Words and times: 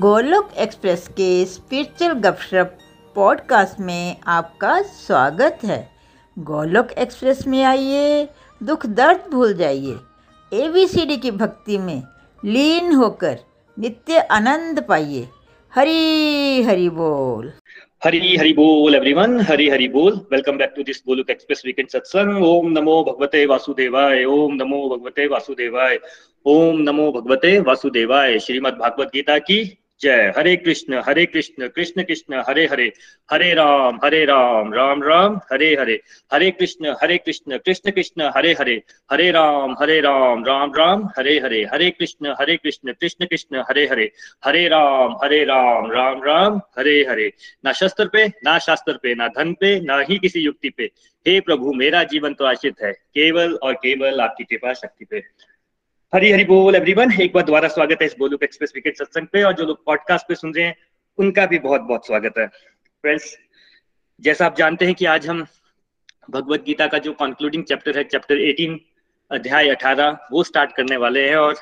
Golok 0.00 0.50
express 0.58 1.06
के 1.08 1.44
spiritual 1.44 2.12
गपशप 2.12 2.78
podcast 3.14 3.80
में 3.80 4.16
आपका 4.26 4.82
स्वागत 4.82 5.58
है। 5.64 5.78
गोलोक 6.38 6.90
एक्सप्रेस 6.92 7.46
में 7.46 7.62
आइए, 7.64 8.28
दुख 8.60 8.86
दर्द 8.86 9.30
भूल 9.30 9.54
जाइए। 9.54 9.94
एबीसीडी 10.52 11.16
की 11.16 11.30
भक्ति 11.30 11.78
में 11.78 12.02
लीन 12.44 12.92
होकर 12.92 13.38
नित्य 13.76 14.18
आनंद 14.18 14.84
पाइए। 14.88 15.28
हरी 15.72 16.62
हरी 16.62 16.88
बोल। 16.88 17.52
हरी 18.04 18.36
हरी 18.36 18.52
बोल 18.52 18.94
एवरीवन 18.94 19.40
हरी 19.40 19.68
हरी 19.68 19.88
बोल। 19.88 20.20
Welcome 20.32 20.58
back 20.58 20.72
to 20.76 20.82
this 20.82 21.02
Goluk 21.08 21.30
express 21.30 21.62
weekend 21.66 21.88
सत्संग 21.88 22.44
ओम 22.44 22.70
नमो 22.72 23.02
भगवते 23.04 23.46
वासुदेवाय। 23.46 24.24
ओम 24.24 24.54
नमो 24.54 24.88
भगवते 24.88 25.26
वासुदेवाय। 25.26 25.98
ओम 26.46 26.80
नमो 26.80 27.10
भगवते 27.12 27.58
वासुदेवाय। 27.60 28.38
श्रीमद् 28.38 28.78
भागवत 28.78 29.10
गीता 29.14 29.38
की 29.38 29.78
जय। 30.00 30.32
हरे 30.36 30.56
कृष्ण 30.56 31.02
हरे 31.06 31.26
कृष्ण 31.26 31.68
कृष्ण 31.68 32.02
कृष्ण, 32.02 32.42
हरे 32.48 32.66
हरे। 32.66 32.92
हरे 33.30 33.54
राम 33.54 33.98
हरे 34.04 34.24
राम 34.24 34.74
राम 34.74 35.02
राम, 35.02 35.40
हरे 35.52 35.74
हरे। 35.74 36.00
हरे 36.32 36.50
कृष्ण 36.50 36.94
हरे 37.02 37.18
कृष्ण 37.18 37.58
कृष्ण 37.58 37.90
कृष्ण, 37.90 38.30
हरे 38.36 38.52
हरे। 38.52 38.82
हरे 39.10 39.30
राम 39.30 39.76
हरे 39.80 40.00
राम 40.00 40.44
राम 40.44 40.72
राम, 40.74 41.08
हरे 41.18 41.38
हरे। 41.38 41.64
हरे 41.64 41.90
कृष्ण 41.90 42.34
हरे 42.40 42.56
कृष्ण 42.56 42.92
कृष्ण 42.92 43.26
कृष्ण, 43.26 43.56
हरे 43.68 43.86
हरे। 43.86 44.12
हरे 44.44 44.68
राम 44.68 45.16
हरे 45.24 45.44
राम 45.44 45.92
राम 45.92 46.22
राम, 46.22 46.60
हरे 46.78 47.06
हरे। 47.10 47.32
ना 47.64 47.72
शस्त्र 47.72 48.06
पे, 48.08 48.26
ना 48.26 48.58
शास्त्र 48.58 48.92
पे, 49.02 49.14
ना 49.14 49.28
धन 49.28 49.52
पे, 49.52 49.80
ना 49.80 50.00
ही 50.00 50.18
किसी 50.18 50.40
युक्ति 50.40 50.70
पे। 50.70 50.90
हे 51.28 51.40
प्रभु, 51.40 51.72
मेरा 51.72 52.02
जीवन 52.02 52.34
तो 52.34 52.44
आश्रित 52.44 52.74
है। 52.82 52.92
केवल 52.92 53.54
और 53.54 53.74
केवल 53.74 54.20
आपकी 54.20 54.44
कृपा 54.44 54.72
शक्ति 54.72 55.04
पे। 55.04 55.22
हरी 56.16 56.30
हरी 56.32 56.44
बोल 56.44 56.74
एवरीवन 56.74 57.10
एक 57.20 57.32
बार 57.32 57.44
दोबारा 57.44 57.68
स्वागत 57.68 57.98
है 58.00 58.06
इस 58.06 58.14
बोलूक 58.18 58.42
एक्सप्रेस 58.42 58.70
विकेट 58.74 58.96
सत्संग 58.96 59.26
पे, 59.32 59.42
और 59.42 59.52
जो 59.52 59.64
लोग 59.64 59.84
पॉडकास्ट 59.84 60.28
पे 60.28 60.34
सुन 60.34 60.54
रहे 60.54 60.64
हैं, 60.64 60.76
उनका 61.18 61.44
भी 61.46 61.58
बहुत 61.58 61.80
बहुत 61.80 62.06
स्वागत 62.06 62.38
है। 62.38 62.46
फ्रेंड्स 62.46 63.36
जैसा 64.20 64.46
आप 64.46 64.56
जानते 64.56 64.84
हैं 64.84 64.94
कि 64.94 65.04
आज 65.04 65.26
हम 65.26 65.44
भगवत 66.30 66.62
गीता 66.66 66.86
का 66.86 66.98
जो 66.98 67.12
कंक्लूडिंग 67.12 67.64
चैप्टर 67.64 67.98
है 67.98 68.04
चैप्टर 68.04 68.40
18 68.44 68.78
अध्याय 69.30 69.68
18 69.68 70.16
वो 70.32 70.44
स्टार्ट 70.44 70.72
करने 70.76 70.96
वाले 70.96 71.28
हैं। 71.28 71.36
और 71.36 71.54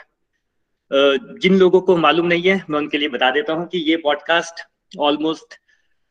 जिन 1.38 1.58
लोगों 1.58 1.80
को 1.80 1.96
मालूम 1.96 2.26
नहीं 2.26 2.42
है, 2.42 2.62
मैं 2.70 2.78
उनके 2.78 2.98
लिए 2.98 3.08
बता 3.08 3.30
देता 3.30 3.52
हूँ 3.52 3.66
कि 3.68 3.78
ये 3.90 3.96
पॉडकास्ट 4.06 4.66
ऑलमोस्ट 4.98 5.60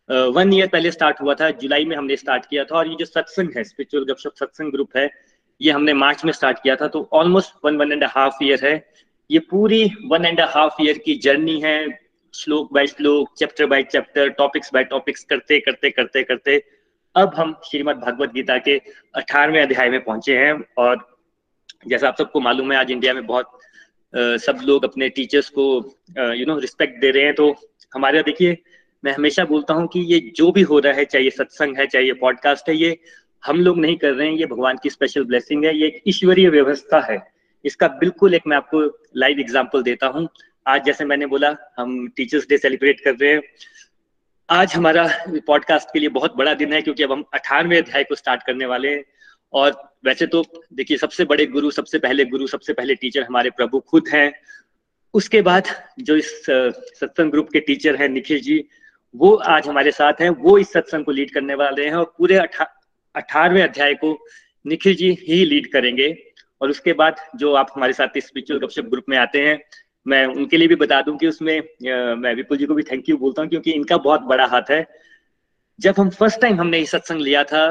वन 0.09 0.53
ईयर 0.53 0.67
पहले 0.67 0.91
स्टार्ट 0.91 1.22
हुआ 1.22 1.33
था। 1.33 1.50
जुलाई 1.63 1.85
में 1.85 1.95
हमने 1.97 2.16
स्टार्ट 2.17 2.45
किया 2.45 2.63
था। 2.63 2.78
और 2.78 2.88
ये 2.88 2.95
जो 3.00 3.05
सत्संग 3.05 3.57
है 3.57 3.63
स्पिरिचुअल 3.63 4.03
गपशप 4.03 4.33
सत्संग 4.39 4.72
ग्रुप 4.72 4.97
है 4.97 5.09
ये 5.64 5.72
हमने 5.72 5.94
मार्च 5.94 6.23
में 6.25 6.31
स्टार्ट 6.33 6.58
किया 6.64 6.75
था 6.75 6.88
तो 6.88 7.08
almost 7.14 7.53
one 7.66 7.78
one 7.78 7.92
and 7.92 8.03
half 8.03 8.44
year 8.44 8.66
है। 8.66 8.75
ये 9.30 9.39
पूरी 9.39 9.83
वन 10.08 10.25
एंड 10.25 10.42
हाफ़ 10.42 10.81
ईयर 10.81 10.97
की 10.97 11.16
जर्नी 11.23 11.59
है 11.61 11.78
श्लोक 12.33 12.73
बाय 12.73 12.88
श्लोक 12.88 13.33
chapter 13.38 13.66
by 13.66 13.84
chapter 13.84 14.30
topics 14.38 14.73
by 14.73 14.84
topics 14.84 15.23
करते 15.23 15.59
करते 15.59 15.89
करते 15.89 16.23
करते। 16.23 16.61
अब 17.16 17.34
हम 17.36 17.56
श्रीमद 17.66 17.95
भागवत 17.95 18.31
गीता 18.34 18.58
के 18.58 18.78
अठारहवें 19.16 19.61
अध्याय 19.61 19.89
में 19.89 20.03
पहुँचे 20.03 20.38
हैं 20.38 20.53
और 20.78 21.08
जैसा 21.88 22.08
आप 22.08 22.17
सबको 22.17 22.39
मालूम 22.39 22.72
है 22.72 22.78
आज 22.78 22.91
इंडिया 22.91 23.14
में 23.14 23.25
बहुत 23.25 23.45
आ, 23.45 24.38
सब 24.38 24.59
लोग 24.64 24.84
अपने 24.86 25.09
टीचर्स 25.09 25.50
को 25.50 25.64
यू 26.34 26.45
नो 26.45 26.58
रिस्पेक्ट 26.59 27.00
दे 27.02 27.11
रहे 27.11 27.23
हैं। 27.23 27.34
तो 27.36 27.56
हमारे 27.95 28.22
देखिए 28.23 28.58
मैं 29.03 29.11
हमेशा 29.14 29.44
बोलता 29.45 29.73
हूँ 29.73 29.88
कि 29.88 30.00
ये 30.14 30.19
जो 30.36 30.52
भी 30.52 30.61
हो 30.61 30.80
रहा 30.80 30.94
है 30.94 31.06
चाहे 31.06 31.23
ये 31.23 31.30
सत्संग 31.30 31.78
है 31.78 31.88
चाहे 31.88 32.06
ये 32.06 32.14
पॉडकास्ट 32.22 32.69
है 32.69 32.75
ये 32.75 32.97
हम 33.44 33.59
लोग 33.61 33.80
नहीं 33.80 33.95
कर 33.97 34.11
रहे 34.11 34.27
हैं, 34.27 34.36
ये 34.36 34.45
भगवान 34.45 34.77
की 34.83 34.89
स्पेशल 34.89 35.23
ब्लेसिंग 35.23 35.66
है, 35.66 35.75
ये 35.77 35.88
एक 35.88 36.02
ईश्वरीय 36.08 36.49
व्यवस्था 36.49 36.99
है। 37.11 37.17
इसका 37.66 37.88
बिल्कुल 38.00 38.33
एक 38.33 38.47
मैं 38.47 38.58
आपको 38.58 38.81
लाइव 39.17 39.39
एग्ज़ाम्पल 39.39 39.83
देता 39.83 40.08
हूँ। 40.08 40.27
आज 40.66 40.83
जैसे 40.85 41.05
मैंने 41.05 41.25
बोला, 41.25 41.55
हम 41.80 42.08
टीचर्स 42.08 42.47
डे 42.50 42.58
सेलिब्रेट 42.58 43.00
कर 43.00 43.16
रहे 43.16 43.33
हैं। 43.33 43.41
आज 44.50 44.73
हमारा 44.75 45.08
पॉडकास्ट 45.47 45.89
के 45.94 46.00
लिए 46.00 46.09
बहुत 46.09 46.35
बड़ा 46.35 46.53
दिन 46.53 46.73
है, 46.73 46.81
क्योंकि 46.81 47.03
अब 47.03 47.11
हम 47.11 47.23
अठारहवें 47.33 47.78
अध्याय 47.78 48.03
को 48.03 48.16
स्टार्ट 48.16 48.44
करने 48.44 48.66
वाले 48.66 48.90
हैं। 48.90 49.03
और 49.53 49.72
वैसे 50.06 50.25
तो 50.28 50.44
देखिए, 50.73 50.97
सबसे 50.97 51.25
बड़े 51.25 51.45
गुरु, 51.45 51.72
सबसे 51.72 52.00
पहले 52.00 52.25
गुरु, 52.25 52.47
सबसे 52.47 52.73
पहले 52.73 52.95
टीचर 52.95 53.23
हमारे 53.23 53.50
प्रभु 53.50 53.79
खुद 53.79 54.07
हैं। 54.13 54.31
उसके 55.13 55.41
बाद 55.41 55.68
जो 56.00 56.16
इस 56.16 56.31
सत्संग 56.45 57.31
ग्रुप 57.31 57.50
के 57.50 57.59
टीचर 57.59 57.95
हैं 57.95 58.09
निखिल 58.09 58.39
जी, 58.39 58.63
वो 59.16 59.34
आज 59.35 59.68
हमारे 59.68 59.91
साथ 59.91 60.22
हैं। 60.22 60.29
वो 60.29 60.57
इस 60.57 60.72
सत्संग 60.73 61.06
को 61.06 61.12
लीड 61.12 61.34
करने 61.34 61.56
वाले 61.56 61.85
हैं 61.85 61.94
और 61.94 62.13
पूरे 62.18 62.38
अठारहवें 63.16 63.62
अध्याय 63.63 63.94
को 63.94 64.18
निखिल 64.66 64.96
जी 64.96 65.09
ही 65.22 65.44
लीड 65.46 65.72
करेंगे। 65.72 66.16
और 66.62 66.69
उसके 66.69 66.94
बाद 66.94 67.16
जो 67.35 67.53
आप 67.53 67.72
हमारे 67.75 67.94
साथ 67.94 68.18
स्पिरिचुअल 68.18 68.59
गपशप 68.59 68.85
ग्रुप 68.85 69.06
में 69.09 69.18
आते 69.18 69.40
हैं, 69.41 69.59
मैं 70.06 70.25
उनके 70.25 70.57
लिए 70.57 70.68
भी 70.68 70.75
बता 70.75 71.01
दूँ 71.01 71.18
कि 71.18 71.28
उसमें 71.28 71.59
मैं 72.16 72.34
विपुल 72.35 72.57
जी 72.57 72.66
को 72.66 72.74
भी 72.74 72.84
थैंक 72.84 73.09
यू 73.09 73.18
बोलता 73.18 73.41
हूँ, 73.41 73.50
क्योंकि 73.50 73.72
इनका 73.72 73.97
बहुत 73.97 74.22
बड़ा 74.22 74.46
हाथ 74.46 74.72
है। 74.72 74.85
जब 75.79 75.96
हम 76.00 76.09
फ़र्स्ट 76.09 76.41
टाइम 76.41 76.59
हमने 76.59 76.79
ये 76.79 76.85
सत्संग 76.85 77.22
लिया 77.22 77.44
था 77.44 77.63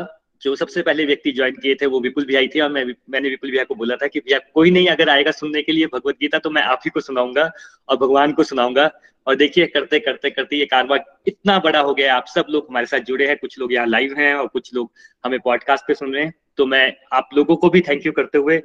जो 0.43 0.55
सबसे 0.57 0.83
पहले 0.83 1.05
व्यक्ति 1.07 1.33
ज्वाइन 1.33 1.57
किए 1.57 1.75
थे, 1.75 1.87
वो 1.87 2.01
विपुल 2.01 2.25
भैया 2.25 2.41
थे 2.47 2.61
और 2.61 2.71
मैं 2.71 2.85
मैंने 3.11 3.29
विपुल 3.29 3.51
भैया 3.51 3.65
को 3.65 3.75
बोला 3.75 3.97
था 3.97 4.07
कि 4.07 4.21
भैया, 4.21 4.39
कोई 4.55 4.71
नहीं, 4.71 4.87
अगर 4.89 5.09
आएगा 5.09 5.31
सुनने 5.31 5.63
के 5.63 5.73
लिए 5.73 5.87
भगवत 5.87 6.17
गीता 6.21 6.39
तो 6.39 6.51
मैं 6.51 6.63
आप 6.65 6.81
ही 6.85 6.91
को 6.91 7.01
सुनाऊँगा 7.01 7.51
और 7.89 7.97
भगवान 7.97 8.33
को 8.33 8.45
सुनाऊँगा। 8.45 8.91
और 9.27 9.35
देखिए, 9.37 9.67
करते 9.67 9.99
करते 10.01 10.31
करते 10.31 10.57
ये 10.57 10.65
कारवा 10.67 10.97
इतना 11.27 11.59
बड़ा 11.59 11.81
हो 11.81 11.95
गया 11.95 12.15
आप 12.15 12.25
सब 12.29 12.47
लोग 12.51 12.67
हमारे 12.71 12.87
साथ 12.87 13.01
जुड़े 13.01 13.29
हैं, 13.29 13.37
कुछ 13.37 13.59
लोग 13.59 13.73
यहाँ 13.73 13.87
लाइव 13.87 14.15
हैं 14.19 14.35
और 14.35 14.47
कुछ 14.47 14.75
लोग 14.75 14.91
हमें 15.25 15.39
पॉडकास्ट 15.41 15.85
पे 15.89 15.95
सुन 15.95 16.15
रहे 16.15 16.25
हैं। 16.25 16.35
तो 16.57 16.67
मैं 16.67 16.93
आप 17.13 17.29
लोगों 17.35 17.57
को 17.57 17.71
भी 17.71 17.81
थैंक 17.81 18.07
यू 18.07 18.13
करते 18.13 18.39
हुए 18.39 18.61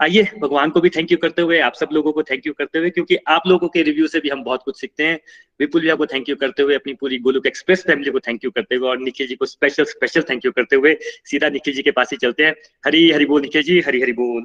आइए, 0.00 0.22
भगवान 0.40 0.70
को 0.70 0.80
भी 0.80 0.90
थैंक 0.90 1.12
यू 1.12 1.16
करते 1.18 1.42
हुए, 1.42 1.58
आप 1.60 1.74
सब 1.74 1.88
लोगों 1.92 2.12
को 2.12 2.22
थैंक 2.22 2.46
यू 2.46 2.52
करते 2.52 2.78
हुए, 2.78 2.90
क्योंकि 2.90 3.16
आप 3.28 3.42
लोगों 3.46 3.68
के 3.68 3.82
रिव्यू 3.82 4.06
से 4.06 4.20
भी 4.20 4.28
हम 4.28 4.42
बहुत 4.44 4.62
कुछ 4.64 4.80
सीखते 4.80 5.04
हैं। 5.04 5.18
विपुल 5.60 5.80
भैया 5.80 5.94
को 5.94 6.06
थैंक 6.06 6.28
यू 6.28 6.36
करते 6.36 6.62
हुए, 6.62 6.74
अपनी 6.74 6.94
पूरी 6.94 7.18
गोलुक 7.18 7.46
एक्सप्रेस 7.46 7.84
फैमिली 7.86 8.10
को 8.10 8.20
थैंक 8.20 8.44
यू 8.44 8.50
करते 8.50 8.74
हुए, 8.74 8.88
और 8.88 8.98
निखिल 8.98 9.26
जी 9.26 9.34
को 9.34 9.46
स्पेशल 9.46 9.84
स्पेशल 9.84 10.22
थैंक 10.30 10.44
यू 10.44 10.52
करते 10.52 10.76
हुए, 10.76 10.94
सीधा 11.24 11.48
निखिल 11.48 11.74
जी 11.74 11.82
के 11.82 11.90
पास 11.90 12.10
ही 12.12 12.16
चलते 12.16 12.44
हैं। 12.44 12.54
हरी 12.84 13.10
हरी 13.10 13.26
बोल 13.26 13.42
निखिल 13.42 13.62
जी, 13.62 13.80
हरी 13.80 14.00
हरी 14.02 14.12
बोल। 14.12 14.44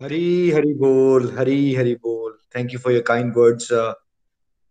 हरी 0.00 0.50
हरी 0.50 0.72
बोल, 0.74 1.30
हरी 1.38 1.74
हरी 1.74 1.94
बोल। 1.96 2.36
Thank 2.56 2.72
you 2.72 2.78
for 2.78 2.92
your 2.92 3.02
kind 3.06 3.32
words 3.36 3.72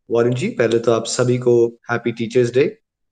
Varun 0.09 0.33
ji. 0.35 0.47
पहले 0.51 0.79
तो 0.79 0.91
आप 0.91 1.05
सभी 1.07 1.37
को 1.37 1.53
हैप्पी 1.91 2.11
टीचर्स 2.13 2.53
डे 2.53 2.65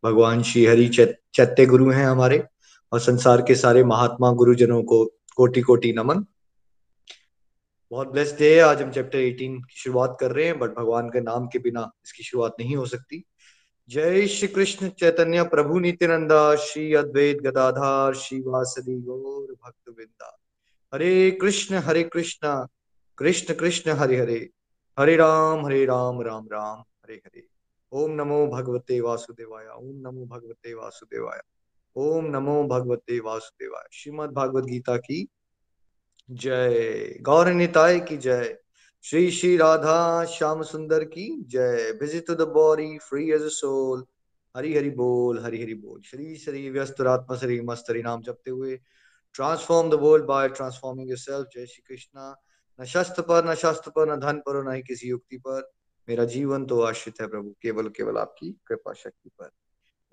भगवान 0.04 0.44
श्री 0.44 0.66
हरि 0.66 0.88
चैत्य 0.90 1.66
गुरु 1.66 1.90
हैं 1.92 2.06
हमारे, 2.06 2.44
और 2.92 3.00
संसार 3.00 3.42
के 3.48 3.56
सारे 3.56 3.84
महात्मा 3.86 4.32
गुरुजनों 4.34 4.82
को 4.84 5.04
कोटि 5.38 5.62
कोटि 5.62 5.94
नमन। 5.94 6.26
बहुत 7.92 8.08
ब्लेस्ड 8.08 8.38
डे 8.38 8.56
है। 8.56 8.62
आज 8.62 8.82
हम 8.82 8.92
चैप्टर 8.92 9.20
18 9.20 9.58
की 9.62 9.76
शुरुआत 9.76 10.18
कर 10.20 10.32
रहे 10.32 10.46
हैं 10.46 10.60
बट 10.60 10.70
भगवान 10.70 11.10
के 11.10 11.22
नाम 11.22 11.48
के 11.48 11.60
बिना 11.60 11.92
इसकी 12.06 12.24
शुरुआत 12.24 12.56
नहीं 12.60 12.76
हो 12.76 12.86
सकती। 12.86 13.24
जय 13.90 14.28
श्री 14.28 14.48
कृष्ण 14.48 14.90
चैतन्य 14.90 15.44
प्रभु 15.44 15.80
नित्यानंदा, 15.80 16.56
श्री 16.56 16.94
अद्वैत 16.94 17.38
गदाधार, 17.38 18.14
श्री 18.14 18.40
वासदी 18.42 18.96
गौर 19.02 19.56
भक्त 19.66 19.90
वृंदा। 19.90 20.40
हरे 20.94 21.32
कृष्ण 21.32 21.76
हरे 21.76 22.04
कृष्ण 22.04 22.68
कृष्ण 23.18 23.54
कृष्ण, 23.54 23.92
हरे 23.92 24.18
हरे। 24.18 24.50
हरे 25.00 25.16
राम 25.16 25.66
हरे 25.66 25.86
राम 25.86 26.22
राम 26.22 26.48
राम, 26.52 26.80
हरे 26.80 27.16
हरे। 27.16 27.46
ओम 27.92 28.12
नमो 28.12 28.48
भगवते 28.48 29.00
वासुदेवाय, 29.00 29.66
ओम 29.66 29.96
नमो 30.08 30.26
भगवते 30.26 30.74
वासुदेवाय, 30.74 31.42
ओम 31.96 32.26
नमो 32.26 32.64
भगवते 32.64 33.20
वासुदेवाय। 33.20 33.88
श्रीमद 33.94 34.30
भागवत 34.30 34.64
गीता 34.64 34.98
की 34.98 35.28
जय। 36.32 37.18
गौर 37.22 37.48
निताय 37.48 38.00
की 38.00 38.18
जय। 38.18 38.58
श्री 39.04 39.32
श्री 39.32 39.58
राधा 39.58 40.26
श्याम 40.26 40.64
सुंदर 40.64 41.04
की 41.04 41.44
जय। 41.48 41.98
Visit 42.02 42.32
the 42.32 42.42
body 42.42 42.98
free 42.98 43.32
as 43.32 43.42
a 43.42 43.48
soul 43.48 44.06
Hari 44.58 44.76
Hari 44.78 44.90
बोल, 44.90 45.40
हरि 45.40 45.62
हरि 45.62 45.74
बोल। 45.74 46.02
श्री 46.02 46.36
श्री 46.36 46.70
व्यस्त 46.70 47.02
आत्मा 47.02 47.38
श्री 47.38 47.62
मस्त 47.62 47.86
हरि 47.90 48.02
नाम 48.02 48.22
जपते 48.22 48.52
हुए। 48.52 48.80
Transform 49.34 49.90
the 49.90 49.94
world 49.94 50.26
by 50.26 50.50
transforming 50.50 51.10
yourself 51.10 51.48
जय 51.56 51.66
श्री 51.66 51.84
कृष्णा। 51.88 52.36
न 52.82 52.86
शस्त्र 52.86 53.22
पर, 53.22 53.52
न 53.52 53.56
शास्त्र 53.56 53.92
पर, 53.92 54.14
न 54.14 54.20
धन 54.20 54.38
पर 54.38 54.72
न 54.72 54.76
ही 54.76 54.82
किसी 54.82 55.10
युक्ति 55.10 55.38
पर। 55.38 55.72
मेरा 56.10 56.26
जीवन 56.26 56.66
तो 56.66 56.82
आश्रित 56.82 57.22
है 57.22 57.28
प्रभु। 57.28 57.56
केवल 57.62 57.90
केवल 57.90 58.18
आपकी 58.18 58.58
कृपा 58.68 58.94
शक्ति 58.94 59.30
पर। 59.30 59.50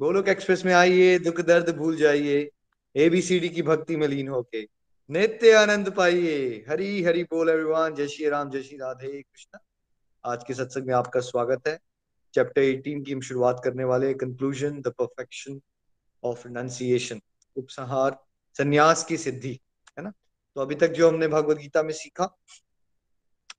गोलोक 0.00 0.28
एक्सप्रेस 0.28 0.64
में 0.64 0.74
आइए। 0.74 1.18
दुख 1.18 1.40
दर्द 1.40 1.76
भूल 1.76 1.96
जाइए। 1.96 2.50
एबीसीडी 2.96 3.48
की 3.48 3.62
भक्ति 3.62 3.96
में 3.96 4.08
लीन 4.08 4.28
होके। 4.28 4.77
नित्य 5.10 5.52
आनंद 5.52 5.90
पाइए। 5.90 6.64
हरी 6.68 7.02
हरी 7.02 7.22
बोल 7.24 7.48
एवरीवन 7.48 7.94
जय 7.94 8.08
श्री 8.08 8.28
राम, 8.28 8.50
जय 8.50 8.62
श्री 8.62 8.76
राधे 8.78 9.10
कृष्ण। 9.22 9.58
आज 10.24 10.44
के 10.44 10.54
सत्संग 10.54 10.86
में 10.86 10.94
आपका 10.94 11.20
स्वागत 11.20 11.68
है। 11.68 11.78
चैप्टर 12.34 12.62
18 12.62 13.04
की 13.04 13.12
हम 13.12 13.20
शुरुआत 13.20 13.60
करने 13.64 13.84
वाले 13.84 14.12
conclusion 14.14 14.80
the 14.80 14.88
perfection 14.88 15.60
of 16.24 16.46
renunciation 16.48 17.20
उपसंहार, 17.56 18.18
संन्यास 18.54 19.04
की 19.04 19.16
सिद्धि, 19.16 19.58
है 19.98 20.04
ना? 20.04 20.12
तो 20.54 20.60
अभी 20.60 20.74
तक 20.74 20.92
जो 20.92 21.08
हमने 21.08 21.28
भगवत 21.28 21.56
गीता 21.56 21.82
में 21.82 21.92
सीखा, 21.92 22.36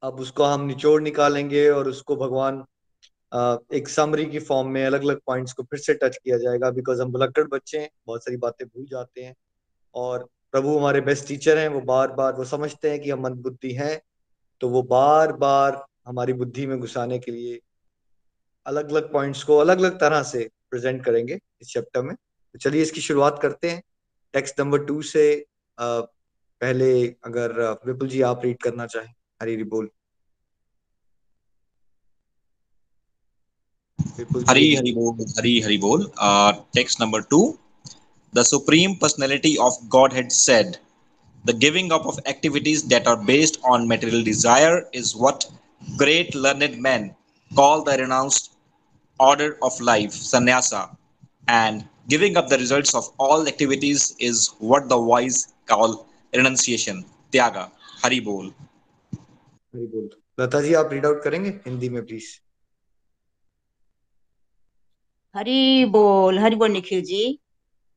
अब 0.04 0.20
उसको 0.20 0.44
हम 0.44 0.66
निचोड़ 0.66 1.02
निकालेंगे 1.02 1.70
और 1.70 1.88
उसको 1.88 2.16
भगवान 2.16 2.66
एक 3.74 3.90
समरी 3.90 4.26
की 4.26 4.40
फॉर्म 4.40 4.68
में 4.68 4.86
अलग 4.86 5.02
अलग 5.02 5.20
पॉइंट्स 5.26 5.54
को 5.54 5.64
फिर 5.64 5.80
से 5.80 5.94
टच 5.94 6.18
किया 6.18 6.38
जाएगा। 6.38 6.72
बिकॉज़ 6.72 7.02
हम 7.02 7.12
भुलक्कड़ 7.12 7.48
बच्चे 7.48 7.80
हैं, 7.80 7.90
बहुत 8.08 8.24
सारी 8.24 8.38
बातें 8.38 8.68
भूल 8.68 8.86
जाते 8.86 9.24
हैं। 9.24 9.36
और 9.94 10.30
प्रभु 10.54 10.78
हमारे 10.78 11.02
बेस्ट 11.02 11.28
टीचर 11.28 11.58
हैं, 11.58 11.68
वो 11.68 11.82
बार 11.84 12.12
बार 12.14 12.34
वो 12.34 12.44
समझते 12.46 12.90
हैं 12.90 13.00
कि 13.02 13.10
हम 13.10 13.22
मंद 13.24 13.42
बुद्धि 13.44 13.72
हैं 13.74 14.00
तो 14.62 14.70
वो 14.70 14.82
बार 14.86 15.34
बार 15.36 15.84
हमारी 16.08 16.34
बुद्धि 16.34 16.66
में 16.68 16.80
घुसाने 16.80 17.20
के 17.20 17.32
लिए 17.32 17.60
अलग 18.66 18.90
अलग 18.92 19.12
पॉइंट्स 19.14 19.44
को 19.44 19.58
अलग 19.58 19.80
अलग 19.80 20.00
तरह 20.00 20.24
से 20.24 20.50
प्रेजेंट 20.70 21.04
करेंगे 21.06 21.40
इस 21.62 21.68
चैप्टर 21.68 22.02
में। 22.02 22.16
तो 22.16 22.60
चलिए 22.60 22.82
इसकी 22.82 23.02
शुरुआत 23.02 23.40
करते 23.42 23.70
हैं। 23.70 23.82
टेक्स्ट 24.34 24.60
नंबर 24.60 24.84
टू 24.86 25.02
से 25.04 25.46
पहले 25.78 26.90
अगर 27.26 27.62
विपुल 27.88 28.08
जी 28.08 28.22
आप 28.24 28.42
रीड 28.46 28.62
करना 28.62 28.86
चाहें। 28.88 29.14
हरी 29.42 29.64
बोल। 29.66 29.90
हरी 34.50 34.76
हरी 34.76 34.92
बोल, 34.94 35.26
हरी 35.38 35.60
हरी 35.62 35.78
बोल। 35.78 36.06
Text 36.76 37.02
number 37.02 37.22
two 37.32 37.42
the 38.33 38.45
supreme 38.45 38.97
personality 38.97 39.57
of 39.59 39.77
godhead 39.89 40.33
said 40.33 40.79
the 41.45 41.53
giving 41.53 41.93
up 41.93 42.07
of 42.07 42.19
activities 42.27 42.83
that 42.93 43.07
are 43.07 43.17
based 43.33 43.59
on 43.65 43.89
material 43.89 44.23
desire 44.23 44.87
is 44.93 45.15
what 45.15 45.51
great 45.97 46.35
learned 46.35 46.77
men 46.89 47.15
call 47.51 47.85
the 47.85 47.97
renounced 47.99 48.53
order 49.21 49.57
of 49.63 49.81
life 49.81 50.13
sannyasa 50.13 50.83
and 51.49 51.85
giving 52.09 52.37
up 52.37 52.49
the 52.49 52.59
results 52.59 52.95
of 52.95 53.09
all 53.19 53.47
activities 53.47 54.15
is 54.19 54.49
what 54.59 54.89
the 54.89 55.01
wise 55.13 55.55
call 55.67 56.07
renunciation 56.33 57.05
त्यागा 57.33 57.71
हरि 58.05 58.21
बोल 58.21 58.47
हरि 59.75 59.87
बोल 59.93 60.09
लता 60.41 60.61
जी 60.63 60.75
आप 60.81 60.93
read 60.93 61.07
out 61.07 61.23
करेंगे 61.25 61.51
हिंदी 61.67 61.89
में 61.95 62.05
please 62.07 62.27
Hari 65.35 65.85
बोल 65.97 66.39
हरि 66.39 66.57
बोल 66.57 66.71
निखिल 66.73 67.01
जी 67.11 67.23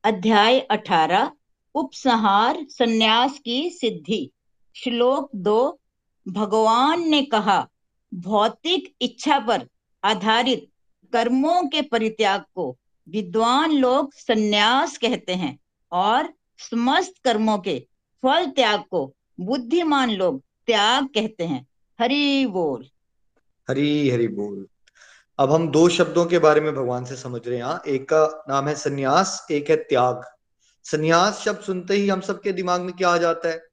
अध्याय 0.05 0.61
अठारह, 0.61 1.31
उपसंहार 1.75 2.67
संन्यास 2.69 3.39
की 3.39 3.71
सिद्धि। 3.71 4.31
श्लोक 4.77 5.31
दो, 5.35 5.81
भगवान 6.29 7.09
ने 7.09 7.23
कहा, 7.23 7.69
भौतिक 8.15 8.95
इच्छा 9.03 9.39
पर 9.39 9.69
आधारित 10.05 10.71
कर्मों 11.13 11.69
के 11.69 11.83
परित्याग 11.83 12.45
को 12.55 12.79
विद्वान 13.09 13.73
लोग 13.73 14.15
संन्यास 14.15 14.99
कहते 14.99 15.35
हैं 15.35 15.59
और 15.93 16.35
समस्त 16.59 17.15
कर्मों 17.25 17.59
के 17.59 17.87
फल 18.23 18.47
त्याग 18.47 18.85
को 18.91 19.15
बुद्धिमान 19.41 20.11
लोग 20.11 20.41
त्याग 20.41 21.07
कहते 21.07 21.45
हैं। 21.45 21.67
हरि 22.01 22.47
बोल। 22.47 22.87
हरी 23.71 24.11
हरि 24.11 24.29
बोल। 24.29 24.69
अब 25.43 25.53
हम 25.53 25.71
दो 25.71 25.89
शब्दों 25.89 26.27
के 26.27 26.39
बारे 26.39 26.61
में 26.61 26.75
भगवान 26.75 27.05
से 27.05 27.17
समझ 27.17 27.49
रहे 27.49 27.59
हैं 27.59 27.81
एक 27.87 28.03
का 28.05 28.45
नाम 28.49 28.69
है 28.69 28.75
सन्यास, 28.75 29.47
एक 29.51 29.71
है 29.71 29.77
त्याग। 29.77 30.23
सन्यास 30.85 31.39
शब्द 31.39 31.61
सुनते 31.61 31.95
ही 31.95 32.09
हम 32.09 32.21
सबके 32.21 32.53
दिमाग 32.53 32.81
में 32.81 32.93
क्या 32.97 33.09
आ 33.09 33.17
जाता 33.17 33.49
है? 33.49 33.67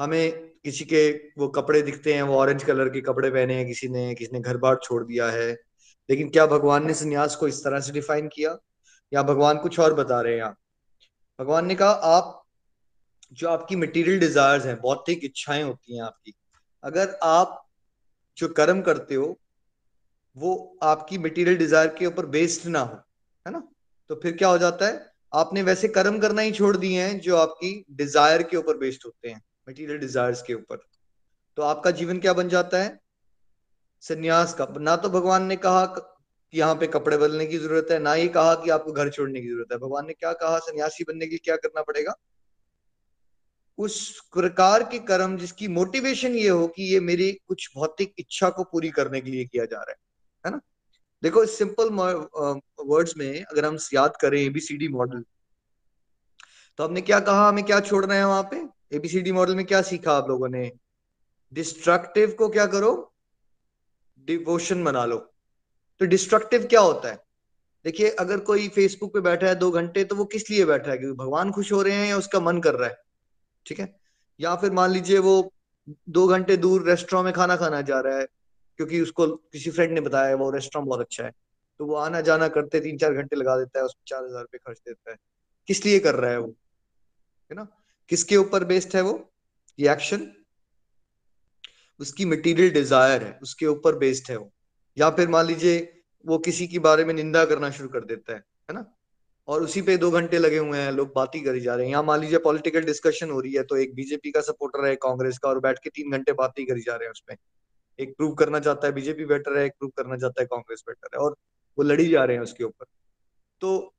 हमें 0.00 0.32
किसी 0.64 0.84
के 0.84 1.10
वो 1.38 1.48
कपड़े 1.48 1.82
दिखते 1.82 2.14
हैं, 2.14 2.22
वो 2.22 2.36
ऑरेंज 2.36 2.64
कलर 2.64 2.88
के 2.88 3.00
कपड़े 3.00 3.30
पहने 3.30 3.54
हैं 3.54 3.66
किसी 3.66 3.88
ने 3.88 4.14
किसी 4.14 4.32
ने 4.32 4.40
घर 4.40 4.56
बार 4.56 4.78
छोड़ 4.82 5.04
दिया 5.04 5.30
है। 5.30 5.52
लेकिन 6.10 6.28
क्या 6.28 6.46
भगवान 6.46 6.86
ने 6.86 6.94
सन्यास 6.94 7.36
को 7.36 7.48
इस 7.48 7.64
तरह 7.64 7.80
से 7.80 7.92
डिफाइन 7.92 8.28
किया? 8.28 8.56
या 9.12 9.22
भगवान 9.22 9.58
कुछ 9.58 9.80
और 9.80 9.94
बता 9.94 10.20
रहे 10.20 10.32
हैं 10.32 10.38
यहाँ 10.38 10.56
भगवान 11.40 11.66
ने 11.66 11.74
कहा, 11.74 11.90
आप 11.90 12.42
जो 13.32 13.48
आपकी 13.48 13.76
मटेरियल 13.76 14.20
डिजायर्स 14.20 14.66
हैं 14.66 14.80
भौतिक 14.80 15.20
इच्छाएँ 15.24 15.62
होती 15.62 15.96
हैं 15.96 16.02
आपकी, 16.02 16.34
अगर 16.84 17.18
आप 17.22 17.66
जो 18.36 18.48
कर्म 18.48 18.82
करते 18.82 19.14
हो 19.14 19.38
वो 20.36 20.78
आपकी 20.82 21.18
मटेरियल 21.18 21.56
डिज़ायर 21.56 21.88
के 21.98 22.06
ऊपर 22.06 22.26
बेस्ड 22.26 22.68
ना 22.68 22.80
हो, 22.80 22.96
है 23.46 23.52
ना? 23.52 23.62
तो 24.10 24.14
फिर 24.14 24.36
क्या 24.36 24.48
हो 24.48 24.58
जाता 24.58 24.86
है? 24.86 25.10
आपने 25.32 25.62
वैसे 25.62 25.88
कर्म 25.88 26.18
करना 26.18 26.42
ही 26.42 26.52
छोड़ 26.52 26.76
दिए 26.76 27.02
हैं 27.02 27.18
जो 27.20 27.36
आपकी 27.36 27.84
डिज़ायर 27.90 28.42
के 28.42 28.56
ऊपर 28.56 28.76
बेस्ड 28.78 29.02
होते 29.06 29.28
हैं 29.28 29.42
मटेरियल 29.68 29.98
डिजायर्स 29.98 30.42
के 30.42 30.54
ऊपर। 30.54 30.76
तो 31.58 31.62
आपका 31.62 31.90
जीवन 31.90 32.18
क्या 32.18 32.32
बन 32.32 32.48
जाता 32.48 32.82
है? 32.82 32.98
संन्यास 34.02 34.54
का। 34.54 34.66
ना 34.80 34.96
तो 34.96 35.08
भगवान 35.10 35.46
ने 35.46 35.56
कहा 35.56 35.84
कि 35.86 36.58
यहाँ 36.58 36.74
पे 36.74 36.86
कपड़े 36.86 37.16
बदलने 37.16 37.46
की 37.46 37.58
ज़रूरत 37.58 37.88
है, 37.90 37.98
ना 37.98 38.12
ही 38.12 38.28
कहा 38.28 38.54
कि 38.54 38.70
आपको 38.70 38.92
घर 38.92 39.10
छोड़ने 39.10 39.40
की 39.40 39.48
ज़रूरत 39.48 39.72
है। 39.72 39.78
भगवान 39.78 40.06
ने 40.06 40.12
क्या 40.12 40.32
कहा? 40.32 40.58
सन्यासी 40.58 41.04
बनने 41.04 41.26
के 41.26 41.30
लिए 41.30 41.40
क्या 41.44 41.56
करना 41.56 41.82
पड़ेगा? 41.82 42.14
उस 43.78 44.20
प्रकार 44.34 44.82
के 44.82 44.98
कर्म 44.98 45.36
जिसकी 45.38 45.68
मोटिवेशन 45.68 46.34
ये 46.34 46.48
हो 46.48 46.66
कि 46.66 46.82
ये 46.84 47.00
मेरी 47.00 47.30
कुछ 47.48 47.68
भौतिक 47.76 48.12
इच्छा 48.18 48.50
को 48.50 48.64
पूरी 48.64 48.90
करने 48.90 49.20
के 49.20 49.30
लिए 49.30 49.44
किया 49.44 49.64
जा 49.64 49.76
रहा 49.76 49.90
है। 49.90 49.96
है 50.44 50.50
ना? 50.52 50.60
देखो 51.22 51.44
सिंपल 51.46 51.88
वर्ड्स 52.86 53.16
में 53.16 53.42
अगर 53.42 53.64
हम 53.64 53.78
याद 53.94 54.16
करें 54.20 54.40
एबीसीडी 54.40 54.88
मॉडल 54.88 55.24
तो 56.78 56.84
हमने 56.84 57.00
क्या 57.00 57.18
कहा? 57.20 57.48
हमें 57.48 57.64
क्या 57.64 57.80
छोड़ना 57.80 58.14
है 58.14 58.26
वहाँ 58.26 58.42
पे? 58.52 58.64
एबीसीडी 58.96 59.32
मॉडल 59.32 59.56
में 59.56 59.64
क्या 59.66 59.80
सीखा 59.82 60.12
आप 60.12 60.28
लोगों 60.28 60.48
ने? 60.48 60.70
डिस्ट्रक्टिव 61.52 62.34
को 62.38 62.48
क्या 62.48 62.66
करो? 62.66 62.92
डिवोशन 64.26 64.84
बना 64.84 65.04
लो। 65.04 65.16
तो 66.00 66.06
डिस्ट्रक्टिव 66.06 66.66
क्या 66.66 66.80
होता 66.80 67.08
है? 67.08 67.16
देखिए, 67.84 68.08
अगर 68.10 68.40
कोई 68.40 68.68
फेसबुक 68.68 69.12
पे 69.14 69.20
बैठा 69.20 69.46
है 69.46 69.54
दो 69.54 69.70
घंटे 69.70 70.04
तो 70.04 70.16
वो 70.16 70.24
किस 70.24 70.50
लिए 70.50 70.64
बैठा 70.64 70.90
है? 70.90 70.98
क्योंकि 70.98 71.16
भगवान 71.16 71.50
खुश 71.52 71.72
हो 71.72 71.82
रहे 71.82 71.94
हैं 71.94 72.08
या 72.08 72.16
उसका 72.18 72.40
मन 72.40 72.60
कर 72.60 72.74
रहा 72.74 72.88
है? 72.88 72.96
ठीक 73.66 73.80
है? 73.80 73.94
या 74.40 74.54
फिर 74.56 74.70
मान 74.72 74.90
लीजिए 74.90 75.18
वो 75.18 75.52
दो 76.08 76.26
घंटे 76.26 76.56
दूर 76.56 76.88
रेस्टोरेंट 76.88 77.24
में 77.24 77.34
खाना 77.34 77.56
खाना 77.56 77.80
जा 77.82 78.00
रहा 78.00 78.18
है। 78.18 78.26
क्योंकि 78.82 79.00
उसको 79.00 79.26
किसी 79.28 79.70
फ्रेंड 79.70 79.92
ने 79.92 80.00
बताया 80.00 80.34
वो 80.36 80.50
रेस्टोरेंट 80.50 80.88
बहुत 80.88 81.00
अच्छा 81.00 81.24
है। 81.24 81.30
तो 81.80 81.86
वो 81.86 81.94
आना 81.96 82.20
जाना 82.20 82.48
करते 82.48 82.80
तीन 82.80 82.96
चार 82.98 83.14
घंटे 83.14 83.36
लगा 83.36 83.56
देता 83.58 83.78
है, 83.78 83.84
उसमें 83.84 84.02
चार 84.06 84.24
हज़ार 84.24 84.40
रुपये 84.42 84.58
खर्च 84.58 84.78
देता 84.78 85.10
है। 85.10 85.16
किस 85.68 85.84
लिए 85.84 85.98
कर 85.98 86.14
रहा 86.14 86.30
है 86.30 86.38
वो? 86.38 86.54
है 87.50 87.56
ना? 87.56 87.66
किसके 88.10 88.36
ऊपर 88.36 88.64
बेस्ड 88.64 88.96
है 88.96 89.02
वो? 89.02 89.12
ये 89.78 89.90
एक्शन 89.92 90.30
उसकी 92.00 92.24
मटेरियल 92.24 92.70
डिज़ायर 92.72 93.22
है, 93.22 93.38
उसके 93.42 93.66
ऊपर 93.66 93.96
बेस्ड 93.98 94.30
है 94.30 94.36
वो। 94.36 94.50
या 94.96 95.10
फिर 95.10 95.28
मान 95.28 95.46
लीजिए, 95.46 95.78
वो 96.24 96.38
किसी 96.38 96.66
के 96.66 96.78
बारे 96.78 97.04
में 97.04 97.14
निंदा 97.14 97.44
करना 97.44 97.70
शुरू 97.70 97.88
कर 97.88 98.04
देता 98.04 98.32
है 98.32 98.38
है 98.38 98.74
ना? 98.74 98.84
और 99.48 99.62
उसी 99.62 99.82
पे 99.82 99.96
दो 99.96 100.10
घंटे 100.10 100.38
लगे 100.38 100.58
हुए 100.58 100.78
हैं, 100.78 100.90
लोग 100.92 101.12
बात 101.14 101.34
ही 101.34 101.40
करी 101.40 101.60
जा 101.60 101.74
रहे 101.74 101.84
हैं। 101.86 101.92
यहाँ 101.92 102.02
मान 102.02 102.20
लीजिए 102.20 102.38
पॉलिटिकल 102.38 102.84
डिस्कशन 102.84 103.30
हो 103.30 103.40
रही 103.40 103.52
है 103.52 103.62
तो 103.62 103.76
एक 103.76 103.94
बीजेपी 103.94 104.30
का 104.30 104.40
सपोर्टर 104.40 104.84
है, 104.86 104.94
कांग्रेस 104.96 105.38
का, 105.38 105.48
और 105.48 105.60
बैठ 105.60 105.78
के 105.78 105.90
तीन 105.90 106.10
घंटे 106.10 106.32
बात 106.32 106.58
ही 106.58 106.64
करी 106.64 106.80
जा 106.80 106.96
रहे 106.96 107.06
हैं 107.06 107.12
उसमें। 107.12 107.36
एक 107.98 108.14
प्रूव 108.16 108.34
करना 108.34 108.60
चाहता 108.60 108.86
है 108.86 108.92
बीजेपी 108.92 109.24
बेटर 109.24 109.58
है, 109.58 109.64
एक 109.66 109.72
प्रूव 109.72 109.90
करना 109.96 110.16
चाहता 110.16 110.42
है 110.42 110.46
कांग्रेस 110.46 110.82
बेटर 110.88 111.16
है 111.16 111.24
और 111.24 111.36
वो 111.78 111.84
लड़ी 111.84 112.08
जा 112.08 112.24
रहे 112.24 112.36
हैं 112.36 112.42
उसके 112.42 112.64
ऊपर। 112.64 112.86
तो 113.62 113.94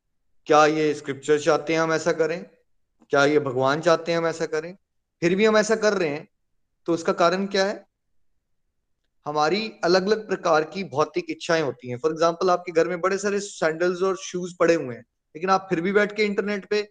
क्या 0.48 0.66
ये 0.68 0.94
स्क्रिप्चर 0.94 1.40
चाहते 1.40 1.74
हैं 1.74 1.80
हम 1.80 1.94
ऐसा 1.94 2.12
करें? 2.14 2.44
क्या 3.12 3.24
ये 3.26 3.40
भगवान 3.42 3.82
चाहते 3.82 4.12
हैं 4.12 4.20
हम 4.20 4.28
ऐसा 4.28 4.46
करें? 4.48 4.76
फिर 5.22 5.36
भी 5.36 5.46
हम 5.46 5.58
ऐसा 5.58 5.76
कर 5.78 5.94
रहे 5.94 6.10
हैं 6.10 6.28
तो 6.88 6.94
उसका 6.94 7.14
कारण 7.14 7.46
क्या 7.48 7.66
है? 7.66 7.86
हमारी 9.26 9.72
अलग 9.84 10.08
अलग 10.08 10.28
प्रकार 10.28 10.64
की 10.64 10.84
भौतिक 10.86 11.26
इच्छाएँ 11.30 11.62
होती 11.62 11.90
हैं। 11.90 11.98
फॉर 11.98 12.12
एग्ज़ाम्पल 12.12 12.50
आपके 12.50 12.72
घर 12.72 12.88
में 12.88 13.00
बड़े 13.02 13.18
सारे 13.18 13.40
सैंडल्स 13.40 14.02
और 14.02 14.18
शूज़ 14.18 14.56
पड़े 14.60 14.74
हुए 14.74 14.96
हैं, 14.96 15.04
लेकिन 15.36 15.50
आप 15.50 15.68
फिर 15.70 15.82
भी 15.82 15.92
बैठ 15.92 16.16
के 16.16 16.24
इंटरनेट 16.24 16.66
पे 16.66 16.88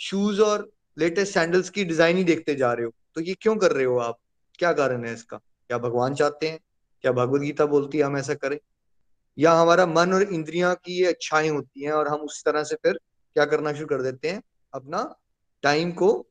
शूज़ 0.00 0.40
और 0.42 0.70
लेटेस्ट 0.96 1.34
सैंडल्स 1.34 1.70
की 1.70 1.84
डिज़ाइन 1.84 2.16
ही 2.16 2.24
देखते 2.24 2.54
जा 2.54 2.72
रहे 2.72 2.86
हो। 2.86 2.92
तो 3.14 3.20
ये 3.20 3.34
क्यों 3.34 3.56
कर 3.56 3.72
रहे 3.72 3.84
हो 3.84 3.96
आप? 3.98 4.18
क्या 4.58 4.72
कारण 4.72 5.04
है 5.04 5.12
इसका? 5.14 5.40
क्या 5.70 5.78
भगवान 5.78 6.14
चाहते 6.14 6.48
हैं? 6.48 6.60
क्या 7.02 7.12
भगवत 7.12 7.40
गीता 7.40 7.66
बोलती 7.66 7.98
है, 7.98 8.04
हम 8.04 8.16
ऐसा 8.16 8.34
करें? 8.34 8.58
या 9.38 9.52
हमारा 9.52 9.86
मन 9.86 10.12
और 10.12 10.22
इंद्रियाँ 10.22 10.74
की 10.74 11.02
ये 11.02 11.10
इच्छाएँ 11.10 11.48
होती 11.48 11.84
हैं 11.84 11.92
और 11.92 12.08
हम 12.08 12.20
उस 12.20 12.44
तरह 12.44 12.64
से 12.64 12.74
फिर 12.74 13.00
क्या 13.34 13.44
करना 13.44 13.72
शुरू 13.72 13.86
कर 13.86 14.02
देते 14.02 14.28
हैं? 14.28 14.42
अपना 14.74 15.16
टाइम 15.62 15.92
को 15.92 16.26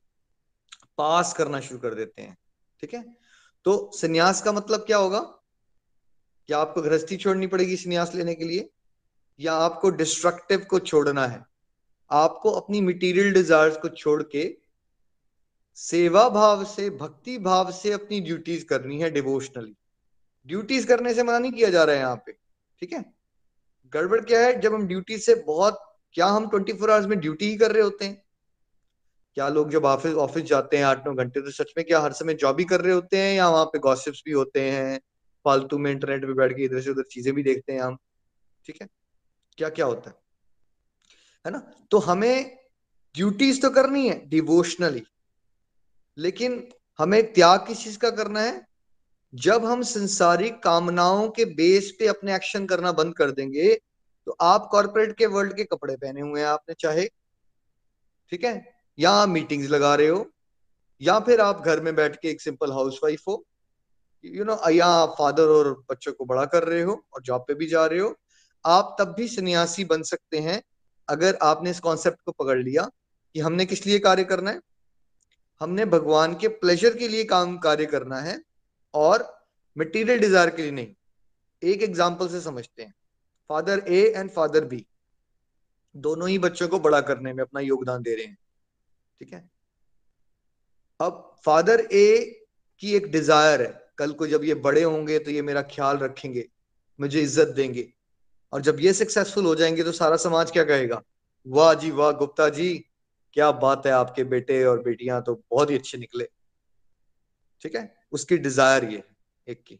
पास 0.97 1.33
करना 1.33 1.59
शुरू 1.59 1.79
कर 1.79 1.93
देते 1.93 2.21
हैं, 2.21 2.37
ठीक 2.81 2.93
है? 2.93 3.15
तो 3.63 3.91
संन्यास 3.93 4.41
का 4.41 4.51
मतलब 4.51 4.79
क्या 4.79 4.97
होगा? 4.97 5.19
क्या 6.47 6.59
आपको 6.59 6.81
गृहस्थी 6.81 7.17
छोड़नी 7.17 7.47
पड़ेगी 7.47 7.75
संन्यास 7.75 8.15
लेने 8.15 8.35
के 8.35 8.45
लिए? 8.45 8.69
या 9.39 9.53
आपको 9.53 9.89
डिस्ट्रक्टिव 9.89 10.59
को 10.69 10.79
छोड़ना 10.79 11.27
है? 11.27 11.45
आपको 12.11 12.51
अपनी 12.51 12.81
मटेरियल 12.81 13.33
डिजायर्स 13.33 13.77
को 13.77 13.89
छोड़ 13.89 14.23
के 14.23 14.58
सेवा 15.79 16.29
भाव 16.29 16.63
से 16.63 16.89
भक्ति 16.89 17.37
भाव 17.37 17.71
से 17.71 17.91
अपनी 17.91 18.19
ड्यूटीज़ 18.21 18.65
करनी 18.65 19.01
है 19.01 19.09
डिवोशनली 19.11 19.75
ड्यूटीज़ 20.47 20.87
करने 20.87 21.13
से 21.13 21.23
मना 21.23 21.39
नहीं 21.39 21.51
किया 21.51 21.69
जा 21.69 21.83
रहा 21.83 21.95
है 21.95 22.01
यहाँ 22.01 22.15
पे, 22.15 22.31
ठीक 22.79 22.93
है? 22.93 23.13
गड़बड़ 23.93 24.19
क्या 24.21 24.41
है? 24.41 24.59
जब 24.59 24.73
हम 24.73 24.87
ड्यूटी 24.87 25.17
से 25.17 25.35
बहुत, 25.35 25.97
क्या 26.13 26.25
हम 26.25 26.49
ट्वेंटी 26.49 26.73
फोर 26.73 26.91
आवर्स 26.91 27.05
में 27.05 27.19
ड्यूटी 27.19 27.49
ही 27.49 27.57
कर 27.57 27.71
रहे 27.71 27.83
होते 27.83 28.05
हैं? 28.05 28.23
क्या 29.33 29.47
लोग 29.49 29.69
जब 29.69 29.85
ऑफ़िस 29.85 30.13
ऑफ़िस 30.13 30.43
जाते 30.43 30.77
हैं 30.77 30.83
आठ 30.83 31.07
नौ 31.07 31.13
घंटे 31.13 31.41
तो 31.41 31.51
सच 31.51 31.73
में 31.77 31.85
क्या 31.85 31.99
हर 31.99 32.13
समय 32.13 32.33
जॉब 32.33 32.59
ही 32.59 32.65
कर 32.65 32.81
रहे 32.81 32.93
होते 32.93 33.17
हैं 33.17 33.35
या 33.35 33.49
वहाँ 33.49 33.65
पे 33.65 33.79
गॉसिप्स 33.79 34.21
भी 34.25 34.31
होते 34.31 34.71
हैं, 34.71 34.99
फालतू 35.45 35.77
में 35.77 35.91
इंटरनेट 35.91 36.25
पे 36.25 36.33
बैठ 36.33 36.51
के 36.51 36.63
इधर 36.63 36.81
से 36.81 36.89
उधर 36.89 37.03
चीज़ें 37.11 37.33
भी 37.35 37.43
देखते 37.43 37.73
हैं 37.73 37.81
हम, 37.81 37.97
ठीक 38.65 38.81
है? 38.81 38.87
क्या 39.57 39.69
क्या 39.69 39.85
होता 39.85 40.09
है? 40.09 40.15
है 41.45 41.51
ना? 41.51 41.71
तो 41.91 41.97
हमें 41.97 42.57
ड्यूटीज़ 43.15 43.61
तो 43.61 43.69
करनी 43.69 44.09
है 44.09 44.29
डिवोशनली 44.29 45.03
लेकिन 46.19 46.67
हमें 46.99 47.33
त्याग 47.33 47.59
किस 47.67 47.83
चीज़ 47.83 47.97
का 47.97 48.09
करना 48.09 48.41
है? 48.41 48.65
जब 49.33 49.65
हम 49.65 49.81
संसारिक 49.83 50.61
कामनाओं 50.63 51.29
के 51.29 51.45
बेस 51.45 51.91
पे 51.99 52.07
अपने 52.07 52.35
एक्शन 52.35 52.65
करना 52.65 52.91
बंद 52.91 53.15
कर 53.15 53.31
देंगे 53.31 53.73
तो 54.27 54.35
आप 54.41 54.67
कॉर्पोरेट 54.71 55.17
के 55.17 55.25
वर्ल्ड 55.25 55.55
के 55.55 55.63
कपड़े 55.63 55.95
पहने 55.95 56.21
हुए 56.21 56.39
हैं 56.39 56.47
आपने, 56.47 56.75
चाहे। 56.79 57.05
ठीक 58.31 58.43
है? 58.43 58.65
या 58.99 59.11
आप 59.11 59.29
मीटिंग्स 59.29 59.69
लगा 59.69 59.93
रहे 59.95 60.07
हो, 60.07 60.25
या 61.01 61.19
फिर 61.19 61.41
आप 61.41 61.61
घर 61.61 61.81
में 61.81 61.95
बैठ 61.95 62.15
के 62.15 62.29
एक 62.29 62.41
सिंपल 62.41 62.71
हाउस 62.71 62.99
वाइफ 63.03 63.23
हो। 63.27 63.43
यू 64.25 64.43
नो 64.43 64.59
या 64.69 64.85
आप 64.85 65.15
फादर 65.19 65.43
और 65.43 65.73
बच्चों 65.91 66.13
को 66.13 66.25
बड़ा 66.25 66.45
कर 66.45 66.63
रहे 66.63 66.81
हो 66.81 67.01
और 67.13 67.21
जॉब 67.21 67.41
पे 67.41 67.53
भी 67.53 67.67
जा 67.67 67.85
रहे 67.85 67.99
हो। 67.99 68.15
आप 68.65 68.95
तब 68.99 69.13
भी 69.17 69.27
सन्यासी 69.27 69.85
बन 69.85 70.03
सकते 70.03 70.39
हैं, 70.39 70.61
अगर 71.09 71.37
आपने 71.41 71.71
इस 71.71 71.79
कॉन्सेप्ट 71.79 72.21
को 72.25 72.31
पकड़ 72.31 72.57
लिया 72.57 72.89
कि 73.35 73.39
हमने 73.39 73.65
किस 73.65 73.85
लिए 73.85 73.99
कार्य 73.99 74.23
करना 74.23 74.51
है। 74.51 74.59
हमने 75.61 75.85
भगवान 75.87 76.35
के 76.35 76.47
प्लेजर 76.47 76.97
के 76.97 77.07
लिए 77.07 77.23
काम 77.25 77.57
कार्य 77.57 77.85
करना 77.85 78.19
है 78.19 78.39
और 78.93 79.27
मटेरियल 79.77 80.19
डिज़ायर 80.19 80.49
के 80.49 80.61
लिए 80.61 80.71
नहीं। 80.71 80.93
एक 81.61 81.81
एग्ज़ाम्पल 81.83 82.27
से 82.27 82.41
समझते 82.41 82.83
हैं। 82.83 82.93
Father 83.49 83.83
A 83.87 84.01
and 84.15 84.29
father 84.31 84.65
B 84.65 84.85
दोनों 85.95 86.29
ही 86.29 86.37
बच्चों 86.39 86.67
को 86.67 86.79
बड़ा 86.79 87.01
करने 87.01 87.33
में 87.33 87.43
अपना 87.43 87.61
योगदान 87.61 88.01
दे 88.01 88.15
रहे 88.15 88.25
हैं। 88.25 88.37
ठीक 89.21 89.33
है? 89.33 89.49
अब 90.99 91.35
फादर 91.45 91.87
ए 91.93 92.35
की 92.81 92.93
एक 92.95 93.11
डिज़ायर 93.11 93.61
है। 93.61 93.73
कल 93.97 94.11
को 94.11 94.27
जब 94.27 94.43
ये 94.43 94.53
बड़े 94.57 94.83
होंगे 94.83 95.19
तो 95.19 95.31
ये 95.31 95.41
मेरा 95.41 95.61
ख्याल 95.63 95.97
रखेंगे, 95.97 96.45
मुझे 96.99 97.21
इज़्ज़त 97.21 97.47
देंगे। 97.47 97.87
और 98.53 98.61
जब 98.61 98.77
ये 98.79 98.93
सक्सेसफुल 98.93 99.45
हो 99.45 99.55
जाएँगे 99.55 99.83
तो 99.83 99.91
सारा 99.91 100.17
समाज 100.17 100.51
क्या 100.51 100.63
कहेगा? 100.63 101.01
वाह 101.45 101.73
जी 101.73 101.91
वाह, 101.91 102.11
गुप्ता 102.13 102.47
जी 102.49 102.85
क्या 103.33 103.51
बात 103.51 103.85
है 103.85 103.91
आपके 103.91 104.23
बेटे 104.23 104.63
और 104.63 104.81
बेटियाँ 104.83 105.21
तो 105.23 105.35
बहुत 105.51 105.69
ही 105.69 105.75
अच्छे 105.75 105.97
निकले। 105.97 106.27
ठीक 107.61 107.75
है? 107.75 107.95
उसकी 108.11 108.37
डिज़ायर 108.37 108.85
ये 108.85 109.03
एक 109.47 109.63
की। 109.63 109.75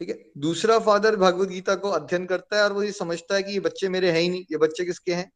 ठीक 0.00 0.08
है? 0.08 0.24
दूसरा 0.38 0.78
फादर 0.78 1.16
भगवत 1.16 1.48
गीता 1.48 1.74
को 1.74 1.90
अध्ययन 1.90 2.26
करता 2.26 2.56
है 2.56 2.64
और 2.64 2.72
वो 2.72 2.82
ये 2.82 2.92
समझता 2.92 3.34
है 3.34 3.42
कि 3.42 3.52
ये 3.52 3.60
बच्चे 3.60 3.88
मेरे 3.88 4.10
हैं 4.10 4.20
ही 4.20 4.28
नहीं। 4.28 4.44
ये 4.52 4.56
बच्चे 4.56 4.84
किसके 4.84 5.14
हैं? 5.14 5.30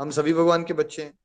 हम 0.00 0.10
सभी 0.10 0.32
भगवान 0.32 0.64
के 0.64 0.74
बच्चे 0.74 1.02
हैं। 1.02 1.18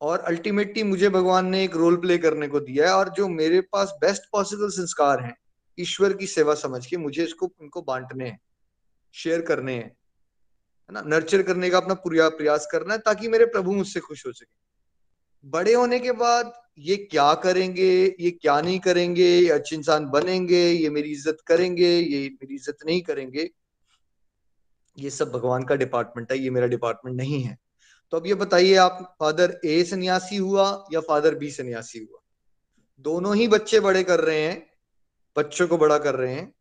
और 0.00 0.18
अल्टीमेटली 0.18 0.82
मुझे 0.82 1.08
भगवान 1.08 1.46
ने 1.46 1.64
एक 1.64 1.74
रोल 1.76 1.96
प्ले 1.96 2.18
करने 2.18 2.48
को 2.48 2.60
दिया 2.60 2.86
है 2.88 2.94
और 2.94 3.08
जो 3.08 3.28
मेरे 3.28 3.60
पास 3.60 3.92
बेस्ट 4.00 4.22
पॉसिबल 4.32 4.68
संस्कार 4.68 5.20
हैं, 5.20 5.36
ईश्वर 5.78 6.12
की 6.12 6.26
सेवा 6.26 6.54
समझ 6.54 6.86
के 6.86 6.96
मुझे 6.96 7.24
इसको 7.24 7.46
उनको 7.60 7.82
बांटने 7.82 8.28
हैं 8.28 8.40
शेयर 9.14 9.40
करने 9.40 9.74
हैं। 9.74 9.96
है 10.90 10.94
ना? 10.94 11.02
नर्चर 11.06 11.42
करने 11.42 11.70
का 11.70 11.76
अपना 11.76 11.94
पूरा 11.94 12.28
प्रयास 12.28 12.66
करना 12.72 12.94
है 12.94 13.00
ताकि 13.00 13.28
मेरे 13.28 13.44
प्रभु 13.46 13.72
मुझसे 13.72 14.00
खुश 14.00 14.26
हो 14.26 14.32
सके। 14.32 15.50
बड़े 15.50 15.74
होने 15.74 15.98
के 15.98 16.12
बाद 16.12 16.52
ये 16.78 16.96
क्या 16.96 17.32
करेंगे? 17.34 18.16
ये 18.20 18.30
क्या 18.30 18.60
नहीं 18.60 18.78
करेंगे? 18.80 19.24
ये 19.24 19.48
अच्छे 19.48 19.76
इंसान 19.76 20.06
बनेंगे? 20.06 20.70
ये 20.70 20.90
मेरी 20.90 21.10
इज़्ज़त 21.10 21.38
करेंगे? 21.46 21.98
ये 21.98 22.28
मेरी 22.28 22.54
इज़्ज़त 22.54 22.76
नहीं 22.86 23.02
करेंगे? 23.02 23.50
ये 24.98 25.10
सब 25.10 25.30
भगवान 25.32 25.62
का 25.62 25.74
डिपार्टमेंट 25.74 26.32
है, 26.32 26.38
ये 26.38 26.50
मेरा 26.50 26.66
डिपार्टमेंट 26.66 27.16
नहीं 27.16 27.42
है। 27.42 27.58
तो 28.10 28.16
अब 28.16 28.26
ये 28.26 28.34
बताइए, 28.34 28.74
आप 28.74 29.16
फादर 29.20 29.60
ए 29.64 29.84
सन्यासी 29.84 30.36
हुआ 30.36 30.86
या 30.92 31.00
फादर 31.00 31.34
बी 31.34 31.50
सन्यासी 31.50 31.98
हुआ? 31.98 32.20
दोनों 32.98 33.36
ही 33.36 33.48
बच्चे 33.48 33.80
बड़े 33.80 34.02
कर 34.02 34.20
रहे 34.20 34.40
हैं, 34.40 34.70
बच्चों 35.36 35.68
को 35.68 35.78
बड़ा 35.78 35.98
कर 35.98 36.14
रहे 36.14 36.34
हैं। 36.34 36.54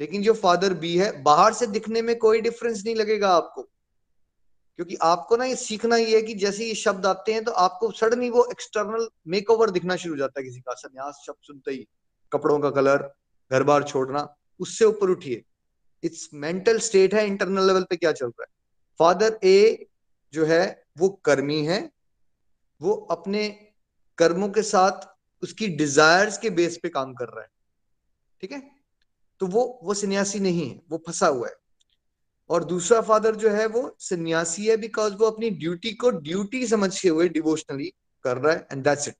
लेकिन 0.00 0.22
जो 0.22 0.34
फादर 0.34 0.74
बी 0.74 0.96
है, 0.98 1.22
बाहर 1.22 1.52
से 1.52 1.66
दिखने 1.66 2.02
में 2.02 2.18
कोई 2.18 2.40
डिफरेंस 2.40 2.82
नहीं 2.86 2.94
लगेगा 2.96 3.28
आपको। 3.28 3.62
क्योंकि 3.62 4.96
आपको 5.02 5.36
ना 5.36 5.44
ये 5.44 5.56
सीखना 5.56 5.96
ही 5.96 6.12
है 6.12 6.22
कि 6.22 6.34
जैसे 6.34 6.64
ये 6.64 6.74
शब्द 6.74 7.06
आते 7.06 7.32
हैं 7.32 7.44
तो 7.44 7.52
आपको 7.52 7.90
सडनली 7.90 8.30
वो 8.30 8.44
एक्सटर्नल 8.50 9.08
मेकओवर 9.26 9.70
दिखना 9.70 9.96
शुरू 9.96 10.14
हो 10.14 10.18
जाता 10.18 10.40
है 10.40 10.44
किसी 10.44 10.60
का। 10.60 10.74
संन्यास 10.74 11.22
शब्द 11.26 11.36
सुनते 11.42 11.70
ही, 11.70 11.88
कपड़ों 12.32 12.58
का 12.58 12.70
कलर 12.70 13.14
घर 13.52 13.62
बार 13.62 13.82
छोड़ना, 13.82 14.36
उससे 14.60 14.84
ऊपर 14.84 15.10
उठिए। 15.10 15.42
इट्स 16.04 16.30
मेंटल 16.34 16.78
स्टेट 16.78 17.14
है 17.14 17.26
इंटरनल 17.26 17.66
लेवल 17.66 17.82
पे 17.82 17.96
क्या 17.96 18.12
चल 18.12 18.26
रहा 18.26 18.42
है? 18.42 18.48
फादर 18.98 19.38
ए 19.44 19.86
जो 20.32 20.46
है, 20.46 20.84
वो 20.98 21.08
कर्मी 21.08 21.64
है, 21.64 21.90
वो 22.82 22.92
अपने 22.92 23.48
कर्मों 24.18 24.48
के 24.48 24.62
साथ 24.62 25.08
उसकी 25.42 25.68
डिजायर्स 25.68 26.38
के 26.38 26.50
बेस 26.50 26.78
पे 26.82 26.88
काम 26.88 27.14
कर 27.14 27.24
रहा 27.24 27.40
है। 27.40 27.48
ठीक 28.40 28.52
है? 28.52 28.77
तो 29.40 29.46
वो 29.46 29.80
वो 29.82 29.94
सन्यासी 29.94 30.40
नहीं 30.40 30.70
है, 30.70 30.80
वो 30.90 31.02
फंसा 31.06 31.26
हुआ 31.26 31.48
है। 31.48 31.54
और 32.50 32.64
दूसरा 32.64 33.00
फादर 33.00 33.36
जो 33.36 33.50
है 33.50 33.66
वो 33.66 33.96
सन्यासी 33.98 34.66
है 34.66 34.76
बिकॉज़ 34.76 35.14
वो 35.14 35.26
अपनी 35.26 35.50
ड्यूटी 35.50 35.92
को 35.92 36.10
ड्यूटी 36.10 36.66
समझते 36.66 37.08
हुए 37.08 37.28
डिवोशनली 37.28 37.92
कर 38.22 38.36
रहा 38.36 38.52
है 38.52 38.68
एंड 38.72 38.84
दैट्स 38.84 39.08
इट 39.08 39.16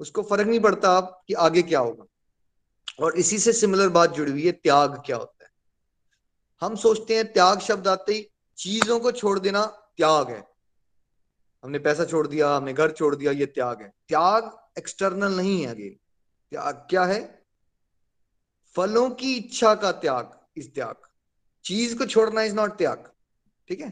उसको 0.00 0.22
फ़र्क 0.22 0.48
नहीं 0.48 0.60
पड़ता 0.60 0.90
आप 0.90 1.24
कि 1.28 1.34
आगे 1.34 1.62
क्या 1.62 1.80
होगा। 1.80 2.04
और 3.00 3.16
इसी 3.16 3.38
से 3.38 3.52
सिमिलर 3.52 3.88
बात 3.88 4.10
जुड़ी 4.10 4.32
हुई 4.32 4.46
है, 4.46 4.52
त्याग 4.52 5.02
क्या 5.06 5.16
होता 5.16 5.44
है। 5.44 5.50
हम 6.60 6.76
सोचते 6.76 7.16
हैं 7.16 7.32
त्याग 7.32 7.60
शब्द 7.60 7.88
आते 7.88 8.12
ही 8.12 8.30
चीज़ों 8.56 9.00
को 9.00 9.12
छोड़ 9.12 9.38
देना 9.38 9.66
त्याग 9.66 10.30
है। 10.30 10.48
हमने 11.64 11.78
पैसा 11.78 12.04
छोड़ 12.04 12.26
दिया, 12.26 12.56
हमने 12.56 12.72
घर 12.72 12.90
छोड़ 12.90 13.16
दिया, 13.16 13.32
ये 13.32 13.46
त्याग 13.46 13.82
है। 13.82 13.92
त्याग 14.08 14.58
एक्सटर्नल 14.78 15.36
नहीं 15.36 15.62
है 15.62 15.70
आगे 15.70 15.88
त्याग 16.50 16.86
क्या 16.90 17.04
है? 17.04 17.39
फलों 18.76 19.10
की 19.10 19.36
इच्छा 19.36 19.74
का 19.74 19.92
त्याग, 19.92 20.40
इस 20.56 20.74
त्याग। 20.74 20.94
चीज़ 21.64 21.98
को 21.98 22.06
छोड़ना 22.06 22.42
इज़ 22.42 22.54
नॉट 22.54 22.78
त्याग। 22.78 23.12
ठीक 23.68 23.80
है? 23.80 23.90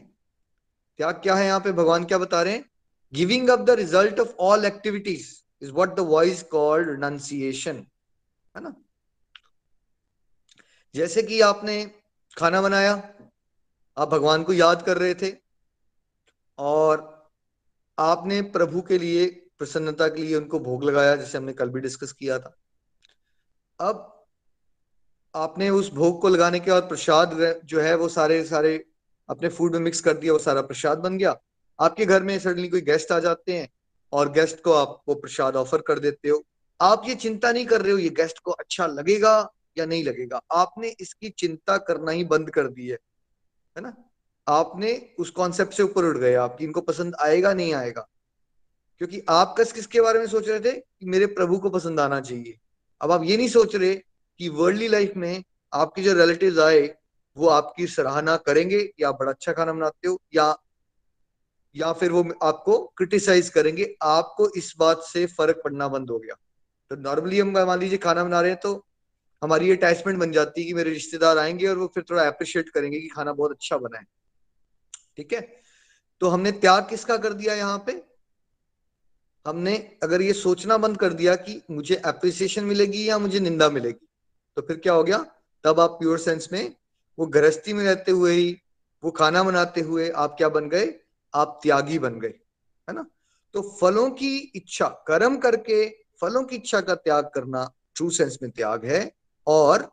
त्याग 0.97 1.15
क्या 1.15 1.35
है 1.35 1.45
यहाँ 1.45 1.59
पे? 1.59 1.71
भगवान 1.71 2.05
क्या 2.05 2.17
बता 2.17 2.41
रहे 2.41 2.53
हैं? 2.53 2.71
Giving 3.13 3.49
up 3.49 3.59
the 3.59 3.69
result 3.69 4.19
of 4.19 4.35
all 4.39 4.65
activities 4.65 5.41
is 5.61 5.71
what 5.71 5.95
the 5.95 5.99
voice 5.99 6.43
called 6.43 6.89
renunciation 6.89 7.87
है 8.57 8.63
ना? 8.63 8.75
जैसे 10.95 11.23
कि 11.23 11.41
आपने 11.41 11.91
खाना 12.37 12.61
बनाया, 12.61 13.13
आप 13.97 14.07
भगवान 14.07 14.43
को 14.43 14.53
याद 14.53 14.81
कर 14.81 14.97
रहे 14.97 15.13
थे, 15.13 15.35
और 16.57 17.29
आपने 17.99 18.41
प्रभु 18.41 18.81
के 18.81 18.97
लिए, 18.97 19.27
प्रसन्नता 19.57 20.07
के 20.07 20.21
लिए 20.21 20.35
उनको 20.35 20.59
भोग 20.59 20.83
लगाया, 20.83 21.15
जैसे 21.15 21.37
हमने 21.37 21.53
कल 21.53 21.69
भी 21.69 21.79
डिस्कस 21.79 22.11
किया 22.11 22.39
था। 22.39 22.55
अब 23.79 24.18
आपने 25.39 25.69
उस 25.69 25.93
भोग 25.93 26.21
को 26.21 26.29
लगाने 26.29 26.59
के 26.59 26.71
बाद 26.71 26.83
प्रसाद 26.83 27.61
जो 27.65 27.79
है 27.79 27.95
वो 27.95 28.07
सारे 28.09 28.43
सारे 28.45 28.85
अपने 29.29 29.49
फ़ूड 29.49 29.73
में 29.73 29.79
मिक्स 29.79 30.01
कर 30.01 30.13
दिया, 30.13 30.33
वो 30.33 30.39
सारा 30.39 30.61
प्रसाद 30.61 30.97
बन 30.97 31.17
गया। 31.17 31.35
आपके 31.81 32.05
घर 32.05 32.23
में 32.23 32.39
सडनली 32.39 32.67
कोई 32.67 32.81
गेस्ट 32.81 33.11
आ 33.11 33.19
जाते 33.19 33.53
हैं 33.53 33.69
और 34.13 34.31
गेस्ट 34.31 34.63
को 34.63 34.73
आप 34.73 35.01
वो 35.07 35.15
प्रसाद 35.15 35.55
ऑफ़र 35.55 35.81
कर 35.81 35.99
देते 35.99 36.29
हो। 36.29 36.43
आप 36.81 37.03
ये 37.07 37.15
चिंता 37.15 37.51
नहीं 37.51 37.65
कर 37.65 37.81
रहे 37.81 37.91
हो, 37.91 37.97
ये 37.97 38.09
गेस्ट 38.09 38.39
को 38.39 38.51
अच्छा 38.51 38.87
लगेगा 38.87 39.53
या 39.77 39.85
नहीं 39.85 40.03
लगेगा? 40.03 40.41
आपने 40.51 40.87
इसकी 40.99 41.29
चिंता 41.29 41.77
करना 41.77 42.11
ही 42.11 42.23
बंद 42.23 42.49
कर 42.49 42.67
दी 42.67 42.87
है 42.87 42.97
है 43.77 43.81
ना? 43.81 43.93
आपने 44.47 45.15
उस 45.19 45.29
कॉन्सेप्ट 45.29 45.73
से 45.73 45.83
ऊपर 45.83 46.03
उठ 46.03 46.17
गए, 46.17 46.33
आपकी 46.33 46.65
इनको 46.65 46.81
पसंद 46.81 47.15
आएगा 47.21 47.53
नहीं 47.53 47.73
आएगा? 47.73 48.07
क्योंकि 48.97 49.23
आप 49.29 49.55
कस 49.57 49.71
किसके 49.71 50.01
बारे 50.01 50.19
में 50.19 50.27
सोच 50.27 50.47
रहे 50.49 50.59
थे 50.59 50.71
कि 50.71 51.05
मेरे 51.05 51.25
प्रभु 51.25 51.57
को 51.57 51.69
पसंद 51.69 51.99
आना 51.99 52.21
चाहिए। 52.21 52.57
अब 53.01 53.11
आप 53.11 53.23
ये 53.23 53.37
नहीं 53.37 53.49
सोच 53.49 53.75
रहे 53.75 54.01
कि 54.39 54.49
वर्ल्डली 54.49 54.87
लाइफ 54.87 55.13
में 55.17 55.43
आपके 55.73 56.01
जो 56.01 56.13
रिलेटिव 56.13 56.61
आए, 56.61 56.95
वो 57.37 57.47
आपकी 57.47 57.87
सराहना 57.87 58.37
करेंगे, 58.37 58.93
या 58.99 59.11
बड़ा 59.11 59.31
अच्छा 59.31 59.53
खाना 59.53 59.73
बनाते 59.73 60.07
हो, 60.07 60.21
या 60.35 60.55
या 61.75 61.93
फिर 61.93 62.11
वो 62.11 62.33
आपको 62.43 62.77
क्रिटिसाइज 62.97 63.49
करेंगे, 63.49 63.95
आपको 64.01 64.49
इस 64.49 64.73
बात 64.79 65.01
से 65.03 65.25
फ़र्क 65.25 65.61
पड़ना 65.63 65.87
बंद 65.87 66.09
हो 66.09 66.19
गया। 66.19 66.35
तो 66.89 66.95
नॉर्मली 66.95 67.39
हम 67.39 67.49
मान 67.57 67.79
लीजिए 67.79 67.97
खाना 67.97 68.23
बना 68.23 68.41
रहे 68.41 68.51
हैं 68.51 68.59
तो 68.63 68.85
हमारी 69.43 69.71
अटैचमेंट 69.71 70.19
बन 70.19 70.31
जाती 70.31 70.61
है 70.61 70.67
कि 70.67 70.73
मेरे 70.73 70.89
रिश्तेदार 70.89 71.37
आएँगे 71.37 71.67
और 71.67 71.77
वो 71.77 71.87
फिर 71.87 72.03
थोड़ा 72.09 72.27
अप्रिशिएट 72.27 72.69
करेंगे 72.69 72.99
कि 72.99 73.07
खाना 73.07 73.33
बहुत 73.33 73.51
अच्छा 73.51 73.77
बना 73.77 73.97
है। 73.97 74.05
ठीक 75.17 75.33
है? 75.33 75.41
तो 76.21 76.29
हमने 76.29 76.51
त्याग 76.51 76.89
किसका 76.89 77.17
कर 77.17 77.33
दिया 77.33 77.53
यहाँ 77.53 77.83
पे? 77.87 78.03
हमने, 79.47 79.97
अगर 80.03 80.21
ये 80.21 80.33
सोचना 80.33 80.77
बंद 80.77 80.97
कर 80.97 81.13
दिया 81.13 81.35
कि 81.35 81.61
मुझे 81.71 81.95
अप्रिसिएशन 81.95 82.63
मिलेगी 82.63 83.09
या 83.09 83.17
मुझे 83.19 83.39
निंदा 83.39 83.69
मिलेगी 83.69 84.08
तो 84.57 84.61
फिर 84.61 84.77
क्या 84.77 84.93
हो 84.93 85.03
गया? 85.03 85.25
तब 85.63 85.79
आप 85.79 85.89
प्योर 85.91 86.19
सेंस 86.19 86.49
में 86.53 86.75
वो 87.17 87.25
गृहस्थी 87.27 87.73
में 87.73 87.83
रहते 87.83 88.11
हुए 88.11 88.33
ही, 88.33 88.61
वो 89.03 89.11
खाना 89.11 89.43
बनाते 89.43 89.81
हुए 89.81 90.09
आप 90.09 90.35
क्या 90.37 90.49
बन 90.49 90.69
गए? 90.69 90.93
आप 91.33 91.59
त्यागी 91.63 91.99
बन 91.99 92.19
गए, 92.19 92.33
है 92.87 92.93
ना? 92.93 93.05
तो 93.53 93.61
फलों 93.81 94.09
की 94.11 94.37
इच्छा, 94.55 94.87
कर्म 95.07 95.37
करके 95.37 95.89
फलों 96.21 96.43
की 96.43 96.55
इच्छा 96.55 96.81
का 96.81 96.95
त्याग 96.95 97.29
करना 97.35 97.71
ट्रू 97.95 98.09
सेंस 98.09 98.37
में 98.41 98.51
त्याग 98.51 98.85
है 98.85 99.11
और 99.47 99.89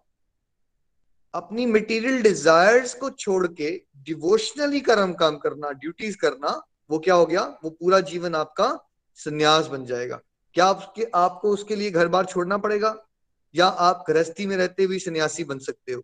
अपनी 1.34 1.66
मटेरियल 1.66 2.22
डिजायर्स 2.22 2.94
को 2.94 3.10
छोड़ 3.10 3.46
के 3.46 3.70
डिवोशनली 3.96 4.80
कर्म 4.80 5.12
काम 5.12 5.36
करना 5.36 5.70
ड्यूटीज़ 5.70 6.16
करना, 6.16 6.62
वो 6.90 6.98
क्या 6.98 7.14
हो 7.14 7.26
गया? 7.26 7.42
वो 7.64 7.70
पूरा 7.70 8.00
जीवन 8.00 8.34
आपका 8.34 8.68
संन्यास 9.14 9.66
बन 9.66 9.84
जाएगा। 9.84 10.20
क्या 10.54 10.66
आपके, 10.66 11.06
आपको 11.14 11.50
उसके 11.50 11.76
लिए 11.76 11.90
घर 11.90 12.08
बार 12.08 12.24
छोड़ना 12.24 12.58
पड़ेगा? 12.58 13.05
या 13.54 13.66
आप 13.66 14.04
गृहस्थी 14.08 14.46
में 14.46 14.56
रहते 14.56 14.84
हुए 14.84 14.98
सन्यासी 14.98 15.44
बन 15.44 15.58
सकते 15.58 15.92
हो। 15.92 16.02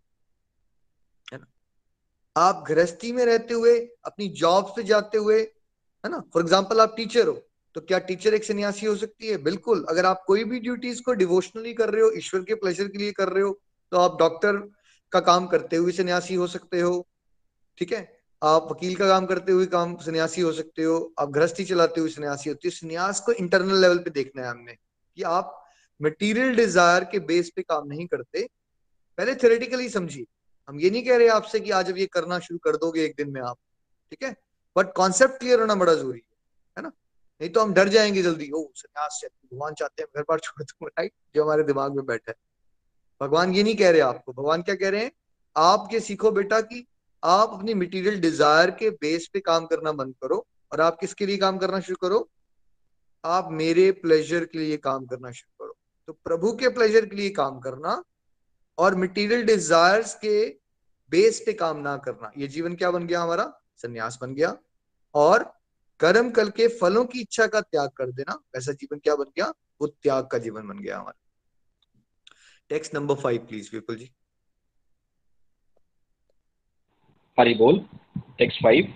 है 1.27 1.37
ना? 1.39 1.45
आप 2.35 2.63
गृहस्थी 2.67 3.11
में 3.11 3.25
रहते 3.25 3.53
हुए, 3.53 3.79
अपनी 4.05 4.27
जॉब 4.35 4.73
से 4.75 4.83
जाते 4.83 5.17
हुए, 5.17 5.39
है 5.39 6.09
ना? 6.11 6.23
फॉर 6.33 6.41
एग्ज़ाम्पल 6.41 6.81
आप 6.81 6.93
टीचर 6.97 7.27
हो 7.27 7.41
तो 7.75 7.81
क्या 7.81 7.97
टीचर 7.99 8.33
एक 8.33 8.43
सन्यासी 8.43 8.85
हो 8.85 8.95
सकती 8.95 9.27
है? 9.27 9.37
बिल्कुल। 9.39 9.85
अगर 9.89 10.05
आप 10.05 10.23
कोई 10.27 10.43
भी 10.43 10.59
ड्यूटीज़ 10.59 11.01
को 11.01 11.13
डिवोशनली 11.13 11.73
कर 11.73 11.89
रहे 11.89 12.01
हो, 12.01 12.11
ईश्वर 12.17 12.41
के 12.41 12.55
प्लेजर 12.55 12.87
के 12.87 12.97
लिए 12.97 13.11
कर 13.11 13.29
रहे 13.29 13.43
हो 13.43 13.59
तो 13.91 13.97
आप 13.97 14.17
डॉक्टर 14.19 14.57
का 15.11 15.19
काम 15.21 15.47
करते 15.47 15.75
हुए 15.75 15.91
सन्यासी 15.91 16.35
हो 16.35 16.47
सकते 16.47 16.79
हो। 16.81 17.07
ठीक 17.77 17.93
है? 17.93 18.01
आप 18.41 18.67
वकील 18.71 18.95
का 18.95 19.07
काम 19.07 19.25
करते 19.25 19.51
हुए 19.51 19.65
काम, 19.65 19.95
सन्यासी 19.97 20.41
हो 20.41 20.51
सकते 20.53 20.83
हो। 20.83 21.13
आप 21.19 21.29
गृहस्थी 21.29 21.65
चलाते 21.65 22.01
हुए 22.01 22.09
सन्यासी 22.09 22.49
होती 22.49 22.67
हो। 22.67 22.71
सन्यास 22.71 23.19
को 23.19 23.31
इंटरनल 23.33 23.81
लेवल 23.81 23.97
पे 23.97 24.09
देखना 24.11 24.41
है 24.41 24.49
हमने 24.49 24.73
कि 24.73 25.23
आप 25.23 25.59
मटेरियल 26.03 26.55
डिज़ायर 26.55 27.03
के 27.03 27.19
बेस 27.19 27.51
पे 27.55 27.61
काम 27.61 27.87
नहीं 27.87 28.07
करते। 28.07 28.47
पहले 29.17 29.35
थ्योरेटिकली 29.35 29.89
समझिए। 29.89 30.25
हम 30.69 30.79
ये 30.79 30.89
नहीं 30.89 31.03
कह 31.05 31.17
रहे 31.17 31.27
आपसे 31.27 31.59
कि 31.59 31.71
आज 31.71 31.89
अब 31.91 31.97
ये 31.97 32.05
करना 32.05 32.39
शुरू 32.39 32.57
कर 32.57 32.77
दोगे 32.77 33.03
एक 33.05 33.13
दिन 33.17 33.29
में 33.29 33.41
आप, 33.41 33.57
ठीक 34.11 34.23
है? 34.23 34.35
बट 34.75 34.93
कॉन्सेप्ट 34.93 35.39
क्लियर 35.39 35.59
होना 35.59 35.75
बड़ा 35.75 35.93
ज़रूरी 35.93 36.19
है 36.19 36.37
है 36.77 36.83
ना? 36.83 36.91
नहीं 37.41 37.49
तो 37.49 37.61
हम 37.61 37.73
डर 37.73 37.89
जाएँगे 37.89 38.21
जल्दी। 38.21 38.49
ओ, 38.51 38.63
सन्यास 38.75 39.21
भगवान 39.25 39.73
चाहते 39.73 40.03
हैं 40.03 40.09
घर 40.15 40.23
बार 40.29 40.39
छोड़ 40.39 40.63
दूँगा 40.63 40.87
राइट 40.99 41.13
जो 41.35 41.43
हमारे 41.43 41.63
दिमाग 41.63 41.95
में 41.95 42.05
बैठा 42.05 42.31
है। 42.31 42.35
भगवान 43.21 43.53
ये 43.53 43.63
नहीं 43.63 43.75
कह 43.75 43.89
रहे 43.89 44.01
आपको। 44.01 44.33
भगवान 44.33 44.61
क्या 44.61 44.75
कह 44.75 44.89
रहे 44.89 45.03
हैं? 45.03 45.11
आप 45.55 45.89
ये 45.93 45.99
सीखो 45.99 46.31
बेटा 46.31 46.61
कि 46.61 46.85
आप 47.23 47.53
अपनी 47.53 47.73
मटेरियल 47.73 48.19
डिज़ायर 48.21 48.71
के 48.71 48.89
बेस 48.89 49.27
पे 49.33 49.39
काम 49.39 49.65
करना 49.65 49.91
बंद 49.91 50.15
करो 50.21 50.45
और 50.71 50.81
आप 50.81 50.97
किसके 50.99 51.25
लिए 51.25 51.37
काम 51.37 51.57
करना 51.57 51.79
शुरू 51.79 52.07
करो? 52.07 52.29
आप 53.23 53.49
मेरे 53.51 53.91
प्लेजर 53.91 54.45
के 54.45 54.59
लिए 54.59 54.77
काम 54.77 55.05
करना 55.05 55.31
शुरू 55.31 55.52
तो 56.07 56.13
प्रभु 56.13 56.51
के 56.51 56.69
प्लेजर 56.69 57.05
के 57.05 57.15
लिए 57.15 57.29
काम 57.29 57.59
करना 57.59 58.03
और 58.77 58.95
मटेरियल 58.95 59.43
डिजायर्स 59.43 60.15
के 60.15 60.49
बेस 61.11 61.43
पे 61.45 61.53
काम 61.53 61.77
ना 61.77 61.97
करना। 61.97 62.31
ये 62.37 62.47
जीवन 62.47 62.75
क्या 62.75 62.91
बन 62.91 63.07
गया 63.07 63.21
हमारा? 63.21 63.61
संन्यास 63.77 64.19
बन 64.21 64.33
गया। 64.33 64.57
और 65.15 65.53
कर्म 65.99 66.31
कल 66.31 66.49
के 66.49 66.67
फलों 66.67 67.05
की 67.05 67.21
इच्छा 67.21 67.47
का 67.47 67.61
त्याग 67.61 67.89
कर 67.89 68.11
देना। 68.11 68.33
वैसा 68.33 68.71
जीवन 68.71 68.99
क्या 68.99 69.15
बन 69.15 69.23
गया? 69.23 69.53
वो 69.81 69.87
त्याग 69.87 70.27
का 70.27 70.37
जीवन 70.37 70.67
बन 70.67 70.79
गया 70.79 70.99
हमारा। 70.99 71.19
Text 72.69 72.95
number 72.95 73.15
five 73.15 73.45
please 73.45 73.69
Vipul 73.73 73.95
ji. 73.95 74.11
हरी 77.39 77.53
बोल। 77.53 77.85
Text 78.37 78.63
five 78.63 78.93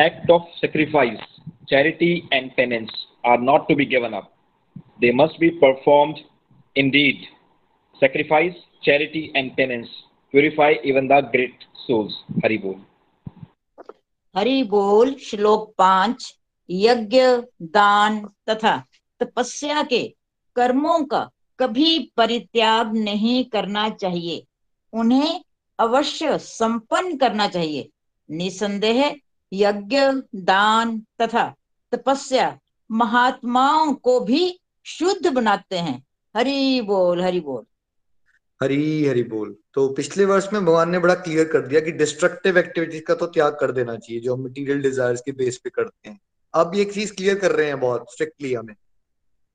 act 0.00 0.30
of 0.30 0.42
sacrifice 0.42 1.18
charity 1.70 2.28
and 2.32 2.50
penance 2.56 3.06
are 3.26 3.38
not 3.40 3.68
to 3.68 3.74
be 3.74 3.84
given 3.84 4.12
up 4.12 4.32
they 5.00 5.12
must 5.12 5.40
be 5.40 5.48
performed 5.48 6.16
indeed, 6.76 7.26
sacrifice, 8.02 8.54
charity, 8.82 9.32
and 9.34 9.56
penance 9.56 9.88
purify 10.32 10.74
even 10.84 11.08
the 11.08 11.20
great 11.32 11.64
souls. 11.86 12.24
Hari 12.42 12.58
bol. 12.58 12.76
Hari 14.34 14.62
बोल 14.62 15.14
श्लोक 15.16 15.72
पाँच 15.78 16.24
यज्ञ 16.68 17.20
दान 17.72 18.18
तथा 18.50 18.76
तपस्या 19.20 19.82
के 19.82 20.02
कर्मों 20.56 20.98
का 21.04 21.20
कभी 21.58 22.12
परित्याग 22.16 22.92
नहीं 22.96 23.44
करना 23.52 23.88
चाहिए 23.90 24.44
उन्हें 24.92 25.40
अवश्य 25.78 26.38
संपन्न 26.38 27.16
करना 27.16 27.46
चाहिए 27.48 27.88
निसंदेह 28.28 29.02
यज्ञ 29.52 30.00
दान 30.50 30.98
तथा 31.22 31.48
तपस्या 31.92 32.58
महात्माओं 32.90 33.94
को 34.04 34.18
भी 34.20 34.42
शुद्ध 34.86 35.32
बनाते 35.32 35.78
हैं 35.78 36.00
हरि 36.36 36.80
बोल 36.80 37.22
हरि 37.22 37.40
बोल। 37.40 37.64
हरी 38.60 39.06
हरी 39.06 39.22
बोल। 39.22 39.54
तो 39.74 39.88
पिछले 39.88 40.24
वर्ष 40.24 40.48
में 40.52 40.64
भगवान 40.64 40.90
ने 40.90 40.98
बड़ा 40.98 41.14
क्लियर 41.14 41.48
कर 41.48 41.60
दिया 41.60 41.80
कि 41.80 41.92
डिस्ट्रक्टिव 41.92 42.58
एक्टिविटीज़ 42.58 43.02
का 43.02 43.14
तो 43.14 43.26
त्याग 43.26 43.56
कर 43.60 43.72
देना 43.72 43.96
चाहिए, 43.96 44.20
जो 44.20 44.34
हम 44.34 44.44
मटेरियल 44.44 44.82
डिजायर्स 44.82 45.20
के 45.20 45.32
बेस 45.32 45.56
पे 45.56 45.70
करते 45.70 46.08
हैं। 46.08 46.20
अब 46.54 46.74
ये 46.74 46.84
चीज़ 46.84 47.14
क्लियर 47.14 47.38
कर 47.38 47.52
रहे 47.52 47.66
हैं 47.66 47.80
बहुत 47.80 48.12
स्ट्रिक्टली 48.12 48.54
हमें 48.54 48.74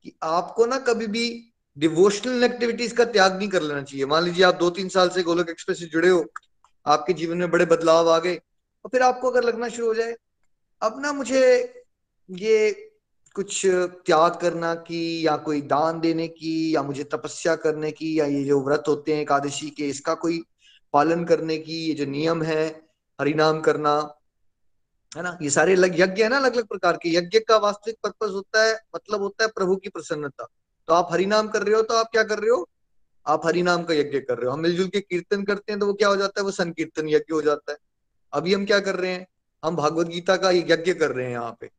कि 0.05 0.13
आपको 0.23 0.65
ना 0.65 0.77
कभी 0.79 1.07
भी 1.07 1.53
डिवोशनल 1.77 2.43
एक्टिविटीज़ 2.43 2.95
का 2.95 3.05
त्याग 3.05 3.38
नहीं 3.38 3.50
कर 3.50 3.61
लेना 3.61 3.81
चाहिए। 3.81 4.05
मान 4.05 4.23
लीजिए 4.23 4.45
आप 4.45 4.55
दो 4.55 4.69
तीन 4.69 4.89
साल 4.89 5.09
से 5.09 5.23
गोलक 5.23 5.50
एक्सप्रेस 5.50 5.79
से 5.79 5.85
जुड़े 5.85 6.09
हो, 6.09 6.25
आपके 6.85 7.13
जीवन 7.13 7.38
में 7.38 7.51
बड़े 7.51 7.65
बदलाव 7.65 8.09
आ 8.09 8.19
गए, 8.19 8.35
और 8.35 8.89
फिर 8.91 9.01
आपको 9.01 9.29
अगर 9.29 9.43
लगना 9.43 9.69
शुरू 9.69 9.88
हो 9.88 9.93
जाए, 9.93 10.15
अब 10.81 11.01
ना 11.01 11.13
मुझे 11.13 11.73
ये 12.29 12.90
कुछ 13.35 13.65
त्याग 14.05 14.35
करना 14.35 14.75
की, 14.75 15.27
या 15.27 15.38
कोई 15.38 15.61
दान 15.61 16.00
देने 16.00 16.27
की, 16.27 16.75
या 16.75 16.83
मुझे 16.83 17.03
तपस्या 17.03 17.55
करने 17.55 17.91
की, 17.91 18.19
या 18.19 18.25
ये 18.25 18.43
जो 18.43 18.61
व्रत 18.61 18.83
होते 18.88 19.13
हैं 19.13 19.21
एकादशी 19.21 19.69
के, 19.69 19.89
इसका 19.89 20.13
कोई 20.13 20.43
पालन 20.93 21.23
करने 21.25 21.57
की, 21.57 21.85
ये 21.88 21.93
जो 21.93 22.05
नियम 22.05 22.43
है, 22.43 22.67
हरिनाम 23.21 23.59
करना, 23.59 24.17
है 25.17 25.24
ना? 25.24 25.37
ये 25.41 25.50
सारे 25.50 25.74
अलग 25.74 26.00
यज्ञ 26.00 26.24
है 26.24 26.29
ना 26.29 26.37
अलग 26.37 26.53
अलग 26.53 26.67
प्रकार 26.67 26.98
के। 26.98 27.09
यज्ञ 27.15 27.39
का 27.39 27.57
वास्तविक 27.57 27.98
पर्पज 28.03 28.33
होता 28.33 28.63
है 28.63 28.79
मतलब 28.96 29.22
होता 29.22 29.44
है 29.44 29.50
प्रभु 29.55 29.75
की 29.75 29.89
प्रसन्नता। 29.89 30.48
तो 30.87 30.94
आप 30.94 31.09
हरिनाम 31.11 31.48
कर 31.48 31.63
रहे 31.63 31.75
हो 31.75 31.81
तो 31.81 31.94
आप 31.94 32.09
क्या 32.11 32.24
कर 32.24 32.39
रहे 32.39 32.50
हो? 32.50 32.70
आप 33.27 33.46
हरिनाम 33.46 33.83
का 33.83 33.94
यज्ञ 33.94 34.20
कर 34.20 34.37
रहे 34.37 34.46
हो। 34.46 34.51
हम 34.51 34.59
मिलजुल 34.59 34.87
के 34.87 35.01
कीर्तन 35.01 35.44
करते 35.44 35.72
हैं 35.72 35.79
तो 35.79 35.85
वो 35.85 35.94
क्या 35.94 36.09
हो 36.09 36.15
जाता 36.15 36.41
है? 36.41 36.46
वो 36.46 36.51
संकीर्तन 36.51 37.09
यज्ञ 37.09 37.33
हो 37.33 37.41
जाता 37.41 37.72
है। 37.72 37.77
अभी 38.33 38.53
हम 38.53 38.65
क्या 38.65 38.79
कर 38.79 38.96
रहे 38.96 39.11
हैं? 39.11 39.27
हम 39.65 39.75
भागवत 39.75 40.07
गीता 40.07 40.35
का 40.35 40.51
यज्ञ 40.51 40.94
कर 40.94 41.11
रहे 41.11 41.25
हैं 41.25 41.33
यहाँ 41.33 41.57
पे। 41.61 41.70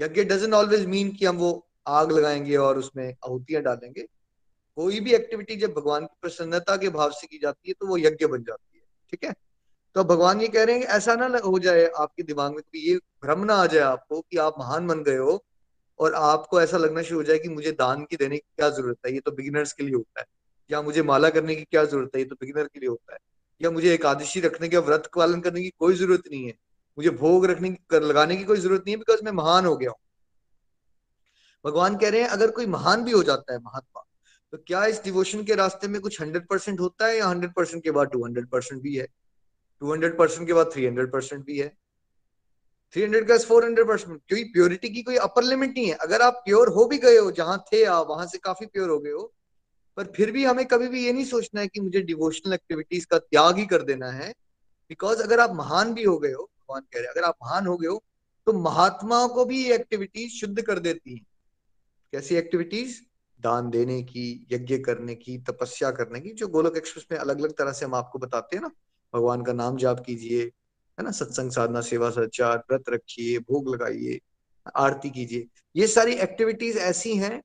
यज्ञ 0.00 0.24
डजेंट 0.24 0.54
ऑलवेज 0.54 0.86
मीन 0.86 1.10
कि 1.12 1.24
हम 1.26 1.36
वो 1.36 1.66
आग 1.86 2.12
लगाएँगे 2.12 2.56
और 2.56 2.78
उसमें 2.78 3.06
आहूतियाँ 3.06 3.62
डालेंगे। 3.62 4.02
कोई 4.78 5.00
भी 5.00 5.14
एक्टिविटी 5.14 5.56
जब 5.56 5.72
भगवान 5.72 6.04
की 6.06 6.16
प्रसन्नता 6.22 6.76
के 6.76 6.88
भाव 6.88 7.10
से 7.10 7.26
की 7.26 7.38
जाती 7.38 7.68
है 7.68 7.74
तो 7.80 7.86
वो 7.86 7.98
यज्ञ 7.98 8.26
बन 8.26 8.42
जाती 8.42 8.78
है, 8.78 8.84
ठीक 9.10 9.24
है? 9.24 9.34
तो 9.96 10.04
भगवान 10.04 10.40
ये 10.40 10.48
कह 10.48 10.64
रहे 10.64 10.78
हैं 10.78 10.86
ऐसा 10.86 11.14
ना 11.14 11.38
हो 11.38 11.58
जाए 11.58 11.84
आपके 11.96 12.22
दिमाग 12.22 12.52
में 12.52 12.60
कि 12.62 12.90
ये 12.90 12.96
भ्रम 13.24 13.44
ना 13.44 13.54
आ 13.54 13.66
जाए 13.66 13.82
आपको 13.82 14.20
कि 14.20 14.36
आप 14.36 14.54
महान 14.58 14.86
बन 14.86 15.02
गए 15.02 15.16
हो 15.16 15.44
और 15.98 16.14
आपको 16.14 16.60
ऐसा 16.62 16.76
लगना 16.76 17.02
शुरू 17.02 17.20
हो 17.20 17.24
जाए 17.24 17.38
कि 17.38 17.48
मुझे 17.48 17.72
दान 17.72 18.04
की 18.04 18.16
देने 18.16 18.36
की 18.36 18.46
क्या 18.56 18.68
ज़रूरत 18.70 18.98
है? 19.06 19.12
ये 19.14 19.20
तो 19.20 19.30
बिगिनर्स 19.30 19.72
के 19.72 19.84
लिए 19.84 19.94
होता 19.94 20.20
है। 20.20 20.26
या 20.70 20.82
मुझे 20.82 21.02
माला 21.02 21.30
करने 21.30 21.54
की 21.54 21.64
क्या 21.64 21.84
ज़रूरत 21.84 22.10
है? 22.14 22.20
ये 22.20 22.24
तो 22.24 22.34
बिगिनर 22.34 22.64
के 22.64 22.80
लिए 22.80 22.88
होता 22.88 23.12
है। 23.12 23.18
या 23.62 23.70
मुझे 23.70 23.94
एकादशी 23.94 24.40
रखने 24.40 24.68
के 24.68 24.78
व्रत 24.78 25.10
पालन 25.16 25.40
करने 25.40 25.62
की 25.62 25.70
कोई 25.78 25.94
ज़रूरत 25.94 26.22
नहीं 26.30 26.46
है। 26.46 26.54
मुझे 26.98 27.10
भोग 27.10 27.46
रखने 27.46 27.70
की 27.70 27.98
लगाने 28.00 28.36
की 28.36 28.44
कोई 28.44 28.58
ज़रूरत 28.58 28.80
नहीं 28.80 28.94
है 28.94 28.98
बिकॉज़ 28.98 29.24
मैं 29.24 29.32
महान 29.32 29.66
हो 29.66 29.76
गया 29.76 29.90
हूँ। 29.90 29.98
भगवान 31.64 31.96
कह 31.96 32.08
रहे 32.08 32.20
हैं, 32.20 32.28
अगर 32.28 32.50
कोई 32.50 32.66
महान 32.66 33.04
भी 33.04 33.12
हो 33.12 33.22
जाता 33.22 33.52
है, 33.52 33.58
महात्मा 33.58 34.04
तो 34.52 34.58
क्या 34.58 34.84
इस 34.86 35.02
डिवोशन 35.04 35.42
के 35.44 35.54
रास्ते 35.54 35.88
में 35.88 36.00
कुछ 36.00 36.20
हंड्रेड 36.20 36.46
परसेंट 36.46 36.80
होता 36.80 37.06
है 37.06 37.16
या 37.18 37.26
हंड्रेड 37.26 37.52
परसेंट 37.54 37.82
के 37.84 37.90
बाद 37.90 38.08
टू 38.08 38.24
हंड्रेड 38.24 38.48
परसेंट 38.48 38.82
भी 38.82 38.94
है? 38.96 39.06
टू 39.80 39.92
हंड्रेड 39.92 40.16
परसेंट 40.18 40.46
के 40.46 40.52
बाद 40.52 40.70
थ्री 40.72 40.86
हंड्रेड 40.86 41.12
परसेंट 41.12 41.44
भी 41.44 41.58
है। 41.58 41.68
थ्री 42.94 43.02
हंड्रेड 43.02 43.28
का 43.28 43.38
फोर 43.38 43.64
हंड्रेड 43.64 43.88
परसेंट 43.88 44.20
क्योंकि 44.28 44.44
प्योरिटी 44.44 44.88
की 44.88 45.02
कोई 45.02 45.16
अपर 45.16 45.42
लिमिट 45.42 45.70
नहीं 45.70 45.86
है। 45.86 45.94
अगर 45.94 46.22
आप 46.22 46.42
प्योर 46.44 46.68
हो 46.68 46.84
भी 46.84 46.98
गए 46.98 47.16
हो, 47.16 47.30
जहाँ 47.30 47.64
थे 47.72 47.84
आप, 47.84 48.06
वहाँ 48.10 48.26
से 48.26 48.38
काफ़ी 48.38 48.66
प्योर 48.66 48.90
हो 48.90 48.98
गए 48.98 49.10
हो, 49.10 49.32
पर 49.96 50.12
फिर 50.16 50.30
भी 50.30 50.44
हमें 50.44 50.64
कभी 50.66 50.88
भी 50.88 51.04
ये 51.04 51.12
नहीं 51.12 51.24
सोचना 51.24 51.60
है 51.60 51.68
कि 51.68 51.80
मुझे 51.80 52.00
डिवोशनल 52.02 52.52
एक्टिविटीज़ 52.52 53.06
का 53.06 53.18
त्याग 53.18 53.58
ही 53.58 53.66
कर 53.66 53.82
देना 53.82 54.10
है। 54.10 54.30
बिकॉज़ 54.90 55.22
अगर 55.22 55.40
आप 55.40 55.54
महान 55.54 55.94
भी 55.94 56.04
हो 56.04 56.18
गए 56.18 56.32
हो 56.32 56.50
भगवान 56.70 56.82
कह 56.82 56.98
रहे 56.98 57.04
हैं। 57.04 57.10
अगर 57.10 57.22
आप 57.22 57.36
महान 57.42 57.66
हो 57.66 57.76
गए 57.76 57.88
हो 57.88 58.02
तो 58.46 58.52
महात्माओं 58.52 59.28
को 59.28 59.44
भी 59.44 59.64
ये 59.64 59.74
एक्टिविटीज़ 59.74 60.32
शुद्ध 60.32 60.62
कर 60.62 60.78
देती 60.78 61.16
हैं। 61.16 61.26
कैसी 62.12 62.34
एक्टिविटीज़ 62.34 63.00
दान 63.40 63.70
देने 63.70 64.02
की, 64.02 64.46
यज्ञ 64.52 64.78
करने 64.78 65.14
की, 65.14 65.38
तपस्या 65.38 65.90
करने 65.90 66.20
की, 66.20 66.30
जो 66.30 66.48
गोलक 66.48 66.76
एक्सप्रेस 66.76 67.06
में 67.12 67.18
अलग 67.18 67.40
अलग 67.40 67.52
तरह 67.52 67.72
से 67.72 67.84
हम 67.84 67.94
आपको 67.94 68.18
बताते 68.18 68.56
हैं 68.56 68.62
ना। 68.62 68.70
भगवान 69.14 69.42
का 69.42 69.52
नाम 69.52 69.76
जाप 69.76 70.02
कीजिए, 70.06 70.42
है 70.98 71.02
ना? 71.02 71.10
सत्संग 71.10 71.50
साधना, 71.50 71.80
सेवा 71.80 72.10
सचार, 72.10 72.64
व्रत 72.70 72.84
रखिए, 72.88 73.38
भोग 73.38 73.74
लगाइए, 73.74 74.20
आरती 74.76 75.10
कीजिए। 75.10 75.46
ये 75.76 75.86
सारी 75.86 76.12
एक्टिविटीज़ 76.12 76.78
ऐसी 76.78 77.16
हैं 77.16 77.42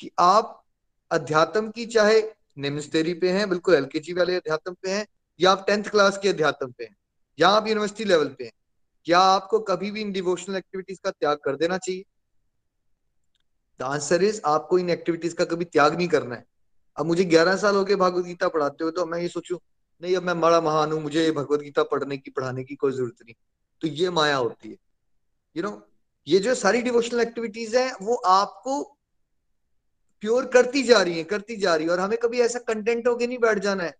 कि 0.00 0.10
आप 0.18 0.64
अध्यात्म 1.10 1.70
की, 1.70 1.86
चाहे 1.86 2.22
निम्न 2.58 2.80
स्तरी 2.80 3.14
पे 3.14 3.30
हैं, 3.30 3.48
बिल्कुल 3.48 3.74
एलकेजी 3.74 4.12
वाले 4.12 4.36
अध्यात्म 4.36 4.74
पे 4.74 4.90
हैं, 4.90 5.06
या 5.40 5.50
आप 5.50 5.64
टेंथ 5.66 5.84
क्लास 5.84 6.18
के 6.18 6.28
अध्यात्म 6.28 6.72
पे 6.72 6.84
हैं। 6.84 6.96
या 7.40 7.48
आप 7.48 7.66
यूनिवर्सिटी 7.68 8.04
लेवल 8.04 8.28
पे 8.28 8.44
हैं 8.44 8.52
क्या 9.06 9.18
आपको 9.20 9.58
कभी 9.60 9.90
भी 9.90 10.00
इन 10.00 10.12
डिवोशनल 10.12 10.56
एक्टिविटीज़ 10.56 10.98
का 11.04 11.10
त्याग 11.10 11.38
कर 11.44 11.56
देना 11.56 11.78
चाहिए? 11.78 12.04
द 13.80 13.82
आंसर 13.82 14.22
इज़ 14.22 14.40
आपको 14.46 14.78
इन 14.78 14.90
एक्टिविटीज़ 14.90 15.34
का 15.34 15.44
कभी 15.44 15.64
त्याग 15.66 15.96
नहीं 15.96 16.08
करना 16.08 16.34
है। 16.34 16.44
अब 16.96 17.06
मुझे 17.06 17.24
ग्यारह 17.24 17.56
साल 17.56 17.76
हो 17.76 17.84
गए 17.84 17.96
भगवत 17.96 18.24
गीता 18.24 18.48
पढ़ाते 18.48 18.84
हुए 18.84 18.92
तो 18.92 19.06
मैं 19.06 19.18
ये 19.18 19.28
सोचू 19.28 19.60
नहीं 20.02 20.16
अब 20.16 20.22
मैं 20.22 20.40
बड़ा 20.40 20.60
महान 20.60 20.92
हूँ 20.92 21.00
मुझे 21.02 21.30
भगवत 21.32 21.60
गीता 21.60 21.82
पढ़ने 21.82 22.16
की 22.18 22.30
पढ़ाने 22.30 22.64
की 22.64 22.74
कोई 22.74 22.92
ज़रूरत 22.92 23.22
नहीं। 23.24 23.34
तो 23.82 23.88
ये 23.88 24.10
माया 24.10 24.36
होती 24.36 24.68
है। 24.68 24.74
यू 25.56 25.62
you 25.62 25.64
नो 25.64 25.70
know, 25.70 25.82
ये 26.26 26.38
जो 26.38 26.54
सारी 26.54 26.82
डिवोशनल 26.82 27.20
एक्टिविटीज़ 27.20 27.76
है 27.76 27.92
वो 28.02 28.14
आपको 28.14 28.82
प्योर 30.22 30.46
करती 30.46 30.82
जा 30.82 31.00
रही 31.02 31.18
है 31.18 31.24
करती 31.24 31.56
जा 31.56 31.74
रही 31.74 31.86
है 31.86 31.92
और 31.92 32.00
हमें 32.00 32.18
कभी 32.18 32.40
ऐसा 32.40 32.58
कंटेंट 32.58 33.06
होके 33.08 33.26
नहीं 33.26 33.38
बैठ 33.38 33.58
जाना 33.58 33.84
है। 33.84 33.94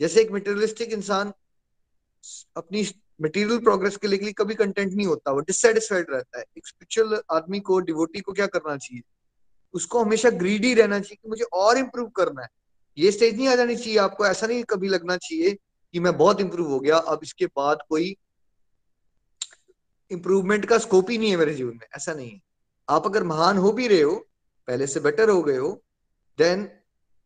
जैसे 0.00 0.20
एक 0.20 0.32
मटेरियलिस्टिक 0.32 0.92
इंसान 0.92 1.32
अपनी 2.56 2.86
मटेरियल 3.22 3.58
प्रोग्रेस 3.58 3.96
के 3.96 4.08
लिए 4.08 4.32
कभी 4.32 4.54
कंटेंट 4.54 4.92
नहीं 4.92 5.06
होता, 5.06 5.32
वो 5.32 5.40
डिससेटिस्फाइड 5.40 6.06
रहता 6.10 6.38
है। 6.38 6.44
एक 6.58 6.66
स्पिरिचुअल 6.66 7.22
आदमी 7.30 7.60
को 7.60 7.80
डिवोटी 7.80 8.20
को 8.20 8.32
क्या 8.32 8.46
करना 8.46 8.76
चाहिए? 8.76 9.02
उसको 9.74 10.02
हमेशा 10.04 10.30
ग्रीडी 10.30 10.74
रहना 10.74 10.98
चाहिए 10.98 11.16
कि 11.22 11.28
मुझे 11.28 11.44
और 11.44 11.78
इम्प्रूव 11.78 12.08
करना 12.08 12.42
है। 12.42 12.48
ये 12.98 13.12
स्टेज 13.12 13.36
नहीं 13.36 13.48
आ 13.48 13.54
जानी 13.54 13.76
चाहिए, 13.76 13.98
आपको 13.98 14.26
ऐसा 14.26 14.46
नहीं 14.46 14.64
कभी 14.64 14.88
लगना 14.88 15.16
चाहिए 15.16 15.50
कि 15.92 16.00
मैं 16.00 16.16
बहुत 16.16 16.40
इंप्रूव 16.40 16.68
हो 16.68 16.80
गया, 16.80 16.96
अब 16.96 17.20
इसके 17.22 17.46
बाद 17.46 17.78
कोई 17.88 18.16
इंप्रूवमेंट 20.10 20.64
का 20.64 20.78
स्कोप 20.78 21.10
ही 21.10 21.18
नहीं 21.18 21.30
है 21.30 21.36
मेरे 21.36 21.54
जीवन 21.54 21.70
में, 21.70 21.86
ऐसा 21.96 22.14
नहीं 22.14 22.30
है। 22.30 22.40
आप 22.88 23.06
अगर 23.06 23.24
महान 23.24 23.58
हो 23.58 23.72
भी 23.72 23.88
रहे 23.88 24.02
हो, 24.02 24.28
पहले 24.68 24.86
से 24.86 25.00
बेटर 25.00 25.30
हो 25.30 25.42
गए 25.42 25.56
हो 25.56 25.82
देन 26.38 26.70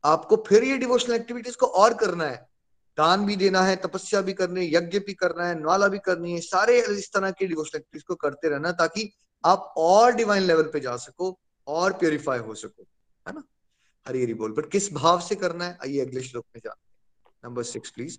आपको 0.05 0.37
फिर 0.49 0.65
ये 0.65 0.79
डिवोशनल 0.79 1.15
एक्टिविटीज़ 1.15 1.57
को 1.57 1.67
और 1.67 1.95
करना 1.95 2.25
है। 2.25 2.52
दान 2.99 3.25
भी 3.27 3.37
देना 3.37 3.61
है, 3.63 3.77
तपस्या 3.77 4.21
भी 4.21 4.33
करनी 4.33 4.61
है, 4.61 4.75
यज्ञ 4.75 4.99
भी 5.07 5.13
करना 5.15 5.47
है 5.47 5.59
न्वाला 5.61 5.89
भी 5.89 5.99
करनी 6.05 6.33
है, 6.33 6.41
सारे 6.41 6.79
इस 6.91 7.11
तरह 7.15 7.31
के 7.31 7.47
डिवोशनल 7.47 7.79
एक्टिविटीज़ 7.79 8.05
को 8.09 8.15
करते 8.25 8.49
रहना 8.49 8.73
ताकि 8.81 9.11
आप 9.45 9.73
और 9.79 10.15
डिवाइन 10.15 10.43
लेवल 10.43 10.71
पे 10.73 10.81
जा 10.81 10.97
सको 10.97 11.37
और 11.67 11.93
प्योरीफाई 11.99 12.39
हो 12.39 12.55
सको, 12.55 12.83
है 13.27 13.35
ना? 13.35 13.43
हरी 14.07 14.23
हरी 14.23 14.35
बोल 14.35 14.53
बट 14.53 14.71
किस 14.71 14.93
भाव 14.95 15.21
से 15.21 15.35
करना 15.35 15.65
है? 15.65 15.79
आइए 15.85 16.01
अगले 16.01 16.21
श्लोक 16.23 16.45
में 16.55 16.61
जाते 16.65 17.49
number 17.49 17.63
six 17.65 17.91
please 17.91 18.19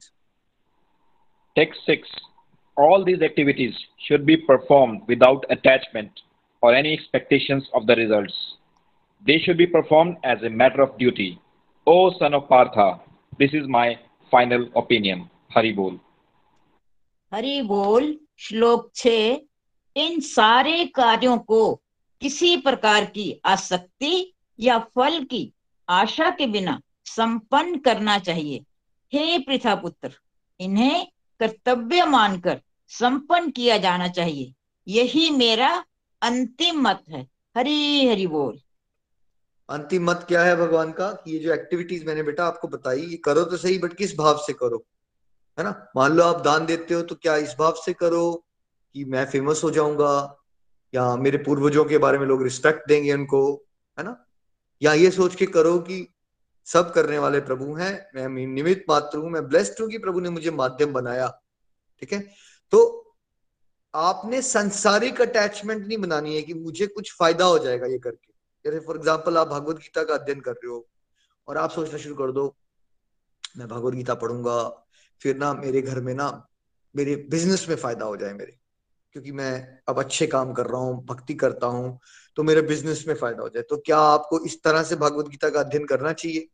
text 1.55 1.81
six 1.81 2.09
all 2.77 3.03
these 3.05 3.23
activities 3.23 3.75
should 4.07 4.23
be 4.25 4.36
perform 4.47 4.97
without 5.09 5.45
attachment 5.51 6.19
और 6.63 6.75
any 6.75 6.93
expectation 6.93 7.62
of 7.75 7.83
the 7.83 7.91
result 7.99 8.31
they 9.23 9.38
should 9.45 9.57
be 9.57 9.65
perform 9.73 10.15
as 10.25 10.43
a 10.43 10.49
matter 10.62 10.81
of 10.81 10.97
duty 10.97 11.38
O 11.88 12.09
son 12.13 12.33
of 12.33 12.43
Partha 12.49 12.89
this 13.39 13.55
is 13.55 13.67
my 13.69 13.95
final 14.34 14.69
opinion. 14.76 15.30
Hari 15.50 15.74
Bol. 15.74 15.96
Hari 17.32 17.62
बोल 17.62 18.04
श्लोक 18.39 18.89
छ 18.96 19.08
इन 19.96 20.19
सारे 20.22 20.86
कार्यों 20.96 21.38
को 21.50 21.62
किसी 22.22 22.56
प्रकार 22.58 23.06
की 23.15 23.26
आसक्ति 23.46 24.13
या 24.60 24.78
फल 24.96 25.24
की 25.32 25.41
आशा 25.88 26.30
के 26.38 26.48
बिना 26.48 26.80
संपन्न 27.06 27.78
करना 27.88 28.17
चाहिए 28.19 28.63
हे 29.13 29.38
पृथा 29.48 29.74
पुत्र 29.76 30.12
इन्हें 30.60 31.08
कर्तव्य 31.39 32.06
मानकर 32.06 32.62
संपन्न 32.91 33.52
किया 33.52 33.78
जाना 33.78 34.08
चाहिए 34.19 34.54
यही 34.88 35.30
मेरा 35.38 35.72
अंतिम 36.22 36.82
मत 36.88 37.04
है 37.10 37.28
हरी 37.56 38.08
हरि 38.08 38.28
बोल 38.28 38.60
अंतिम 39.73 40.03
मत 40.03 40.25
क्या 40.27 40.43
है 40.43 40.55
भगवान 40.55 40.91
का? 40.91 41.12
कि 41.12 41.31
ये 41.31 41.39
जो 41.39 41.53
एक्टिविटीज़ 41.53 42.05
मैंने 42.05 42.23
बेटा 42.23 42.45
आपको 42.45 42.67
बताई, 42.67 43.01
ये 43.01 43.17
करो 43.17 43.43
तो 43.43 43.57
सही 43.57 43.77
बट 43.77 43.93
किस 43.93 44.17
भाव 44.17 44.38
से 44.38 44.53
करो? 44.53 44.86
है 45.59 45.63
ना? 45.63 45.88
मान 45.95 46.12
लो 46.12 46.23
आप 46.23 46.41
दान 46.41 46.65
देते 46.65 46.93
हो 46.93 47.01
तो 47.01 47.15
क्या 47.15 47.36
इस 47.36 47.55
भाव 47.59 47.73
से 47.86 47.93
करो 47.93 48.45
कि 48.93 49.05
मैं 49.05 49.25
फ़ेमस 49.25 49.62
हो 49.63 49.71
जाऊँगा? 49.71 50.38
या 50.95 51.15
मेरे 51.15 51.38
पूर्वजों 51.38 51.86
के 51.86 51.97
बारे 51.97 52.17
में 52.17 52.25
लोग 52.25 52.43
रिस्पेक्ट 52.43 52.88
देंगे 52.88 53.13
उनको? 53.13 53.65
है 53.99 54.03
ना? 54.03 54.25
या 54.81 54.93
ये 54.93 55.12
सोच 55.12 55.36
के 55.36 55.45
करो 55.45 55.79
कि 55.79 56.13
सब 56.65 56.93
करने 56.93 57.17
वाले 57.17 57.39
प्रभु 57.39 57.73
हैं, 57.73 58.07
मैं 58.15 58.47
निमित 58.47 58.86
मात्र 58.89 59.17
हूँ, 59.17 59.29
मैं 59.29 59.47
ब्लेस्ड 59.47 59.81
हूँ 59.81 59.89
कि 59.89 59.97
प्रभु 59.97 60.19
ने 60.19 60.29
मुझे 60.29 60.51
माध्यम 60.51 60.93
बनाया। 60.93 61.41
ठीक 61.99 62.13
है? 62.13 62.19
तो 62.71 62.99
आपने 63.95 64.41
संसारिक 64.41 65.21
अटैचमेंट 65.21 65.88
नहीं 65.88 65.97
बनानी 65.97 66.36
है 66.36 66.41
कि 66.41 66.53
मुझे 66.53 66.88
कुछ 66.88 67.15
फ़ायदा 67.19 67.45
हो 67.45 67.59
जाएगा 67.59 67.88
ये 67.88 67.99
करके। 67.99 68.33
जैसे 68.65 68.80
फॉर 68.80 68.97
एग्ज़ाम्पल 68.97 69.38
आप 69.38 69.47
भगवत 69.47 69.78
गीता 69.78 70.04
का 70.04 70.13
अध्ययन 70.13 70.39
कर 70.41 70.52
रहे 70.54 70.71
हो 70.71 70.86
और 71.47 71.58
आप 71.58 71.71
सोचना 71.71 71.97
शुरू 71.99 72.15
कर 72.15 72.32
दो, 72.32 72.56
मैं 73.58 73.67
भगवत 73.67 73.93
गीता 73.93 74.13
पढ़ूँगा, 74.15 74.58
फिर 75.21 75.38
ना 75.38 75.54
मेरे 75.54 75.82
घर 75.82 75.99
में 76.02 76.13
ना 76.15 76.30
मेरे 76.95 77.15
बिज़नेस 77.30 77.65
में 77.69 77.76
फ़ायदा 77.76 78.06
हो 78.06 78.15
जाए 78.17 78.34
मेरे, 78.34 78.58
क्योंकि 79.15 79.32
मैं 79.32 79.78
अब 79.88 79.99
अच्छे 79.99 80.28
काम 80.28 80.54
कर 80.54 80.67
रहा 80.67 80.82
हूँ, 80.82 81.04
भक्ति 81.06 81.34
करता 81.36 81.67
हूँ 81.67 81.99
तो 82.38 82.43
मेरे 82.43 82.62
बिज़नेस 82.63 83.04
में 83.08 83.13
फ़ायदा 83.15 83.41
हो 83.43 83.49
जाए। 83.49 83.63
तो 83.63 83.78
क्या 83.78 83.97
आपको 83.99 84.39
इस 84.45 84.62
तरह 84.63 84.84
से 84.84 84.95
भगवत 84.97 85.28
गीता 85.28 85.49
का 85.49 85.60
अध्ययन 85.60 85.86
करना 85.86 86.13
चाहिए? 86.13 86.47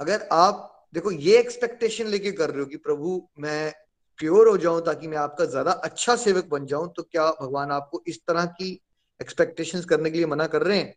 अगर 0.00 0.28
आप, 0.32 0.68
देखो, 0.94 1.10
ये 1.10 1.38
एक्सपेक्टेशन 1.38 2.06
लेके 2.06 2.32
कर 2.32 2.50
रहे 2.50 2.60
हो 2.60 2.66
कि 2.66 2.76
प्रभु, 2.78 3.28
मैं 3.38 3.72
प्योर 4.18 4.48
हो 4.48 4.56
जाऊँ 4.56 4.80
ताकि 4.86 5.08
मैं 5.08 5.18
आपका 5.18 5.44
ज़्यादा 5.44 5.72
अच्छा 5.84 6.16
सेवक 6.16 6.46
बन 6.46 6.66
जाऊँ 6.66 6.92
तो 6.96 7.02
क्या 7.02 7.30
भगवान 7.40 7.70
आपको 7.70 8.02
इस 8.06 8.20
तरह 8.28 8.46
की 8.48 8.78
एक्सपेक्टेशंस 9.22 9.84
करने 9.84 10.10
के 10.10 10.16
लिए 10.16 10.26
मना 10.26 10.46
कर 10.46 10.62
रहे 10.62 10.78
हैं? 10.78 10.94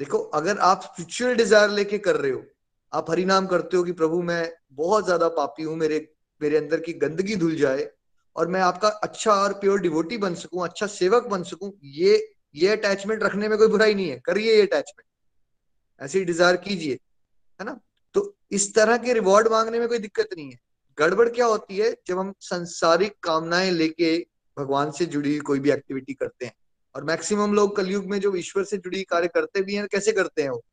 देखो, 0.00 0.18
अगर 0.18 0.58
आप 0.58 0.82
स्पिरिचुअल 0.82 1.34
डिज़ायर 1.34 1.70
लेके 1.70 1.98
कर 1.98 2.16
रहे 2.16 2.30
हो, 2.30 2.42
आप 2.92 3.10
हरि 3.10 3.24
नाम 3.24 3.46
करते 3.46 3.76
हो 3.76 3.82
कि 3.82 3.92
प्रभु, 3.92 4.22
मैं 4.22 4.52
बहुत 4.72 5.04
ज़्यादा 5.04 5.28
पापी 5.30 5.62
हूँ, 5.62 5.76
मेरे 5.76 6.08
मेरे 6.40 6.56
अंदर 6.56 6.80
की 6.80 6.92
गंदगी 6.92 7.36
धुल 7.36 7.54
जाए 7.56 7.88
और 8.36 8.48
मैं 8.48 8.60
आपका 8.60 8.88
अच्छा 8.88 9.32
और 9.32 9.52
प्योर 9.52 9.80
डिवोटी 9.80 10.16
बन 10.18 10.34
सकूँ 10.34 10.64
अच्छा 10.64 10.86
सेवक 10.88 11.26
बन 11.28 11.42
सकूँ, 11.42 11.72
ये 11.82 12.30
ये 12.54 12.68
अटैचमेंट 12.68 13.22
रखने 13.22 13.48
में 13.48 13.56
कोई 13.58 13.68
बुराई 13.68 13.94
नहीं 13.94 14.08
है। 14.08 14.18
करिए 14.24 14.54
ये 14.54 14.62
अटैचमेंट 14.62 15.06
ऐसी 16.00 16.24
डिज़ायर 16.24 16.56
कीजिए, 16.56 16.94
है 17.60 17.64
ना? 17.66 17.78
तो 18.14 18.36
इस 18.50 18.74
तरह 18.74 18.96
के 18.96 19.12
रिवॉर्ड 19.12 19.48
मांगने 19.48 19.78
में 19.78 19.88
कोई 19.88 19.98
दिक्कत 19.98 20.28
नहीं 20.36 20.50
है। 20.50 20.58
गड़बड़ 20.98 21.28
क्या 21.28 21.46
होती 21.46 21.76
है? 21.76 21.94
जब 22.06 22.18
हम 22.18 22.32
संसारिक 22.40 23.14
कामनाएँ 23.22 23.70
लेके 23.70 24.14
भगवान 24.58 24.90
से 24.90 25.06
जुड़ी 25.06 25.38
कोई 25.38 25.58
भी 25.58 25.70
एक्टिविटी 25.70 26.14
करते 26.14 26.46
हैं। 26.46 26.54
और 26.94 27.04
मैक्सिमम 27.04 27.54
लोग 27.54 27.76
कलयुग 27.76 28.06
में 28.06 28.20
जो 28.20 28.36
ईश्वर 28.36 28.64
से 28.64 28.76
जुड़ी 28.76 29.02
कार्य 29.02 29.28
करते 29.28 29.62
भी 29.62 29.74
हैं, 29.74 29.86
कैसे 29.86 30.12
करते 30.12 30.42
हैं 30.42 30.50
वो? 30.50 30.64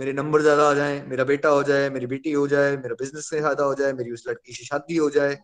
मेरे 0.00 0.12
नंबर 0.12 0.42
ज़्यादा 0.42 0.70
आ 0.70 0.74
जाए, 0.74 1.06
मेरा 1.06 1.24
बेटा 1.24 1.48
हो 1.48 1.62
जाए, 1.62 1.90
मेरी 1.90 2.06
बेटी 2.06 2.32
हो 2.32 2.48
जाए, 2.48 2.76
मेरा 2.76 2.94
बिज़नेस 2.94 3.30
ज़्यादा 3.30 3.64
हो 3.64 3.74
जाए, 3.74 3.92
मेरी 3.92 4.10
उस 4.10 4.24
लड़की 4.28 4.52
से 4.52 4.64
शादी 4.64 4.96
हो 4.96 5.10
जाए, 5.10 5.34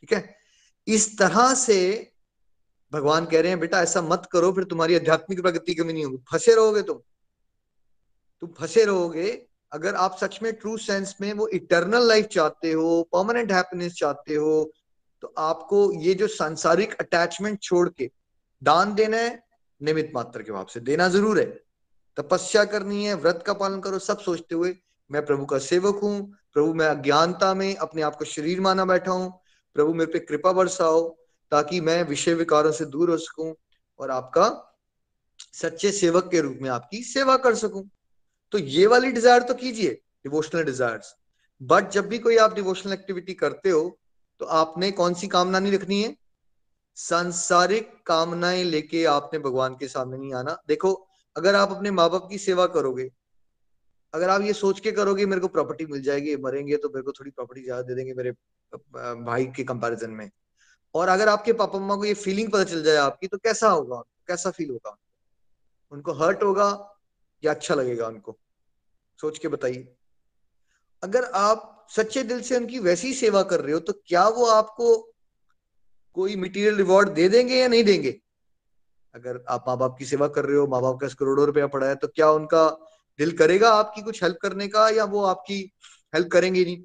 ठीक 0.00 0.12
है? 0.12 0.36
इस 0.86 1.18
तरह 1.18 1.54
से 1.54 2.12
भगवान 2.92 3.26
कह 3.26 3.40
रहे 3.40 3.50
हैं, 3.50 3.60
बेटा, 3.60 3.82
ऐसा 3.82 4.02
मत 4.02 4.28
करो, 4.32 4.52
फिर 4.52 4.64
तुम्हारी 4.64 4.94
आध्यात्मिक 4.94 5.40
प्रगति 5.40 5.74
कमी 5.74 5.92
नहीं 5.92 6.04
होगी। 6.04 6.18
फंसे 6.32 6.54
रहोगे 6.54 6.82
तुम। 6.82 6.98
तुम 8.40 8.50
फंसे 8.52 8.84
रहोगे, 8.84 9.48
अगर 9.72 9.94
आप 9.94 10.16
सच 10.20 10.38
में 10.42 10.52
ट्रू 10.52 10.76
सेंस 10.76 11.16
में 11.20 11.32
वो 11.32 11.48
इटर्नल 11.48 12.08
लाइफ 12.08 12.26
चाहते 12.26 12.72
हो 12.72 13.02
परमानेंट 13.02 13.52
हैप्पीनेस 13.52 13.92
चाहते 13.92 14.34
हो 14.34 14.72
तो 15.22 15.32
आपको 15.38 15.80
ये 16.02 16.14
जो 16.14 16.26
सांसारिक 16.28 16.94
अटैचमेंट 17.00 17.60
छोड़ 17.62 17.88
के 17.88 18.10
दान 18.62 18.94
देना 18.94 19.16
है 19.16 19.42
निमित 19.80 20.10
मात्र 20.14 20.42
के 20.42 20.52
भाव 20.52 20.66
से 20.70 20.80
देना 20.80 21.08
ज़रूर 21.08 21.38
है। 21.40 21.46
तपस्या 22.16 22.64
करनी 22.64 23.04
है, 23.04 23.14
व्रत 23.14 23.42
का 23.46 23.52
पालन 23.52 23.80
करो, 23.80 23.98
सब 23.98 24.18
सोचते 24.18 24.54
हुए 24.54 24.74
मैं 25.10 25.24
प्रभु 25.26 25.44
का 25.46 25.58
सेवक 25.58 26.00
हूँ, 26.02 26.32
प्रभु 26.54 26.74
मैं 26.74 26.86
अज्ञानता 26.86 27.52
में 27.54 27.74
अपने 27.76 28.02
आप 28.02 28.16
को 28.16 28.24
शरीर 28.24 28.60
माना 28.60 28.84
बैठा 28.84 29.12
हूँ, 29.12 29.30
प्रभु 29.76 29.94
मेरे 29.94 30.12
पे 30.12 30.18
कृपा 30.18 30.52
बरसाओ, 30.52 31.08
ताकि 31.52 31.80
मैं 31.80 32.02
विषय 32.04 32.34
विकारों 32.34 32.72
से 32.72 32.84
दूर 32.86 33.10
हो 33.10 33.16
सकूँ 33.18 33.54
और 34.00 34.10
आपका 34.10 34.48
सच्चे 35.54 35.90
सेवक 35.92 36.28
के 36.30 36.40
रूप 36.40 36.58
में 36.62 36.68
आपकी 36.70 37.02
सेवा 37.04 37.36
कर 37.36 37.54
सकूँ। 37.54 37.88
तो 38.52 38.58
ये 38.58 38.86
वाली 38.86 39.10
डिज़ायर 39.12 39.42
तो 39.42 39.54
कीजिए 39.54 39.90
डिवोशनल 40.24 40.64
डिजायर्स 40.64 41.14
बट 41.60 41.90
जब 41.90 42.08
भी 42.08 42.18
कोई 42.18 42.36
आप 42.36 42.54
डिवोशनल 42.54 42.92
एक्टिविटी 42.92 43.34
करते 43.34 43.70
हो 43.70 43.82
तो 44.42 44.46
आपने 44.46 44.90
कौन 44.90 45.14
सी 45.14 45.26
कामना 45.28 45.58
नहीं 45.60 45.72
रखनी 45.72 46.02
है? 46.02 46.14
सांसारिक 46.96 47.92
कामनाएँ 48.06 48.62
लेके 48.64 49.04
आपने 49.04 49.38
भगवान 49.38 49.74
के 49.74 49.88
सामने 49.88 50.16
नहीं 50.18 50.32
आना। 50.34 50.56
देखो, 50.68 50.92
अगर 51.36 51.54
आप 51.54 51.70
अपने 51.70 51.90
माँ 51.90 52.08
बाप 52.10 52.26
की 52.30 52.38
सेवा 52.38 52.66
करोगे, 52.66 53.08
अगर 54.14 54.30
आप 54.30 54.42
ये 54.42 54.52
सोच 54.52 54.80
के 54.80 54.92
करोगे, 54.92 55.26
मेरे 55.26 55.40
को 55.40 55.48
प्रॉपर्टी 55.48 55.86
मिल 55.86 56.02
जाएगी, 56.02 56.36
मरेंगे 56.36 56.76
तो 56.76 56.88
मेरे 56.88 57.02
को 57.02 57.12
थोड़ी 57.12 57.30
प्रॉपर्टी 57.30 57.62
ज़्यादा 57.62 57.82
दे 57.82 57.94
देंगे 57.94 58.14
मेरे 58.14 58.30
भाई 59.24 59.46
के 59.46 59.64
कंपैरिजन 59.64 60.10
में। 60.10 60.30
और 60.94 61.08
अगर 61.08 61.28
आपके 61.28 61.52
पापा 61.52 61.78
मम्मा 61.78 61.96
को 61.96 62.04
ये 62.04 62.14
फीलिंग 62.14 62.52
पता 62.52 62.64
चल 62.64 62.82
जाए 62.82 62.96
आपकी 62.96 63.26
तो 63.26 63.38
कैसा 63.38 63.68
होगा? 63.68 64.02
कैसा 64.28 64.50
फील 64.50 64.70
होगा 64.70 64.96
उनको 65.92 66.12
हर्ट 66.14 66.42
होगा 66.42 66.68
या 67.42 67.54
अच्छा 67.54 67.74
लगेगा 67.74 68.06
उनको? 68.06 68.38
सोच 69.18 69.38
के 69.38 69.48
बताइए। 69.48 69.94
अगर 71.02 71.24
आप 71.24 71.86
सच्चे 71.96 72.22
दिल 72.22 72.42
से 72.42 72.56
उनकी 72.56 72.78
वैसी 72.78 73.12
सेवा 73.14 73.42
कर 73.42 73.60
रहे 73.60 73.72
हो 73.72 73.80
तो 73.80 73.92
क्या 74.06 74.26
वो 74.28 74.46
आपको 74.46 74.96
कोई 76.16 76.36
मटेरियल 76.36 76.76
रिवॉर्ड 76.76 77.08
दे 77.08 77.28
देंगे 77.28 77.56
या 77.56 77.68
नहीं 77.68 77.84
देंगे? 77.84 78.20
अगर 79.14 79.44
आप 79.48 79.64
माँ 79.68 79.76
बाप 79.78 79.96
की 79.98 80.04
सेवा 80.04 80.28
कर 80.28 80.44
रहे 80.44 80.56
हो 80.56 80.66
माँ 80.66 80.80
बाप 80.82 80.98
का 81.00 81.08
करोड़ों 81.08 81.46
रुपया 81.46 81.66
पड़ा 81.66 81.86
है 81.86 81.94
तो 81.94 82.08
क्या 82.08 82.30
उनका 82.30 82.68
दिल 83.18 83.36
करेगा 83.36 83.70
आपकी 83.70 84.02
कुछ 84.02 84.22
हेल्प 84.22 84.38
करने 84.42 84.68
का 84.68 84.88
या 84.88 85.04
वो 85.04 85.24
आपकी 85.24 85.58
हेल्प 86.14 86.28
करेंगे 86.32 86.64
नहीं? 86.64 86.82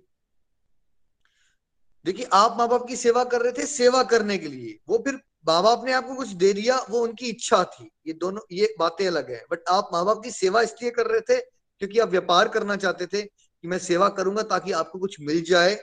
देखिए, 2.06 2.28
आप 2.34 2.56
माँ 2.58 2.68
बाप 2.70 2.88
की 2.88 2.96
सेवा 2.96 3.24
कर 3.24 3.42
रहे 3.42 3.52
थे 3.52 3.66
सेवा 3.66 4.04
करने 4.04 4.38
के 4.38 4.48
लिए। 4.48 4.78
वो 4.90 4.98
फिर 4.98 5.14
माँ 5.48 5.62
बाप 5.64 5.86
ने 5.86 5.94
आपको 5.94 6.16
कुछ 6.16 6.28
दे 6.28 6.52
दिया, 6.54 6.78
वो 6.90 7.00
उनकी 7.00 7.30
इच्छा 7.30 7.64
थी। 7.64 7.90
ये 8.08 8.14
दोनों, 8.14 8.42
ये 8.52 8.76
बातें 8.80 9.08
अलग 9.08 9.32
है। 9.32 9.44
बट 9.52 9.60
आप 9.70 9.90
माँ 9.94 10.06
बाप 10.06 10.22
की 10.24 10.32
सेवा 10.32 10.62
इसलिए 10.62 10.92
कर 10.92 11.06
रहे 11.06 11.22
थे 11.22 11.40
क्योंकि 11.42 12.00
आप 12.00 12.10
व्यापार 12.10 12.48
करना 12.48 12.76
चाहते 12.76 13.06
थे 13.06 13.22
मैं 13.68 13.80
सेवा 13.80 14.10
करूँगा 14.10 14.42
ताकि 14.42 14.72
आपको 14.72 15.00
कुछ 15.00 15.18
मिल 15.22 15.44
जाए। 15.44 15.80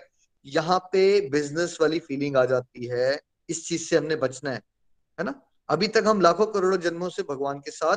यहाँ 0.47 0.79
पे 0.79 1.29
बिज़नेस 1.29 1.79
वाली 1.81 1.99
फीलिंग 1.99 2.37
आ 2.37 2.44
जाती 2.44 2.87
है। 2.87 3.20
इस 3.49 3.68
चीज़ 3.68 3.83
से 3.83 3.97
हमने 3.97 4.16
बचना 4.16 4.51
है 4.51 4.62
है 5.20 5.25
ना? 5.25 5.40
अभी 5.68 5.88
तक 5.88 6.05
हम 6.07 6.20
लाखों 6.20 6.47
करोड़ों 6.47 6.79
जन्मों 6.79 7.09
से 7.09 7.23
भगवान 7.23 7.59
के 7.59 7.70
साथ 7.70 7.97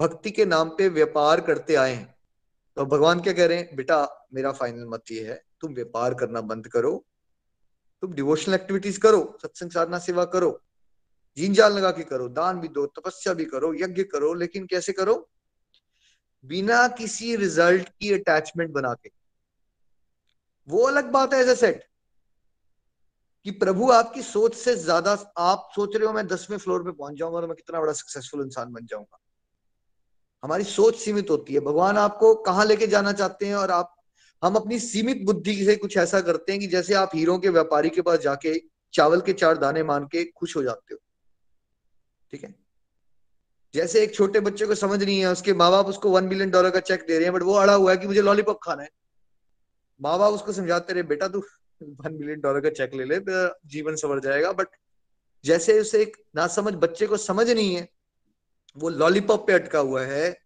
भक्ति 0.00 0.30
के 0.30 0.44
नाम 0.44 0.68
पे 0.68 0.88
व्यापार 0.88 1.40
करते 1.40 1.74
आए 1.74 1.94
हैं। 1.94 2.14
तो 2.76 2.86
भगवान 2.86 3.20
क्या 3.20 3.32
कह 3.32 3.46
रहे 3.46 3.58
हैं, 3.58 3.76
बेटा, 3.76 4.28
मेरा 4.34 4.52
फाइनल 4.52 4.84
मत 4.86 5.02
ये 5.10 5.24
है, 5.24 5.44
तुम 5.60 5.74
व्यापार 5.74 6.14
करना 6.14 6.40
बंद 6.40 6.68
करो। 6.68 7.04
तुम 8.02 8.12
डिवोशनल 8.12 8.54
एक्टिविटीज़ 8.54 9.00
करो, 9.00 9.38
सत्संग 9.42 9.70
साधना 9.70 9.98
सेवा 9.98 10.24
करो। 10.24 10.60
जीन 11.36 11.54
जाल 11.54 11.72
लगा 11.72 11.90
के 11.90 12.02
करो, 12.02 12.28
दान 12.28 12.60
भी 12.60 12.68
दो, 12.68 12.86
तपस्या 12.86 13.34
भी 13.34 13.44
करो, 13.44 13.74
यज्ञ 13.74 14.02
करो, 14.02 14.34
लेकिन 14.34 14.66
कैसे 14.66 14.92
करो? 14.92 15.28
बिना 16.44 16.86
किसी 16.88 17.34
रिज़ल्ट 17.36 17.88
की 17.90 18.12
अटैचमेंट 18.12 18.70
बना 18.70 18.92
के। 18.94 19.10
वो 20.68 20.86
अलग 20.86 21.10
बात 21.12 21.34
है 21.34 21.40
एज 21.40 21.48
ए 21.48 21.54
सेट 21.54 21.84
कि 23.46 23.50
प्रभु 23.52 23.90
आपकी 23.90 24.22
सोच 24.22 24.54
से 24.54 24.74
ज़्यादा, 24.76 25.12
आप 25.38 25.68
सोच 25.74 25.96
रहे 25.96 26.06
हो 26.06 26.12
मैं 26.12 26.26
दसवें 26.26 26.56
फ्लोर 26.58 26.82
पे 26.84 26.90
पहुँच 26.92 27.16
जाऊँगा 27.18 27.40
तो 27.40 27.46
मैं 27.46 27.56
कितना 27.56 27.80
बड़ा 27.80 27.92
सक्सेसफुल 27.92 28.42
इंसान 28.42 28.72
बन 28.72 28.86
जाऊँगा। 28.86 29.18
हमारी 30.42 30.64
सोच 30.64 30.96
सीमित 30.96 31.30
होती 31.30 31.54
है। 31.54 31.60
भगवान 31.60 31.96
आपको 31.98 32.34
कहाँ 32.42 32.64
लेके 32.64 32.86
जाना 32.86 33.12
चाहते 33.12 33.46
हैं 33.46 33.54
और 33.54 33.70
आप, 33.70 33.94
हम 34.42 34.54
अपनी 34.56 34.78
सीमित 34.78 35.24
बुद्धि 35.24 35.54
से 35.64 35.76
कुछ 35.76 35.96
ऐसा 35.96 36.20
करते 36.20 36.52
हैं 36.52 36.60
कि 36.60 36.66
जैसे 36.66 36.94
आप 36.94 37.10
हीरो 37.14 37.38
के 37.38 37.48
व्यापारी 37.48 37.90
के 37.90 38.02
पास 38.02 38.18
जाके 38.18 38.58
चावल 38.94 39.20
के 39.20 39.32
चार 39.32 39.58
दाने 39.58 39.82
मान 39.82 40.04
के 40.04 40.24
खुश 40.26 40.56
हो 40.56 40.62
जाते 40.62 40.94
हो। 40.94 41.00
ठीक 42.32 42.44
है? 42.44 42.54
जैसे 43.74 44.02
एक 44.02 44.14
छोटे 44.14 44.40
बच्चे 44.40 44.66
को 44.66 44.74
समझ 44.74 45.02
नहीं 45.02 45.18
है, 45.20 45.26
उसके 45.26 45.52
माँ 45.54 45.70
बाप 45.70 45.86
उसको 45.86 46.10
वन 46.10 46.28
बिलियन 46.28 46.50
डॉलर 46.50 46.70
का 46.70 46.80
चेक 46.80 47.04
दे 47.08 47.14
रहे 47.14 47.24
हैं 47.24 47.32
बट 47.34 47.42
वो 47.42 47.54
अड़ा 47.54 47.74
हुआ 47.74 47.90
है 47.90 47.96
कि 47.96 48.06
मुझे 48.06 48.22
लॉलीपॉप 48.22 48.58
खाना 48.62 48.82
है। 48.82 48.88
माँ 50.00 50.18
बाप 50.18 50.32
उसको 50.34 50.52
समझाते 50.52 50.92
रहे, 50.92 51.02
बेटा 51.02 51.28
तू 51.28 51.42
वन 51.80 52.16
बिलियन 52.18 52.40
डॉलर 52.40 52.60
का 52.60 52.70
चेक 52.70 52.94
ले 52.94 53.04
ले 53.04 53.18
जीवन 53.68 53.96
संवर 53.96 54.20
जाएगा। 54.20 54.52
बट 54.52 54.68
जैसे 55.44 55.78
उसे 55.80 56.02
एक 56.02 56.16
नासमझ 56.36 56.74
बच्चे 56.74 57.06
को 57.06 57.16
समझ 57.16 57.48
नहीं 57.50 57.74
है, 57.74 57.88
वो 58.76 58.88
लॉलीपॉप 58.88 59.46
पे 59.46 59.52
अटका 59.52 59.78
हुआ 59.78 60.02
है, 60.02 60.36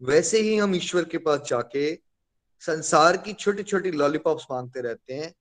वैसे 0.00 0.40
ही 0.40 0.56
हम 0.56 0.74
ईश्वर 0.74 1.04
के 1.04 1.18
पास 1.18 1.40
जाके 1.48 1.94
संसार 2.62 3.16
की 3.16 3.32
छोटी 3.32 3.62
छोटी 3.62 3.90
लॉलीपॉप्स 3.90 4.46
मांगते 4.50 4.80
रहते 4.80 5.14
हैं, 5.14 5.32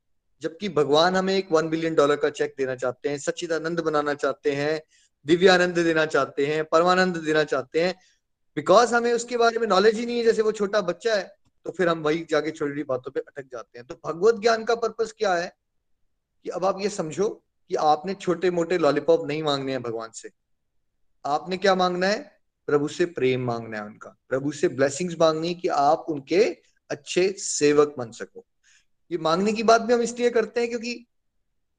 जबकि 0.41 0.69
भगवान 0.69 1.15
हमें 1.15 1.35
एक 1.37 1.51
वन 1.51 1.69
बिलियन 1.69 1.95
डॉलर 1.95 2.15
का 2.15 2.29
चेक 2.29 2.53
देना 2.57 2.75
चाहते 2.75 3.09
हैं, 3.09 3.17
सच्चिदानंद 3.17 3.79
बनाना 3.79 4.13
चाहते 4.13 4.51
हैं 4.51 4.81
दिव्यानंद 5.25 5.79
देना 5.79 6.05
चाहते 6.05 6.45
हैं, 6.45 6.63
परमानंद 6.63 7.17
देना 7.17 7.43
चाहते 7.43 7.83
हैं। 7.83 7.95
बिकॉज़ 8.57 8.95
हमें 8.95 9.13
उसके 9.13 9.37
बारे 9.37 9.59
में 9.59 9.67
नॉलेज 9.67 9.95
ही 9.95 10.05
नहीं 10.05 10.17
है, 10.17 10.23
जैसे 10.23 10.41
वो 10.41 10.51
छोटा 10.51 10.81
बच्चा 10.81 11.15
है 11.15 11.33
तो 11.65 11.71
फिर 11.71 11.89
हम 11.89 12.01
वही 12.03 12.25
जाके 12.29 12.51
छोटी 12.51 12.71
छोटी 12.71 12.83
बातों 12.83 13.11
पे 13.11 13.19
अटक 13.19 13.47
जाते 13.51 13.79
हैं। 13.79 13.87
तो 13.87 13.95
भगवत 14.05 14.35
ज्ञान 14.35 14.63
का 14.63 14.75
पर्पज 14.75 15.11
क्या 15.11 15.33
है? 15.33 15.51
कि 16.45 16.49
अब 16.49 16.65
आप 16.65 16.81
ये 16.81 16.89
समझो 16.89 17.29
कि 17.69 17.75
आपने 17.75 18.13
छोटे 18.13 18.51
मोटे 18.51 18.77
लॉलीपॉप 18.77 19.25
नहीं 19.27 19.43
मांगने 19.43 19.71
हैं 19.71 19.81
भगवान 19.81 20.11
से। 20.13 20.29
आपने 21.25 21.57
क्या 21.57 21.75
मांगना 21.75 22.07
है? 22.07 22.19
प्रभु 22.67 22.87
से 22.87 23.05
प्रेम 23.05 23.45
मांगना 23.45 23.77
है 23.77 23.85
उनका। 23.85 24.09
प्रभु 24.29 24.51
से 24.51 24.67
ब्लेसिंग्स 24.67 25.15
मांगनी 25.19 25.47
है 25.47 25.53
कि 25.53 25.67
आप 25.67 26.05
उनके 26.09 26.43
अच्छे 26.89 27.27
सेवक 27.39 27.95
बन 27.97 28.11
सको। 28.11 28.45
ये 29.11 29.17
मांगने 29.17 29.53
की 29.53 29.63
बात 29.63 29.81
भी 29.81 29.93
हम 29.93 30.01
इसलिए 30.01 30.29
करते 30.29 30.59
हैं 30.59 30.69
क्योंकि 30.69 31.05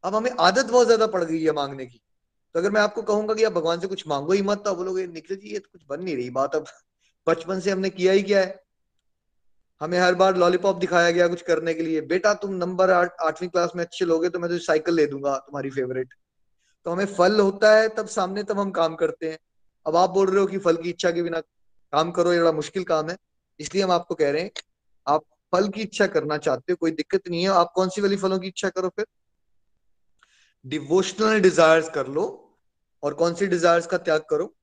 अब 0.04 0.14
हमें 0.14 0.30
आदत 0.40 0.66
बहुत 0.66 0.86
ज़्यादा 0.86 1.06
पड़ 1.06 1.24
गई 1.24 1.42
है 1.42 1.52
मांगने 1.52 1.86
की। 1.86 2.00
तो 2.56 2.60
अगर 2.60 2.70
मैं 2.70 2.80
आपको 2.80 3.02
कहूँगा 3.02 3.34
कि 3.34 3.44
आप 3.44 3.52
भगवान 3.52 3.80
से 3.80 3.86
कुछ 3.86 4.06
मांगो 4.08 4.32
ही 4.32 4.42
मत 4.42 4.62
तो 4.64 4.74
बोलोगे, 4.74 5.06
निखिल 5.06 5.36
जी, 5.36 5.48
ये 5.48 5.58
तो 5.58 5.68
कुछ 5.72 5.82
बन 5.88 6.02
नहीं 6.02 6.16
रही 6.16 6.30
बात 6.30 6.54
अब। 6.54 6.66
बचपन 7.26 7.60
से 7.60 7.70
हमने 7.70 7.90
किया 7.90 8.12
ही 8.12 8.22
क्या 8.22 8.40
है? 8.40 8.62
हमें 9.80 9.98
हर 9.98 10.14
बार 10.14 10.36
लॉलीपॉप 10.36 10.76
दिखाया 10.76 11.10
गया 11.10 11.26
कुछ 11.28 11.42
करने 11.42 11.74
के 11.74 11.82
लिए। 11.82 12.00
बेटा, 12.00 12.32
तुम 12.34 12.54
नंबर 12.54 12.90
आठ, 12.90 13.10
आठवीं 13.20 13.48
क्लास 13.48 13.72
में 13.76 13.84
अच्छे 13.84 14.04
लोगे 14.04 14.28
तो 14.28 14.38
मैं 14.38 14.50
तुझे 14.50 14.64
साइकिल 14.64 14.94
ले 14.94 15.06
दूँगा 15.06 15.36
तुम्हारी 15.38 15.70
फेवरेट 15.70 16.14
तो 16.86 16.90
हमें 16.90 17.04
फल 17.06 17.40
होता 17.40 17.74
है, 17.76 17.88
तब 17.88 18.06
सामने 18.06 18.42
तब 18.42 18.58
हम 18.58 18.70
काम 18.70 18.94
करते 18.94 19.30
हैं। 19.30 19.38
अब 19.86 19.96
आप 19.96 20.10
बोल 20.10 20.30
रहे 20.30 20.40
हो 20.40 20.46
कि 20.46 20.58
फल 20.58 20.76
की 20.76 20.90
इच्छा 20.90 21.10
के 21.10 21.22
बिना 21.22 21.40
काम 21.40 22.10
करो, 22.10 22.32
ये 22.32 22.40
बड़ा 22.40 22.52
मुश्किल 22.52 22.84
काम 22.84 23.10
है। 23.10 23.16
इसलिए 23.60 23.84
हम 23.84 23.90
आपको 23.90 24.14
कह 24.14 24.30
रहे 24.30 24.42
हैं, 24.42 24.50
आप 25.06 25.24
फल 25.52 25.68
की 25.68 25.82
इच्छा 25.82 26.06
करना 26.06 26.38
चाहते 26.38 26.72
हो, 26.72 26.76
कोई 26.76 26.90
दिक्कत 26.90 27.28
नहीं 27.28 27.42
है। 27.42 27.50
आप 27.50 27.72
कौन 27.74 27.88
सी 27.88 28.00
वाली 28.00 28.16
फलों 28.16 28.38
की 28.38 28.48
इच्छा 28.48 28.68
करो 28.68 28.88
फिर? 28.88 29.06
डिवोशनल 30.64 31.40
डिजायर्स 31.40 31.88
कर 31.88 32.06
लो। 32.06 32.42
और 33.02 33.14
कौन 33.14 33.34
सी 33.34 33.46
डिजायर्स 33.46 33.86
का 33.86 33.98
त्याग 33.98 34.24
करो? 34.30 34.54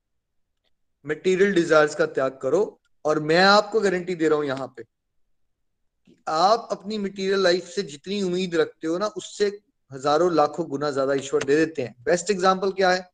मटेरियल 1.04 1.54
डिजायर्स 1.54 1.94
का 1.94 2.06
त्याग 2.08 2.38
करो 2.42 2.80
और 3.04 3.18
मैं 3.22 3.42
आपको 3.44 3.80
गारंटी 3.80 4.14
दे 4.14 4.28
रहा 4.28 4.38
हूँ 4.38 4.46
यहाँ 4.46 4.66
पे 4.76 4.82
कि 4.82 6.16
आप 6.28 6.68
अपनी 6.72 6.98
मटेरियल 6.98 7.42
लाइफ 7.42 7.64
से 7.66 7.82
जितनी 7.84 8.22
उम्मीद 8.22 8.54
रखते 8.54 8.86
हो 8.86 8.98
ना, 8.98 9.06
उससे 9.06 9.46
हज़ारों 9.90 10.32
लाखों 10.34 10.66
गुना 10.68 10.90
ज़्यादा 10.90 11.14
ईश्वर 11.14 11.44
दे 11.44 11.56
देते 11.56 11.82
हैं। 11.82 11.94
बेस्ट 12.04 12.30
एग्ज़ाम्पल 12.30 12.70
क्या 12.72 12.90
है? 12.90 13.08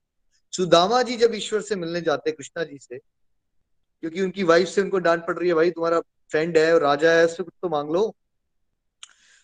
सुदामा 0.52 1.02
जी 1.02 1.16
जब 1.16 1.34
ईश्वर 1.34 1.60
से 1.60 1.76
मिलने 1.76 2.00
जाते 2.00 2.30
हैं, 2.30 2.36
कृष्णा 2.36 2.64
जी 2.64 2.78
से, 2.78 2.98
क्योंकि 2.98 4.22
उनकी 4.22 4.42
वाइफ 4.42 4.68
से 4.68 4.82
उनको 4.82 4.98
डांट 4.98 5.26
पड़ 5.26 5.36
रही 5.38 5.48
है, 5.48 5.54
भाई 5.54 5.70
तुम्हारा 5.70 6.00
फ्रेंड 6.00 6.58
है 6.58 6.72
और 6.74 6.82
राजा 6.82 7.12
है, 7.12 7.24
उससे 7.24 7.42
कुछ 7.42 7.54
तो 7.62 7.68
मांग 7.68 7.90
लो। 7.90 8.14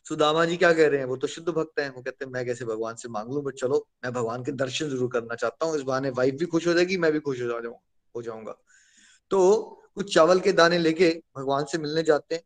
सुदामा 0.08 0.44
जी 0.44 0.56
क्या 0.56 0.72
कह 0.72 0.88
रहे 0.88 0.98
हैं? 0.98 1.06
वो 1.06 1.16
तो 1.16 1.26
शुद्ध 1.26 1.48
भक्त 1.48 1.80
हैं। 1.80 1.90
वो 1.90 2.02
कहते 2.02 2.24
हैं, 2.24 2.32
मैं 2.32 2.46
कैसे 2.46 2.64
भगवान 2.64 2.94
से 2.94 3.08
मांग 3.08 3.32
लू? 3.32 3.42
बट 3.42 3.54
चलो, 3.54 3.88
मैं 4.04 4.12
भगवान 4.12 4.44
के 4.44 4.52
दर्शन 4.52 4.88
ज़रूर 4.88 5.10
करना 5.12 5.34
चाहता 5.34 5.66
हूँ। 5.66 5.76
इस 5.76 5.82
बहाने 5.82 6.10
वाइफ 6.10 6.34
भी 6.34 6.46
खुश 6.46 6.66
हो 6.66 6.72
जाएगी, 6.72 6.96
मैं 6.96 7.12
भी 7.12 7.20
खुश 7.20 7.42
हो 7.42 7.46
जाऊँगा 7.46 7.80
हो 8.16 8.22
जाऊँगा। 8.22 8.56
तो 9.30 9.62
कुछ 9.94 10.14
चावल 10.14 10.40
के 10.40 10.52
दाने 10.52 10.78
लेके 10.78 11.22
भगवान 11.36 11.64
से 11.64 11.78
मिलने 11.78 12.02
जाते 12.02 12.34
हैं। 12.34 12.42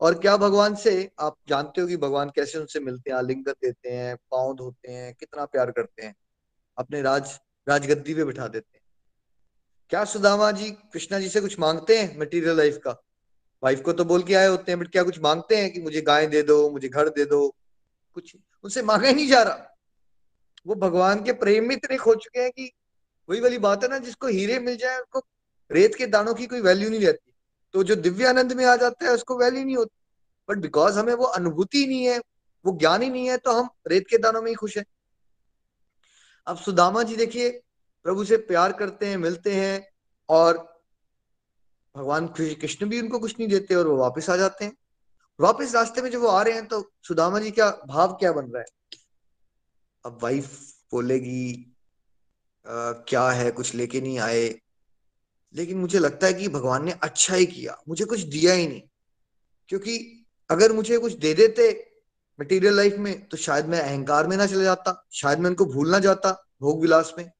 और 0.00 0.18
क्या 0.18 0.36
भगवान 0.36 0.74
से? 0.74 1.10
आप 1.20 1.36
जानते 1.48 1.80
हो 1.80 1.86
कि 1.86 1.96
भगवान 1.96 2.30
कैसे 2.30 2.58
उनसे 2.58 2.80
मिलते 2.80 3.10
हैं? 3.10 3.18
आलिंगन 3.18 3.52
देते 3.52 3.88
हैं, 3.88 4.16
पाँव 4.16 4.54
धोते 4.54 4.92
हैं, 4.92 5.14
कितना 5.14 5.44
प्यार 5.44 5.70
करते 5.70 6.02
हैं। 6.02 6.14
अपने 6.78 7.02
राज, 7.02 7.40
राजगद्दी 7.68 8.14
पे 8.14 8.24
बिठा 8.24 8.48
देते 8.48 8.76
हैं। 8.76 8.82
क्या 9.90 10.04
सुदामा 10.04 10.52
जी, 10.52 10.70
कृष्णा 10.70 11.20
जी 11.20 11.28
से 11.28 11.40
कुछ 11.40 11.58
मांगते 11.58 11.98
हैं 11.98 12.18
मटेरियल 12.18 12.56
लाइफ 12.56 12.76
का? 12.76 13.07
वाइफ 13.62 13.80
को 13.80 13.92
तो 13.92 14.04
बोल 14.04 14.22
के 14.22 14.34
आए 14.34 14.46
होते 14.46 14.72
हैं, 14.72 14.80
बट, 14.80 14.92
क्या 14.92 15.02
कुछ 15.02 15.20
मांगते 15.20 15.56
हैं 15.56 15.72
कि 15.72 15.80
मुझे 15.80 16.00
गाय 16.00 16.26
दे 16.26 16.42
दो, 16.42 16.70
मुझे 16.70 16.88
घर 16.88 17.08
दे 17.08 17.24
दो? 17.24 17.56
कुछ 18.14 18.36
उनसे 18.64 18.82
मांगा 18.82 19.08
ही 19.08 19.14
नहीं 19.14 19.28
जा 19.28 19.42
रहा। 19.42 19.76
वो 20.66 20.74
भगवान 20.74 21.24
के 21.24 21.32
प्रेम 21.32 21.68
में 21.68 21.76
इतने 21.76 21.96
खो 21.96 22.14
चुके 22.14 22.40
हैं 22.40 22.50
कि 22.50 22.72
वही 23.28 23.40
वाली 23.40 23.58
बात 23.58 23.84
है 23.84 23.90
ना, 23.90 23.98
जिसको 23.98 24.26
हीरे 24.26 24.58
मिल 24.58 24.76
जाए, 24.76 24.98
उसको 24.98 25.22
रेत 25.72 25.94
के 25.94 26.06
दानों 26.06 26.34
की 26.34 26.46
कोई 26.46 26.60
वैल्यू 26.60 26.90
नहीं 26.90 27.00
रहती। 27.00 27.34
तो 27.72 27.82
जो 27.82 27.96
दिव्य 27.96 28.26
आनंद 28.26 28.52
में 28.52 28.64
आ 28.64 28.76
जाता 28.76 29.06
है, 29.06 29.12
उसको 29.12 29.38
वैल्यू 29.38 29.64
नहीं 29.64 29.76
होती। 29.76 29.96
बट 30.48 30.56
बिकॉज़ 30.56 30.98
हमें 30.98 31.14
वो 31.14 31.24
अनुभूति 31.24 31.86
नहीं 31.86 32.04
है, 32.04 32.18
वो 32.66 32.78
ज्ञान 32.78 33.02
ही 33.02 33.10
नहीं 33.10 33.30
है 33.30 33.36
तो 33.36 33.52
हम 33.52 33.68
रेत 33.86 34.04
के 34.10 34.18
दानों 34.18 34.42
में 34.42 34.48
ही 34.48 34.54
खुश 34.54 34.78
है। 34.78 34.84
अब 36.46 36.56
सुदामा 36.56 37.02
जी 37.02 37.16
देखिए, 37.16 37.62
प्रभु 38.04 38.24
से 38.24 38.36
प्यार 38.36 38.72
करते 38.72 39.06
हैं, 39.06 39.16
मिलते 39.16 39.54
हैं 39.54 39.88
और 40.28 40.77
भगवान 41.98 42.26
कृष्ण 42.36 42.86
भी 42.86 43.00
उनको 43.00 43.18
कुछ 43.18 43.34
नहीं 43.38 43.48
देते 43.48 43.74
और 43.74 43.86
वो 43.88 43.96
वापस 43.96 44.30
आ 44.30 44.36
जाते 44.36 44.64
हैं। 44.64 44.76
वापस 45.38 45.74
रास्ते 45.74 46.02
में 46.02 46.10
जब 46.10 46.20
वो 46.20 46.28
आ 46.28 46.42
रहे 46.42 46.54
हैं 46.54 46.66
तो 46.66 46.80
सुदामा 47.02 47.38
जी 47.40 47.50
का 47.50 47.70
भाव 47.88 48.12
क्या 48.12 48.32
बन 48.32 48.44
रहा 48.44 48.60
है? 48.60 48.66
अब 50.04 50.18
वाइफ 50.22 50.58
बोलेगी 50.92 51.74
क्या 52.66 53.28
है? 53.30 53.50
कुछ 53.50 53.74
लेके 53.74 54.00
नहीं 54.00 54.18
आए। 54.18 54.48
लेकिन 55.54 55.78
मुझे 55.78 55.98
लगता 55.98 56.26
है 56.26 56.34
कि 56.34 56.48
भगवान 56.48 56.84
ने 56.84 56.92
अच्छा 56.92 57.34
ही 57.34 57.46
किया। 57.46 57.76
मुझे 57.88 58.04
कुछ 58.04 58.20
दिया 58.22 58.52
ही 58.52 58.66
नहीं। 58.68 58.82
क्योंकि 59.68 60.24
अगर 60.50 60.72
मुझे 60.72 60.98
कुछ 60.98 61.12
दे 61.12 61.32
देते 61.34 61.68
मटेरियल 62.38 62.76
लाइफ 62.76 62.96
में 62.98 63.28
तो 63.28 63.36
शायद 63.36 63.66
मैं 63.66 63.80
अहंकार 63.80 64.26
में 64.26 64.36
ना 64.36 64.46
चले 64.46 64.64
जाता। 64.64 65.06
शायद 65.12 65.38
मैं 65.38 65.50
उनको 65.50 65.64
भूल 65.66 65.90
ना 65.90 65.98
जाता 65.98 66.32
भोग 66.60 66.80
विलास 66.82 67.12
में। 67.18 67.30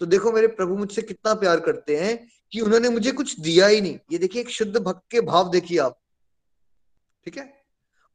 तो 0.00 0.06
देखो 0.06 0.32
मेरे 0.32 0.46
प्रभु 0.48 0.76
मुझसे 0.76 1.02
कितना 1.02 1.34
प्यार 1.34 1.60
करते 1.60 1.96
हैं। 1.96 2.16
कि 2.52 2.60
उन्होंने 2.60 2.88
मुझे 2.88 3.12
कुछ 3.12 3.40
दिया 3.40 3.66
ही 3.66 3.80
नहीं। 3.80 3.98
ये 4.12 4.18
देखिए 4.18 4.42
एक 4.42 4.50
शुद्ध 4.50 4.76
भक्त 4.76 5.02
के 5.10 5.20
भाव 5.20 5.50
देखिए 5.50 5.78
आप। 5.78 6.00
ठीक 7.24 7.36
है? 7.36 7.62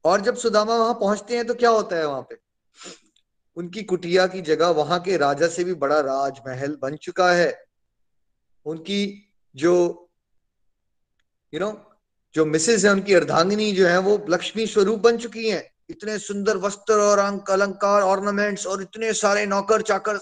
और 0.05 0.21
जब 0.21 0.35
सुदामा 0.35 0.77
वहाँ 0.77 0.93
पहुँचते 0.93 1.35
हैं 1.35 1.47
तो 1.47 1.53
क्या 1.53 1.69
होता 1.69 1.95
है 1.95 2.07
वहाँ 2.07 2.21
पे? 2.21 2.37
उनकी 3.55 3.83
कुटिया 3.83 4.27
की 4.27 4.41
जगह 4.41 4.67
वहाँ 4.67 4.99
के 4.99 5.17
राजा 5.17 5.47
से 5.47 5.63
भी 5.63 5.73
बड़ा 5.73 5.99
राजमहल 5.99 6.77
बन 6.81 6.95
चुका 6.95 7.31
है। 7.31 7.65
उनकी 8.65 9.31
जो 9.55 10.09
यू 11.53 11.59
you 11.59 11.67
नो 11.67 11.73
know, 11.73 11.83
जो 12.35 12.45
मिसेज 12.45 12.85
है 12.85 12.91
उनकी 12.91 13.13
अर्धांगिनी 13.13 13.71
जो 13.71 13.87
है 13.87 13.97
वो 13.97 14.25
लक्ष्मी 14.29 14.67
स्वरूप 14.67 14.99
बन 14.99 15.17
चुकी 15.17 15.49
हैं। 15.49 15.73
इतने 15.89 16.19
सुंदर 16.19 16.57
वस्त्र 16.57 16.93
और 16.93 17.19
अंक 17.19 17.51
अलंकार 17.51 18.01
ऑर्नामेंट्स 18.01 18.67
और 18.67 18.81
इतने 18.81 19.13
सारे 19.13 19.45
नौकर 19.45 19.81
चाकर 19.81 20.19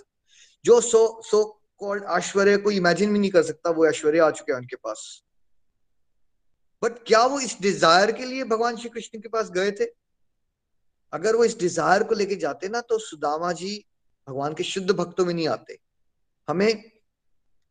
जो 0.65 0.81
सो 0.81 1.21
सो 1.25 1.60
कॉल्ड 1.81 2.03
ऐश्वर्य 2.11 2.57
को 2.57 2.71
इमेजिन 2.71 3.13
भी 3.13 3.19
नहीं 3.19 3.31
कर 3.31 3.43
सकता, 3.43 3.69
वो 3.69 3.85
ऐश्वर्य 3.87 4.19
आ 4.19 4.29
चुके 4.31 4.51
हैं 4.51 4.59
उनके 4.59 4.75
पास। 4.75 5.23
बट 6.83 6.97
क्या 7.07 7.25
वो 7.25 7.39
इस 7.39 7.57
डिज़ायर 7.61 8.11
के 8.11 8.25
लिए 8.25 8.43
भगवान 8.45 8.77
श्री 8.77 8.89
कृष्ण 8.89 9.19
के 9.19 9.29
पास 9.29 9.49
गए 9.51 9.71
थे? 9.71 9.85
अगर 11.13 11.35
वो 11.35 11.45
इस 11.45 11.57
डिज़ायर 11.59 12.03
को 12.03 12.15
लेके 12.15 12.35
जाते 12.37 12.69
ना 12.69 12.81
तो 12.81 12.97
सुदामा 12.99 13.51
जी 13.53 13.73
भगवान 14.27 14.53
के 14.53 14.63
शुद्ध 14.63 14.91
भक्तों 14.91 15.25
में 15.25 15.33
नहीं 15.33 15.47
आते। 15.47 15.77
हमें 16.47 16.91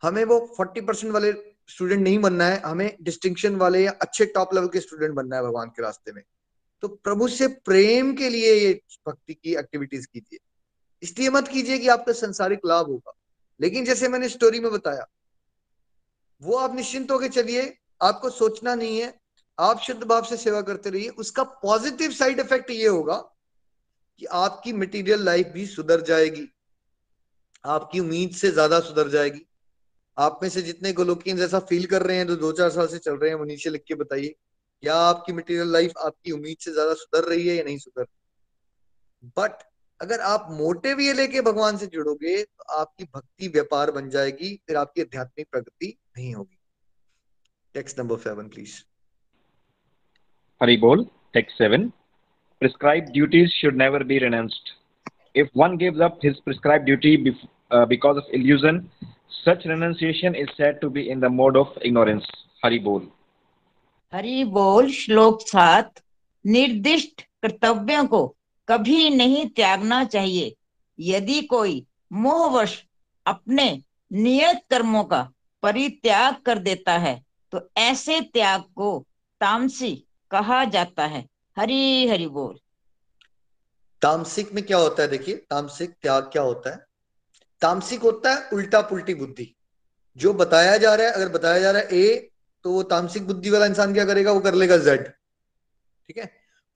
हमें 0.03 0.25
वो 0.25 0.39
फोर्टी 0.57 0.81
परसेंट 0.81 1.13
वाले 1.13 1.33
स्टूडेंट 1.69 2.03
नहीं 2.03 2.19
बनना 2.19 2.45
है, 2.45 2.61
हमें 2.61 2.97
डिस्टिंक्शन 3.03 3.57
वाले 3.57 3.83
या 3.83 3.91
अच्छे 4.01 4.27
टॉप 4.27 4.55
लेवल 4.55 4.69
के 4.69 4.81
स्टूडेंट 4.81 5.15
बनना 5.15 5.37
है 5.37 5.43
भगवान 5.43 5.69
के 5.69 5.83
रास्ते 5.83 6.13
में। 6.13 6.23
तो 6.83 6.89
प्रभु 6.89 7.29
से 7.29 7.49
प्रेम 7.49 8.15
के 8.17 8.29
लिए 8.29 8.55
ये 8.55 8.73
भक्ति 9.09 9.35
की 9.35 9.55
एक्टिविटीज़ 9.55 10.07
कीजिए। 10.07 10.39
इसलिए 11.03 11.31
मत 11.31 11.49
कीजिए 11.49 11.79
कि 11.79 11.89
आपका 11.89 12.13
संसारिक 12.13 12.61
लाभ 12.67 12.87
होगा। 12.87 13.13
लेकिन 13.61 13.85
जैसे 13.85 14.09
मैंने 14.09 14.29
स्टोरी 14.29 14.61
में 14.61 14.71
बताया, 14.73 15.07
वो 16.43 16.57
आप 16.57 16.75
निश्चिंत 16.75 17.11
होकर 17.11 17.29
चलिए, 17.31 17.77
आपको 18.03 18.31
सोचना 18.31 18.75
नहीं 18.75 19.01
है, 19.01 19.15
आप 19.59 19.81
शुद्ध 19.81 20.03
भाव 20.03 20.25
से 20.25 20.37
सेवा 20.37 20.61
करते 20.63 20.91
रहिए, 20.91 21.09
उसका 21.11 21.43
पॉजिटिव 21.63 22.11
साइड 22.13 22.41
इफ़ेक्ट 22.41 22.71
ये 22.71 22.87
होगा 22.87 23.17
कि 24.23 24.27
आपकी 24.27 24.73
मटेरियल 24.73 25.25
लाइफ 25.25 25.47
भी 25.47 25.67
सुधर 25.67 26.01
जाएगी, 26.03 26.47
आपकी 27.65 28.01
उम्मीद 28.01 28.35
से 28.35 28.51
ज़्यादा 28.51 28.81
सुधर 28.81 29.09
जाएगी। 29.09 29.47
आप 30.17 30.39
में 30.43 30.49
से 30.51 30.63
जितने 30.63 30.93
गोलोकियन 30.93 31.37
जैसा 31.37 31.59
फील 31.61 31.87
कर 31.87 32.03
रहे 32.03 32.17
हैं 32.17 32.27
तो 32.27 32.37
दो 32.37 32.53
चार 32.53 32.71
साल 32.71 32.87
से 32.87 32.99
चल 32.99 33.17
रहे 33.17 33.31
हैं, 33.31 33.37
वो 33.37 33.45
नीचे 33.45 33.71
लिख 33.71 33.83
के 33.89 33.95
बताइए 33.95 34.35
क्या 34.83 34.95
आपकी 34.97 35.33
मटेरियल 35.33 35.73
लाइफ 35.73 35.93
आपकी 35.99 36.33
उम्मीद 36.33 36.57
से 36.61 36.73
ज़्यादा 36.73 36.95
सुधर 36.95 37.29
रही 37.29 37.47
है 37.49 37.57
या 37.57 37.65
नहीं 37.65 37.79
सुधर 37.79 38.07
बट 39.39 39.63
अगर 40.01 40.21
आप 40.27 40.47
मोटे 40.51 40.95
भी 40.95 41.13
लेके 41.13 41.41
भगवान 41.43 41.77
से 41.77 41.87
जुड़ोगे 41.87 42.43
तो 42.43 42.65
आपकी 42.75 43.05
भक्ति 43.15 43.49
व्यापार 43.49 43.91
बन 43.93 44.09
जाएगी 44.11 44.55
फिर 44.67 44.77
आपकी 44.77 45.03
आध्यात्मिक 45.03 45.47
प्रगति 45.51 45.97
नहीं 46.19 46.35
होगी। 46.35 46.57
टेक्स्ट 47.75 47.99
नंबर 47.99 48.19
सेवन 48.19 48.49
प्लीज़ 48.49 48.79
हरी 50.61 50.77
बोल 50.77 51.05
text 51.35 51.59
seven 51.59 51.89
prescribe 52.63 53.05
duties 53.13 53.51
should 53.51 53.77
never 53.77 54.05
be 54.05 54.19
renounced 54.19 54.71
if 55.37 55.49
one 55.59 55.77
gives 55.77 56.01
up 56.03 56.19
his 56.25 56.41
prescribe 56.45 56.83
duty 56.85 57.17
because 57.73 58.19
of 58.19 58.31
illusion 58.35 58.81
such 59.35 59.67
renunciation 59.67 60.35
is 60.37 60.51
said 60.57 60.81
to 60.81 60.91
be 60.91 61.03
in 61.11 61.21
the 61.21 61.25
mode 61.35 61.57
of 61.57 61.79
ignorance 61.81 62.27
हरी 62.65 62.79
बोल. 62.79 63.09
हरी 64.13 64.45
बोल 64.57 64.91
श्लोक 64.93 65.41
सात. 65.43 66.03
निर्दिष्ट 66.45 67.23
कर्तव्यों 67.43 68.07
को 68.07 68.27
कभी 68.71 69.09
नहीं 69.11 69.47
त्यागना 69.47 70.05
चाहिए। 70.05 70.55
यदि 70.99 71.41
कोई 71.43 71.87
मोहवश 72.13 72.83
अपने 73.27 73.67
नियत 74.11 74.61
कर्मों 74.71 75.05
का 75.05 75.23
परित्याग 75.63 76.37
कर 76.37 76.59
देता 76.59 76.97
है 76.99 77.15
तो 77.53 77.61
ऐसे 77.77 78.21
त्याग 78.23 78.63
को 78.77 79.07
तामसी 79.41 79.95
कहा 80.31 80.65
जाता 80.65 81.05
है। 81.05 81.25
हरि 81.57 82.09
हरि 82.09 82.27
बोल। 82.27 82.59
तामसिक 84.03 84.53
में 84.53 84.65
क्या 84.65 84.79
होता 84.79 85.03
है 85.03 85.09
देखिए, 85.09 85.35
तामसिक 85.35 85.91
त्याग 86.03 86.23
क्या 86.23 86.43
होता 86.43 86.71
है? 86.71 86.85
तामसिक 87.63 88.03
होता 88.03 88.35
है 88.35 88.49
उल्टा 88.53 88.81
पुल्टी 88.81 89.15
बुद्धि। 89.15 89.55
जो 90.17 90.33
बताया 90.35 90.77
जा 90.77 90.95
रहा 90.95 91.07
है, 91.07 91.13
अगर 91.13 91.29
बताया 91.29 91.61
जा 91.61 91.71
रहा 91.71 91.83
है 91.83 91.89
ए 91.95 92.31
तो 92.65 92.73
वो 92.73 92.83
तामसिक 92.83 93.27
बुद्धि 93.27 93.51
वाला 93.51 93.67
इंसान 93.67 93.93
क्या 93.95 94.05
करेगा? 94.05 94.33
वो 94.33 94.41
कर 94.41 94.55
लेगा 94.55 94.77
जेड। 94.77 95.07
ठीक 95.07 96.19
है? 96.19 96.27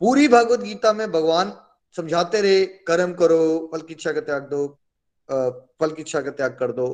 पूरी 0.01 0.29
भगवत 0.29 0.61
गीता 0.61 0.93
में 0.93 1.11
भगवान 1.13 1.51
समझाते 1.95 2.41
रहे 2.41 2.65
कर्म 2.89 3.13
करो 3.15 3.71
फल 3.73 3.81
की 3.81 3.95
इच्छा 3.95 4.13
का 4.13 4.21
त्याग 4.21 4.49
दो 4.51 4.67
फल 5.29 5.91
की 5.91 6.03
इच्छा 6.03 6.21
का 6.21 6.31
त्याग 6.31 6.57
कर 6.61 6.73
दो। 6.73 6.87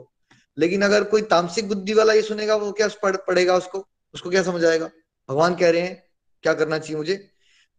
लेकिन 0.56 0.82
अगर 0.82 1.04
कोई 1.04 1.22
तामसिक 1.24 1.68
बुद्धि 1.68 1.94
वाला 1.94 2.12
ये 2.12 2.22
सुनेगा 2.22 2.56
वो 2.56 2.70
क्या 2.72 2.88
पढ़, 3.02 3.16
पढ़ेगा 3.16 3.56
उसको? 3.56 3.86
उसको 4.14 4.30
क्या 4.30 4.42
समझ 4.42 4.64
आएगा? 4.64 4.90
भगवान 5.28 5.54
कह 5.54 5.70
रहे 5.70 5.80
हैं 5.80 6.02
क्या 6.44 6.54
करना 6.54 6.78
चाहिए 6.78 6.96
मुझे? 6.96 7.30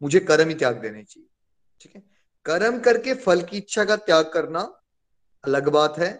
मुझे 0.01 0.19
कर्म 0.19 0.49
ही 0.49 0.55
त्याग 0.55 0.81
देने 0.81 1.03
चाहिए। 1.03 1.27
ठीक 1.81 1.95
है? 1.95 2.03
कर्म 2.45 2.79
करके 2.79 3.13
फल 3.15 3.41
की 3.41 3.57
इच्छा 3.57 3.86
का 3.86 3.95
त्याग 3.97 4.31
करना 4.34 4.62
अलग 5.43 5.69
बात 5.69 5.97
है। 5.99 6.12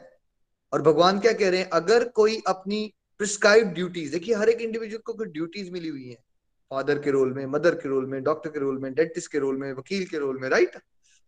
और 0.74 0.82
भगवान 0.82 1.20
क्या 1.20 1.32
कह 1.34 1.50
रहे 1.50 1.60
हैं 1.60 1.70
अगर 1.74 2.08
कोई 2.10 2.42
अपनी 2.48 2.94
प्रिस्क्राइब 3.20 3.74
ड्यूटीज़ 3.74 4.12
देखिए 4.12 4.36
हर 4.36 4.50
एक 4.50 4.62
इंडिविजुअल 4.62 5.02
को 5.06 5.14
कोई 5.14 5.28
ड्यूटीज़ 5.28 5.72
मिली 5.72 5.88
हुई 5.88 6.08
है। 6.10 6.16
फादर 6.72 7.00
के 7.00 7.12
रोल 7.12 7.34
में 7.34 7.46
मदर 7.46 7.76
के 7.76 7.90
रोल 7.90 8.06
में 8.06 8.22
डॉक्टर 8.24 8.50
के 8.50 8.60
रोल 8.60 8.78
में 8.80 8.94
डेंटिस्ट 8.94 9.32
के 9.32 9.40
रोल 9.40 9.58
में 9.58 9.72
वकील 9.74 10.06
के 10.06 10.18
रोल 10.18 10.40
में 10.40 10.48
राइट 10.50 10.76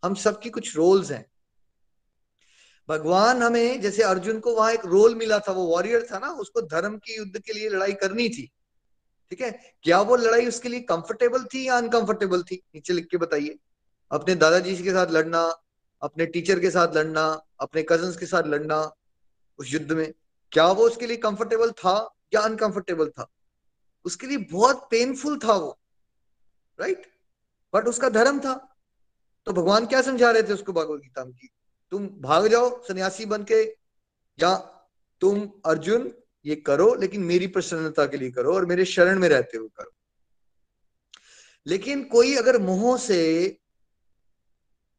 हम 0.04 0.14
सबकी 0.14 0.50
कुछ 0.50 0.76
रोल्स 0.76 1.10
हैं। 1.10 1.26
भगवान 2.88 3.42
हमें, 3.42 3.80
जैसे 3.80 4.02
अर्जुन 4.02 4.40
को 4.40 4.54
वहाँ 4.54 4.72
एक 4.72 4.86
रोल 4.86 5.14
मिला 5.14 5.38
था, 5.38 5.52
वो 5.52 5.64
वॉरियर 5.66 6.08
था 6.12 6.18
ना, 6.18 6.28
उसको 6.28 6.60
धर्म 6.60 6.98
की 6.98 7.16
युद्ध 7.16 7.38
के 7.38 7.52
लिए 7.52 7.68
लड़ाई 7.68 7.92
करनी 7.92 8.28
थी। 8.28 8.52
ठीक 9.30 9.40
है? 9.40 9.76
क्या 9.82 10.00
वो 10.00 10.16
लड़ाई 10.16 10.46
उसके 10.46 10.68
लिए 10.68 10.80
कंफर्टेबल 10.80 11.44
थी 11.44 11.68
या 11.68 11.76
अनकंफर्टेबल 11.76 12.42
थी? 12.42 12.62
नीचे 12.74 12.92
लिख 12.92 13.06
के 13.06 13.16
बताइए। 13.16 13.58
अपने 14.10 14.34
दादाजी 14.34 14.82
के 14.82 14.90
साथ 14.90 15.06
लड़ना, 15.06 15.62
अपने 16.02 16.26
टीचर 16.26 16.60
के 16.60 16.70
साथ 16.70 16.94
लड़ना, 16.94 17.42
अपने 17.60 17.82
कज़न 17.82 18.20
के 18.20 18.26
साथ 18.26 18.42
लड़ना 18.42 18.94
उस 19.58 19.72
युद्ध 19.72 19.92
में, 19.92 20.14
क्या 20.52 20.66
वो 20.66 20.86
उसके 20.86 21.06
लिए 21.06 21.16
कंफर्टेबल 21.16 21.70
था 21.70 22.14
या 22.34 22.40
अनकंफर्टेबल 22.40 23.08
था? 23.08 23.30
उसके 24.04 24.26
लिए 24.26 24.36
बहुत 24.36 24.88
पेनफुल 24.90 25.38
था 25.38 25.52
वो। 25.52 25.78
राइट 26.80 27.06
बट 27.74 27.88
उसका 27.88 28.08
धर्म 28.08 28.40
था। 28.40 28.73
तो 29.46 29.52
भगवान 29.52 29.86
क्या 29.86 30.02
समझा 30.02 30.30
रहे 30.30 30.42
थे 30.42 30.52
उसको 30.52 30.72
भगवत 30.72 31.00
गीता 31.00 31.24
में 31.24 31.34
तुम 31.92 32.06
भाग 32.20 32.46
जाओ, 32.46 32.82
सन्यासी 32.84 33.26
बन 33.26 33.42
के, 33.42 33.62
या 34.38 34.54
तुम 35.22 35.48
अर्जुन, 35.66 36.12
ये 36.44 36.54
करो, 36.56 36.94
लेकिन 36.94 37.22
मेरी 37.22 37.46
प्रसन्नता 37.46 38.06
के 38.06 38.16
लिए 38.16 38.30
करो 38.30 38.54
और 38.54 38.66
मेरे 38.66 38.84
शरण 38.84 39.18
में 39.18 39.28
रहते 39.28 39.58
हुए 39.58 39.68
करो। 39.68 39.90
लेकिन 41.66 42.04
कोई 42.04 42.34
अगर 42.36 42.58
मोह 42.58 42.96
से 42.98 43.58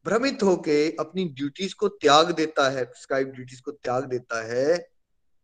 भ्रमित 0.06 0.44
होके 0.44 0.96
अपनी 1.00 1.26
ड्यूटीज़ 1.30 1.76
को 1.76 1.88
त्याग 1.88 2.32
देता 2.32 2.70
है 2.70 2.84
प्रिस्क्राइब 2.86 3.32
ड्यूटीज़ 3.32 3.62
को 3.62 3.72
त्याग 3.72 4.04
देता 4.04 4.42
है 4.44 4.78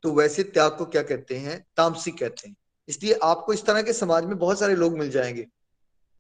तो 0.04 0.12
वैसे 0.12 0.44
त्याग 0.44 0.78
को 0.78 0.86
क्या 0.86 1.02
कहते 1.04 1.38
हैं? 1.38 1.66
तामसिक 1.78 2.18
कहते 2.20 2.48
हैं। 2.48 2.56
इसलिए 2.88 3.14
आपको 3.24 3.54
इस 3.54 3.66
तरह 3.66 3.82
के 3.82 3.94
समाज 3.94 4.26
में 4.26 4.38
बहुत 4.38 4.60
सारे 4.60 4.76
लोग 4.76 4.98
मिल 4.98 5.10
जाएँगे। 5.10 5.48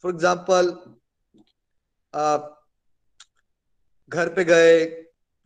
फॉर 0.03 0.13
एग्ज़ाम्पल 0.13 0.69
घर 4.11 4.29
पे 4.29 4.43
गए, 4.43 4.85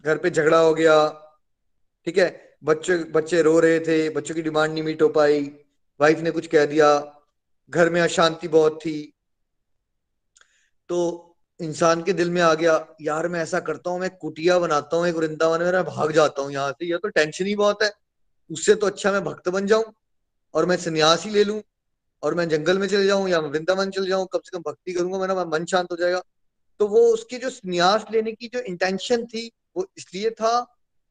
घर 0.05 0.17
पे 0.17 0.29
झगड़ा 0.29 0.59
हो 0.59 0.73
गया, 0.73 1.07
ठीक 2.07 2.17
है? 2.17 2.57
बच्चे 2.63 2.97
बच्चे 3.11 3.41
रो 3.41 3.59
रहे 3.59 3.79
थे, 3.79 4.09
बच्चों 4.09 4.35
की 4.35 4.41
डिमांड 4.41 4.73
नहीं 4.73 4.83
मीट 4.83 5.01
हो 5.01 5.09
पाई, 5.09 5.41
वाइफ 5.99 6.19
ने 6.19 6.31
कुछ 6.31 6.47
कह 6.47 6.65
दिया, 6.65 6.87
घर 7.69 7.89
में 7.89 8.01
अशांति 8.01 8.47
बहुत 8.47 8.79
थी। 8.81 9.13
तो 10.89 10.97
इंसान 11.59 12.03
के 12.03 12.13
दिल 12.13 12.29
में 12.29 12.41
आ 12.41 12.53
गया, 12.53 12.73
यार 13.01 13.27
मैं 13.27 13.41
ऐसा 13.41 13.59
करता 13.59 13.89
हूँ, 13.89 13.99
मैं 13.99 14.09
कुटिया 14.09 14.59
बनाता 14.59 14.97
हूँ, 14.97 15.07
एक 15.07 15.15
वृंदावन 15.15 15.63
में, 15.63 15.71
मैं 15.71 15.83
भाग 15.83 16.11
जाता 16.11 16.41
हूँ 16.41 16.51
यहाँ 16.51 16.71
से 16.71 16.85
यह 16.85 16.97
तो 16.97 17.09
टेंशन 17.09 17.45
ही 17.45 17.55
बहुत 17.55 17.83
है, 17.83 17.91
उससे 18.49 18.75
तो 18.75 18.87
अच्छा 18.87 19.11
मैं 19.11 19.23
भक्त 19.23 19.49
बन 19.49 19.67
जाऊँ, 19.67 19.83
और 20.53 20.65
मैं 20.65 20.77
संन्यास 20.77 21.23
ही 21.25 21.31
ले 21.31 21.43
लूँ, 21.43 21.61
और 22.23 22.33
मैं 22.33 22.49
जंगल 22.49 22.79
में 22.79 22.87
चले 22.87 23.05
जाऊँ, 23.05 23.29
या 23.29 23.39
वृंदावन 23.39 23.89
चले 23.89 24.07
जाऊँ, 24.07 24.27
कम 24.33 24.39
से 24.39 24.57
कम 24.57 24.71
भक्ति 24.71 24.93
करूँगा, 24.93 25.19
मेरा 25.19 25.45
मन 25.45 25.65
शांत 25.65 25.91
हो 25.91 25.97
जाएगा। 25.97 26.21
तो 26.79 26.87
वो 26.87 26.99
उसकी 27.07 27.37
जो 27.37 27.49
संन्यास 27.49 28.05
लेने 28.11 28.31
की 28.31 28.47
जो 28.47 28.59
इंटेंशन 28.61 29.25
थी, 29.25 29.51
वो 29.77 29.85
इसलिए 29.97 30.29
था 30.31 30.59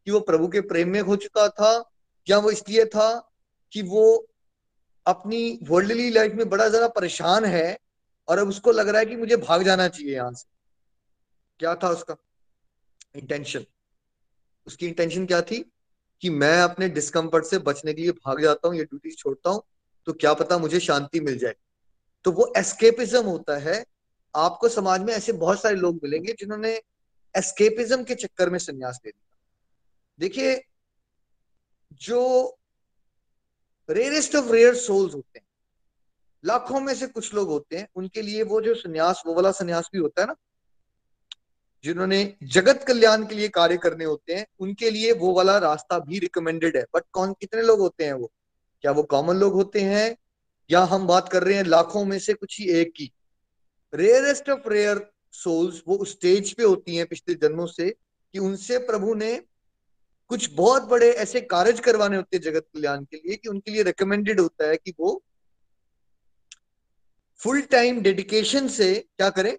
कि 0.07 0.11
वो 0.11 0.21
प्रभु 0.23 0.49
के 0.49 0.61
प्रेम 0.63 0.89
में 0.89 1.01
हो 1.01 1.17
चुका 1.17 1.49
था, 1.51 1.91
या 2.27 2.39
वो 2.39 2.51
इसलिए 2.51 2.85
था 2.87 3.09
कि 3.73 3.83
वो 3.85 4.27
अपनी 5.07 5.59
वर्ल्डली 5.63 6.09
लाइफ 6.11 6.33
में 6.35 6.49
बड़ा 6.49 6.69
ज़्यादा 6.69 6.89
परेशान 6.91 7.45
है 7.45 7.79
और 8.29 8.39
अब 8.39 8.49
उसको 8.49 8.73
लग 8.73 8.89
रहा 8.89 8.99
है 8.99 9.07
कि 9.07 9.17
मुझे 9.17 9.37
भाग 9.39 9.63
जाना 9.63 9.89
चाहिए 9.89 10.15
यहाँ 10.15 10.33
से। 10.33 10.47
क्या 11.61 11.75
था 11.75 11.89
उसका 11.91 12.17
इंटेंशन 13.17 13.65
उसकी 14.67 14.87
इंटेंशन 14.87 15.27
क्या 15.27 15.41
थी? 15.43 15.65
कि 16.23 16.31
मैं 16.31 16.61
अपने 16.63 16.89
डिस्कम्फर्ट 16.89 17.45
से 17.45 17.59
बचने 17.61 17.93
के 17.95 18.03
लिए 18.03 18.13
भाग 18.13 18.41
जाता 18.43 18.69
हूँ, 18.69 18.77
ये 18.77 18.85
ड्यूटी 18.85 19.11
छोड़ता 19.13 19.51
हूँ 19.51 19.63
तो 20.07 20.13
क्या 20.13 20.33
पता 20.35 20.59
मुझे 20.59 20.81
शांति 20.81 21.21
मिल 21.21 21.39
जाए। 21.39 21.55
तो 22.25 22.33
वो 22.33 22.53
एस्केपिज्म 22.57 23.25
होता 23.25 23.57
है 23.59 23.85
आपको 24.37 24.69
समाज 24.69 25.01
में 25.01 25.15
ऐसे 25.15 25.33
बहुत 25.33 25.63
सारे 25.63 25.77
लोग 25.77 25.95
मिलेंगे 25.95 26.33
जिन्होंने 26.33 26.81
एस्केपिज्म 27.37 28.05
के 28.05 28.15
चक्कर 28.15 28.51
में 28.51 28.59
संन्यास 28.59 29.01
ले 29.07 29.09
लिया। 29.09 29.37
देखिए, 30.19 30.65
जो 31.93 32.57
रेयरेस्ट 33.91 34.37
ऑफ़ 34.37 34.53
रेयर 34.53 34.75
सोल्स 34.75 35.15
होते 35.15 35.39
हैं, 35.39 35.47
लाखों 36.45 36.81
में 36.81 36.95
से 36.95 37.07
कुछ 37.07 37.35
लोग 37.35 37.49
होते 37.49 37.77
हैं, 37.77 37.89
उनके 37.95 38.23
लिए 38.23 38.43
वो 38.43 38.61
जो 38.61 38.75
संन्यास, 38.75 39.23
वो 39.27 39.35
वाला 39.35 39.51
संन्यास 39.51 39.91
भी 39.93 39.99
होता 39.99 40.23
है 40.23 40.29
ना, 40.29 40.35
जिन्होंने 41.85 42.37
जगत 42.43 42.85
कल्याण 42.89 43.27
के 43.27 43.35
लिए 43.35 43.49
कार्य 43.49 43.77
करने 43.77 44.05
होते 44.05 44.35
हैं, 44.35 44.47
उनके 44.59 44.91
लिए 44.91 45.13
वो 45.13 45.35
वाला 45.35 45.59
रास्ता 45.59 45.99
भी 45.99 46.19
रिकमेंडेड 46.19 46.77
है। 46.77 46.85
बट 46.95 47.03
कौन, 47.13 47.33
कितने 47.33 47.63
लोग 47.63 47.81
होते 47.81 48.05
हैं 48.05 48.13
वो? 48.13 48.33
क्या 48.83 48.93
वो 48.93 49.03
कॉमन 49.03 49.35
लोग 49.35 49.53
होते 49.53 49.81
हैं? 49.81 50.17
या 50.71 50.81
हम 50.81 51.07
बात 51.07 51.29
कर 51.29 51.45
रहे 51.45 51.55
हैं 51.55 51.65
लाखों 51.65 52.05
में 52.05 52.19
से 52.19 52.35
कुछ 52.35 52.61
ही 52.61 52.69
एक 52.69 52.93
की? 52.97 53.13
रेयरेस्ट 53.95 54.51
ऑफ़ 54.51 54.69
रेयर 54.69 55.11
सोल्स 55.33 55.83
वो 55.89 55.97
उस 55.97 56.11
स्टेज 56.11 56.55
पे 56.55 56.63
होती 56.63 56.97
हैं 56.97 57.07
पिछले 57.07 57.35
जन्मों 57.35 57.67
से 57.67 57.91
कि 58.33 58.39
उनसे 58.39 58.79
प्रभु 58.79 59.15
ने 59.15 59.43
कुछ 60.29 60.51
बहुत 60.55 60.83
बड़े 60.83 61.13
ऐसे 61.13 61.41
कार्य 61.41 61.73
करवाने 61.73 62.17
होते 62.17 62.37
हैं 62.37 62.43
जगत 62.43 62.67
कल्याण 62.75 63.05
के 63.05 63.17
लिए 63.17 63.37
कि 63.37 63.49
उनके 63.49 63.71
लिए 63.71 63.83
रिकमेंडेड 63.83 64.41
होता 64.41 64.69
है 64.69 64.77
कि 64.77 64.95
वो 65.01 65.25
फुल 67.37 67.61
टाइम 67.61 68.01
डेडिकेशन 68.01 68.69
से 68.69 68.95
क्या 68.95 69.31
करें? 69.31 69.59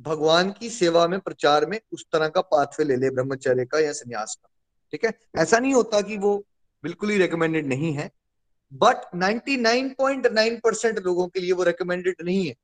भगवान 0.00 0.50
की 0.50 0.70
सेवा 0.70 1.08
में, 1.08 1.20
प्रचार 1.20 1.66
में 1.66 1.80
उस 1.92 2.06
तरह 2.12 2.28
का 2.28 2.40
पाथवे 2.40 2.84
ले 2.84 2.96
ले, 2.96 3.10
ब्रह्मचर्य 3.10 3.64
का 3.64 3.78
या 3.78 3.92
संन्यास 3.92 4.38
का। 4.42 4.48
ठीक 4.92 5.04
है? 5.04 5.18
ऐसा 5.38 5.58
नहीं 5.58 5.74
होता 5.74 6.00
कि 6.00 6.18
वो 6.18 6.46
बिल्कुल 6.82 7.10
ही 7.10 7.18
रिकमेंडेड 7.18 7.66
नहीं 7.66 7.92
है। 7.92 8.10
बट 8.72 8.96
99.9 9.14 10.60
परसेंट 10.60 10.98
लोगों 10.98 11.28
के 11.28 11.40
लिए 11.40 11.52
वो 11.52 11.62
रिकमेंडेड 11.62 12.16
नहीं 12.22 12.48
है। 12.48 12.54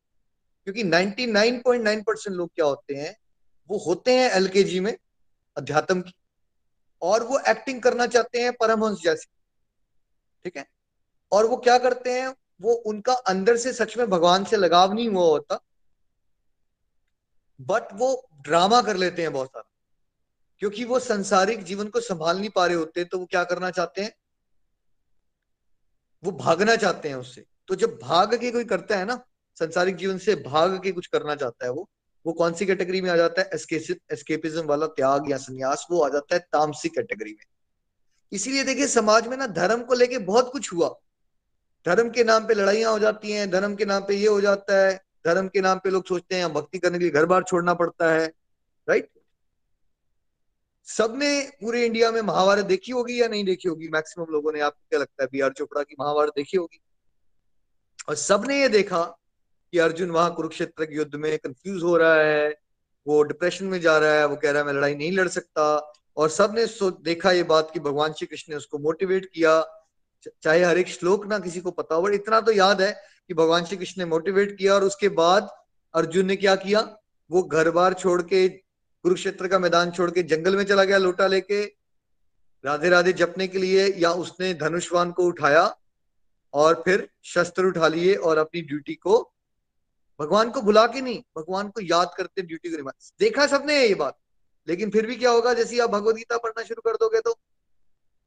क्योंकि 0.64 0.84
99.9 0.84 2.04
परसेंट 2.06 2.36
लोग 2.36 2.50
क्या 2.54 2.66
होते 2.66 2.94
हैं? 2.94 3.16
वो 3.68 3.78
होते 3.78 4.12
हैं 4.14 4.30
एल 4.30 4.80
में, 4.80 4.98
अध्यात्म 5.56 6.00
की। 6.02 6.14
और 7.02 7.22
वो 7.22 7.38
एक्टिंग 7.48 7.82
करना 7.82 8.06
चाहते 8.06 8.40
हैं 8.40 8.52
परमहंस 8.52 8.98
जैसे। 9.04 9.26
ठीक 10.44 10.56
है? 10.56 10.66
और 11.32 11.46
वो 11.46 11.56
क्या 11.56 11.78
करते 11.78 12.20
हैं? 12.20 12.36
वो 12.60 12.72
उनका 12.72 13.12
अंदर 13.12 13.56
से 13.56 13.72
सच 13.72 13.96
में 13.96 14.10
भगवान 14.10 14.44
से 14.44 14.56
लगाव 14.56 14.92
नहीं 14.92 15.08
हुआ 15.08 15.24
होता। 15.24 15.60
बट 17.60 17.82
वो 17.92 18.28
ड्रामा 18.40 18.82
कर 18.82 18.96
लेते 18.96 19.22
हैं 19.22 19.32
बहुत 19.32 19.48
सारा। 19.48 19.70
क्योंकि 20.58 20.84
वो 20.84 20.98
संसारिक 20.98 21.62
जीवन 21.62 21.88
को 21.88 22.00
संभाल 22.00 22.38
नहीं 22.38 22.50
पा 22.50 22.66
रहे 22.66 22.76
होते 22.76 23.04
तो 23.04 23.18
वो 23.18 23.26
क्या 23.26 23.44
करना 23.44 23.70
चाहते 23.70 24.02
हैं? 24.02 24.12
वो 26.24 26.32
भागना 26.32 26.76
चाहते 26.76 27.08
हैं 27.08 27.16
उससे। 27.16 27.44
तो 27.68 27.74
जब 27.74 27.98
भाग 28.02 28.34
के 28.34 28.50
कोई 28.50 28.64
करता 28.64 28.98
है 28.98 29.04
ना, 29.04 29.20
संसारिक 29.56 29.96
जीवन 29.96 30.18
से 30.18 30.34
भाग 30.36 30.80
के 30.82 30.92
कुछ 30.92 31.06
करना 31.06 31.34
चाहता 31.34 31.66
है 31.66 31.72
वो 31.72 31.88
वो 32.26 32.32
कौन 32.32 32.52
सी 32.52 32.66
कैटेगरी 32.66 33.00
में 33.00 33.10
आ 33.10 33.16
जाता 33.16 33.42
है? 33.42 33.50
एस्केपिज्म 34.12 34.64
वाला 34.66 34.86
त्याग 34.88 35.30
या 35.30 35.36
संन्यास, 35.36 35.86
वो 35.90 36.00
आ 36.00 36.08
जाता 36.08 36.34
है 36.34 36.40
तामसिक 36.52 36.94
कैटेगरी 36.94 37.30
में। 37.30 37.44
इसीलिए 38.32 38.64
देखिए, 38.64 38.86
समाज 38.86 39.26
में 39.28 39.36
ना 39.36 39.46
धर्म 39.46 39.82
को 39.82 39.94
लेके 39.94 40.18
बहुत 40.18 40.50
कुछ 40.52 40.72
हुआ। 40.72 40.88
धर्म 41.86 42.08
के 42.10 42.24
नाम 42.24 42.46
पे 42.46 42.54
लड़ाइयाँ 42.54 42.92
हो 42.92 42.98
जाती 42.98 43.32
हैं, 43.32 43.50
धर्म 43.50 43.74
के 43.74 43.84
नाम 43.84 44.02
पे 44.02 44.14
ये 44.14 44.28
हो 44.28 44.40
जाता 44.40 44.86
है, 44.86 44.94
धर्म 45.26 45.48
के 45.48 45.60
नाम 45.60 45.78
पे 45.78 45.90
लोग 45.90 46.06
सोचते 46.06 46.36
हैं 46.36 46.52
भक्ति 46.52 46.78
करने 46.78 46.98
के 46.98 47.04
लिए 47.04 47.12
घर 47.12 47.26
बार 47.26 47.42
छोड़ना 47.42 47.74
पड़ता 47.74 48.12
है 48.12 48.26
राइट 48.88 49.10
सबने 50.84 51.40
पूरे 51.40 51.86
इंडिया 51.86 52.10
में 52.10 52.20
महाभारत 52.20 52.64
देखी 52.64 52.92
होगी 52.92 53.22
या 53.22 53.28
नहीं 53.28 53.44
देखी 53.44 53.68
होगी? 53.68 53.88
मैक्सिमम 53.88 54.26
लोगों 54.30 54.52
ने, 54.52 54.60
आपको 54.60 54.86
क्या 54.90 55.00
लगता 55.00 55.22
है? 55.22 55.28
बी 55.32 55.40
आर 55.40 55.52
चोपड़ा 55.52 55.82
की 55.82 55.94
महाभारत 56.00 56.32
देखी 56.36 56.56
होगी? 56.56 56.80
और 58.08 58.14
सबने 58.14 58.60
ये 58.60 58.68
देखा 58.68 59.04
कि 59.72 59.78
अर्जुन 59.78 60.10
वहाँ 60.10 60.34
कुरुक्षेत्र 60.34 60.84
के 60.84 60.94
युद्ध 60.94 61.14
में 61.14 61.38
कंफ्यूज 61.38 61.82
हो 61.82 61.96
रहा 61.96 62.14
है, 62.14 62.58
वो 63.06 63.22
डिप्रेशन 63.22 63.64
में 63.64 63.80
जा 63.80 63.98
रहा 63.98 64.12
है, 64.12 64.26
वो 64.26 64.36
कह 64.36 64.50
रहा 64.50 64.60
है, 64.60 64.66
मैं 64.66 64.74
लड़ाई 64.74 64.94
नहीं 64.94 65.12
लड़ 65.12 65.28
सकता। 65.28 65.92
और 66.16 66.28
सबने 66.28 66.66
देखा 67.02 67.30
ये 67.30 67.42
बात 67.42 67.70
कि 67.74 67.80
भगवान 67.80 68.12
श्री 68.12 68.26
कृष्ण 68.26 68.52
ने 68.52 68.56
उसको 68.56 68.78
मोटिवेट 68.78 69.30
किया। 69.34 69.80
चाहे 70.42 70.64
हर 70.64 70.78
एक 70.78 70.88
श्लोक 70.88 71.26
ना 71.26 71.38
किसी 71.38 71.60
को 71.60 71.70
पता 71.70 71.94
हो, 71.94 72.02
बट 72.02 72.12
इतना 72.12 72.40
तो 72.40 72.52
याद 72.52 72.82
है 72.82 72.92
कि 73.28 73.34
भगवान 73.34 73.64
श्री 73.64 73.76
कृष्ण 73.76 74.02
ने 74.02 74.04
मोटिवेट 74.04 74.58
किया 74.58 74.74
और 74.74 74.84
उसके 74.84 75.08
बाद 75.08 75.48
अर्जुन 75.94 76.26
ने 76.26 76.36
क्या 76.36 76.56
किया? 76.56 76.96
वो 77.30 77.42
घर 77.42 77.70
बार 77.70 77.94
छोड़ 77.94 78.22
के 78.22 78.63
कुरुक्षेत्र 79.04 79.48
का 79.48 79.58
मैदान 79.58 79.90
छोड़ 79.90 80.10
के 80.10 80.22
जंगल 80.24 80.56
में 80.56 80.64
चला 80.64 80.84
गया 80.84 80.98
लोटा 80.98 81.26
लेके, 81.26 81.64
राधे 82.64 82.88
राधे 82.88 83.12
जपने 83.14 83.46
के 83.48 83.58
लिए 83.58 83.86
या 83.98 84.10
उसने 84.18 84.52
धनुष्वान 84.56 85.10
को 85.12 85.24
उठाया 85.26 85.64
और 86.54 86.82
फिर 86.84 87.08
शस्त्र 87.24 87.64
उठा 87.66 87.88
लिए 87.88 88.14
और 88.16 88.38
अपनी 88.38 88.60
ड्यूटी 88.62 88.94
को, 88.96 89.18
भगवान 90.20 90.50
को 90.50 90.60
भुला 90.62 90.86
के 90.86 91.00
नहीं, 91.00 91.22
भगवान 91.38 91.68
को 91.68 91.80
याद 91.82 92.14
करते 92.16 92.42
ड्यूटी 92.42 92.70
को 92.70 92.76
निभा, 92.76 92.92
देखा 93.20 93.46
सबने 93.46 93.78
ये 93.78 93.94
बात, 93.96 94.16
लेकिन 94.68 94.90
फिर 94.90 95.06
भी 95.06 95.16
क्या 95.16 95.30
होगा, 95.30 95.54
जैसे 95.54 95.78
आप 95.80 95.90
भगवदगीता 95.90 96.38
पढ़ना 96.38 96.62
शुरू 96.64 96.82
कर 96.82 96.96
दोगे 96.96 97.20
तो 97.20 97.34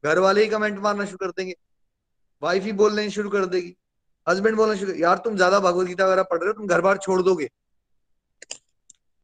घर 0.03 0.19
वाले 0.19 0.43
ही 0.43 0.49
कमेंट 0.49 0.80
मारना 0.80 1.05
शुरू 1.05 1.17
कर 1.17 1.32
देंगे 1.32 1.55
वाइफ 2.41 2.63
ही 2.63 2.71
बोलने 2.73 3.09
शुरू 3.11 3.30
कर 3.30 3.45
देगी 3.47 3.75
हस्बैंड 4.28 4.55
बोलना 4.57 4.75
शुरू, 4.75 4.93
यार 4.95 5.17
तुम 5.17 5.36
ज़्यादा 5.36 5.59
भगवदगीता 5.59 6.05
वगैरह 6.05 6.23
पढ़ 6.23 6.39
रहे 6.39 6.47
हो, 6.47 6.53
तुम 6.53 6.67
घर 6.67 6.82
बार 6.82 6.97
छोड़ 6.97 7.21
दोगे। 7.21 7.49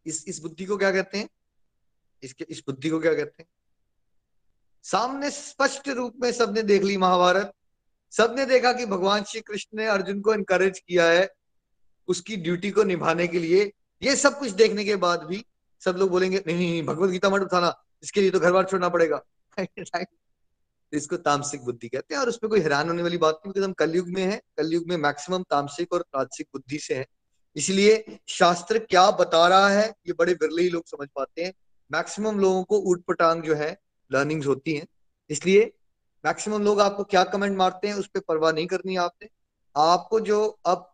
इस 0.05 0.23
इस 0.27 0.39
बुद्धि 0.41 0.65
को 0.65 0.77
क्या 0.77 0.91
कहते 0.91 1.17
हैं? 1.17 1.27
इसके, 2.23 2.45
इस 2.49 2.59
बुद्धि 2.59 2.89
को 2.89 2.99
क्या 2.99 3.13
कहते 3.13 3.43
हैं? 3.43 3.45
सामने 4.83 5.31
स्पष्ट 5.31 5.89
रूप 5.89 6.13
में 6.21 6.31
सबने 6.31 6.63
देख 6.63 6.83
ली 6.83 6.97
महाभारत। 6.97 7.53
सबने 8.11 8.45
देखा 8.45 8.73
कि 8.73 8.85
भगवान 8.85 9.23
श्री 9.23 9.41
कृष्ण 9.41 9.77
ने 9.77 9.87
अर्जुन 9.87 10.21
को 10.21 10.33
इनकरेज 10.33 10.79
किया 10.79 11.05
है 11.05 11.29
उसकी 12.07 12.35
ड्यूटी 12.35 12.71
को 12.71 12.83
निभाने 12.83 13.27
के 13.27 13.39
लिए। 13.39 13.71
ये 14.03 14.15
सब 14.15 14.39
कुछ 14.39 14.51
देखने 14.51 14.85
के 14.85 14.95
बाद 14.95 15.23
भी 15.23 15.45
सब 15.85 15.95
लोग 15.95 16.09
बोलेंगे, 16.09 16.43
नहीं 16.47 16.57
नहीं 16.57 16.83
भगवत 16.83 17.09
गीता 17.09 17.29
मठ 17.29 17.41
उठाना, 17.41 17.83
इसके 18.03 18.21
लिए 18.21 18.31
तो 18.31 18.39
घर 18.39 18.51
बार 18.51 18.65
छोड़ना 18.65 18.89
पड़ेगा। 18.89 19.21
इसको 20.93 21.17
तामसिक 21.17 21.63
बुद्धि 21.63 21.89
कहते 21.89 22.15
हैं 22.15 22.21
और 22.21 22.29
उसमें 22.29 22.49
कोई 22.49 22.59
हैरान 22.59 22.87
होने 22.87 23.03
वाली 23.03 23.17
बात 23.17 23.41
नहीं 23.47 23.63
हम 23.63 23.73
कलयुग 23.73 24.07
में 24.07 24.23
है। 24.23 24.41
कलयुग 24.57 24.87
में 24.87 24.97
मैक्सिमम 24.97 25.43
तामसिक 25.43 25.93
और 25.93 26.01
तात्सिक 26.01 26.47
बुद्धि 26.53 26.79
से 26.79 26.95
है। 26.95 27.05
इसलिए 27.55 28.19
शास्त्र 28.27 28.79
क्या 28.79 29.11
बता 29.11 29.47
रहा 29.47 29.69
है, 29.69 29.93
ये 30.07 30.13
बड़े 30.13 30.33
बिरले 30.33 30.63
ही 30.63 30.69
लोग 30.69 30.87
समझ 30.87 31.07
पाते 31.15 31.43
हैं। 31.43 31.53
मैक्सिमम 31.91 32.39
लोगों 32.39 32.63
को 32.63 32.79
ऊट 32.79 33.03
पटांग 33.03 33.43
जो 33.43 33.55
है 33.55 33.81
लर्निंग्स 34.11 34.47
होती 34.47 34.73
हैं। 34.73 34.87
इसलिए 35.29 35.73
मैक्सिमम 36.25 36.63
लोग 36.63 36.81
आपको 36.81 37.03
क्या 37.03 37.23
कमेंट 37.23 37.57
मारते 37.57 37.87
हैं, 37.87 37.95
उस 37.95 38.07
पर 38.07 38.19
परवाह 38.19 38.51
नहीं 38.51 38.67
करनी 38.67 38.95
आपने। 38.95 39.29
आपको 39.77 40.19
जो 40.19 40.59
अब 40.65 40.89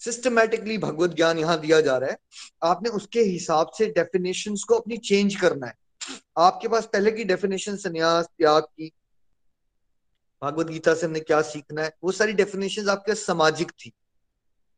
सिस्टमेटिकली 0.00 0.78
भगवत 0.78 1.10
ज्ञान 1.10 1.38
यहाँ 1.38 1.60
दिया 1.60 1.80
जा 1.80 1.96
रहा 1.98 2.10
है, 2.10 2.18
आपने 2.62 2.88
उसके 2.88 3.20
हिसाब 3.20 3.70
से 3.78 3.86
डेफिनेशंस 3.86 4.64
को 4.64 4.74
अपनी 4.74 4.96
चेंज 4.96 5.36
करना 5.36 5.66
है। 5.66 5.74
आपके 6.38 6.68
पास 6.68 6.86
पहले 6.86 7.10
की 7.12 7.24
डेफिनेशन 7.24 7.76
संन्यास, 7.76 8.26
त्याग 8.38 8.62
की, 8.62 8.92
भागवत 10.42 10.66
गीता 10.66 10.94
से 10.94 11.06
हमने 11.06 11.20
क्या 11.20 11.42
सीखना 11.42 11.82
है, 11.82 11.92
वो 12.04 12.12
सारी 12.12 12.32
डेफिनेशन 12.32 12.88
आपके 12.88 13.14
सामाजिक 13.14 13.70
थी। 13.70 13.92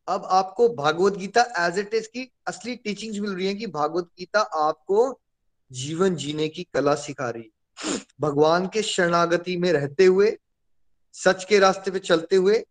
अब 0.07 0.25
आपको 0.25 0.69
Bhagavad 0.69 1.13
Gita 1.13 1.41
as 1.67 1.79
it 1.79 1.93
is 1.93 2.07
की 2.07 2.31
असली 2.47 2.75
टीचिंग्स 2.75 3.19
मिल 3.19 3.31
रही 3.31 3.47
है 3.47 3.55
कि 3.55 3.67
भागवत 3.67 4.05
गीता 4.19 4.39
आपको 4.39 5.19
जीवन 5.71 6.15
जीने 6.15 6.47
की 6.47 6.63
कला 6.73 6.95
सिखा 6.95 7.29
रही 7.29 7.43
है। 7.43 7.99
भगवान 8.21 8.67
के 8.67 8.81
शरणागति 8.81 9.57
में 9.57 9.73
रहते 9.73 10.05
हुए, 10.05 10.37
सच 11.13 11.43
के 11.43 11.59
रास्ते 11.59 11.91
पे 11.91 11.99
चलते 11.99 12.35
हुए 12.35 12.65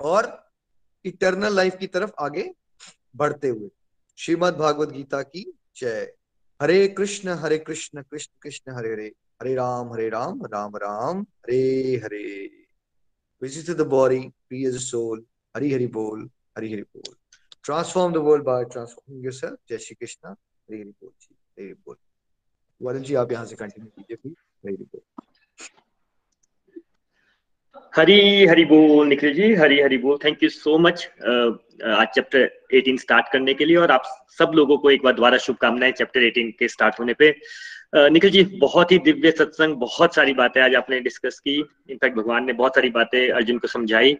और 0.00 0.50
इटर्नल 1.04 1.52
लाइफ 1.52 1.76
की 1.76 1.86
तरफ़ 1.86 2.10
आगे 2.20 2.54
बढ़ते 3.16 3.48
हुए। 3.48 3.70
श्रीमद 4.16 4.54
भागवत 4.54 4.88
गीता 4.88 5.22
की 5.22 5.58
जय। 5.76 6.12
हरे 6.62 6.88
कृष्ण 6.88 7.28
हरे 7.28 7.58
कृष्ण 7.58 8.02
कृष्ण 8.02 8.32
कृष्ण, 8.42 8.72
हरे 8.72 8.92
हरे 8.92 9.12
हरे 9.42 9.54
राम 9.54 9.92
हरे 9.92 10.08
राम 10.08 10.44
राम 10.46 10.76
राम, 10.76 11.20
हरे 11.20 12.00
हरे। 12.04 12.66
Body, 13.42 14.32
free 14.48 14.64
as 14.64 14.76
a 14.76 14.80
soul 14.80 15.20
hari 15.56 15.68
hari 15.72 15.86
bol 15.92 16.24
hari 16.56 16.70
hari 16.72 16.82
bol 16.94 17.12
transform 17.68 18.16
the 18.16 18.24
world 18.24 18.44
by 18.48 18.58
transforming 18.74 19.22
yourself 19.28 19.54
jai 19.70 19.78
shri 19.84 19.94
krishna 20.00 20.32
hari 20.32 20.80
hari 20.80 20.92
bol 21.02 21.12
ji 21.26 21.32
hari 21.60 21.74
bol 21.86 21.96
वारुण 22.82 23.02
जी 23.02 23.14
आप 23.14 23.30
यहाँ 23.32 23.44
से 23.44 23.56
कंटिन्यू 23.56 23.90
कीजिए 23.98 24.16
प्लीज़ 24.16 24.34
हरी 24.66 24.76
बोल। 24.76 25.00
हरी 27.96 28.46
हरी 28.46 28.64
बोल 28.64 29.06
निखिल 29.08 29.34
जी 29.34 29.54
हरी 29.54 29.80
हरी 29.80 29.98
बोल। 29.98 30.18
थैंक 30.24 30.42
यू 30.42 30.48
सो 30.48 30.78
मच 30.78 31.06
आज 31.92 32.06
chapter 32.14 32.44
18 32.74 32.98
start 33.00 33.32
करने 33.32 33.54
के 33.54 33.64
लिए 33.64 33.76
और 33.76 33.90
आप 33.90 34.02
सब 34.38 34.52
लोगों 34.54 34.78
को 34.78 34.90
एक 34.90 35.02
बार 35.02 35.14
दोबारा 35.14 35.38
शुभकामनाएँ 35.38 35.92
चैप्टर 35.92 36.20
18 36.20 36.52
के 36.58 36.68
स्टार्ट 36.68 37.00
होने 37.00 37.14
पे। 37.14 37.40
Uh, 37.96 38.10
निखिल 38.10 38.30
जी 38.30 38.42
बहुत 38.44 38.92
ही 38.92 38.98
दिव्य 38.98 39.30
सत्संग 39.30 39.74
बहुत 39.76 40.14
सारी 40.14 40.32
बातें 40.34 40.60
आज 40.62 40.74
आपने 40.74 41.00
डिस्कस 41.00 41.38
की। 41.40 41.56
इनफैक्ट 41.90 42.16
भगवान 42.16 42.44
ने 42.44 42.52
बहुत 42.52 42.74
सारी 42.74 42.90
बातें 42.90 43.30
अर्जुन 43.30 43.58
को 43.58 43.68
समझाई। 43.68 44.16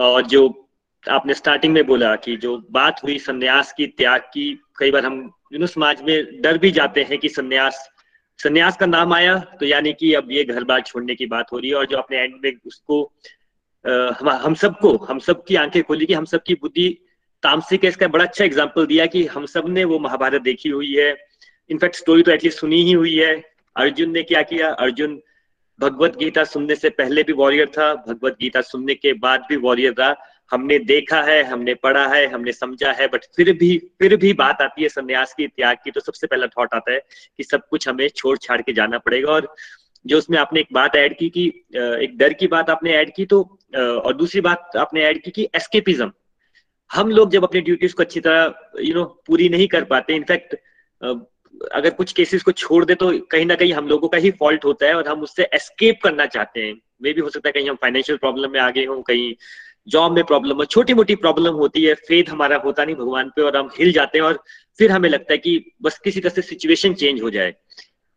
और 0.00 0.26
जो 0.26 0.68
आपने 1.04 1.34
स्टार्टिंग 1.34 1.72
में 1.74 1.86
बोला 1.86 2.14
कि 2.16 2.36
जो 2.36 2.56
बात 2.70 3.00
हुई 3.04 3.18
संन्यास 3.18 3.72
की, 3.72 3.86
त्याग 3.86 4.20
की, 4.34 4.60
कई 4.78 4.90
बार 4.90 5.04
हम 5.04 5.20
यू 5.52 5.58
नो 5.58 5.66
समाज 5.66 6.02
में 6.02 6.40
डर 6.42 6.58
भी 6.58 6.70
जाते 6.70 7.02
हैं 7.02 7.18
कि 7.18 7.28
संन्यास 7.28 7.88
संन्यास 8.38 8.76
का 8.76 8.86
नाम 8.86 9.12
आया 9.12 9.38
तो 9.60 9.66
यानी 9.66 9.92
कि 9.92 10.12
अब 10.14 10.30
ये 10.32 10.44
घर 10.44 10.64
बार 10.64 10.80
छोड़ने 10.80 11.14
की 11.14 11.26
बात 11.26 11.52
हो 11.52 11.58
रही 11.58 11.70
है 11.70 11.76
और 11.76 11.86
जो 11.86 11.96
अपने 11.96 12.18
एंड 12.18 12.34
में 12.44 12.52
उसको 12.66 13.02
हम 13.84 14.28
हम 14.28 14.54
सबको, 14.54 14.96
हम 14.96 15.18
सब 15.18 15.44
की 15.44 15.54
आँखें 15.56 15.82
खोली 15.82 16.06
कि 16.06 16.14
हम 16.14 16.24
सब 16.24 16.42
की 16.42 16.54
बुद्धि 16.54 16.88
तामसिक 17.42 17.84
है। 17.84 17.88
इसका 17.88 18.08
बड़ा 18.08 18.24
अच्छा 18.24 18.44
एग्ज़ाम्पल 18.44 18.86
दिया 18.86 19.06
कि 19.06 19.24
हम 19.26 19.46
सबने 19.46 19.84
वो 19.84 19.98
महाभारत 19.98 20.42
देखी 20.42 20.68
हुई 20.68 20.92
है। 20.94 21.14
इनफैक्ट 21.70 21.96
स्टोरी 21.96 22.22
तो 22.22 22.32
एटलीस्ट 22.32 22.58
सुनी 22.58 22.82
ही 22.82 22.92
हुई 22.92 23.14
है। 23.16 23.32
अर्जुन 23.76 24.10
ने 24.10 24.22
क्या 24.22 24.42
किया? 24.42 24.68
अर्जुन 24.68 25.20
भगवत 25.80 26.16
गीता 26.18 26.44
सुनने 26.44 26.74
से 26.74 26.88
पहले 26.90 27.22
भी 27.22 27.32
वॉरियर 27.32 27.66
था, 27.68 27.94
भगवत 27.96 28.36
गीता 28.40 28.60
सुनने 28.62 28.94
के 28.94 29.12
बाद 29.18 29.44
भी 29.48 29.56
वॉरियर 29.58 29.94
रहा। 29.98 30.14
हमने 30.52 30.78
देखा 30.80 31.20
है, 31.22 31.42
हमने 31.44 31.74
पढ़ा 31.76 32.06
है, 32.08 32.26
हमने 32.26 32.52
समझा 32.52 32.92
है 32.92 33.06
बट 33.08 33.24
फिर 33.36 33.52
भी 33.58 33.76
फिर 34.00 34.16
भी 34.16 34.32
बात 34.34 34.62
आती 34.62 34.82
है 34.82 34.88
संन्यास 34.88 35.34
की, 35.34 35.46
त्याग 35.46 35.76
की 35.84 35.90
तो 35.90 36.00
सबसे 36.00 36.26
पहला 36.26 36.46
थॉट 36.48 36.74
आता 36.74 36.92
है 36.92 37.00
कि 37.38 37.44
सब 37.44 37.68
कुछ 37.70 37.88
हमें 37.88 38.08
छोड़ 38.08 38.36
छाड़ 38.38 38.60
के 38.62 38.72
जाना 38.72 38.98
पड़ेगा। 38.98 39.32
और 39.32 39.54
जो 40.04 40.18
उसमें 40.18 40.38
आपने 40.38 40.60
एक 40.60 40.68
बात 40.72 40.96
ऐड 40.96 41.16
की 41.18 41.28
कि 41.28 41.46
एक 41.76 42.16
डर 42.18 42.32
की 42.32 42.46
बात 42.48 42.70
आपने 42.70 42.92
ऐड 42.96 43.14
की 43.16 43.26
तो 43.26 43.42
और 43.76 44.16
दूसरी 44.16 44.40
बात 44.40 44.76
आपने 44.78 45.02
ऐड 45.04 45.22
की 45.22 45.30
कि 45.30 45.48
एस्केपिज्म 45.56 46.10
हम 46.90 47.10
लोग 47.10 47.30
जब 47.30 47.44
अपनी 47.44 47.60
ड्यूटीज़ 47.60 47.94
को 47.94 48.02
अच्छी 48.02 48.20
तरह 48.20 48.80
यू 48.82 48.94
नो 48.94 49.04
पूरी 49.26 49.48
नहीं 49.48 49.66
कर 49.68 49.84
पाते 49.84 50.14
इनफैक्ट 50.14 50.56
अगर 51.72 51.90
कुछ 51.90 52.12
केसेस 52.12 52.42
को 52.42 52.52
छोड़ 52.52 52.84
दे 52.84 52.94
तो 52.94 53.10
कहीं 53.30 53.46
ना 53.46 53.54
कहीं 53.54 53.72
हम 53.72 53.88
लोगों 53.88 54.08
का 54.08 54.18
ही 54.18 54.30
फॉल्ट 54.30 54.64
होता 54.64 54.86
है 54.86 54.94
और 54.94 55.08
हम 55.08 55.22
उससे 55.22 55.48
एस्केप 55.54 56.00
करना 56.02 56.26
चाहते 56.26 56.60
हैं। 56.60 56.74
मे 57.02 57.12
भी 57.12 57.20
हो 57.20 57.28
सकता 57.30 57.48
है 57.48 57.52
कहीं 57.52 57.68
हम 57.68 57.76
फाइनेंशियल 57.82 58.18
प्रॉब्लम 58.18 58.50
में 58.50 58.60
आगे 58.60 58.84
हों, 58.84 59.00
कहीं 59.02 59.34
जॉब 59.88 60.12
में 60.12 60.24
प्रॉब्लम 60.24 60.56
हो। 60.56 60.64
छोटी 60.66 60.94
मोटी 60.94 61.14
प्रॉब्लम 61.16 61.54
होती 61.54 61.84
है 61.84 61.94
फेथ 62.00 62.30
हमारा 62.30 62.56
होता 62.64 62.84
नहीं 62.84 62.96
भगवान 62.96 63.30
पे 63.36 63.42
और 63.42 63.56
हम 63.56 63.70
हिल 63.78 63.92
जाते 63.92 64.18
हैं 64.18 64.24
और 64.24 64.42
फिर 64.78 64.90
हमें 64.92 65.08
लगता 65.08 65.32
है 65.32 65.38
कि 65.38 65.72
बस 65.82 65.98
किसी 65.98 66.20
तरह 66.20 66.32
से 66.32 66.42
सिचुएशन 66.42 66.94
चेंज 66.94 67.22
हो 67.22 67.30
जाए। 67.30 67.54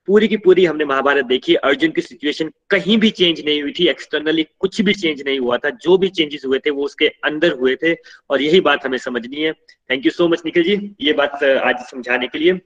पूरी 0.08 0.28
की 0.28 0.38
पूरी 0.38 0.66
हमने 0.66 0.86
महाभारत 0.86 1.26
देखी, 1.26 1.54
अर्जुन 1.56 1.92
की 1.92 2.02
सिचुएशन 2.02 2.52
कहीं 2.70 2.98
भी 2.98 3.10
चेंज 3.12 3.42
नहीं 3.46 3.62
हुई 3.62 3.72
थी 3.72 3.88
एक्सटर्नली 3.88 4.46
कुछ 4.60 4.80
भी 4.82 4.94
चेंज 4.94 5.22
नहीं 5.22 5.40
हुआ 5.40 5.58
था। 5.58 5.70
जो 5.70 5.98
भी 5.98 6.08
चेंजेस 6.10 6.42
हुए 6.46 6.60
थे, 6.60 6.70
वो 6.70 6.86
उसके 6.86 7.08
अंदर 7.26 7.52
हुए 7.52 7.76
थे 7.84 7.94
और 8.30 8.42
यही 8.42 8.60
बात 8.62 8.86
हमें 8.86 8.98
समझनी 8.98 9.42
है। 9.42 9.52
Thank 9.90 10.06
you 10.06 10.12
so 10.12 10.28
much 10.28 10.42
Nikhil 10.46 10.64
ji. 10.64 10.96
ये 11.02 11.14
बात 11.14 11.44
आज 11.44 11.86
समझाने 11.86 12.28
के 12.28 12.40
लिए। 12.40 12.60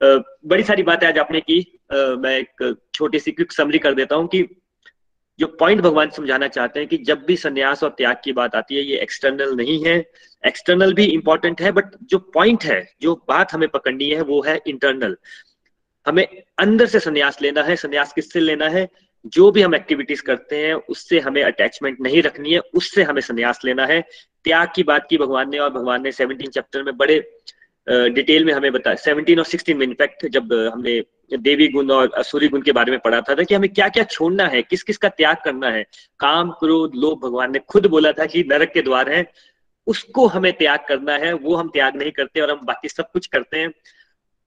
बड़ी 0.00 0.62
सारी 0.62 0.82
बातें 0.82 1.06
आज 1.06 1.18
आपने 1.18 1.40
की। 1.40 1.58
मैं 1.92 2.36
एक 2.38 2.76
छोटी 2.94 3.18
सी 3.18 3.32
क्विक 3.32 3.52
समरी 3.52 3.78
कर 3.78 3.94
देता 3.94 4.16
हूँ 4.16 4.26
कि 4.28 4.42
जो 5.38 5.46
पॉइंट 5.58 5.80
भगवान 5.80 6.10
समझाना 6.10 6.48
चाहते 6.48 6.80
हैं 6.80 6.88
कि 6.88 6.96
जब 6.98 7.24
भी 7.26 7.36
संन्यास 7.36 7.82
और 7.84 7.90
त्याग 7.90 8.20
की 8.24 8.32
बात 8.32 8.54
आती 8.54 8.76
है, 8.76 8.82
ये 8.82 8.98
एक्सटर्नल 8.98 9.54
नहीं 9.56 9.84
है। 9.84 9.96
एक्सटर्नल 10.44 10.94
भी 10.94 11.04
इंपॉर्टेंट 11.04 11.60
है 11.62 11.72
बट 11.72 11.94
जो 12.02 12.18
पॉइंट 12.34 12.64
है, 12.64 12.80
जो 13.02 13.14
बात 13.28 13.52
हमें 13.52 13.68
पकड़नी 13.68 14.10
है, 14.10 14.20
वो 14.22 14.42
है 14.42 14.58
इंटरनल 14.66 15.16
हमें 16.06 16.26
अंदर 16.58 16.86
से 16.86 17.00
संन्यास 17.00 17.40
लेना 17.42 17.62
है, 17.62 17.76
संन्यास 17.76 18.12
किससे 18.12 18.40
लेना 18.40 18.68
है? 18.68 18.88
जो 19.26 19.50
भी 19.50 19.62
हम 19.62 19.74
एक्टिविटीज़ 19.74 20.22
करते 20.22 20.56
हैं, 20.56 20.74
उससे 20.74 21.20
हमें 21.20 21.42
अटैचमेंट 21.42 22.00
नहीं 22.00 22.22
रखनी 22.22 22.52
है, 22.52 22.58
उससे 22.58 23.02
हमें 23.02 23.20
संन्यास 23.20 23.60
लेना 23.64 23.86
है। 23.86 24.00
त्याग 24.44 24.68
की 24.76 24.82
बात 24.82 25.06
की 25.10 25.18
भगवान 25.18 25.50
ने, 25.50 25.58
और 25.58 25.70
भगवान 25.70 26.02
ने 26.02 26.12
सेवनटीन 26.12 26.50
चैप्टर 26.50 26.82
में 26.82 26.96
बड़े 26.96 27.18
डिटेल 27.88 28.44
में 28.44 28.52
हमें 28.52 28.72
बताया। 28.72 28.96
सेवनटीन 28.96 29.38
और 29.38 29.44
सिक्सटीन 29.44 29.76
में 29.76 29.86
इनफैक्ट 29.86 30.26
जब 30.26 30.52
हमने 30.72 31.02
देवी 31.38 31.68
गुण 31.68 31.90
और 31.90 32.10
असुरी 32.18 32.48
गुण 32.48 32.62
के 32.62 32.72
बारे 32.72 32.90
में 32.90 33.00
पढ़ा 33.00 33.20
था, 33.20 33.34
था 33.34 33.42
कि 33.42 33.54
हमें 33.54 33.68
क्या 33.70 33.88
क्या 33.88 34.04
छोड़ना 34.04 34.46
है 34.46 34.62
किस 34.62 34.82
किस 34.82 34.98
का 34.98 35.08
त्याग 35.10 35.36
करना 35.44 35.70
है। 35.70 35.82
काम 36.20 36.50
क्रोध 36.50 36.94
लोभ 36.94 37.20
भगवान 37.24 37.52
ने 37.52 37.58
खुद 37.68 37.86
बोला 37.86 38.12
था 38.12 38.26
कि 38.26 38.44
नरक 38.48 38.72
के 38.74 38.82
द्वार 38.82 39.12
है 39.12 39.24
उसको 39.86 40.26
हमें 40.26 40.52
त्याग 40.52 40.84
करना 40.88 41.12
है 41.16 41.32
वो 41.34 41.54
हम 41.54 41.68
त्याग 41.68 41.96
नहीं 41.96 42.10
करते 42.12 42.40
और 42.40 42.50
हम 42.50 42.60
बाकी 42.64 42.88
सब 42.88 43.10
कुछ 43.12 43.26
करते 43.26 43.58
हैं। 43.58 43.72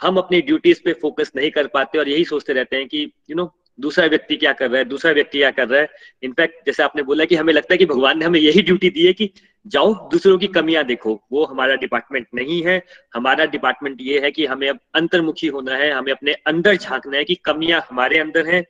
हम 0.02 0.18
अपनी 0.18 0.42
ड्यूटीज़ 0.42 0.82
पे 0.86 0.94
फोकस 0.94 1.32
नहीं 1.36 1.50
कर 1.52 1.68
पाते 1.68 2.00
और 2.00 2.10
यही 2.10 2.26
सोचते 2.26 2.54
रहते 2.54 2.76
हैं 2.76 2.88
कि 2.88 3.04
यू 3.30 3.36
नो 3.36 3.52
दूसरा 3.80 4.06
व्यक्ति 4.06 4.36
क्या 4.36 4.52
कर 4.54 4.70
रहा 4.70 4.78
है 4.78 4.86
दूसरा 4.86 5.12
व्यक्ति 5.12 5.38
क्या 5.38 5.52
कर 5.52 5.68
रहा 5.68 5.82
है। 5.82 5.90
इनफैक्ट 6.24 6.66
जैसे 6.66 6.84
आपने 6.84 7.04
बोला 7.04 7.26
कि 7.26 7.36
हमें 7.36 7.54
लगता 7.54 7.74
है 7.74 7.78
कि 7.78 7.86
भगवान 7.86 8.20
ने 8.20 8.26
हमें 8.26 8.40
यही 8.40 8.62
ड्यूटी 8.62 8.90
दी 8.90 9.06
है 9.06 9.14
कि 9.14 9.30
जाओ, 9.68 10.10
दूसरों 10.10 10.38
की 10.38 10.48
कमियाँ 10.48 10.84
देखो। 10.84 11.22
वो 11.32 11.46
हमारा 11.46 11.76
डिपार्टमेंट 11.76 12.28
नहीं 12.36 12.64
है। 12.64 12.86
हमारा 13.16 13.46
डिपार्टमेंट 13.46 13.98
ये 14.02 14.20
है 14.20 14.32
कि 14.32 14.46
हमें 14.46 14.70
अब 14.70 14.80
अंतर्मुखी 14.96 15.48
होना 15.48 15.76
है, 15.76 15.92
हमें 15.92 16.12
अपने 16.12 16.34
अंदर 16.34 16.76
झांकना 16.76 17.18
है 17.18 17.24
कि 17.24 17.36
कमियाँ 17.36 17.86
हमारे 17.90 18.20
अंदर 18.20 18.48
हैं। 18.48 18.66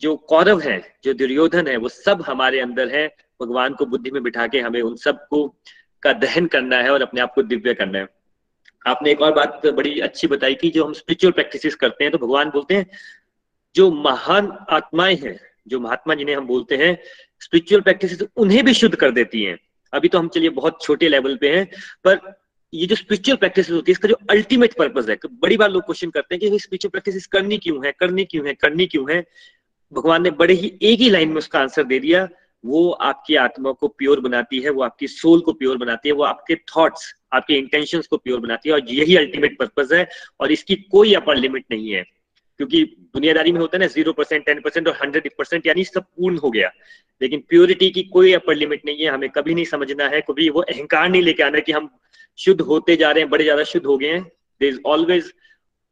जो 0.00 0.16
कौरव 0.16 0.60
है, 0.60 0.96
जो 1.04 1.14
दुर्योधन 1.14 1.66
है, 1.66 1.76
वो 1.76 1.88
सब 1.88 2.22
हमारे 2.22 2.60
अंदर 2.60 2.88
है। 2.88 3.16
भगवान 3.42 3.74
को 3.74 3.86
बुद्धि 3.86 4.10
में 4.10 4.22
बिठा 4.22 4.46
के 4.46 4.60
हमें 4.60 4.82
उन 4.82 4.96
सबको 4.96 5.54
का 6.02 6.12
दहन 6.12 6.46
करना 6.46 6.76
है 6.76 6.90
और 6.90 7.02
अपने 7.02 7.20
आप 7.20 7.32
को 7.34 7.42
दिव्य 7.42 7.74
करना 7.74 7.98
है। 7.98 8.08
आपने 8.86 9.10
एक 9.10 9.20
और 9.20 9.32
बात 9.32 9.66
बड़ी 9.66 10.00
अच्छी 10.00 10.26
बताई 10.26 10.54
कि 10.54 10.70
जो 10.70 10.84
हम 10.84 10.92
स्पिरिचुअल 10.92 11.32
प्रैक्टिसेस 11.32 11.74
करते 11.74 12.04
हैं 12.04 12.10
तो 12.10 12.18
भगवान 12.18 12.50
बोलते 12.50 12.74
हैं, 12.74 12.86
जो 13.74 13.90
महान 13.90 14.66
आत्माएँ 14.70 15.16
हैं, 15.16 15.40
जो 15.68 15.80
महात्मा 15.80 16.14
जिन्हें 16.14 16.36
हम 16.36 16.46
बोलते 16.46 16.76
हैं 16.76 17.02
स्पिरिचुअल 17.40 17.80
प्रैक्टिस 17.80 18.22
उन्हें 18.36 18.64
भी 18.64 18.74
शुद्ध 18.74 18.94
कर 18.96 19.10
देती 19.10 19.42
हैं। 19.42 19.58
अभी 19.92 20.08
तो 20.08 20.18
हम 20.18 20.28
चलिए 20.28 20.48
बहुत 20.48 20.78
छोटे 20.82 21.08
लेवल 21.08 21.36
पे 21.36 21.56
हैं, 21.56 21.70
पर 22.04 22.40
ये 22.74 22.86
जो 22.86 22.96
स्पिरिचुअल 22.96 23.36
प्रैक्टिस 23.36 23.70
होती 23.70 23.90
है, 23.90 23.92
इसका 23.92 24.08
जो 24.08 24.16
अल्टीमेट 24.30 24.74
पर्पज 24.78 25.10
है, 25.10 25.18
बड़ी 25.32 25.56
बार 25.56 25.70
लोग 25.70 25.82
क्वेश्चन 25.82 26.10
करते 26.10 26.34
हैं 26.34 26.50
कि 26.50 26.58
स्पिरिचुअल 26.58 26.90
प्रैक्टिस 26.90 27.26
करनी 27.26 27.58
क्यों 27.58 27.86
है, 27.86 27.92
करनी 27.92 28.24
क्यों 28.24 28.46
है, 28.46 28.54
करनी 28.54 28.86
क्यों 28.86 29.10
है? 29.10 29.24
भगवान 29.92 30.22
ने 30.22 30.30
बड़े 30.30 30.54
ही 30.54 30.78
एक 30.82 31.00
ही 31.00 31.10
लाइन 31.10 31.28
में 31.28 31.36
उसका 31.36 31.60
आंसर 31.60 31.84
दे 31.84 31.98
दिया, 31.98 32.28
वो 32.64 32.90
आपकी 32.90 33.34
आत्मा 33.34 33.72
को 33.72 33.88
प्योर 33.88 34.20
बनाती 34.20 34.60
है, 34.60 34.70
वो 34.70 34.82
आपकी 34.82 35.08
सोल 35.08 35.40
को 35.40 35.52
प्योर 35.52 35.76
बनाती 35.76 36.08
है, 36.08 36.12
वो 36.12 36.22
आपके 36.22 36.54
थॉट्स 36.54 37.14
आपके 37.32 37.54
इंटेंशन 37.54 38.02
को 38.10 38.16
प्योर 38.16 38.40
बनाती 38.40 38.68
है 38.68 38.74
और 38.74 38.90
यही 38.90 39.16
अल्टीमेट 39.16 39.58
पर्पज 39.58 39.92
है 39.92 40.08
और 40.40 40.52
इसकी 40.52 40.74
कोई 40.74 41.14
अपर 41.14 41.36
लिमिट 41.36 41.64
नहीं 41.70 41.90
है। 41.90 42.04
क्योंकि 42.56 42.84
दुनियादारी 42.84 43.52
में 43.52 43.60
होता 43.60 43.76
है 43.76 43.80
ना 43.80 43.86
ज़ीरो 43.86 44.12
परसेंट 44.12 44.46
टेन 44.46 44.60
परसेंट 44.60 44.88
और 44.88 44.98
हंड्रेड 45.02 45.30
परसेंट 45.38 45.66
यानी 45.66 45.84
सब 45.84 46.02
पूर्ण 46.02 46.38
हो 46.38 46.50
गया। 46.50 46.70
लेकिन 47.20 47.42
प्योरिटी 47.48 47.90
की 47.90 48.02
कोई 48.12 48.32
अपर 48.32 48.54
लिमिट 48.54 48.84
नहीं 48.86 49.04
है 49.04 49.10
हमें 49.10 49.28
कभी 49.30 49.54
नहीं 49.54 49.64
समझना 49.64 50.08
है 50.08 50.20
कभी 50.20 50.48
वो 50.50 50.60
अहंकार 50.62 51.08
नहीं 51.08 51.22
लेके 51.22 51.42
आना 51.42 51.60
कि 51.60 51.72
हम 51.72 51.88
शुद्ध 52.38 52.60
होते 52.62 52.96
जा 52.96 53.10
रहे 53.10 53.22
हैं 53.22 53.30
बड़े 53.30 53.44
ज़्यादा 53.44 53.64
शुद्ध 53.64 53.84
हो 53.86 53.96
गए 53.98 54.08
हैं। 54.08 54.22
देर 54.60 54.68
इज़ 54.68 54.80
ऑलवेज 54.86 55.32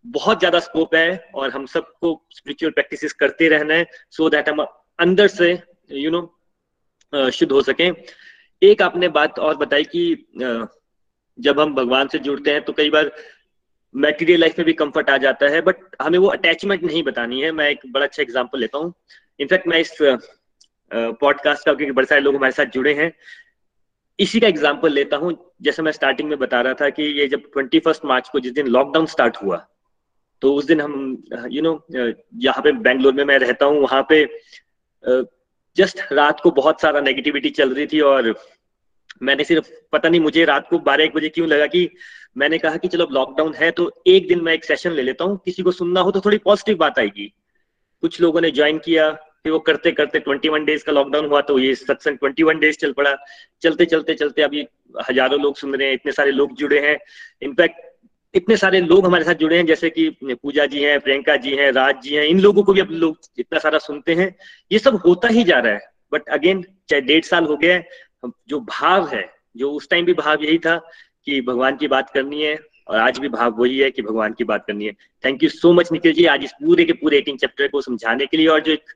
बहुत 0.04 0.38
ज़्यादा 0.38 0.58
स्कोप 0.60 0.94
है 0.94 1.30
और 1.34 1.50
हम 1.50 1.66
सबको 1.66 2.10
स्पिरिचुअल 2.30 2.72
प्रैक्टिस 2.72 3.12
करते 3.14 3.48
रहना 3.48 3.74
है 3.74 3.86
सो 4.10 4.28
दैट 4.30 4.48
हम 4.48 4.60
अंदर 4.98 5.28
से 5.28 5.50
यू 5.50 6.00
you 6.00 6.12
नो 6.12 6.20
know, 6.20 7.30
शुद्ध 7.32 7.50
हो 7.52 7.62
सके। 7.62 7.90
एक 8.62 8.82
आपने 8.82 9.08
बात 9.10 9.38
और 9.38 9.56
बताई 9.56 9.84
कि 9.86 10.04
जब 11.38 11.60
हम 11.60 11.74
भगवान 11.74 12.08
से 12.08 12.18
जुड़ते 12.18 12.50
हैं 12.50 12.62
तो 12.64 12.72
कई 12.72 12.90
बार 12.90 13.10
मेटीरियल 13.94 14.40
लाइफ 14.40 14.58
में 14.58 14.64
भी 14.66 14.72
कंफर्ट 14.74 15.10
आ 15.10 15.16
जाता 15.18 15.48
है 15.48 15.60
बट 15.62 15.76
हमें 16.02 16.18
वो 16.18 16.28
अटैचमेंट 16.28 16.82
नहीं 16.84 17.02
बतानी 17.02 17.40
है। 17.40 17.50
मैं 17.52 17.68
एक 17.70 17.80
बड़ा 17.88 18.04
अच्छा 18.04 18.22
एग्ज़ाम्पल 18.22 18.60
लेता 18.60 18.78
हूँ। 18.78 18.92
इनफैक्ट 19.40 19.66
मैं 19.68 19.78
इस 19.80 19.96
पॉडकास्ट 20.90 21.64
का, 21.66 21.74
क्योंकि 21.74 21.92
बड़े 21.92 22.06
सारे 22.06 22.20
लोग 22.20 22.36
हमारे 22.36 22.52
साथ 22.52 22.66
जुड़े 22.74 22.94
हैं। 22.94 23.12
इसी 24.18 24.40
का 24.40 24.48
एग्ज़ाम्पल 24.48 24.92
लेता 24.92 25.16
हूँ, 25.16 25.36
जैसे 25.62 25.82
मैं 25.82 25.92
स्टार्टिंग 25.92 26.28
में 26.28 26.38
बता 26.38 26.60
रहा 26.60 26.74
था 26.74 26.88
कि 26.90 27.02
ये 27.20 27.26
जब 27.28 27.50
ट्वेंटी 27.52 27.78
फ़र्स्ट 27.80 28.04
मार्च 28.04 28.28
को 28.28 28.40
जिस 28.40 28.52
दिन 28.52 28.66
लॉकडाउन 28.68 29.06
स्टार्ट 29.08 29.36
हुआ 29.36 29.56
तो 30.42 30.52
उस 30.54 30.64
दिन 30.64 30.80
हम 30.80 30.94
यू 31.50 31.62
नो 31.62 31.72
यहाँ 31.90 32.62
पे 32.62 32.72
बेंगलोर 32.72 33.12
में 33.14 33.24
मैं 33.24 33.38
रहता 33.38 33.66
हूँ, 33.66 33.80
वहाँ 33.80 34.06
पे 34.08 34.24
जस्ट 35.76 36.00
रात 36.12 36.40
को 36.40 36.50
बहुत 36.52 36.80
सारा 36.80 37.00
नेगेटिविटी 37.00 37.50
चल 37.50 37.74
रही 37.74 37.86
थी 37.86 38.00
और 38.02 38.34
मैंने 39.22 39.44
सिर्फ़, 39.44 39.68
पता 39.92 40.08
नहीं 40.08 40.20
मुझे 40.20 40.44
रात 40.44 40.68
को 40.70 40.78
बारह 40.80 41.04
एक 41.04 41.14
बजे 41.14 41.28
क्यों 41.28 41.48
लगा 41.48 41.66
कि 41.66 41.88
मैंने 42.36 42.58
कहा 42.58 42.76
कि 42.76 42.88
चलो 42.88 43.06
लॉकडाउन 43.12 43.54
है 43.54 43.70
तो 43.70 43.90
एक 44.06 44.28
दिन 44.28 44.40
मैं 44.42 44.52
एक 44.54 44.64
सेशन 44.64 44.92
ले 44.92 45.02
लेता 45.02 45.24
हूँ। 45.24 45.36
किसी 45.44 45.62
को 45.62 45.72
सुनना 45.72 46.00
हो 46.00 46.10
तो 46.10 46.20
थोड़ी 46.20 46.38
पॉजिटिव 46.38 46.76
बात 46.76 46.98
आएगी। 46.98 47.26
कुछ 48.02 48.20
लोगों 48.20 48.40
ने 48.40 48.50
ज्वाइन 48.50 48.78
किया 48.78 49.10
फिर 49.44 49.52
वो 49.52 49.58
करते 49.60 49.90
करते 49.92 50.18
ट्वेंटी 50.20 50.48
वन 50.48 50.64
डेज़ 50.64 50.84
का 50.84 50.92
लॉकडाउन 50.92 51.26
हुआ 51.26 51.40
तो 51.42 51.58
ये 51.58 51.74
सत्संग 51.74 52.18
ट्वेंटी 52.18 52.42
वन 52.42 52.58
डेज़ 52.58 52.76
चल 52.78 52.92
पड़ा। 52.92 53.14
चलते 53.62 53.84
चलते 53.86 54.14
चलते 54.14 54.42
अभी 54.42 54.66
हज़ारों 55.08 55.40
लोग 55.40 55.56
सुन 55.56 55.74
रहे 55.74 55.88
हैं, 55.88 55.94
इतने 55.94 56.12
सारे 56.12 56.30
लोग 56.32 56.54
जुड़े 56.56 56.78
हैं। 56.80 56.96
इनफैक्ट 57.42 57.80
इतने 58.34 58.56
सारे 58.56 58.80
लोग 58.80 59.06
हमारे 59.06 59.24
साथ 59.24 59.34
जुड़े 59.34 59.56
हैं, 59.56 59.66
जैसे 59.66 59.90
कि 59.90 60.08
पूजा 60.22 60.66
जी 60.66 60.82
हैं, 60.82 60.98
प्रियंका 61.00 61.36
जी 61.36 61.54
हैं, 61.56 61.70
राज 61.72 62.00
जी 62.02 62.14
हैं, 62.14 62.24
इन 62.26 62.40
लोगों 62.40 62.62
को 62.62 62.72
भी 62.72 62.80
अब 62.80 62.90
लोग 62.92 63.18
इतना 63.38 63.58
सारा 63.58 63.78
सुनते 63.80 64.14
हैं। 64.14 64.34
ये 64.70 64.78
सब 64.78 64.96
होता 65.06 65.28
ही 65.28 65.44
जा 65.44 65.58
रहा 65.58 65.72
है। 65.72 65.92
बट 66.12 66.28
अगेन 66.30 66.64
चाहे 66.88 67.00
डेढ़ 67.02 67.24
साल 67.24 67.44
हो 67.44 67.56
गया 67.56 67.80
जो 68.48 68.60
भाव 68.62 69.08
है, 69.08 69.28
जो 69.56 69.70
उस 69.72 69.88
टाइम 69.90 70.04
भी 70.04 70.12
भाव 70.14 70.42
यही 70.42 70.58
था 70.58 70.76
कि 71.26 71.40
भगवान 71.42 71.76
की 71.76 71.88
बात 71.88 72.10
करनी 72.10 72.42
है, 72.42 72.58
और 72.88 72.98
आज 72.98 73.18
भी 73.18 73.28
भाव 73.30 73.54
वही 73.58 73.78
है 73.78 73.90
कि 73.90 74.02
भगवान 74.02 74.32
की 74.32 74.44
बात 74.44 74.64
करनी 74.66 74.84
है। 74.84 74.92
Thank 75.24 75.42
you 75.42 75.48
so 75.50 75.72
much 75.72 75.92
Nikhil 75.92 76.12
ji. 76.12 76.24
आज 76.26 76.44
इस 76.44 76.52
पूरे 76.54 76.84
के 76.84 76.92
पूरे 76.94 77.18
एटीन 77.18 77.36
चैप्टर 77.36 77.68
को 77.68 77.80
समझाने 77.82 78.26
के 78.26 78.36
लिए 78.36 78.46
और 78.48 78.60
जो 78.60 78.72
एक 78.72 78.92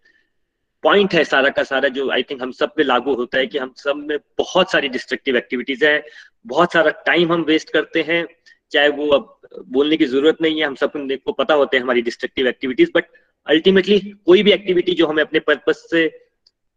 पॉइंट 0.83 1.15
है 1.15 1.23
सारा 1.25 1.49
का 1.51 1.63
सारा 1.65 1.89
जो 1.89 2.11
आई 2.11 2.23
थिंक 2.23 2.43
हम 2.43 2.51
सब 2.53 2.75
पे 2.77 2.83
लागू 2.83 3.15
होता 3.15 3.39
है 3.39 3.47
कि 3.47 3.59
हम 3.59 3.73
सब 3.77 3.97
में 4.09 4.17
बहुत 4.39 4.71
सारी 4.73 4.89
डिस्ट्रक्टिव 4.89 5.37
एक्टिविटीज़ 5.37 5.85
है, 5.85 6.03
बहुत 6.47 6.73
सारा 6.73 6.91
टाइम 7.07 7.33
हम 7.33 7.43
वेस्ट 7.43 7.71
करते 7.71 8.03
हैं, 8.03 8.27
चाहे 8.73 8.89
वो 8.89 9.09
अब 9.09 9.41
बोलने 9.69 9.97
की 9.97 10.07
ज़रूरत 10.07 10.39
नहीं 10.43 10.61
है, 10.61 10.67
हम 10.67 10.75
सबको 10.75 11.33
पता 11.33 11.55
होते 11.55 11.77
हैं 11.77 11.85
हमारी 11.85 12.03
डिस्ट्रक्टिव 12.03 12.47
एक्टिविटीज़ 12.49 12.91
बट 12.95 13.05
अल्टीमेटली 13.47 13.99
कोई 14.27 14.43
भी 14.43 14.53
एक्टिविटी 14.53 14.95
जो 14.95 15.07
हमें 15.07 15.23
अपने 15.23 15.41
पर्पज 15.41 15.75
से 15.75 16.11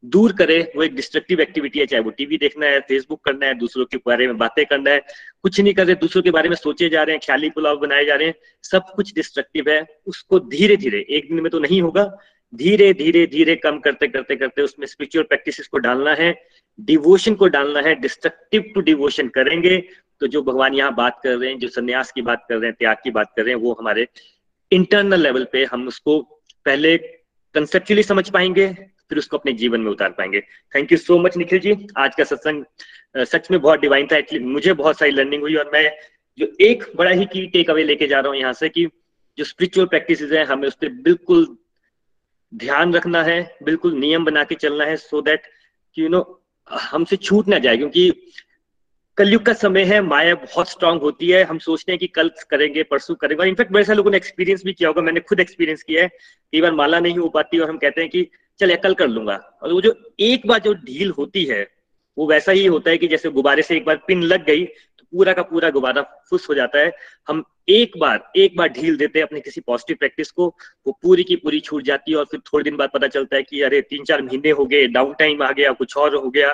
दूर 0.04 0.32
करे, 0.34 0.60
वो 0.76 0.84
एक 0.84 0.96
डिस्ट्रक्टिव 0.96 1.42
एक्टिविटी 1.42 1.80
है, 1.80 1.86
चाहे 1.86 2.04
वो 2.04 2.10
टीवी 2.10 2.38
देखना 2.38 2.66
है 2.66 2.80
फेसबुक 2.80 3.24
करना 3.26 3.46
है, 3.46 3.54
दूसरों 3.54 3.86
के 3.86 3.98
बारे 3.98 4.28
में 4.28 4.38
बातें 4.38 4.66
करना 4.66 4.92
है, 4.92 5.02
कुछ 5.44 5.60
नहीं 5.60 5.74
कर 5.74 5.86
रहे, 5.86 5.96
दूसरों 5.96 6.24
के 6.24 6.32
बारे 6.32 6.50
में 6.50 6.56
सोचे 6.56 6.90
जा 6.90 7.04
रहे 7.04 7.16
हैं, 7.16 7.22
ख्याली 7.26 7.50
पुलाव 7.50 7.78
बनाए 7.78 8.06
जा 8.06 8.16
रहे 8.16 8.28
हैं, 8.28 8.36
सब 8.64 8.86
कुछ 8.96 9.14
डिस्ट्रक्टिव 9.16 9.70
है, 9.70 9.86
उसको 10.08 10.40
धीरे 10.40 10.78
धीरे 10.78 11.06
एक 11.10 11.28
दिन 11.30 11.42
में 11.42 11.50
तो 11.52 11.60
नहीं 11.60 11.82
होगा 11.82 12.04
धीरे 12.54 12.94
धीरे 12.94 13.26
धीरे 13.28 13.56
कम 13.56 13.80
करते 13.80 14.08
करते 14.08 14.36
करते 14.36 14.62
उसमें 14.62 14.88
स्पिरिचुअल 14.88 15.26
प्रैक्टिस 15.26 15.68
को 15.68 15.78
डालना 15.78 16.14
है 16.14 16.34
डिवोशन 16.80 17.36
को 17.36 17.48
डालना 17.48 17.80
है 17.80 17.94
डिस्ट्रक्टिव 17.96 18.72
टू 18.76 18.82
डिवोशन 18.82 19.28
करेंगे 19.28 19.78
तो 20.22 20.28
जो 20.28 20.42
भगवान 20.42 20.74
यहाँ 20.74 20.94
बात 20.96 21.20
कर 21.24 21.36
रहे 21.38 21.50
हैं, 21.50 21.60
जो 21.60 21.68
संन्यास 21.68 22.12
की 22.12 22.22
बात 22.22 22.46
कर 22.50 22.56
रहे 22.56 22.66
हैं, 22.66 22.76
त्याग 22.80 22.98
की 23.04 23.12
बात 23.12 23.32
कर 23.36 23.44
रहे 23.44 23.54
हैं, 23.54 23.62
वो 23.62 23.76
हमारे 23.80 24.08
इंटरनल 24.72 25.22
लेवल 25.22 25.48
पे 25.52 25.64
हम 25.66 25.88
उसको 25.88 26.20
पहले 26.66 26.98
कंसेप्चुअली 27.56 28.04
समझ 28.04 28.30
पाएँगे, 28.30 28.68
फिर 29.10 29.18
उसको 29.18 29.38
अपने 29.38 29.54
जीवन 29.54 29.82
में 29.82 29.92
उतार 29.92 30.10
पाएँगे। 30.10 30.42
Thank 30.76 30.92
you 30.92 30.98
so 30.98 31.18
much 31.20 31.38
Nikhil 31.38 31.60
ji. 31.60 31.76
आज 31.98 32.16
का 32.16 32.24
सत्संग 32.24 32.64
सच 33.26 33.50
में 33.52 33.60
बहुत 33.62 33.80
डिवाइन 33.80 34.08
था 34.12 34.18
एक्चुअली 34.18 34.46
मुझे 34.46 34.74
बहुत 34.74 35.00
सारी 35.00 35.12
लर्निंग 35.12 35.42
हुई 35.42 35.56
और 35.56 35.70
मैं 35.74 35.90
जो 36.38 36.48
एक 36.62 36.84
बड़ा 36.96 37.12
ही 37.12 37.26
की 37.26 37.46
टेक 37.48 37.70
अवे 37.70 37.84
लेके 37.84 38.08
जा 38.08 38.20
रहा 38.20 38.32
हूँ 38.32 38.40
यहाँ 38.40 38.54
से 38.54 38.70
कि 38.70 38.86
जो 39.38 39.44
स्पिरिचुअल 39.44 39.88
प्रैक्टिस 39.88 40.22
है, 40.22 40.44
हमें 40.46 40.68
उस 40.68 40.76
पर 40.76 40.90
बिल्कुल 41.02 41.46
ध्यान 42.56 42.94
रखना 42.94 43.24
है, 43.24 43.58
बिल्कुल 43.64 43.94
नियम 43.94 44.26
बना 44.26 44.44
के 44.44 44.56
चलना 44.56 44.86
है 44.86 44.96
सो 44.98 45.22
दैट 45.22 45.44
यू 45.98 46.10
नो 46.10 46.42
हमसे 46.72 47.16
छूट 47.16 47.48
ना 47.48 47.58
जाए, 47.60 47.78
क्योंकि 47.78 48.12
कलयुग 49.18 49.44
का 49.44 49.54
समय 49.54 49.84
है, 49.84 50.02
माया 50.02 50.36
बहुत 50.36 50.70
स्ट्रांग 50.70 51.02
होती 51.02 51.30
है, 51.30 51.44
हम 51.44 51.58
सोचते 51.58 51.92
हैं 51.92 52.00
कि 52.00 52.08
कल 52.08 52.32
करेंगे, 52.50 52.84
परसों 52.84 53.16
करेंगे, 53.16 53.42
और 53.42 53.48
इनफैक्ट 53.48 53.72
बड़े 53.72 53.84
सारे 53.84 53.98
लोगों 53.98 54.12
ने 54.12 54.18
एक्सपीरियंस 54.18 54.64
भी 54.66 54.74
किया 54.74 54.90
होगा, 54.90 55.02
मैंने 55.02 55.20
खुद 55.20 55.40
एक्सपीरियंस 55.40 55.84
किया 55.84 56.04
है, 56.04 56.08
कई 56.54 56.62
बार 56.62 56.72
माला 56.72 57.00
नहीं 57.00 57.18
हो 57.18 57.30
पाती 57.30 57.60
और 57.60 57.70
हम 57.70 57.78
कहते 57.78 58.02
हैं 58.02 58.10
कि, 58.10 58.28
चल 58.60 58.76
कल 58.76 58.94
कर 58.94 59.08
लूँगा। 59.08 59.36
और 59.36 59.74
वो 59.74 59.82
जो 59.82 60.14
एक 60.20 60.48
बार 60.48 60.60
जो 60.60 60.74
ढील 60.74 61.12
होती 61.12 61.46
है, 61.46 61.68
वो 62.18 62.28
वैसा 62.28 62.52
ही 62.52 62.66
होता 62.66 62.92
है 62.92 62.98
कि 62.98 63.08
जैसे 63.08 63.30
गुब्बारे 63.30 63.62
से 63.62 63.78
एक 63.78 63.86
बार 63.86 63.96
पिन 64.08 64.24
लग 64.24 64.46
गई 64.46 64.66
पूरा 65.14 65.34
का 65.34 65.42
पूरा 65.44 65.70
गुब्बारा 65.70 66.02
फुस 66.30 66.48
हो 66.50 66.56
जाता 66.56 66.80
है। 66.80 66.92
हम 67.28 67.44
एक 67.70 67.98
बार 68.00 68.32
एक 68.38 68.56
बार 68.58 68.68
ढील 68.70 68.98
देते 68.98 69.20
हैं 69.20 69.26
अपने 69.26 69.40
किसी 69.40 69.62
पॉजिटिव 69.62 69.98
प्रैक्टिस 70.00 70.32
को, 70.32 70.48
वो 70.88 70.98
पूरी 71.04 71.24
की 71.24 71.36
पूरी 71.36 71.60
छूट 71.60 71.84
जाती 71.84 72.12
है 72.12 72.18
और 72.18 72.26
फिर 72.32 72.40
थोड़े 72.40 72.64
दिन 72.64 72.78
बाद 72.78 72.90
पता 72.94 73.08
चलता 73.08 73.36
है 73.36 73.44
कि 73.44 73.62
अरे 73.62 73.82
तीन 73.82 74.04
चार 74.04 74.22
महीने 74.22 74.50
हो 74.52 74.66
गए 74.66 74.88
डाउन 74.88 75.14
टाइम 75.20 75.44
आ 75.44 75.52
गया, 75.52 75.72
कुछ 75.72 75.98
और 75.98 76.16
हो 76.16 76.30
गया। 76.30 76.50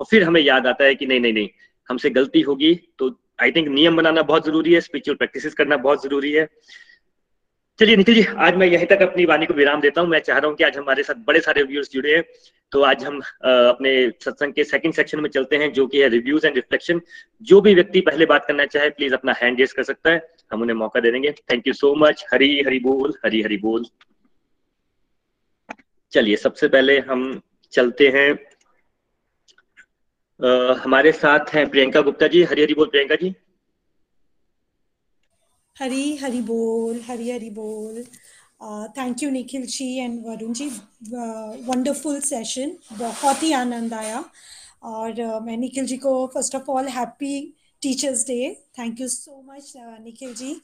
और 0.00 0.06
फिर 0.10 0.22
हमें 0.24 0.40
याद 0.40 0.66
आता 0.66 0.84
है 0.84 0.94
कि 0.94 1.06
नहीं 1.06 1.20
नहीं 1.20 1.32
नहीं, 1.32 1.48
हमसे 1.88 2.10
गलती 2.10 2.40
होगी। 2.40 2.74
तो 2.98 3.10
आई 3.42 3.50
थिंक 3.50 3.68
नियम 3.68 3.96
बनाना 3.96 4.22
बहुत 4.22 4.46
ज़रूरी 4.46 4.72
है 4.74 4.80
स्पिरिचुअल 4.80 5.16
प्रैक्टिस 5.16 5.54
करना 5.54 5.76
बहुत 5.78 6.02
ज़रूरी 6.04 6.32
है। 6.32 6.48
चलिए 7.78 7.96
निखिल 7.96 8.14
जी 8.14 8.22
आज 8.38 8.56
मैं 8.56 8.66
यहीं 8.66 8.86
तक 8.86 9.02
अपनी 9.02 9.24
वाणी 9.24 9.46
को 9.46 9.54
विराम 9.54 9.80
देता 9.80 10.00
हूँ। 10.00 10.08
मैं 10.08 10.18
चाह 10.20 10.38
रहा 10.38 10.48
हूँ 10.48 10.56
कि 10.56 10.64
आज 10.64 10.76
हमारे 10.76 11.02
साथ 11.02 11.22
बड़े 11.26 11.40
सारे 11.40 11.62
व्यूअर्स 11.62 11.90
जुड़े 11.92 12.14
हैं। 12.14 12.22
तो 12.72 12.82
आज 12.82 13.04
हम 13.04 13.18
अपने 13.44 13.92
सत्संग 14.24 14.52
के 14.52 14.64
सेकंड 14.64 14.94
सेक्शन 14.94 15.20
में 15.20 15.28
चलते 15.30 15.56
हैं 15.56 15.72
जो 15.72 15.86
कि 15.86 16.02
है 16.02 16.08
रिव्यूज़ 16.08 16.46
एंड 16.46 16.56
रिफ्लेक्शन 16.56 17.00
जो 17.42 17.60
भी 17.60 17.74
व्यक्ति 17.74 18.00
पहले 18.00 18.26
बात 18.26 18.44
करना 18.46 18.66
चाहे 18.66 18.90
प्लीज़ 18.90 19.14
अपना 19.14 19.32
हैंड 19.32 19.60
रेस 19.60 19.72
कर 19.72 19.82
सकता 19.82 20.10
है। 20.10 20.20
हम 20.52 20.62
उन्हें 20.62 20.76
मौका 20.76 21.00
दे 21.00 21.10
देंगे। 21.10 21.30
Thank 21.50 21.66
you 21.66 21.72
so 21.72 21.94
much 21.98 22.24
Hari 22.32 22.50
Hari 22.62 22.78
बोल 22.80 23.14
हरी 23.24 23.42
हरी 23.42 23.56
बोल। 23.58 23.86
चलिए 26.12 26.36
सबसे 26.36 26.68
पहले 26.68 26.98
हम 27.00 27.40
चलते 27.72 28.08
हैं। 28.08 28.30
आ, 30.40 30.74
हमारे 30.74 31.12
साथ 31.12 31.54
हैं 31.54 31.68
प्रियंका 31.70 32.00
गुप्ता 32.00 32.26
जी। 32.26 32.42
हरी 32.42 32.62
हरी 32.62 32.74
बोल 32.74 32.88
प्रियंका 32.88 33.14
जी। 33.14 33.34
हरी 35.80 36.16
हरी 36.16 36.40
बोल 36.40 37.00
हरी 37.00 37.30
हरी 37.30 37.50
बोल 37.50 38.04
thank 38.98 39.22
you 39.22 39.30
Nikhil 39.30 39.66
ji 39.66 39.96
and 39.96 40.26
Varun 40.26 40.52
ji 40.52 40.66
wonderful 41.68 42.20
session 42.20 42.76
बहुत 42.92 43.42
ही 43.42 43.52
आनंद 43.52 43.94
आया 43.94 44.24
और 44.82 45.12
uh, 45.12 45.42
मैं 45.42 45.56
निखिल 45.56 45.86
जी 45.86 45.96
को 45.96 46.26
first 46.26 46.54
of 46.54 46.70
all 46.70 46.88
happy 46.88 47.54
teachers 47.82 48.26
day 48.26 48.62
thank 48.78 49.00
you 49.00 49.08
so 49.08 49.42
much 49.42 49.72
Nikhil 49.76 50.34
ji 50.34 50.54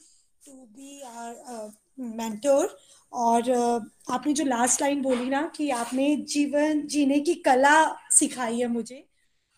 to 0.45 0.51
be 0.51 1.01
our 1.01 1.71
mentor 1.99 2.77
और 3.13 3.41
uh, 3.41 4.13
आपने 4.13 4.33
जो 4.33 4.45
लास्ट 4.45 4.81
लाइन 4.81 5.01
बोली 5.01 5.29
ना 5.29 5.51
कि 5.55 5.69
आपने 5.69 6.15
जीवन 6.15 6.87
जीने 6.87 7.19
की 7.19 7.33
कला 7.33 7.95
सिखाई 8.11 8.59
है 8.59 8.67
मुझे। 8.67 9.07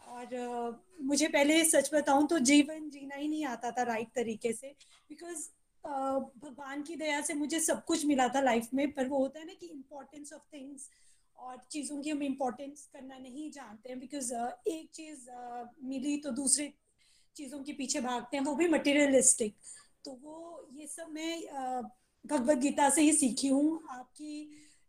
और 0.07 0.25
uh, 0.25 0.90
मुझे 1.01 1.27
पहले 1.27 1.63
सच 1.65 1.93
बताऊँ 1.93 2.27
तो 2.27 2.39
जीवन 2.39 2.89
जीना 2.89 3.15
ही 3.15 3.27
नहीं 3.27 3.45
आता 3.45 3.71
था 3.71 3.83
राइट 3.83 4.07
तरीके 4.15 4.53
से 4.53 4.75
बिकॉज़ 5.09 5.49
भगवान 5.85 6.81
की 6.83 6.95
दया 6.95 7.21
से 7.21 7.33
मुझे 7.33 7.59
सब 7.59 7.85
कुछ 7.85 8.05
मिला 8.05 8.27
था 8.27 8.41
लाइफ 8.41 8.67
में 8.73 8.91
पर 8.91 9.07
वो 9.07 9.17
होता 9.17 9.39
है 9.39 9.45
ना 9.45 9.53
कि 9.53 9.65
इम्पोर्टेंस 9.65 10.33
ऑफ़ 10.33 10.41
थिंग्स 10.53 10.89
और 11.37 11.67
चीज़ों 11.71 12.01
की 12.01 12.09
हम 12.09 12.23
इम्पोर्टेंस 12.23 12.89
करना 12.93 13.17
नहीं 13.17 13.51
जानते 13.51 13.89
हैं 13.89 13.99
बिकॉज़ 13.99 14.33
एक 14.67 14.89
चीज़ 14.93 15.29
मिली 15.83 16.17
तो 16.17 16.31
दूसरे 16.31 16.73
चीज़ों 17.35 17.63
के 17.63 17.73
पीछे 17.73 18.01
भागते 18.01 18.37
हैं 18.37 18.43
वो 18.43 18.55
भी 18.55 18.67
मटेरियलिस्टिक 18.67 19.55
तो 20.05 20.11
वो 20.11 20.67
ये 20.73 20.87
सब 20.87 21.09
मैं 21.09 21.43
भगवत 22.25 22.57
गीता 22.57 22.89
से 22.89 23.01
ही 23.01 23.13
सीखी 23.13 23.47
हूँ। 23.47 23.87
आपकी 23.89 24.41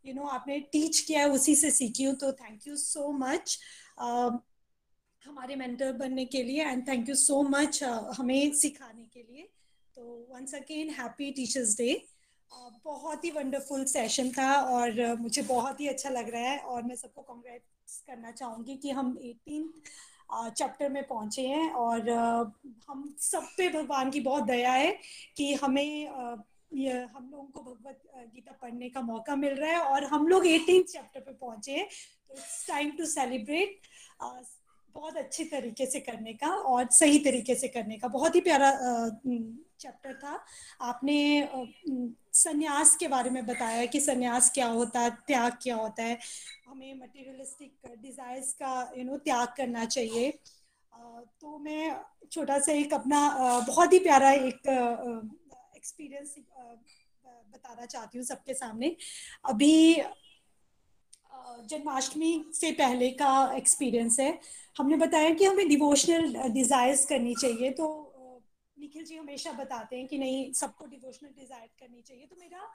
यू 0.04 0.12
you 0.12 0.16
नो 0.16 0.22
know, 0.22 0.34
आपने 0.34 0.58
टीच 0.60 1.00
किया 1.00 1.20
है 1.20 1.28
उसी 1.30 1.54
से 1.54 1.70
सीखी 1.70 2.04
हूँ 2.04 2.14
तो 2.14 2.32
थैंक 2.32 2.66
यू 2.68 2.76
सो 2.76 3.12
मच 3.12 3.58
हमारे 5.26 5.56
मेंटर 5.56 5.92
बनने 5.92 6.24
के 6.24 6.42
लिए 6.42 6.64
and 6.64 6.86
thank 6.88 7.08
you 7.08 7.14
so 7.14 7.42
much 7.42 7.82
हमें 8.18 8.52
सिखाने 8.54 9.04
के 9.04 9.20
लिए। 9.22 9.48
तो 9.96 10.02
once 10.30 10.54
again 10.54 10.90
happy 10.90 11.30
teachers 11.30 11.76
day 11.76 12.04
बहुत 12.84 13.24
ही 13.24 13.30
वंडरफुल 13.30 13.84
सेशन 13.84 14.30
था 14.30 14.52
और 14.54 14.90
uh, 14.90 15.18
मुझे 15.18 15.42
बहुत 15.42 15.80
ही 15.80 15.86
अच्छा 15.88 16.10
लग 16.10 16.28
रहा 16.30 16.50
है 16.50 16.58
और 16.58 16.82
मैं 16.82 16.96
सबको 16.96 17.22
कॉन्ग्रेट्स 17.22 18.00
करना 18.06 18.30
चाहूँगी 18.30 18.76
कि 18.76 18.90
हम 18.90 19.16
एटीन 19.22 19.72
चैप्टर 20.32 20.86
uh, 20.86 20.92
में 20.92 21.06
पहुँचे 21.06 21.46
हैं 21.48 21.70
और 21.72 22.00
uh, 22.00 22.70
हम 22.88 23.14
सब 23.18 23.46
पे 23.56 23.68
भगवान 23.68 24.10
की 24.10 24.20
बहुत 24.20 24.44
दया 24.44 24.72
है 24.72 24.98
कि 25.36 25.52
हमें 25.54 26.06
हम 26.06 27.28
लोगों 27.32 27.44
को 27.44 27.62
भगवत 27.62 28.02
गीता 28.34 28.52
पढ़ने 28.62 28.88
का 28.88 29.00
मौका 29.00 29.36
मिल 29.36 29.54
रहा 29.54 29.70
है 29.70 29.78
और 29.78 30.04
हम 30.04 30.26
लोग 30.28 30.46
एटीन 30.46 30.82
चैप्टर 30.82 31.20
पे 31.20 31.32
पहुँचे 31.32 31.72
हैं। 31.72 31.88
तो 32.28 32.34
इट्स 32.34 32.66
टाइम 32.68 32.90
टू 32.90 33.06
सेलिब्रेट 33.06 33.80
बहुत 34.94 35.16
अच्छी 35.16 35.44
तरीके 35.44 35.86
से 35.86 36.00
करने 36.00 36.32
का 36.34 36.48
और 36.48 36.88
सही 36.92 37.18
तरीके 37.24 37.54
से 37.54 37.68
करने 37.68 37.96
का। 37.98 38.08
बहुत 38.08 38.34
ही 38.34 38.40
प्यारा 38.40 38.70
चैप्टर 39.80 40.14
था। 40.14 40.38
आपने 40.80 41.48
सन्यास 42.34 42.94
के 42.96 43.08
बारे 43.08 43.30
में 43.30 43.44
बताया 43.46 43.84
कि 43.86 44.00
सन्यास 44.00 44.50
क्या 44.50 44.66
होता 44.68 45.00
है, 45.00 45.10
त्याग 45.26 45.58
क्या 45.62 45.76
होता 45.76 46.02
है। 46.02 46.18
हमें 46.68 46.94
मटेरियलिस्टिक 46.94 47.96
डिजायर्स 48.02 48.52
का 48.52 48.92
यू 48.98 49.04
नो 49.04 49.16
त्याग 49.18 49.54
करना 49.56 49.84
चाहिए। 49.86 50.30
तो 50.92 51.58
मैं 51.58 51.96
छोटा 52.32 52.58
सा 52.58 52.72
एक 52.72 52.94
अपना 52.94 53.20
बहुत 53.68 53.92
ही 53.92 53.98
प्यारा 53.98 54.30
एक 54.32 54.68
एक्सपीरियंस 55.76 56.34
बताना 57.24 57.86
चाहती 57.86 58.18
हूँ 58.18 58.24
सबके 58.26 58.54
सामने। 58.54 58.96
अभी 59.44 60.00
जन्माष्टमी 61.64 62.32
से 62.54 62.70
पहले 62.72 63.10
का 63.12 63.32
एक्सपीरियंस 63.56 64.18
है। 64.20 64.38
हमने 64.76 64.96
बताया 64.96 65.30
कि 65.30 65.44
हमें 65.44 65.68
डिवोशनल 65.68 66.50
डिज़ायर्स 66.50 67.04
करनी 67.06 67.34
चाहिए 67.34 67.70
तो 67.72 67.88
निखिल 68.76 69.04
जी 69.04 69.16
हमेशा 69.16 69.52
बताते 69.52 69.96
हैं 69.96 70.06
कि 70.06 70.18
नहीं, 70.18 70.52
सबको 70.52 70.86
डिवोशनल 70.86 71.30
डिज़ायर 71.30 71.68
करनी 71.80 72.00
चाहिए। 72.00 72.26
तो 72.26 72.36
मेरा 72.40 72.70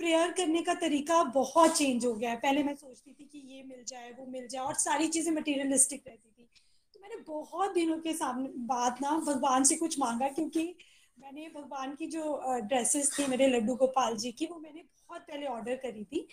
प्रेयर 0.00 0.30
करने 0.32 0.62
का 0.62 0.74
तरीका 0.76 1.22
बहुत 1.34 1.76
चेंज 1.76 2.04
हो 2.06 2.12
गया 2.14 2.30
है। 2.30 2.36
पहले 2.36 2.62
मैं 2.62 2.74
सोचती 2.74 3.12
थी 3.12 3.24
कि 3.24 3.38
ये 3.46 3.62
मिल 3.62 3.84
जाए, 3.88 4.10
वो 4.10 4.26
मिल 4.26 4.46
जाए, 4.48 4.62
और 4.62 4.74
सारी 4.76 5.08
चीज़ें 5.08 5.32
मटेरियलिस्टिक 5.32 6.02
रहती 6.06 6.28
थी। 6.30 6.48
तो 6.94 7.00
मैंने 7.02 7.16
बहुत 7.26 7.72
दिनों 7.74 7.98
के 7.98 8.12
सामने 8.14 8.48
बाद 8.66 8.98
ना 9.02 9.16
भगवान 9.26 9.64
से 9.64 9.76
कुछ 9.76 9.98
मांगा, 10.00 10.28
क्योंकि 10.28 10.74
मैंने 11.18 11.48
भगवान 11.54 11.94
की 11.94 12.06
जो 12.06 12.40
ड्रेसेस 12.64 13.10
थी, 13.18 13.26
मेरे 13.26 13.46
लड्डू 13.48 13.74
गोपाल 13.76 14.16
जी 14.16 14.32
की, 14.32 14.46
वो 14.46 14.58
मैंने 14.58 14.82
बहुत 14.82 15.22
पहले 15.22 15.46
ऑर्डर 15.46 15.76
करी 15.76 16.04
थी। 16.04 16.26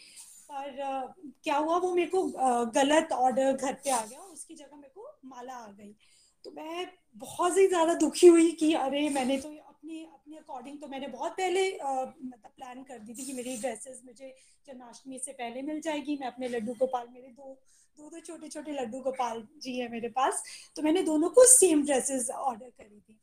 पर 0.53 1.13
क्या 1.43 1.57
हुआ, 1.57 1.77
वो 1.77 1.93
मेरे 1.95 2.09
को 2.09 2.23
गलत 2.73 3.11
ऑर्डर 3.13 3.51
घर 3.53 3.73
पे 3.73 3.89
आ 3.91 4.05
गया 4.05 4.19
उसकी 4.21 4.55
जगह 4.55 4.75
मेरे 4.77 4.91
को 4.95 5.09
माला 5.25 5.53
आ 5.55 5.67
गई। 5.69 5.93
तो 6.45 6.51
मैं 6.51 6.87
बहुत 7.17 7.57
ही 7.57 7.67
ज़्यादा 7.67 7.93
दुखी 7.95 8.27
हुई 8.27 8.51
कि 8.53 8.73
अरे, 8.75 9.09
मैंने 9.09 9.37
तो 9.37 9.49
अपनी, 9.49 10.03
अपने 10.05 10.37
अकॉर्डिंग 10.37 10.79
तो 10.81 10.87
मैंने 10.87 11.07
बहुत 11.09 11.31
पहले 11.33 11.69
मतलब 11.71 12.49
प्लान 12.49 12.83
कर 12.83 12.99
दी 12.99 13.13
थी 13.13 13.25
कि 13.25 13.33
मेरी 13.33 13.55
ड्रेसेस 13.57 14.01
मुझे 14.05 14.33
जन्माष्टमी 14.67 15.19
से 15.19 15.31
पहले 15.33 15.61
मिल 15.61 15.79
जाएगी। 15.81 16.17
मैं 16.21 16.27
अपने 16.27 16.47
लड्डू 16.49 16.73
गोपाल, 16.79 17.07
मेरे 17.13 17.27
दो 17.29 17.57
दो 17.97 18.09
दो 18.09 18.19
छोटे 18.21 18.47
छोटे 18.49 18.71
लड्डू 18.73 18.99
गोपाल 19.01 19.41
जी 19.61 19.77
है 19.79 19.89
मेरे 19.91 20.09
पास। 20.09 20.43
तो 20.75 20.81
मैंने 20.81 21.01
दोनों 21.03 21.29
को 21.29 21.45
सेम 21.47 21.85
ड्रेसेस 21.85 22.29
ऑर्डर 22.31 22.69
करी 22.69 22.99
थी। 22.99 23.19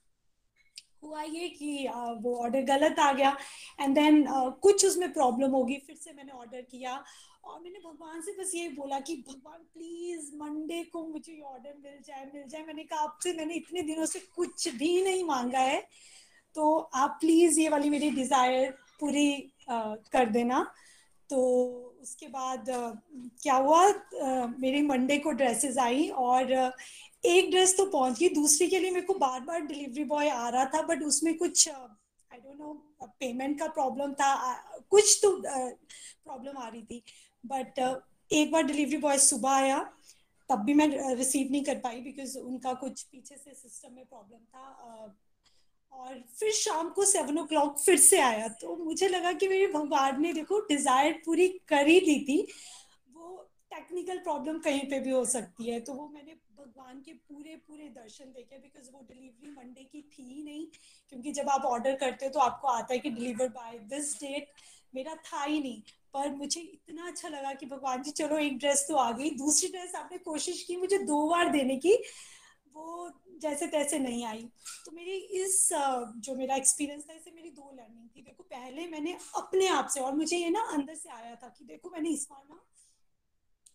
हुआ 1.03 1.22
ये 1.22 1.48
कि 1.48 1.86
वो 2.22 2.36
ऑर्डर 2.36 2.62
गलत 2.66 2.98
आ 2.98 3.12
गया। 3.12 3.36
एंड 3.80 3.94
देन 3.94 4.24
कुछ 4.62 4.84
उसमें 4.86 5.12
प्रॉब्लम 5.12 5.51
होगी, 5.51 5.76
फिर 5.86 5.96
से 5.96 6.12
मैंने 6.12 6.32
ऑर्डर 6.32 6.61
किया। 6.62 7.03
और 7.44 7.61
मैंने 7.61 7.78
भगवान 7.78 8.20
से 8.22 8.32
बस 8.40 8.53
ये 8.55 8.68
बोला 8.68 8.98
कि, 9.01 9.14
भगवान 9.28 9.59
प्लीज़ 9.74 10.30
मंडे 10.36 10.82
को 10.84 11.07
मुझे 11.07 11.32
ये 11.32 11.40
ऑर्डर 11.42 11.74
मिल 11.82 11.98
जाए 12.07 12.30
मिल 12.34 12.48
जाए। 12.48 12.62
मैंने 12.62 12.84
कहा, 12.84 13.01
आपसे 13.01 13.32
मैंने 13.32 13.55
इतने 13.55 13.82
दिनों 13.82 14.07
से 14.07 14.18
कुछ 14.36 14.68
भी 14.74 15.03
नहीं 15.05 15.24
मांगा 15.24 15.59
है। 15.61 15.80
तो 16.55 16.76
आप 16.78 17.16
प्लीज़ 17.20 17.61
ये 17.61 17.68
वाली 17.68 17.90
मेरी 17.90 18.11
डिज़ायर 18.11 18.70
पूरी 19.01 19.30
कर 19.70 20.28
देना। 20.30 20.62
तो 21.30 21.40
उसके 22.03 22.26
बाद 22.28 22.64
क्या 23.42 23.55
हुआ? 23.57 23.86
मेरी 24.59 24.80
मंडे 24.82 25.18
को 25.18 25.30
ड्रेसेस 25.32 25.78
आई 25.78 26.09
और 26.09 26.53
एक 27.25 27.51
ड्रेस 27.51 27.77
तो 27.77 27.85
पहुँच 27.87 28.18
गई। 28.18 28.29
दूसरी 28.29 28.68
के 28.68 28.79
लिए 28.79 28.91
मेरे 28.91 29.07
को 29.07 29.14
बार 29.16 29.41
बार 29.41 29.61
डिलीवरी 29.62 30.05
बॉय 30.05 30.29
आ 30.29 30.49
रहा 30.49 30.64
था 30.75 30.83
बट 30.83 31.03
उसमें 31.05 31.37
कुछ 31.39 31.68
आई 31.68 32.39
डोंट 32.39 32.59
नो 32.59 32.73
पेमेंट 33.21 33.59
का 33.59 33.66
प्रॉब्लम 33.68 34.12
था। 34.12 34.35
कुछ 34.91 35.18
तो 35.23 35.31
प्रॉब्लम 35.41 36.59
आ 36.59 36.68
रही 36.68 36.83
थी। 36.83 37.03
बट 37.45 37.79
एक 38.31 38.53
बार 38.53 38.62
डिलीवरी 38.62 38.97
बॉय 38.99 39.18
सुबह 39.18 39.51
आया, 39.51 39.79
तब 40.49 40.62
भी 40.64 40.75
मैं 40.75 41.14
रिसीव 41.16 41.51
नहीं 41.51 41.64
कर 41.64 41.79
पाई 41.79 42.01
बिकॉज़ 42.01 42.39
उनका 42.39 42.73
कुछ 42.75 43.03
पीछे 43.03 43.37
से 43.37 43.55
सिस्टम 43.55 43.95
में 43.95 44.05
प्रॉब्लम 44.05 44.39
था। 44.39 45.16
और 45.93 46.18
फिर 46.39 46.53
शाम 46.53 46.89
को 46.91 47.05
सेवन 47.05 47.39
ओ 47.39 47.45
क्लॉक 47.47 47.79
फिर 47.79 47.97
से 47.99 48.21
आया। 48.21 48.49
तो 48.61 48.77
मुझे 48.77 49.09
लगा 49.09 49.33
कि 49.33 49.49
मेरे 49.49 49.66
भगवान 49.68 50.21
ने 50.23 50.33
देखो 50.33 50.61
डिज़ायर 50.66 51.21
पूरी 51.25 51.49
कर 51.68 51.87
ही 51.87 51.99
दी 52.01 52.18
थी। 52.25 52.41
वो 53.09 53.37
टेक्निकल 53.71 54.18
प्रॉब्लम 54.18 54.59
कहीं 54.59 54.81
पे 54.91 55.01
भी 55.01 55.11
हो 55.11 55.25
सकती 55.27 55.71
है। 55.71 55.81
तो 55.81 55.95
वो 55.95 56.09
मैंने 56.09 56.35
भगवान 56.61 57.00
के 57.00 57.12
पूरे 57.12 57.56
पूरे 57.68 57.88
दर्शन 57.90 58.32
देखे 58.32 58.58
बिकॉज़ 58.58 58.90
वो 58.92 59.00
डिलीवरी 59.02 59.50
मंडे 59.52 59.84
की 59.84 60.02
थी 60.12 60.22
ही 60.24 60.42
नहीं, 60.42 60.66
क्योंकि 61.12 61.32
जब 61.32 61.48
आप 61.50 61.64
ऑर्डर 61.66 61.94
करते 61.96 62.26
हो 62.26 62.32
तो 62.32 62.40
आपको 62.40 62.68
आता 62.68 62.92
है 62.94 62.98
कि 62.98 63.11
डिलीवर 63.11 63.48
बाय 63.50 63.78
दिस 63.90 64.14
डेट 64.20 64.52
मेरा 64.94 65.14
था 65.24 65.42
ही 65.42 65.61
नहीं। 65.61 65.82
पर 66.14 66.34
मुझे 66.36 66.61
इतना 66.61 67.06
अच्छा 67.06 67.28
लगा 67.28 67.52
कि 67.54 67.66
भगवान 67.66 68.02
जी, 68.02 68.11
चलो 68.12 68.38
एक 68.38 68.58
ड्रेस 68.58 68.84
तो 68.88 68.94
आ 68.96 69.11
गई। 69.12 69.30
दूसरी 69.36 69.68
ड्रेस 69.68 69.94
आपने 69.94 70.18
कोशिश 70.20 70.62
की 70.62 70.76
मुझे 70.76 70.98
दो 71.00 71.28
बार 71.28 71.50
देने 71.52 71.76
की, 71.76 71.94
वो 72.74 73.11
जैसे 73.42 73.66
तैसे 73.68 73.98
नहीं 73.98 74.24
आई। 74.24 74.42
तो 74.84 74.92
मेरी 74.92 75.16
इस 75.42 75.68
जो 75.72 76.34
मेरा 76.36 76.56
एक्सपीरियंस 76.56 77.04
था 77.08 77.14
इसे 77.14 77.30
मेरी 77.30 77.50
दो 77.50 77.70
लर्निंग 77.70 78.08
थी। 78.08 78.22
देखो, 78.22 78.42
पहले 78.44 78.86
मैंने 78.88 79.16
अपने 79.36 79.66
आप 79.68 79.88
से, 79.88 80.00
और 80.00 80.14
मुझे 80.14 80.36
ये 80.36 80.50
ना 80.50 80.61
अंदर 80.72 80.94
से 80.94 81.11
आया 81.11 81.34
था 81.34 81.48
कि 81.48 81.64
देखो, 81.64 81.90
मैंने 81.90 82.11
इस 82.11 82.26
बार 82.30 82.44
ना 82.50 82.61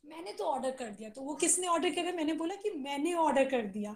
मैंने 0.06 0.34
तो 0.34 0.44
ऑर्डर 0.46 0.72
कर 0.74 0.90
दिया। 0.92 1.10
तो 1.10 1.22
वो 1.22 1.36
किसने 1.36 1.68
ऑर्डर 1.68 1.90
किया 1.90 2.12
मैंने 2.14 2.34
बोला 2.36 2.56
कि 2.56 2.72
मैंने 2.80 3.14
ऑर्डर 3.22 3.50
कर 3.50 3.66
दिया। 3.70 3.96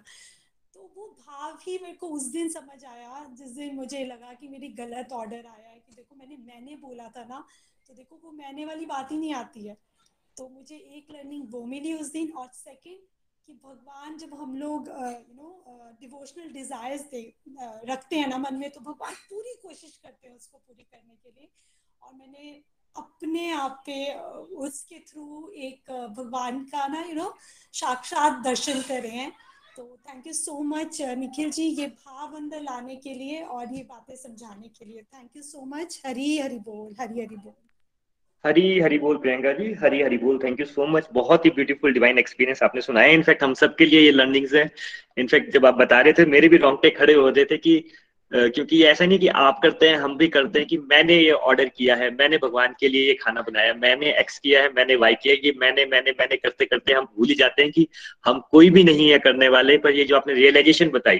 तो 0.74 0.90
वो 0.96 1.06
भाव 1.18 1.58
ही 1.62 1.78
मेरे 1.82 1.94
को 1.94 2.08
उस 2.08 2.24
दिन 2.32 2.48
समझ 2.50 2.84
आया, 2.84 3.24
जिस 3.30 3.50
दिन 3.52 3.74
मुझे 3.76 4.04
लगा 4.04 4.32
कि 4.34 4.48
मेरी 4.48 4.68
गलत 4.74 5.12
ऑर्डर 5.12 5.46
आया 5.46 5.68
है, 5.68 5.78
कि 5.78 5.94
देखो 5.94 6.16
मैंने 6.16 6.36
मैंने 6.38 6.76
बोला 6.78 7.08
था 7.16 7.24
ना 7.24 7.44
तो 7.86 7.94
देखो 7.94 8.20
वो 8.24 8.30
मैंने 8.32 8.64
वाली 8.66 8.86
बात 8.86 9.10
ही 9.12 9.16
नहीं 9.18 9.34
आती 9.34 9.66
है। 9.66 9.76
तो 10.36 10.48
मुझे 10.48 10.76
एक 10.76 11.10
लर्निंग 11.10 11.46
वो 11.52 11.64
मिली 11.66 11.94
उस 11.94 12.12
दिन, 12.12 12.32
और 12.32 12.48
सेकंड 12.54 13.08
कि 13.48 13.52
भगवान 13.64 14.16
जब 14.18 14.34
हम 14.34 14.56
लोग 14.56 14.88
यू 14.88 15.34
नो 15.34 15.90
डिवोशनल 16.00 16.52
डिजायर्स 16.52 17.08
रखते 17.90 18.18
हैं 18.18 18.28
ना 18.28 18.38
मन 18.38 18.54
में 18.54 18.70
तो 18.70 18.80
भगवान 18.82 19.14
पूरी 19.30 19.54
कोशिश 19.62 19.96
करते 20.02 20.28
हैं 20.28 20.34
उसको 20.36 20.58
पूरी 20.58 20.82
करने 20.84 21.16
के 21.16 21.30
लिए। 21.30 21.50
और 22.02 22.14
मैंने 22.14 22.62
अपने 22.96 23.50
आप 23.52 23.82
पे 23.86 24.12
उसके 24.58 24.98
थ्रू 25.08 25.50
एक 25.58 25.90
भगवान 26.16 26.58
का 26.64 26.86
ना 26.86 27.04
यू 27.08 27.14
नो 27.14 27.32
साक्षात 27.74 28.42
दर्शन 28.44 28.80
करे। 28.82 29.08
हैं 29.10 29.30
तो 29.76 29.84
thank 30.08 30.26
you 30.26 30.32
so 30.32 30.60
much 30.64 31.00
Nikhil 31.18 31.50
ji, 31.50 31.62
ये 31.62 31.86
भाव 31.86 32.36
अंदर 32.36 32.60
लाने 32.62 32.96
के 32.96 33.14
लिए 33.14 33.40
और 33.42 33.74
ये 33.74 33.82
बातें 33.84 34.16
समझाने 34.16 34.68
के 34.68 34.84
लिए। 34.84 35.02
Thank 35.02 35.36
you 35.36 35.42
so 35.42 35.64
much 35.66 36.00
Hari 36.06 36.38
Hari 36.38 36.58
बोल, 36.60 36.94
हरी 37.00 37.20
हरी 37.20 37.36
बोल। 37.36 37.52
हरी 38.44 38.80
हरी 38.80 38.98
बोल, 38.98 39.16
प्रियंका 39.16 39.52
जी। 39.52 39.72
हरी 39.74 40.00
हरी 40.02 40.18
बोल। 40.18 40.38
थैंक 40.44 40.60
यू 40.60 40.66
सो 40.66 40.86
मच 40.86 41.08
बहुत 41.12 41.44
ही 41.44 41.50
ब्यूटीफुल 41.50 41.92
डिवाइन 41.92 42.18
एक्सपीरियंस 42.18 42.62
आपने 42.62 42.80
सुनाया। 42.80 43.08
इनफैक्ट 43.12 43.42
हम 43.42 43.54
सबके 43.54 43.86
लिए 43.86 44.00
ये 44.00 44.12
लर्निंग्स 44.12 44.54
है। 44.54 44.68
इनफैक्ट 45.18 45.52
जब 45.54 45.66
आप 45.66 45.74
बता 45.74 46.00
रहे 46.00 46.12
थे, 46.12 46.24
मेरे 46.26 46.48
भी 46.48 46.56
रोंगटे 46.56 46.90
खड़े 46.90 47.14
हो 47.14 47.28
रहे 47.28 47.44
थे 47.44 47.56
कि 47.58 47.84
क्योंकि 48.32 48.82
ऐसा 48.84 49.06
नहीं 49.06 49.18
कि 49.18 49.28
आप 49.28 49.58
करते 49.62 49.88
हैं, 49.88 49.96
हम 49.96 50.16
भी 50.16 50.26
करते 50.28 50.58
हैं 50.58 50.68
कि 50.68 50.76
मैंने 50.90 51.16
ये 51.16 51.30
ऑर्डर 51.30 51.68
किया 51.68 51.94
है, 51.96 52.10
मैंने 52.10 52.36
भगवान 52.36 52.74
के 52.80 52.88
लिए 52.88 53.06
ये 53.06 53.14
खाना 53.14 53.40
बनाया, 53.40 53.74
मैंने 53.74 54.12
एक्स 54.20 54.38
किया 54.38 54.62
है, 54.62 54.68
मैंने 54.76 54.96
वाई 54.96 55.14
किया 55.14 55.34
ये 55.44 55.52
मैंने 55.58 55.84
मैंने 55.86 56.10
मैंने 56.10 56.36
करते 56.36 56.64
करते 56.64 56.92
हम 56.92 57.04
भूल 57.16 57.28
ही 57.28 57.34
जाते 57.34 57.62
हैं 57.62 57.70
कि 57.72 57.86
हम 58.26 58.40
कोई 58.50 58.70
भी 58.70 58.84
नहीं 58.84 59.10
है 59.10 59.18
करने 59.18 59.48
वाले, 59.48 59.76
पर 59.78 59.90
ये 59.90 60.04
जो 60.04 60.16
आपने 60.16 60.34
रियलाइजेशन 60.34 60.88
बताई 60.90 61.18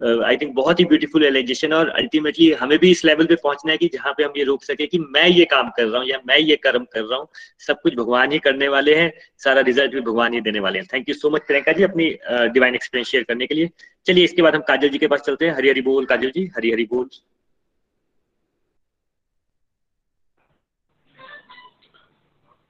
आई 0.00 0.36
थिंक 0.36 0.54
बहुत 0.54 0.80
ही 0.80 0.84
ब्यूटीफुल 0.84 1.22
रियलाइजेशन 1.22 1.72
और 1.72 1.88
अल्टीमेटली 1.90 2.50
हमें 2.60 2.78
भी 2.78 2.90
इस 2.90 3.04
लेवल 3.04 3.26
पे 3.26 3.34
पहुँचना 3.42 3.72
है 3.72 3.78
कि 3.78 3.88
जहाँ 3.94 4.12
पे 4.18 4.24
हम 4.24 4.32
ये 4.36 4.44
रोक 4.44 4.62
सके 4.64 4.86
कि 4.86 4.98
मैं 4.98 5.26
ये 5.28 5.44
काम 5.44 5.68
कर 5.76 5.86
रहा 5.86 6.00
हूँ 6.00 6.08
या 6.08 6.18
मैं 6.28 6.38
ये 6.38 6.56
कर्म 6.56 6.84
कर 6.92 7.02
रहा 7.02 7.18
हूँ। 7.18 7.28
सब 7.66 7.80
कुछ 7.82 7.94
भगवान 7.94 8.32
ही 8.32 8.38
करने 8.38 8.68
वाले 8.68 8.94
हैं, 8.94 9.12
सारा 9.44 9.60
रिज़ल्ट 9.60 9.94
भी 9.94 10.00
भगवान 10.00 10.34
ही 10.34 10.40
देने 10.40 10.60
वाले 10.60 10.78
हैं। 10.78 10.86
Thank 10.92 11.08
you 11.08 11.14
so 11.14 11.30
much 11.30 11.42
Priyanka 11.46 11.72
ji, 11.72 11.82
अपनी 11.82 12.08
डिवाइन 12.54 12.74
एक्सपीरियंस 12.74 13.08
शेयर 13.08 13.24
करने 13.24 13.46
के 13.46 13.54
लिए। 13.54 13.70
चलिए, 14.06 14.24
इसके 14.24 14.42
बाद 14.42 14.54
हम 14.54 14.62
काजल 14.68 14.88
जी 14.88 14.98
के 14.98 15.06
पास 15.06 15.20
चलते 15.20 15.46
हैं। 15.46 15.54
हरी 15.56 15.68
हरी 15.68 15.82
बोल, 15.82 16.06
काजल 16.06 16.30
जी, 16.30 16.46
हरी 16.56 16.70
हरी 16.72 16.84
बोल। 16.84 17.08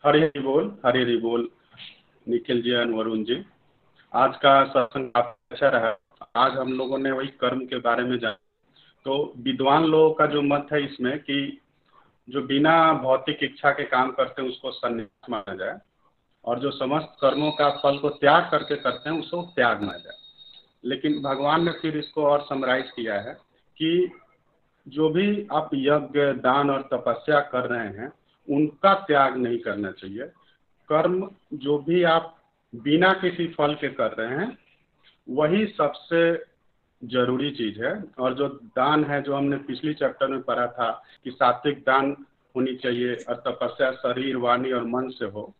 हरी 0.05 0.20
हरी 0.20 0.41
बोल, 0.41 0.76
हरी 0.87 1.03
हरी 1.03 1.16
बोल, 1.20 1.49
निखिल 2.26 2.62
जी 2.62 2.74
और 2.74 2.91
वरुण 2.91 3.24
जी। 3.24 3.43
आज 4.12 4.37
का 4.37 4.62
सत्संग 4.66 5.11
काफ़ी 5.11 5.55
अच्छा 5.55 5.68
रहा। 5.68 5.99
आज 6.37 6.53
हम 6.53 6.73
लोगों 6.73 6.99
ने 6.99 7.11
वही 7.11 7.29
कर्म 7.29 7.66
के 7.66 7.79
बारे 7.79 8.05
में 8.05 8.18
जाना 8.18 8.37
तो 9.05 9.33
विद्वान 9.37 9.85
लोगों 9.85 10.14
का 10.14 10.27
जो 10.27 10.43
मत 10.43 10.66
है 10.73 10.85
इसमें 10.85 11.18
कि 11.18 11.61
जो 12.29 12.43
बिना 12.43 12.93
भौतिक 12.93 13.39
इच्छा 13.43 13.71
के 13.71 13.85
काम 13.85 14.11
करते 14.11 14.43
हैं, 14.43 14.49
उसको 14.49 14.71
संन्यास 14.71 15.31
माना 15.31 15.55
जाए 15.55 15.79
और 16.45 16.59
जो 16.59 16.71
समस्त 16.71 17.16
कर्मों 17.21 17.53
का 17.53 17.71
फल 17.71 17.99
को 17.99 18.09
त्याग 18.09 18.51
करके 18.51 18.77
करते 18.77 19.11
हैं, 19.11 19.21
उसको 19.21 19.43
त्याग 19.43 19.81
माना 19.81 19.99
जाए। 19.99 20.16
लेकिन 20.85 21.23
भगवान 21.23 21.64
ने 21.64 21.71
फिर 21.71 21.97
इसको 21.97 22.25
और 22.25 22.47
समराइज 22.49 22.91
किया 22.91 23.21
है 23.21 23.35
कि 23.79 24.11
जो 24.89 25.09
भी 25.09 25.47
आप 25.53 25.71
यज्ञ, 25.75 26.21
दान 26.21 26.71
और 26.71 26.83
तपस्या 26.83 27.41
कर 27.41 27.66
रहे 27.66 27.89
हैं, 27.89 28.12
उनका 28.51 28.95
त्याग 28.95 29.37
नहीं 29.37 29.59
करना 29.59 29.91
चाहिए। 29.91 30.25
कर्म 30.89 31.31
जो 31.55 31.79
भी 31.79 32.03
आप 32.03 32.37
बिना 32.75 33.12
किसी 33.12 33.47
फल 33.47 33.75
के 33.75 33.89
कर 33.89 34.12
रहे 34.12 34.39
हैं 34.39 34.59
वही 35.31 35.66
सबसे 35.66 36.20
ज़रूरी 37.03 37.51
चीज़ 37.51 37.81
है। 37.83 37.93
और 38.18 38.35
जो 38.35 38.49
दान 38.76 39.05
है, 39.05 39.22
जो 39.22 39.35
हमने 39.35 39.57
पिछली 39.59 39.95
चैप्टर 39.95 40.26
में 40.26 40.43
पढ़ा 40.43 40.66
था 40.68 40.91
कि 41.24 41.31
सात्विक 41.31 41.78
दान 41.78 42.16
होनी 42.55 42.74
चाहिए, 42.76 43.14
और 43.14 43.43
तपस्या 43.47 43.91
शरीर, 43.93 44.37
वाणी 44.37 44.72
और 44.72 44.85
मन 44.85 45.09
से 45.09 45.24
हो। 45.26 45.55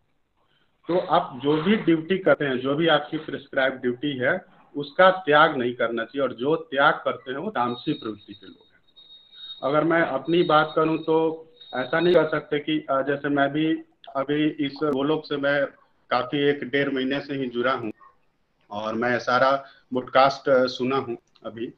तो 0.87 0.97
आप 0.97 1.39
जो 1.43 1.61
भी 1.63 1.75
ड्यूटी 1.77 2.17
करते 2.17 2.45
हैं, 2.45 2.57
जो 2.57 2.75
भी 2.75 2.87
आपकी 2.87 3.17
प्रिस्क्राइब 3.17 3.73
ड्यूटी 3.73 4.17
है, 4.17 4.39
उसका 4.75 5.09
त्याग 5.25 5.57
नहीं 5.57 5.73
करना 5.73 6.03
चाहिए। 6.03 6.21
और 6.21 6.33
जो 6.33 6.55
त्याग 6.55 7.01
करते 7.05 7.31
हैं, 7.31 7.37
वो 7.37 7.49
तामसी 7.49 7.93
प्रवृत्ति 7.93 8.33
के 8.33 8.47
लोग 8.47 8.65
हैं। 8.65 8.81
अगर 9.63 9.83
मैं 9.83 10.01
अपनी 10.01 10.43
बात 10.43 10.73
करूँ 10.75 10.97
तो 10.97 11.17
ऐसा 11.73 11.99
नहीं 11.99 12.13
कर 12.13 12.27
सकते 12.29 12.59
कि 12.59 12.77
जैसे 13.07 13.29
मैं 13.29 13.51
भी 13.53 13.65
अभी 14.15 14.45
इस 14.65 14.79
गोलोक 14.85 15.25
से 15.25 15.37
मैं 15.37 15.65
काफ़ी 16.11 16.39
एक 16.49 16.63
डेढ़ 16.63 16.89
महीने 16.89 17.19
से 17.21 17.33
ही 17.33 17.47
जुड़ा 17.49 17.73
हूँ। 17.73 17.91
और 18.71 18.95
मैं 18.95 19.17
सारा 19.19 19.51
ब्रॉडकास्ट 19.91 20.49
सुना 20.69 20.97
हूँ 20.97 21.17
अभी। 21.45 21.71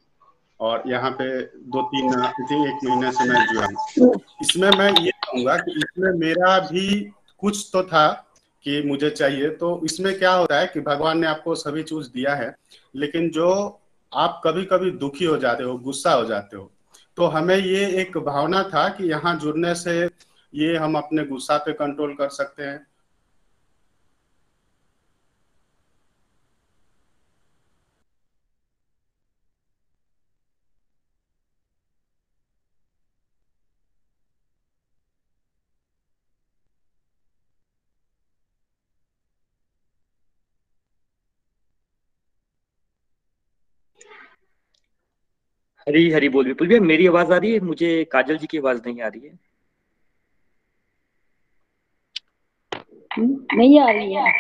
और 0.60 0.84
यहाँ 0.88 1.12
पे 1.12 1.26
दो 1.68 1.82
तीन 1.84 2.06
एक 2.06 2.84
महीने 2.84 3.12
से 3.12 3.30
मैं 3.30 3.46
जुड़ा 3.48 3.66
हूँ। 3.66 4.14
इसमें 4.42 4.70
मैं 4.70 4.92
ये 5.00 5.12
कहूँगा 5.24 5.56
कि 5.58 5.72
इसमें 5.78 6.12
मेरा 6.20 6.58
भी 6.62 7.00
कुछ 7.42 7.70
तो 7.74 7.84
था 7.84 8.08
कि 8.66 8.82
मुझे 8.82 9.10
चाहिए। 9.10 9.50
तो 9.52 9.80
इसमें 9.86 10.18
क्या 10.20 10.34
होता 10.34 10.60
है 10.60 10.68
कि 10.68 10.82
भगवान 10.82 11.20
ने 11.20 11.28
आपको 11.28 11.56
सभी 11.56 11.84
चूज़ 11.84 12.10
दिया 12.12 12.36
है, 12.36 12.54
लेकिन 12.96 13.30
जो 13.30 13.50
आप 14.12 14.42
कभी 14.46 14.64
कभी 14.66 14.92
दुखी 14.94 15.26
हो 15.26 15.38
जाते 15.38 15.64
हो, 15.64 15.78
गुस्सा 15.80 16.14
हो 16.14 16.26
जाते 16.26 16.58
हो 16.58 16.72
तो 17.18 17.26
हमें 17.28 17.56
ये 17.56 17.86
एक 18.02 18.18
भावना 18.18 18.62
था 18.64 18.88
कि 18.90 19.10
यहाँ 19.10 19.36
जुड़ने 19.40 19.74
से 19.76 19.94
ये 20.54 20.76
हम 20.78 20.96
अपने 20.98 21.24
गुस्सा 21.26 21.58
पे 21.58 21.74
कंट्रोल 21.74 22.14
कर 22.14 22.30
सकते 22.30 22.64
हैं। 22.64 22.86
हरी 45.88 46.12
हरी 46.12 46.30
बोल 46.30 46.46
विपुल 46.46 46.68
भैया 46.68 46.82
मेरी 46.82 47.08
आवाज़ 47.08 47.34
आ 47.34 47.38
रही 47.38 47.54
है? 47.54 47.60
मुझे 47.60 48.04
काजल 48.12 48.38
जी 48.38 48.48
की 48.48 48.58
आवाज़ 48.58 48.82
नहीं 48.86 49.02
आ 49.02 49.08
रही 49.08 49.28
है। 49.28 49.40
नहीं 53.58 53.80
आ 53.80 53.90
रही 53.92 54.14
है। 54.14 54.32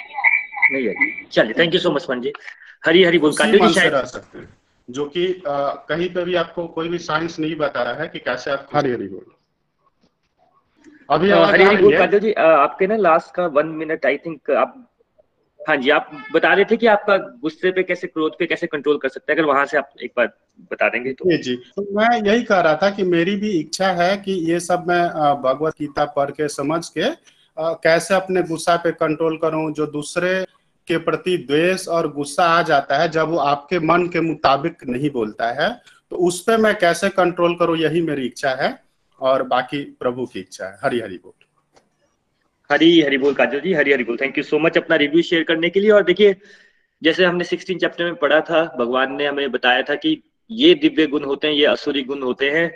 नहीं 0.72 0.88
आ 0.89 0.91
रही। 0.91 1.26
चलिए 1.32 1.54
थैंक 1.60 1.74
यू 1.74 1.80
सो 1.80 1.91
मच 1.91 2.06
जी 2.12 2.34
हरी 2.86 3.04
हरी 3.04 3.18
बोल 3.18 3.34
काजल 3.38 3.68
जी 3.68 3.74
शायद 3.74 4.06
सकते 4.06 4.38
हैं 4.38 4.58
जो 4.89 5.06
कि 5.06 5.41
कहीं 5.48 6.14
पे 6.14 6.24
भी 6.24 6.36
आपको 6.36 6.68
कोई 6.68 6.89
भी 6.89 6.98
साइंस 6.98 7.39
नहीं 7.39 7.56
बता 7.56 7.84
रहा 7.84 7.94
है 7.94 8.08
कि 8.08 8.20
कैसे 8.20 8.52
आप 8.52 8.68
हरी 8.74 8.91
हरी 8.91 9.08
बोल। 9.08 9.26
अभी 11.10 11.30
हरी 11.30 11.64
हरी 11.64 11.78
बोल 11.78 11.98
काजल 11.98 12.20
जी 12.20 12.34
आपके 12.34 12.88
ना 12.88 12.96
लास्ट 12.96 13.36
का 13.36 13.46
वन 13.46 13.68
मिनट 13.68 14.06
आई 14.06 14.18
थिंक 14.18 14.52
आप 14.52 14.93
हाँ 15.68 15.76
जी, 15.78 15.89
आप 15.89 16.09
बता 16.34 16.53
रहे 16.53 16.66
थे 16.66 16.78
कि 16.78 16.88
आपका 16.88 17.18
गुस्से 17.41 17.72
पे 17.72 17.84
कैसे, 17.84 18.07
क्रोध 18.07 18.38
पे 18.39 18.45
कैसे 18.45 18.68
कंट्रोल 18.68 18.97
कर 18.97 19.09
सकते 19.09 19.32
हैं? 19.32 19.38
अगर 19.39 19.47
वहाँ 19.47 19.66
से 19.66 19.78
आप 19.78 19.91
एक 20.03 20.11
बार 20.18 20.28
बता 20.72 20.89
देंगे 20.89 21.14
तो। 21.14 21.30
जी 21.32 21.38
जी। 21.39 21.55
तो 21.76 21.86
मैं 21.91 22.22
यही 22.24 22.43
कह 22.43 22.59
रहा 22.59 22.76
था 22.76 22.89
कि 22.89 23.03
मेरी 23.05 23.36
भी 23.36 23.51
इच्छा 23.59 23.91
है 23.93 24.18
कि 24.18 24.34
ये 24.49 24.59
सब 24.61 24.86
मैं 24.88 25.03
भगवत 25.43 25.74
गीता 25.80 26.05
पढ़ 26.07 26.32
के, 26.32 26.47
समझ 26.49 26.88
के 26.89 27.09
कैसे 27.84 28.14
अपने 28.16 28.41
गुस्सा 28.43 28.76
पे 28.76 28.91
कंट्रोल 28.93 29.38
करूँ, 29.38 29.72
जो 29.74 29.86
दूसरे 29.88 30.43
के 30.88 30.97
प्रति 30.99 31.38
द्वेष 31.39 31.88
और 31.88 32.11
गुस्सा 32.14 32.45
आ 32.49 32.61
जाता 32.64 32.97
है, 32.97 33.09
जब 33.09 33.30
वो 33.30 33.38
आपके 33.39 33.80
मन 33.82 34.07
के 34.07 34.22
मुताबिक 34.22 34.84
नहीं 34.89 35.09
बोलता 35.11 35.51
है 35.53 35.70
तो 36.11 36.16
उस 36.18 36.41
पर 36.43 36.57
मैं 36.57 36.74
कैसे 36.80 37.09
कंट्रोल 37.11 37.55
करूँ, 37.55 37.78
यही 37.78 38.01
मेरी 38.01 38.26
इच्छा 38.26 38.49
है, 38.55 38.78
और 39.22 39.43
बाकी 39.45 39.84
प्रभु 39.99 40.26
की 40.26 40.39
इच्छा 40.39 40.66
है। 40.66 40.78
हरी 40.84 40.99
हरी 40.99 41.18
बोल। 41.18 41.43
हरी 42.72 43.01
हरी 43.01 43.18
बोल 43.18 43.34
काजल 43.34 43.59
जी, 43.59 43.74
हरी 43.74 43.93
हरी 43.93 44.03
बोल। 44.03 44.18
थैंक 44.18 44.38
यू 44.38 44.43
सो 44.43 44.59
मच 44.59 44.78
अपना 44.78 44.95
रिव्यू 44.95 45.22
शेयर 45.22 45.43
करने 45.43 45.70
के 45.70 45.80
लिए। 45.80 45.89
और 45.89 46.03
देखिए, 46.03 46.36
जैसे 47.01 47.26
हमने 47.26 47.43
सिक्सटीन 47.43 47.78
चैप्टर 47.78 48.05
में 48.05 48.16
पढ़ा 48.16 48.39
था, 48.41 48.64
भगवान 48.80 49.16
ने 49.16 49.26
हमें 49.26 49.51
बताया 49.51 49.82
था 49.82 49.95
कि 49.95 50.22
ये 50.51 50.74
दिव्य 50.76 51.07
गुण 51.07 51.24
होते 51.24 51.47
हैं, 51.47 51.53
ये 51.53 51.66
असुरी 51.66 52.03
गुण 52.03 52.22
होते 52.22 52.49
हैं। 52.49 52.72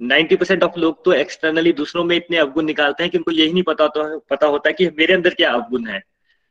नाइन्टी 0.00 0.36
परसेंट 0.36 0.62
ऑफ़ 0.62 0.78
लोग 0.78 1.04
तो 1.04 1.12
एक्सटर्नली 1.12 1.72
दूसरों 1.72 2.04
में 2.04 2.16
इतने 2.16 2.36
अवगुण 2.36 2.64
निकालते 2.64 3.02
हैं 3.02 3.10
कि 3.10 3.18
उनको 3.18 3.30
यही 3.30 3.52
नहीं 3.52 3.62
पता 3.62 3.84
होता 3.84 4.18
पता 4.30 4.46
होता 4.46 4.68
है 4.68 4.74
कि 4.74 4.86
मेरे 4.88 5.14
अंदर 5.14 5.34
क्या 5.34 5.50
अवगुण 5.50 5.86
है। 5.86 6.02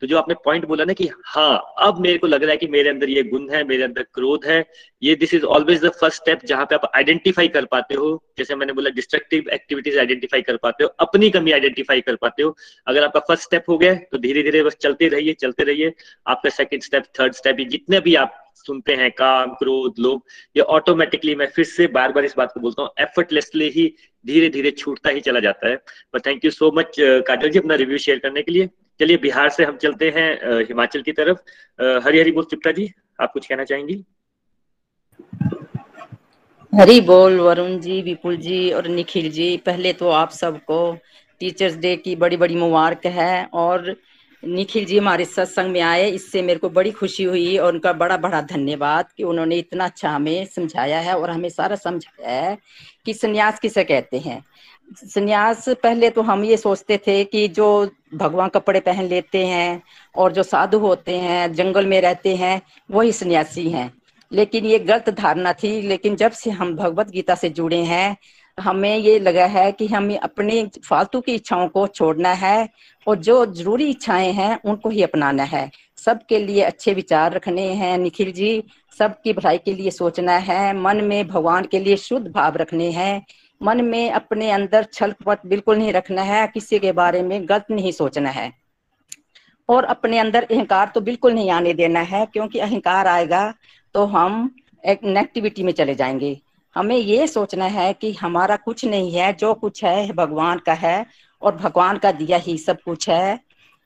तो 0.02 0.08
जो 0.08 0.18
आपने 0.18 0.36
पॉइंट 0.46 0.66
बोला 0.66 0.84
ना 0.86 0.94
कि 0.94 1.10
हाँ 1.26 1.74
अब 1.82 2.00
मेरे 2.00 2.18
को 2.18 2.28
लग 2.28 2.44
रहा 2.44 2.52
है 2.52 2.58
कि 2.58 2.68
मेरे 2.68 2.90
अंदर 2.90 3.10
ये 3.10 3.24
गुण 3.24 3.50
है, 3.52 3.64
मेरे 3.64 3.84
अंदर 3.84 4.04
क्रोध 4.14 4.46
है, 4.46 4.64
ये 5.02 5.16
this 5.16 5.34
is 5.34 5.44
always 5.46 5.84
the 5.86 5.90
first 5.92 6.22
step 6.22 6.46
जहाँ 6.46 6.66
पे 6.66 6.76
आप 6.76 6.90
आइडेंटिफाई 6.96 7.48
कर 7.48 7.66
पाते 7.66 7.96
हो। 7.96 8.10
जैसे 8.38 8.56
मैंने 8.56 8.74
बोला 8.74 8.90
डिस्ट्रक्टिव 8.92 9.50
एक्टिविटीज़ 9.54 9.98
आइडेंटिफाई 10.00 10.42
कर 10.42 10.58
पाते 10.58 10.84
हो, 10.84 10.90
अपनी 11.00 11.30
कमी 11.30 11.52
आइडेंटिफाई 11.52 12.02
कर 12.02 12.16
पाते 12.16 12.44
हो। 12.44 12.56
अगर 12.88 13.04
आपका 13.04 13.20
फ़र्स्ट 13.20 13.44
स्टेप 13.44 13.70
हो 13.70 13.78
गया 13.78 13.94
तो 14.12 14.18
धीरे 14.18 14.44
धीरे 14.44 14.64
बस 14.64 14.78
चलते 14.82 15.08
रहिए 15.10 15.34
चलते 15.36 15.64
रहिए। 15.64 15.94
आपका 16.28 16.50
सेकेंड 16.52 16.84
स्टेप 16.84 17.04
थर्ड 17.20 17.34
स्टेप 17.34 17.68
जितने 17.70 18.00
भी 18.00 18.16
आप 18.16 18.44
सुनते 18.58 18.94
हैं, 18.96 19.12
काम, 19.12 19.54
क्रोध 19.54 20.00
लोग 20.00 20.24
ये 20.56 20.64
ऑटोमेटिकली 20.64 21.36
मैं 21.36 21.48
फिर 21.48 21.66
से 21.66 21.88
बार 21.90 22.12
बार 22.12 22.26
इस 22.26 22.34
बात 22.38 22.52
को 22.54 22.60
बोलता 22.60 22.82
हूँ 22.82 22.90
एफर्टलेसली 23.00 23.70
ही 23.70 23.94
धीरे 24.26 24.50
धीरे 24.50 24.72
छूटता 24.74 25.10
ही 25.10 25.20
चला 25.22 25.40
जाता 25.40 25.70
है। 25.70 25.76
पर 26.14 26.20
thank 26.20 26.46
you 26.46 26.52
so 26.52 26.72
much 26.76 26.96
Kajal 27.00 27.50
ji, 27.50 27.60
अपना 27.60 27.76
रिव्यू 27.76 27.98
शेयर 27.98 28.20
करने 28.20 28.42
के 28.42 28.52
लिए। 28.52 28.70
चलिए, 29.00 29.18
बिहार 29.18 29.50
से 29.50 29.64
हम 29.64 29.78
चलते 29.78 30.10
हैं 30.10 30.60
हिमाचल 30.60 31.02
की 31.02 31.12
तरफ़। 31.12 31.38
हरी 32.06 32.20
हरी 32.20 32.32
बोल, 32.32 32.44
चिप्टा 32.44 32.72
जी, 32.72 32.92
आप 33.22 33.32
कुछ 33.34 33.48
कहना 33.48 33.64
चाहेंगी? 33.64 34.04
हरी 36.74 37.00
बोल, 37.02 37.40
वरुण 37.40 37.78
जी, 37.80 38.02
विपुल 38.02 38.38
जी 38.38 38.72
और 38.72 38.88
निखिल 38.88 39.30
जी। 39.32 39.56
पहले 39.58 39.94
तो 39.94 40.10
आप 40.10 40.32
सबको 40.32 40.98
टीचर्स 41.42 41.76
डे 41.78 41.96
की 41.96 42.16
बड़ी 42.16 42.38
बड़ी 42.38 42.56
मुबारक 42.56 43.06
है 43.06 43.46
और 43.54 43.96
निखिल 44.44 44.86
जी 44.86 44.98
हमारे 44.98 45.26
सत्संग 45.26 45.72
में 45.72 45.82
आए। 45.82 46.10
इससे 46.10 46.42
मेरे 46.42 46.60
को 46.60 46.70
बड़ी 46.70 46.92
खुशी 46.92 47.24
हुई 47.24 47.58
और 47.58 47.74
उनका 47.74 47.94
बड़ा 47.94 48.18
बड़ा 48.18 48.42
धन्यवाद 48.42 49.12
कि 49.18 49.24
उन्होंने 49.24 49.56
इतना 49.56 49.86
अच्छा 49.86 50.10
हमें 50.10 50.46
समझाया 50.46 51.00
है 51.00 51.18
और 51.18 51.30
हमें 51.30 51.50
सारा 51.50 51.76
समझाया 51.76 52.42
है 52.42 52.58
कि 53.06 53.14
संन्यास 53.14 53.60
किसे 53.60 53.84
कहते 53.84 54.20
हैं। 54.20 54.44
संन्यास 54.96 55.70
पहले 55.70 56.10
तो 56.10 56.22
हम 56.22 56.44
ये 56.44 56.58
सोचते 56.58 56.98
थे 56.98 57.24
कि 57.24 57.48
जो 57.48 57.90
भगवान 58.14 58.50
कपड़े 58.50 58.80
पहन 58.80 59.06
लेते 59.06 59.46
हैं 59.46 59.84
और 60.16 60.32
जो 60.32 60.44
साधु 60.44 60.80
होते 60.80 61.18
हैं, 61.18 61.54
जंगल 61.54 61.86
में 61.86 62.02
रहते 62.02 62.36
हैं, 62.36 62.62
वही 62.92 63.12
सन्यासी 63.12 63.70
हैं। 63.70 63.94
लेकिन 64.32 64.66
ये 64.66 64.80
गलत 64.80 65.10
धारणा 65.10 65.54
थी। 65.54 65.82
लेकिन 65.82 66.16
जब 66.16 66.32
से 66.32 66.50
हम 66.50 66.76
भगवत 66.76 67.10
गीता 67.10 67.36
से 67.36 67.50
जुड़े 67.50 67.84
हैं, 67.84 68.18
हमें 68.60 68.98
ये 68.98 69.20
लगा 69.20 69.46
है 69.46 69.72
कि 69.72 69.88
हमें 69.88 70.18
अपनी 70.18 70.70
फालतू 70.86 71.22
की 71.22 71.36
इच्छाओं 71.36 71.68
को 71.68 71.88
छोड़ना 71.88 72.30
है 72.30 72.70
और 73.08 73.16
जो 73.16 73.46
ज़रूरी 73.46 73.90
इच्छाएँ 73.90 74.32
हैं, 74.32 74.60
उनको 74.66 74.90
ही 74.90 75.04
अपनाना 75.04 75.44
है। 75.44 75.72
सबके 75.98 76.40
लिए 76.40 76.62
अच्छे 76.62 76.94
विचार 76.94 77.34
रखने 77.34 77.62
हैं, 77.62 77.98
निखिल 77.98 78.32
जी। 78.32 78.64
सबकी 79.00 79.34
भलाई 79.34 79.58
के 79.58 79.74
लिए 79.74 79.92
सोचना 79.92 80.38
है। 80.38 80.74
मन 80.78 81.02
में 81.02 81.28
भगवान 81.28 81.66
के 81.66 81.80
लिए 81.80 81.98
शुद्ध 81.98 82.28
भाव 82.28 82.56
रखने 82.56 82.92
हैं। 82.92 83.26
मन 83.62 83.86
में 83.86 84.12
अपने 84.12 84.52
अंदर 84.52 84.84
छल 84.84 85.12
कपट 85.12 85.40
बिल्कुल 85.46 85.78
नहीं 85.78 85.94
रखना 85.94 86.22
है, 86.22 86.48
किसी 86.48 86.80
के 86.80 86.92
बारे 86.92 87.22
में 87.22 87.50
गलत 87.50 87.66
नहीं 87.72 87.92
सोचना 87.92 88.30
है। 88.30 88.52
और 89.70 89.84
अपने 89.84 90.20
अंदर 90.20 90.44
अहंकार 90.44 90.92
तो 90.96 91.02
बिल्कुल 91.02 91.34
नहीं 91.34 91.50
आने 91.52 91.74
देना 91.74 92.00
है, 92.00 92.26
क्योंकि 92.26 92.60
अहंकार 92.60 93.08
आएगा 93.08 93.54
तो 93.94 94.06
हम 94.06 94.56
एक 94.86 95.04
नेगेटिविटी 95.04 95.64
में 95.64 95.74
चले 95.74 95.96
जाएँगे। 95.96 96.42
हमें 96.76 96.96
ये 96.96 97.28
सोचना 97.28 97.66
है 97.66 97.94
कि 97.94 98.14
हमारा 98.14 98.56
कुछ 98.56 98.86
नहीं 98.86 99.12
है, 99.12 99.34
जो 99.34 99.54
कुछ 99.54 99.84
है, 99.84 100.12
भगवान 100.12 100.60
का 100.60 100.74
है, 100.74 101.06
और 101.42 101.56
भगवान 101.56 101.98
का 101.98 102.12
दिया 102.12 102.38
ही 102.38 102.58
सब 102.58 102.82
कुछ 102.82 103.10
है। 103.10 103.40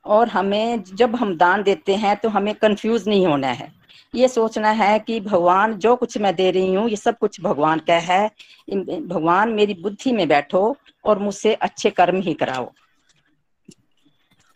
और 0.05 0.27
हमें 0.27 0.83
जब 0.83 1.15
हम 1.15 1.37
दान 1.37 1.63
देते 1.63 1.95
हैं 1.95 2.15
तो 2.15 2.29
हमें 2.29 2.55
कंफ्यूज 2.55 3.07
नहीं 3.07 3.27
होना 3.27 3.47
है। 3.47 3.80
ये 4.13 4.27
सोचना 4.27 4.69
है 4.71 4.97
कि 4.99 5.19
भगवान 5.21 5.73
जो 5.75 5.95
कुछ 5.95 6.17
मैं 6.17 6.35
दे 6.35 6.49
रही 6.51 6.73
हूँ, 6.73 6.89
ये 6.89 6.95
सब 6.95 7.17
कुछ 7.17 7.41
भगवान 7.41 7.79
का 7.79 7.97
है। 8.01 8.27
भगवान 8.69 9.49
मेरी 9.51 9.73
बुद्धि 9.73 10.11
में 10.11 10.27
बैठो 10.27 10.75
और 11.05 11.19
मुझसे 11.19 11.53
अच्छे 11.55 11.89
कर्म 11.91 12.21
ही 12.21 12.33
कराओ। 12.35 12.71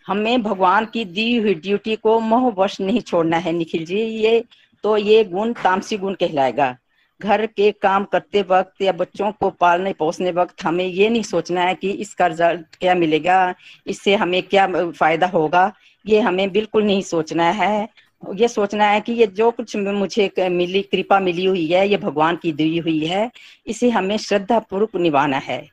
हमें 0.05 0.41
भगवान 0.43 0.85
की 0.85 1.03
दी 1.07 1.35
हुई 1.35 1.53
ड्यूटी 1.55 1.95
को 1.95 2.19
मोहवश 2.21 2.79
नहीं 2.81 3.01
छोड़ना 3.01 3.37
है, 3.37 3.51
निखिल 3.51 3.85
जी। 3.85 3.99
ये 3.99 4.43
तो 4.83 4.97
ये 4.97 5.23
गुण 5.25 5.53
तामसी 5.55 5.97
गुण 5.97 6.13
कहलाएगा। 6.13 6.75
घर 7.21 7.45
के 7.47 7.71
काम 7.73 8.05
करते 8.05 8.41
वक्त 8.41 8.81
या 8.81 8.91
बच्चों 8.91 9.31
को 9.31 9.49
पालने 9.51 9.93
पोसने 9.93 10.31
वक्त 10.31 10.63
हमें 10.63 10.85
ये 10.85 11.09
नहीं 11.09 11.23
सोचना 11.23 11.61
है 11.61 11.75
कि 11.75 11.89
इसका 11.91 12.27
रिज़ल्ट 12.27 12.75
क्या 12.75 12.95
मिलेगा, 12.95 13.53
इससे 13.87 14.15
हमें 14.15 14.41
क्या 14.43 14.67
फ़ायदा 14.91 15.27
होगा। 15.27 15.71
ये 16.05 16.19
हमें 16.19 16.51
बिल्कुल 16.51 16.83
नहीं 16.83 17.01
सोचना 17.03 17.49
है। 17.51 17.87
ये 18.33 18.47
सोचना 18.47 18.85
है 18.85 19.01
कि 19.01 19.13
ये 19.13 19.27
जो 19.27 19.51
कुछ 19.51 19.75
मुझे 19.75 20.49
मिली, 20.49 20.81
कृपा 20.81 21.19
मिली 21.19 21.45
हुई 21.45 21.65
है, 21.67 21.87
ये 21.89 21.97
भगवान 21.97 22.35
की 22.35 22.51
दी 22.51 22.77
हुई 22.77 23.05
है, 23.05 23.29
इसे 23.67 23.89
हमें 23.89 24.17
श्रद्धा 24.17 24.59
पूर्वक 24.59 24.95
निभाना 24.95 25.37
है। 25.37 25.65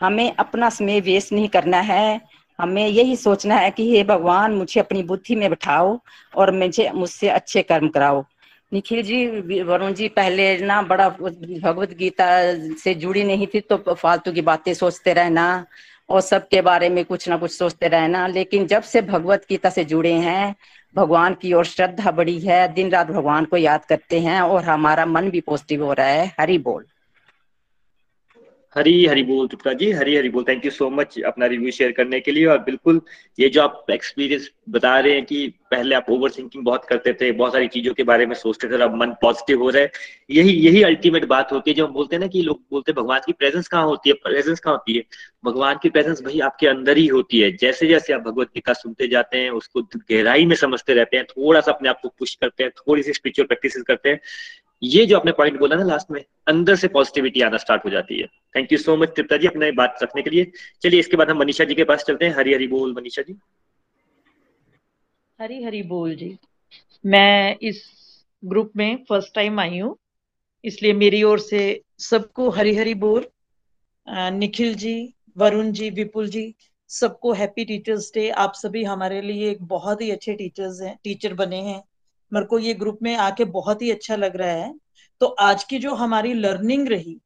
हमें 0.00 0.32
अपना 0.38 0.68
समय 0.70 1.00
वेस्ट 1.00 1.32
नहीं 1.32 1.48
करना 1.48 1.80
है। 1.80 2.20
हमें 2.58 2.86
यही 2.88 3.16
सोचना 3.16 3.56
है 3.56 3.70
कि 3.70 3.90
हे 3.90 4.02
भगवान, 4.04 4.52
मुझे 4.52 4.80
अपनी 4.80 5.02
बुद्धि 5.02 5.34
में 5.34 5.48
बैठाओ 5.50 5.98
और 6.36 6.52
मुझे, 6.52 6.90
मुझसे 6.90 7.28
अच्छे 7.28 7.62
कर्म 7.62 7.88
कराओ। 7.88 8.24
निखिल 8.72 9.02
जी 9.02 9.62
वरुण 9.62 9.92
जी, 9.94 10.08
पहले 10.08 10.58
ना 10.58 10.82
बड़ा 10.82 11.08
भगवत 11.08 11.92
गीता 11.92 12.28
से 12.76 12.94
जुड़ी 12.94 13.24
नहीं 13.24 13.46
थी 13.46 13.60
तो 13.60 13.94
फालतू 13.94 14.32
की 14.32 14.40
बातें 14.40 14.72
सोचते 14.74 15.12
रहना 15.12 15.64
और 16.08 16.20
सबके 16.20 16.60
बारे 16.60 16.88
में 16.88 17.04
कुछ 17.04 17.28
ना 17.28 17.36
कुछ 17.36 17.50
सोचते 17.52 17.88
रहना। 17.88 18.26
लेकिन 18.26 18.66
जब 18.66 18.82
से 18.82 19.02
भगवत 19.02 19.46
गीता 19.48 19.70
से 19.70 19.84
जुड़े 19.84 20.12
हैं 20.12 20.54
भगवान 20.94 21.34
की 21.34 21.52
ओर 21.52 21.64
श्रद्धा 21.64 22.10
बड़ी 22.10 22.38
है। 22.40 22.72
दिन 22.74 22.90
रात 22.90 23.06
भगवान 23.06 23.44
को 23.44 23.56
याद 23.56 23.84
करते 23.84 24.20
हैं 24.20 24.40
और 24.40 24.64
हमारा 24.64 25.06
मन 25.06 25.30
भी 25.30 25.40
पॉजिटिव 25.40 25.84
हो 25.84 25.92
रहा 25.92 26.06
है। 26.06 26.34
हरी 26.40 26.58
बोल। 26.58 26.86
हरी 28.76 29.06
हरी 29.06 29.22
बोल 29.22 29.46
तुप्ता 29.48 29.72
जी, 29.72 29.90
हरी 29.92 30.16
हरी 30.16 30.28
बोल। 30.28 30.44
थैंक 30.48 30.64
यू 30.64 30.70
सो 30.70 30.90
मच 30.90 31.20
अपना 31.20 31.46
रिव्यू 31.46 31.70
शेयर 31.70 31.92
करने 31.92 32.20
के 32.20 32.30
लिए। 32.30 32.46
और 32.46 32.58
बिल्कुल, 32.58 33.00
ये 33.38 33.48
जो 33.48 33.62
आप 33.62 33.86
एक्सपीरियंस 33.90 34.50
बता 34.70 34.98
रहे 35.00 35.12
हैं 35.12 35.24
कि 35.24 35.46
पहले 35.70 35.94
आप 35.94 36.06
ओवर 36.10 36.30
थिंकिंग 36.30 36.64
बहुत 36.64 36.84
करते 36.84 37.12
थे, 37.12 37.32
बहुत 37.32 37.52
सारी 37.52 37.68
चीज़ों 37.68 37.94
के 37.94 38.02
बारे 38.02 38.26
में 38.26 38.34
सोचते 38.34 38.68
थे, 38.68 38.82
अब 38.82 38.94
मन 38.94 39.10
पॉजिटिव 39.22 39.62
हो 39.62 39.70
रहा 39.70 39.82
है। 39.82 39.90
यही 40.30 40.52
यही 40.52 40.82
अल्टीमेट 40.82 41.24
बात 41.24 41.52
होती 41.52 41.70
है 41.70 41.74
जो 41.74 41.86
हम 41.86 41.92
बोलते 41.92 42.16
हैं 42.16 42.20
ना 42.20 42.26
कि 42.26 42.42
लोग 42.42 42.60
बोलते 42.70 42.92
हैं, 42.92 43.02
भगवान 43.02 43.20
की 43.26 43.32
प्रेजेंस 43.32 43.68
कहाँ 43.68 43.84
होती 43.84 44.10
है? 44.10 44.14
प्रेजेंस 44.14 44.60
कहाँ 44.60 44.74
होती 44.74 44.96
है? 44.96 45.04
भगवान 45.44 45.78
की 45.82 45.90
प्रेजेंस 45.90 46.22
भाई 46.22 46.40
आपके 46.40 46.66
अंदर 46.66 46.96
ही 46.96 47.06
होती 47.06 47.40
है। 47.40 47.56
जैसे 47.56 47.86
जैसे 47.86 48.12
आप 48.12 48.20
भगवत 48.20 48.46
गीता 48.46 48.72
सुनते 48.72 49.08
जाते 49.08 49.38
हैं, 49.38 49.50
उसको 49.50 49.82
गहराई 49.82 50.46
में 50.46 50.56
समझते 50.56 50.94
रहते 50.94 51.16
हैं, 51.16 51.24
थोड़ा 51.26 51.60
सा 51.60 51.72
अपने 51.72 51.88
आप 51.88 52.00
को 52.02 52.08
पुश 52.08 52.34
करते 52.34 52.64
हैं, 52.64 52.70
थोड़ी 52.70 53.02
सी 53.02 53.12
स्पिरिचुअल 53.12 53.46
प्रैक्टिस 53.46 53.82
करते 53.82 54.08
हैं। 54.08 54.20
ये 54.82 55.04
जो 55.06 55.16
आपने 55.16 55.32
पॉइंट 55.32 55.58
बोला 55.58 55.76
ना 55.76 55.84
लास्ट 55.84 56.10
में, 56.10 56.22
अंदर 56.48 56.76
से 56.76 56.88
पॉजिटिविटी 56.88 57.40
आना 57.40 57.56
स्टार्ट 57.56 57.84
हो 57.84 57.90
जाती 57.90 58.20
है। 58.20 58.26
Thank 58.56 58.72
you 58.72 58.78
so 58.78 58.96
much 58.96 59.12
Tripta 59.16 59.36
ji, 59.36 59.46
अपने 59.46 59.70
बात 59.72 59.98
रखने 60.02 60.22
के 60.22 60.30
लिए। 60.30 60.50
चलिए, 60.82 61.00
इसके 61.00 61.16
बाद 61.16 61.30
हम 61.30 61.38
मनीषा 61.38 61.64
जी 61.64 61.74
के 61.74 61.84
पास 61.84 62.04
चलते 62.04 62.24
हैं। 62.24 62.34
हरी 62.34 62.54
हरी 62.54 62.66
बोल, 62.68 62.94
मनीषा 62.94 63.22
जी। 63.22 63.36
हरी 65.38 65.62
हरी 65.62 65.82
बोल 65.84 66.14
जी। 66.16 66.36
मैं 67.04 67.56
इस 67.62 67.82
ग्रुप 68.42 68.72
में 68.76 69.04
फ़र्स्ट 69.08 69.34
टाइम 69.34 69.60
आई 69.60 69.78
हूँ। 69.78 69.96
इसलिए 70.64 70.92
मेरी 70.92 71.22
ओर 71.22 71.38
से 71.38 71.60
सबको 72.00 72.48
हरी 72.50 72.74
हरी 72.74 72.94
बोल। 72.96 73.26
निखिल 74.08 74.74
जी, 74.74 75.12
वरुण 75.36 75.70
जी, 75.72 75.90
विपुल 75.90 76.28
जी, 76.28 76.54
सबको 76.90 77.32
हैप्पी 77.32 77.64
टीचर्स 77.64 78.10
डे 78.14 78.28
आप 78.30 78.52
सभी 78.54 78.82
हमारे 78.84 79.20
लिए 79.20 79.50
एक 79.50 79.62
बहुत 79.64 80.02
ही 80.02 80.10
अच्छे 80.10 80.34
टीचर्स 80.34 80.80
हैं 80.82 80.96
टीचर 81.04 81.34
बने 81.34 81.60
हैं। 81.62 81.82
मेरे 82.32 82.46
को 82.46 82.58
ये 82.58 82.74
ग्रुप 82.74 82.98
में 83.02 83.16
आके 83.16 83.44
बहुत 83.44 83.82
ही 83.82 83.90
अच्छा 83.90 84.16
लग 84.16 84.36
रहा 84.36 84.50
है। 84.50 84.78
तो 85.20 85.26
आज 85.26 85.64
की 85.64 85.78
जो 85.78 85.94
हमारी 85.94 86.34
लर्निंग 86.34 86.88
रही, 86.88 87.20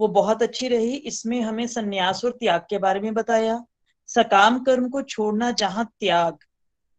वो 0.00 0.08
बहुत 0.08 0.42
अच्छी 0.42 0.68
रही। 0.68 0.96
इसमें 0.96 1.40
हमें 1.40 1.66
संन्यास 1.66 2.24
और 2.24 2.30
त्याग 2.30 2.60
के 2.70 2.78
बारे 2.78 3.00
में 3.00 3.14
बताया। 3.14 3.64
सकाम 4.06 4.64
कर्म 4.64 4.88
को 4.88 5.02
छोड़ना 5.02 5.50
जहाँ 5.50 5.92
त्याग, 6.00 6.36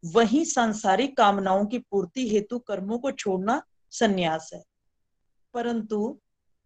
वही 0.05 0.45
सांसारिक 0.45 1.17
कामनाओं 1.17 1.65
की 1.65 1.79
पूर्ति 1.79 2.29
हेतु 2.29 2.59
कर्मों 2.59 2.97
को 2.97 3.11
छोड़ना 3.11 3.63
संन्यास 3.91 4.51
है। 4.53 4.63
परंतु 5.53 6.19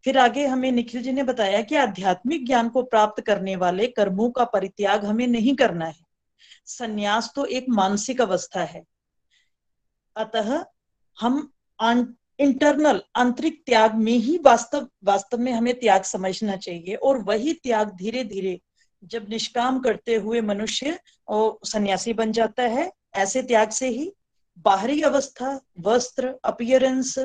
फिर 0.04 0.18
आगे 0.18 0.48
हमें 0.48 0.72
निखिल 0.72 1.04
जी 1.04 1.12
ने 1.12 1.24
बताया 1.24 1.62
कि 1.62 1.76
आध्यात्मिक 1.76 2.46
ज्ञान 2.46 2.70
को 2.70 2.84
प्राप्त 2.84 3.24
करने 3.24 3.56
वाले 3.56 3.88
कर्मों 3.88 4.30
का 4.30 4.46
परित्याग 4.46 5.06
हमें 5.06 5.28
नहीं 5.28 5.56
करना 5.56 5.86
है। 5.86 6.12
संन्यास 6.66 7.34
तो 7.36 7.46
एक 7.46 7.66
मानसिक 7.70 8.22
अवस्था 8.22 8.64
है। 8.64 8.84
अतः 10.16 10.66
हम 11.18 11.52
इंटरनल 12.40 13.02
आंतरिक 13.16 13.62
त्याग 13.66 13.96
में 13.96 14.12
ही 14.12 14.38
वास्तव 14.38 14.88
वास्तव 15.04 15.38
में 15.38 15.52
हमें 15.52 15.74
त्याग 15.80 16.04
समझना 16.04 16.56
चाहिए 16.56 16.96
और 16.96 17.18
वही 17.18 17.54
त्याग 17.54 17.92
धीरे 17.96 18.24
धीरे 18.24 18.60
जब 19.04 19.26
निष्काम 19.30 19.80
करते 19.80 20.16
हुए 20.16 20.42
मनुष्य 20.42 20.98
और 21.28 21.60
सन्यासी 21.68 22.14
बन 22.14 22.32
जाता 22.32 22.64
है, 22.64 22.92
ऐसे 23.16 23.42
त्याग 23.42 23.70
से 23.70 23.88
ही 23.88 24.12
बाहरी 24.58 25.02
अवस्था, 25.02 25.60
वस्त्र 25.80 26.34
अपियरेंस 26.44 27.18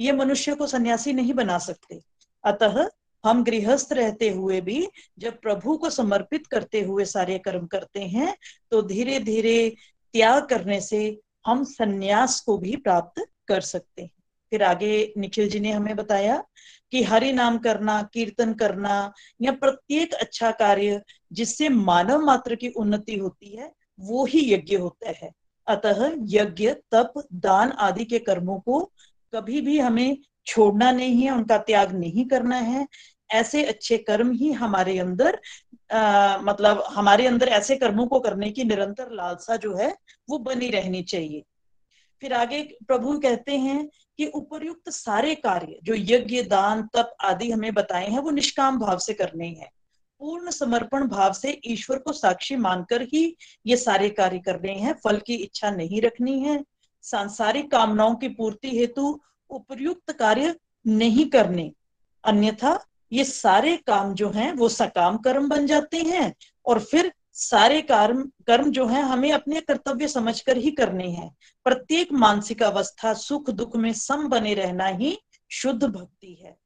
ये 0.00 0.12
मनुष्य 0.12 0.54
को 0.54 0.66
सन्यासी 0.66 1.12
नहीं 1.12 1.34
बना 1.34 1.58
सकते। 1.58 2.00
अतः 2.44 2.88
हम 3.24 3.42
गृहस्थ 3.44 3.92
रहते 3.92 4.28
हुए 4.28 4.60
भी 4.60 4.86
जब 5.18 5.40
प्रभु 5.40 5.76
को 5.76 5.90
समर्पित 5.90 6.46
करते 6.46 6.80
हुए 6.80 7.04
सारे 7.04 7.38
कर्म 7.38 7.66
करते 7.66 8.00
हैं 8.00 8.34
तो 8.70 8.82
धीरे 8.82 9.18
धीरे 9.20 9.76
त्याग 10.14 10.46
करने 10.46 10.80
से 10.80 11.20
हम 11.46 11.64
सन्यास 11.64 12.40
को 12.40 12.58
भी 12.58 12.76
प्राप्त 12.76 13.24
कर 13.48 13.60
सकते 13.60 14.02
हैं। 14.02 14.10
फिर 14.50 14.62
आगे 14.62 15.12
निखिल 15.18 15.48
जी 15.48 15.60
ने 15.60 15.70
हमें 15.72 15.96
बताया 15.96 16.42
कि 16.90 17.02
हरि 17.02 17.32
नाम 17.32 17.58
करना 17.58 18.02
कीर्तन 18.02 18.52
करना 18.54 19.12
या 19.42 19.52
प्रत्येक 19.52 20.14
अच्छा 20.14 20.50
कार्य 20.50 21.02
जिससे 21.32 21.68
मानव 21.68 22.24
मात्र 22.24 22.54
की 22.54 22.68
उन्नति 22.68 23.16
होती 23.18 23.56
है 23.56 23.72
वो 24.00 24.24
ही 24.24 24.52
यज्ञ 24.54 24.76
होता 24.76 25.10
है। 25.10 25.30
अतः 25.66 26.10
यज्ञ 26.28 26.72
तप 26.92 27.12
दान 27.32 27.70
आदि 27.70 28.04
के 28.04 28.18
कर्मों 28.18 28.58
को 28.60 28.80
कभी 29.34 29.60
भी 29.60 29.78
हमें 29.78 30.16
छोड़ना 30.46 30.90
नहीं 30.92 31.22
है 31.22 31.30
उनका 31.30 31.58
त्याग 31.58 31.92
नहीं 31.92 32.24
करना 32.24 32.56
है। 32.56 32.86
ऐसे 33.30 33.64
अच्छे 33.64 33.98
कर्म 33.98 34.32
ही 34.32 34.52
हमारे 34.52 34.98
अंदर 34.98 35.40
आ, 35.92 36.38
मतलब 36.38 36.84
हमारे 36.88 37.26
अंदर 37.26 37.48
ऐसे 37.48 37.76
कर्मों 37.76 38.06
को 38.06 38.20
करने 38.20 38.50
की 38.50 38.64
निरंतर 38.64 39.10
लालसा 39.10 39.56
जो 39.56 39.74
है 39.76 39.96
वो 40.30 40.38
बनी 40.38 40.68
रहनी 40.70 41.02
चाहिए। 41.02 41.42
फिर 42.22 42.32
आगे 42.32 42.62
प्रभु 42.86 43.18
कहते 43.18 43.56
हैं 43.56 43.90
कि 44.18 44.26
उपरयुक्त 44.26 44.90
सारे 44.90 45.34
कार्य 45.34 45.78
जो 45.82 45.94
यज्ञ, 45.94 46.42
दान, 46.42 46.82
तप 46.82 47.16
आदि 47.20 47.50
हमें 47.50 47.74
बताए 47.74 48.08
हैं, 48.08 48.18
वो 48.18 48.30
निष्काम 48.30 48.78
भाव 48.78 48.98
से 48.98 49.14
करने 49.14 49.46
हैं। 49.46 49.70
पूर्ण 50.20 50.50
समर्पण 50.50 51.08
भाव 51.08 51.32
से 51.32 51.60
ईश्वर 51.66 51.98
को 51.98 52.12
साक्षी 52.12 52.56
मानकर 52.56 53.02
ही 53.02 53.36
ये 53.66 53.76
सारे 53.76 54.08
कार्य 54.10 54.38
करने 54.38 54.72
हैं। 54.72 54.94
फल 55.04 55.16
की 55.16 55.34
इच्छा 55.34 55.70
नहीं 55.70 56.00
रखनी 56.00 56.40
है। 56.40 56.64
सांसारिक 57.02 57.70
कामनाओं 57.70 58.14
की 58.14 58.28
पूर्ति 58.28 58.78
हेतु 58.78 59.20
उपयुक्त 59.50 60.12
कार्य 60.12 60.54
नहीं 60.86 61.26
करने। 61.26 61.72
अन्यथा 62.24 62.84
ये 63.12 63.24
सारे 63.24 63.76
काम 63.76 64.14
जो 64.14 64.30
हैं, 64.30 64.52
वो 64.52 64.68
सकाम 64.68 65.16
कर्म 65.16 65.48
बन 65.48 65.66
जाते 65.66 65.96
हैं 65.96 66.34
और 66.66 66.80
फिर 66.80 67.12
सारे 67.32 67.82
कर्म 67.82 68.30
कर्म 68.46 68.70
जो 68.70 68.86
है, 68.86 69.02
हमें 69.02 69.32
अपने 69.32 69.60
कर्तव्य 69.60 70.08
समझकर 70.08 70.56
ही 70.56 70.70
करने 70.70 71.08
हैं। 71.08 71.36
प्रत्येक 71.64 72.12
मानसिक 72.12 72.62
अवस्था 72.62 73.14
सुख, 73.14 73.50
दुख 73.50 73.76
में 73.76 73.92
सम 73.92 74.28
बने 74.28 74.54
रहना 74.54 74.86
ही 74.86 75.18
शुद्ध 75.50 75.84
भक्ति 75.84 76.38
है। 76.42 76.56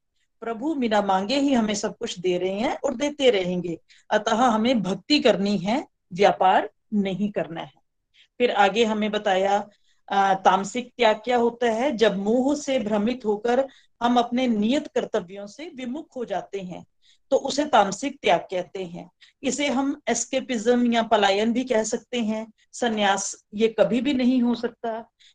प्रभु 0.41 0.75
बिना 0.75 1.01
मांगे 1.01 1.39
ही 1.39 1.53
हमें 1.53 1.75
सब 1.75 1.97
कुछ 1.97 2.19
दे 2.19 2.37
रहे 2.37 2.59
हैं 2.59 2.77
और 2.83 2.95
देते 2.95 3.29
रहेंगे। 3.29 3.79
अतः 4.09 4.35
हमें 4.35 4.83
भक्ति 4.83 5.19
करनी 5.19 5.57
है, 5.57 5.87
व्यापार 6.13 6.69
नहीं 6.93 7.31
करना 7.31 7.61
है। 7.61 7.87
फिर 8.37 8.51
आगे 8.51 8.85
हमें 8.85 9.11
बताया 9.11 9.67
तामसिक 10.09 10.91
त्याग 10.97 11.15
क्या 11.15 11.37
होता 11.37 11.71
है? 11.71 11.91
जब 11.91 12.17
मोह 12.17 12.53
से 12.55 12.79
भ्रमित 12.79 13.25
होकर 13.25 13.67
हम 14.01 14.19
अपने 14.19 14.47
नियत 14.47 14.87
कर्तव्यों 14.87 15.47
से 15.47 15.71
विमुख 15.75 16.15
हो 16.15 16.25
जाते 16.25 16.59
हैं 16.59 16.85
तो 17.31 17.37
उसे 17.37 17.65
तामसिक 17.65 18.17
त्याग 18.21 18.39
कहते 18.51 18.83
हैं। 18.83 19.09
इसे 19.43 19.67
हम 19.67 19.99
एस्केपिज्म 20.09 20.93
या 20.93 21.01
पलायन 21.03 21.51
भी 21.53 21.63
कह 21.63 21.83
सकते 21.83 22.19
हैं। 22.19 22.45
सन्यास 22.73 23.35
ये 23.53 23.67
कभी 23.79 24.01
भी 24.01 24.13
नहीं 24.13 24.41
हो 24.41 24.55
सकता। 24.55 24.91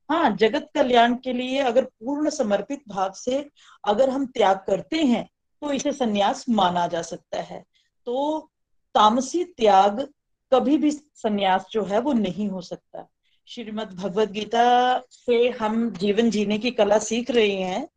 हाँ 0.09 0.31
जगत 0.37 0.71
कल्याण 0.75 1.15
के 1.15 1.33
लिए 1.33 1.59
अगर 1.61 1.85
पूर्ण 1.85 2.31
समर्पित 2.31 2.83
भाव 2.89 3.13
से 3.17 3.49
अगर 3.85 4.11
हम 4.11 4.27
त्याग 4.27 4.65
करते 4.67 5.03
हैं 5.05 5.29
तो 5.63 5.73
इसे 5.73 5.93
संन्यास 5.93 6.45
माना 6.49 6.87
जा 6.87 7.03
सकता 7.03 7.43
है। 7.43 7.63
तो 8.07 8.51
तामसी 8.95 9.45
त्याग 9.47 10.01
कभी 10.53 10.77
भी 10.77 10.91
सन्यास 10.91 11.67
जो 11.73 11.85
है 11.85 12.01
वो 12.01 12.13
नहीं 12.13 12.49
हो 12.49 12.61
सकता। 12.61 13.09
श्रीमद 13.47 13.93
भगवत 13.93 14.31
गीता 14.31 14.99
से 15.11 15.49
हम 15.49 15.91
जीवन 15.91 16.31
जीने 16.31 16.59
की 16.59 16.71
कला 16.71 16.99
सीख 16.99 17.31
रहे 17.31 17.53
हैं। 17.53 17.89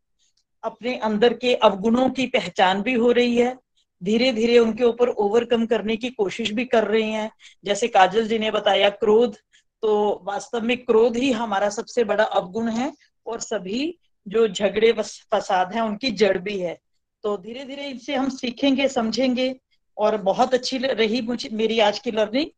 अपने 0.64 0.96
अंदर 0.96 1.34
के 1.34 1.54
अवगुणों 1.54 2.08
की 2.10 2.26
पहचान 2.26 2.82
भी 2.82 2.92
हो 2.92 3.12
रही 3.12 3.36
है। 3.36 3.56
धीरे 4.02 4.32
धीरे 4.32 4.58
उनके 4.58 4.84
ऊपर 4.84 5.08
ओवरकम 5.08 5.66
करने 5.66 5.96
की 5.96 6.10
कोशिश 6.10 6.50
भी 6.50 6.64
कर 6.64 6.84
रहे 6.84 7.02
हैं। 7.02 7.30
जैसे 7.64 7.88
काजल 7.88 8.28
जी 8.28 8.38
ने 8.38 8.50
बताया 8.50 8.90
क्रोध 8.90 9.36
तो 9.82 10.20
वास्तव 10.24 10.60
में 10.60 10.76
क्रोध 10.76 11.16
ही 11.16 11.30
हमारा 11.32 11.68
सबसे 11.70 12.04
बड़ा 12.04 12.24
अवगुण 12.24 12.68
है 12.68 12.92
और 13.26 13.40
सभी 13.40 13.98
जो 14.28 14.48
झगड़े 14.48 14.92
फसाद 15.32 15.72
हैं, 15.72 15.82
उनकी 15.82 16.10
जड़ 16.10 16.38
भी 16.38 16.58
है। 16.58 16.78
तो 17.22 17.36
धीरे 17.36 17.64
धीरे 17.64 17.86
इनसे 17.86 18.14
हम 18.14 18.28
सीखेंगे, 18.28 18.88
समझेंगे 18.88 19.54
और 19.96 20.16
बहुत 20.16 20.54
अच्छी 20.54 20.78
रही 20.78 21.20
मुझे, 21.20 21.48
मेरी 21.52 21.78
आज 21.80 21.98
की 21.98 22.10
लर्निंग। 22.10 22.50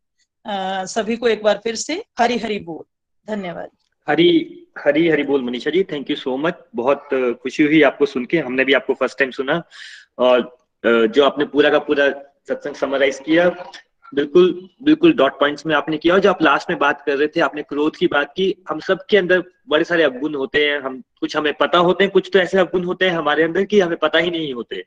सभी 0.48 1.16
को 1.16 1.28
एक 1.28 1.42
बार 1.42 1.60
फिर 1.64 1.74
से 1.76 2.02
हरी 2.18 2.36
हरी 2.38 2.58
बोल। 2.60 2.84
धन्यवाद। 3.28 3.68
हरी 4.08 4.30
हरी 4.78 5.08
हरी 5.08 5.22
बोल, 5.22 5.42
Manisha 5.44 5.70
ji 5.70 5.82
thank 5.84 6.10
you 6.10 6.16
so 6.16 6.36
much 6.36 6.54
बहुत 6.76 7.08
खुशी 7.42 7.62
हुई 7.62 7.82
आपको 7.82 8.06
सुन 8.06 8.24
के 8.26 8.38
हमने 8.38 8.64
भी 8.64 8.72
आपको 8.72 8.94
फ़र्स्ट 8.94 9.18
टाइम 9.18 9.30
सुना। 9.30 9.62
और 10.18 10.56
जो 10.84 11.24
आपने 11.24 11.44
पूरा 11.46 11.70
का 11.70 11.78
पूरा 11.80 12.08
सत्संग 12.48 12.74
समराइज 12.74 13.18
किया, 13.18 13.48
बिल्कुल 14.12 14.68
बिल्कुल 14.82 15.12
डॉट 15.12 15.38
पॉइंट्स 15.40 15.66
में 15.66 15.74
आपने 15.74 15.96
किया। 15.98 16.14
और 16.14 16.20
जो 16.20 16.30
आप 16.30 16.42
लास्ट 16.42 16.70
में 16.70 16.78
बात 16.78 17.02
कर 17.06 17.16
रहे 17.16 17.28
थे, 17.28 17.40
आपने 17.40 17.62
क्रोध 17.62 17.96
की 17.96 18.06
बात 18.06 18.32
की, 18.36 18.54
हम 18.70 18.80
सब 18.80 19.04
के 19.10 19.16
अंदर 19.16 19.42
बड़े 19.68 19.84
सारे 19.84 20.02
अवगुण 20.02 20.34
होते 20.34 20.64
हैं। 20.66 20.80
हम, 20.80 21.00
कुछ 21.20 21.36
हमें 21.36 21.52
पता 21.54 21.78
होते 21.80 22.04
हैं, 22.04 22.10
कुछ 22.12 22.30
तो 22.32 22.38
ऐसे 22.38 22.58
अवगुण 22.58 22.84
होते 22.84 23.08
हैं 23.08 23.16
हमारे 23.16 23.42
अंदर 23.42 23.64
कि 23.64 23.80
हमें 23.80 23.96
पता 23.98 24.18
ही 24.18 24.30
नहीं 24.30 24.52
होते। 24.54 24.84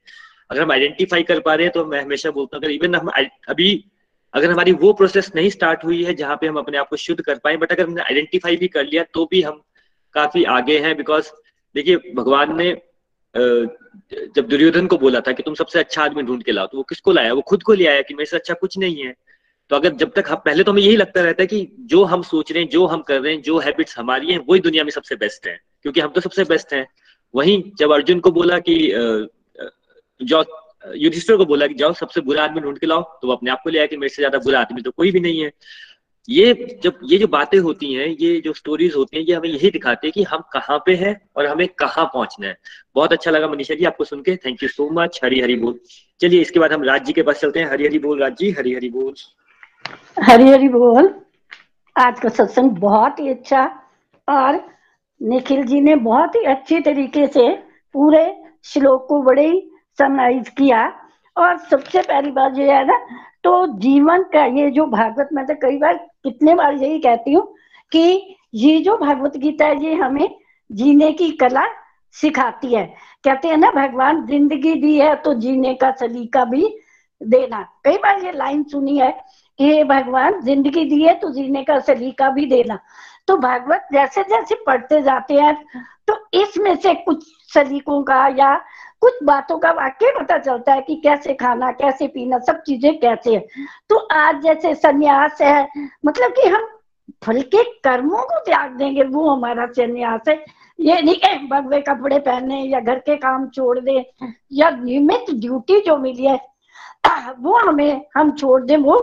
अगर 0.49 0.62
हम 0.62 0.72
आइडेंटिफाई 0.72 1.24
कर 1.24 1.39
पा 1.39 1.53
रहे 1.53 1.66
हैं 1.66 1.74
तो 1.74 1.86
मैं 1.86 2.01
हमेशा 2.01 2.32
बोलता 2.32 2.57
हूँ, 2.57 2.64
अगर 2.64 2.74
इवन 2.74 2.95
हम, 2.95 3.12
अभी 3.49 3.84
अगर 4.34 4.51
हमारी 4.51 4.71
वो 4.82 4.91
प्रोसेस 4.93 5.32
नहीं 5.36 5.49
स्टार्ट 5.49 5.84
हुई 5.86 6.03
है 6.03 6.13
जहाँ 6.13 6.36
पे 6.41 6.47
हम 6.47 6.57
अपने 6.57 6.77
आप 6.77 6.89
को 6.89 6.95
शुद्ध 6.97 7.21
कर 7.21 7.39
पाए 7.43 7.57
बट 7.57 7.71
अगर 7.71 7.84
हमने 7.84 8.01
आइडेंटिफाई 8.01 8.57
भी 8.57 8.67
कर 8.67 8.86
लिया 8.86 9.03
तो 9.13 9.25
भी 9.32 9.41
हम 9.41 9.61
काफ़ी 10.15 10.43
आगे 10.51 10.77
हैं 10.79 10.95
बिकॉज़ 10.97 11.32
देखिए, 11.75 11.97
भगवान 12.15 12.55
ने 12.57 12.71
जब 14.36 14.47
दुर्योधन 14.47 14.88
को 14.88 14.97
बोला 14.97 15.19
था 15.19 15.32
कि 15.32 15.43
तुम 15.43 15.53
सबसे 15.55 15.79
अच्छा 15.79 16.03
आदमी 16.03 16.23
ढूंढ 16.23 16.43
के 16.43 16.51
लाओ 16.51 16.67
तो 16.67 16.77
वो 16.77 16.84
किसको 16.84 17.11
लाया? 17.11 17.34
वो 17.34 17.41
खुद 17.41 17.63
को 17.63 17.73
ले 17.73 17.86
आया 17.88 18.01
कि 18.01 18.13
मेरे 18.13 18.25
से 18.25 18.38
अच्छा 18.38 18.53
कुछ 18.53 18.77
नहीं 18.77 19.03
है। 19.03 19.13
तो 19.71 19.75
अगर 19.75 19.93
जब 19.93 20.11
तक 20.15 20.29
हम, 20.29 20.36
पहले 20.36 20.63
तो 20.63 20.71
हमें 20.71 20.82
यही 20.82 20.95
लगता 20.97 21.21
रहता 21.21 21.43
है 21.43 21.47
कि 21.47 21.67
जो 21.82 22.03
हम 22.03 22.21
सोच 22.23 22.51
रहे 22.51 22.63
हैं, 22.63 22.69
जो 22.69 22.86
हम 22.86 23.01
कर 23.01 23.21
रहे 23.21 23.34
हैं, 23.34 23.41
जो 23.41 23.57
हैबिट्स 23.59 23.97
हमारी 23.97 24.32
हैं, 24.32 24.39
वही 24.49 24.59
दुनिया 24.59 24.84
में 24.84 24.91
सबसे 24.91 25.15
बेस्ट 25.15 25.47
है, 25.47 25.59
क्योंकि 25.84 25.99
हम 25.99 26.09
तो 26.09 26.21
सबसे 26.21 26.43
बेस्ट 26.43 26.73
हैं। 26.73 26.86
वहीं 27.34 27.61
जब 27.79 27.91
अर्जुन 27.91 28.19
को 28.19 28.32
बोला 28.32 28.59
कि 28.59 28.75
जो 30.19 30.43
युधिष्ठिर 30.84 31.38
को 31.38 31.45
बोला 31.45 31.67
कि 31.67 31.73
जाओ, 31.73 31.93
सबसे 31.93 32.21
बुरा 32.21 32.43
आदमी 32.43 32.61
ढूंढ 32.61 32.77
के 32.77 32.88
लाओ 32.88 33.01
तो 33.21 33.27
वो 33.27 33.34
अपने 33.34 33.51
आप 33.51 33.61
को 33.63 33.69
ले 33.69 33.79
आया 33.79 33.88
कि 33.88 33.97
मेरे 33.97 34.09
से 34.09 34.21
ज़्यादा 34.21 34.38
बुरा 34.39 34.59
आदमी 34.59 34.82
तो 34.82 34.91
कोई 34.91 35.11
भी 35.11 35.19
नहीं 35.19 35.43
है। 35.43 35.51
ये 36.29 36.79
जब, 36.84 36.99
ये 37.03 37.17
जो 37.17 37.27
बातें 37.27 37.57
होती 37.59 37.93
हैं, 37.93 38.07
ये 38.09 38.39
जो 38.41 38.53
स्टोरीज 38.53 38.95
होती 38.95 39.17
हैं, 39.17 39.23
ये 39.25 39.36
हमें 39.36 39.49
यही 39.49 39.69
दिखाते 39.71 40.07
हैं 40.07 40.11
कि 40.13 40.23
हम 40.23 40.43
कहाँ 40.53 40.77
पे 40.86 40.95
हैं 40.95 41.15
और 41.36 41.45
हमें 41.47 41.67
कहाँ 41.79 42.05
पहुँचना 42.05 42.47
है। 42.47 42.57
बहुत 42.95 43.13
अच्छा 43.13 43.32
लगा 43.32 43.47
मनीषा 43.47 43.75
जी 43.75 43.86
आपको 43.86 44.03
सुन 44.05 44.21
के। 44.21 44.36
Thank 44.36 44.63
you 44.63 44.69
so 44.69 44.89
much 44.93 45.19
Hari 45.23 45.39
Hari 45.41 45.55
बोल। 45.55 45.79
चलिए, 46.21 46.41
इसके 46.41 46.59
बाद 46.59 46.73
हम 46.73 46.84
राज 46.84 47.05
जी 47.05 47.13
के 47.13 47.21
पास 47.21 47.39
चलते 47.41 47.59
हैं। 47.59 47.69
हरी 47.71 47.86
हरी 47.86 47.99
बोल 47.99 48.19
राज 48.21 48.36
जी 48.38 48.51
हरी 48.51 48.73
हरी 48.75 48.89
बोल। 48.89 49.13
हरी 50.21 50.49
हरी 50.49 50.69
बोल, 50.69 51.13
आज 51.95 52.19
का 52.19 52.29
सत्संग 52.29 52.71
बहुत 52.79 53.19
ही 53.19 53.29
अच्छा 53.29 53.63
और 54.27 54.61
निखिल 55.21 55.63
जी 55.63 55.82
ने 55.82 55.95
बहुत 56.03 56.36
ही 56.36 56.43
अच्छी 56.45 56.79
तरीके 56.82 57.27
से 57.27 57.49
पूरे 57.95 58.23
श्लोक 58.65 59.05
को 59.07 59.21
बड़े 59.23 59.47
ही 59.47 59.59
समराइज 60.00 60.50
किया। 60.50 60.86
और 61.38 61.58
सबसे 61.62 62.02
पहली 62.02 62.32
बात 62.32 62.58
ये 62.58 62.72
है 62.72 62.86
ना 62.88 62.98
तो 63.44 63.66
जीवन 63.80 64.24
का 64.34 64.46
ये 64.56 64.70
जो 64.72 64.86
भागवत 64.88 65.30
में 65.34 65.46
तो 65.46 65.54
कई 65.62 65.78
बार 65.78 65.96
कितने 66.24 66.56
बार 66.56 66.74
यही 66.76 67.00
कहती 67.00 67.34
हूँ 67.34 67.44
कि 67.92 68.38
ये 68.54 68.80
जो 68.80 68.98
भागवत 68.98 69.38
गीता 69.38 69.66
है, 69.66 69.84
ये 69.84 69.94
हमें 69.96 70.30
जीने 70.70 71.12
की 71.14 71.30
कला 71.38 71.66
सिखाती 72.16 72.74
है। 72.74 72.86
कहते 73.24 73.48
हैं 73.48 73.58
ना, 73.58 73.72
भगवान 73.72 74.26
ज़िंदगी 74.28 74.74
दी 74.76 74.98
है 74.98 75.16
तो 75.16 75.34
जीने 75.36 75.74
का 75.74 75.92
सलीका 75.92 76.44
भी 76.46 76.68
देना। 77.22 77.62
कई 77.86 77.98
बार 77.98 78.24
ये 78.26 78.32
लाइन 78.32 78.64
सुनी 78.64 78.98
है 78.98 79.12
कि 79.60 79.84
भगवान, 79.86 80.39
ज़िंदगी 80.42 80.86
दी 80.86 81.02
है 81.04 81.14
तो 81.16 81.30
जीने 81.34 81.64
का 81.64 81.80
सलीका 81.82 82.30
भी 82.30 82.46
देना। 82.46 82.80
तो 83.28 83.38
भागवत 83.38 83.88
जैसे 83.94 84.24
जैसे 84.26 84.56
पढ़ते 84.66 85.02
जाते 85.02 85.34
हैं 85.36 85.56
तो 86.08 86.18
इसमें 86.34 86.76
से 86.76 86.94
कुछ 86.96 87.26
सलीकों 87.52 88.02
का 88.04 88.28
या 88.38 88.56
कुछ 89.02 89.24
बातों 89.24 89.58
का 89.58 89.72
वाक्य 89.72 90.12
पता 90.20 90.38
चलता 90.38 90.74
है 90.74 90.82
कि 90.82 90.95
कैसे 90.95 91.34
खाना, 91.34 91.72
कैसे 91.72 92.08
पीना, 92.08 92.39
सब 92.39 92.62
चीज़ें 92.62 92.99
कैसे 92.99 93.34
है। 93.36 93.45
तो 93.89 93.95
आज 93.97 94.41
जैसे 94.41 94.74
संन्यास 94.76 95.41
है 95.41 95.68
मतलब 96.06 96.32
कि 96.32 96.47
हम 96.47 96.68
फल 97.24 97.41
के 97.41 97.64
कर्मों 97.64 98.24
को 98.24 98.39
त्याग 98.39 98.72
देंगे, 98.72 99.04
वो 99.04 99.30
हमारा 99.30 99.66
संन्यास 99.66 100.22
है। 100.28 100.43
ये 100.80 101.02
नहीं 101.02 101.16
है 101.24 101.47
भगवे 101.47 101.82
कपड़े 101.82 102.20
पहने 102.20 102.62
या 102.62 102.80
घर 102.80 102.99
के 102.99 103.16
काम 103.16 103.47
छोड़ 103.49 103.80
दे, 103.80 104.06
या 104.52 104.70
नियमित 104.70 105.32
ड्यूटी 105.32 105.80
जो 105.82 105.97
मिली 105.97 106.26
है, 106.26 106.39
वो 107.39 107.58
हमें, 107.58 108.06
हम 108.18 108.32
छोड़ 108.32 108.62
दें, 108.64 108.78
वो 108.78 108.99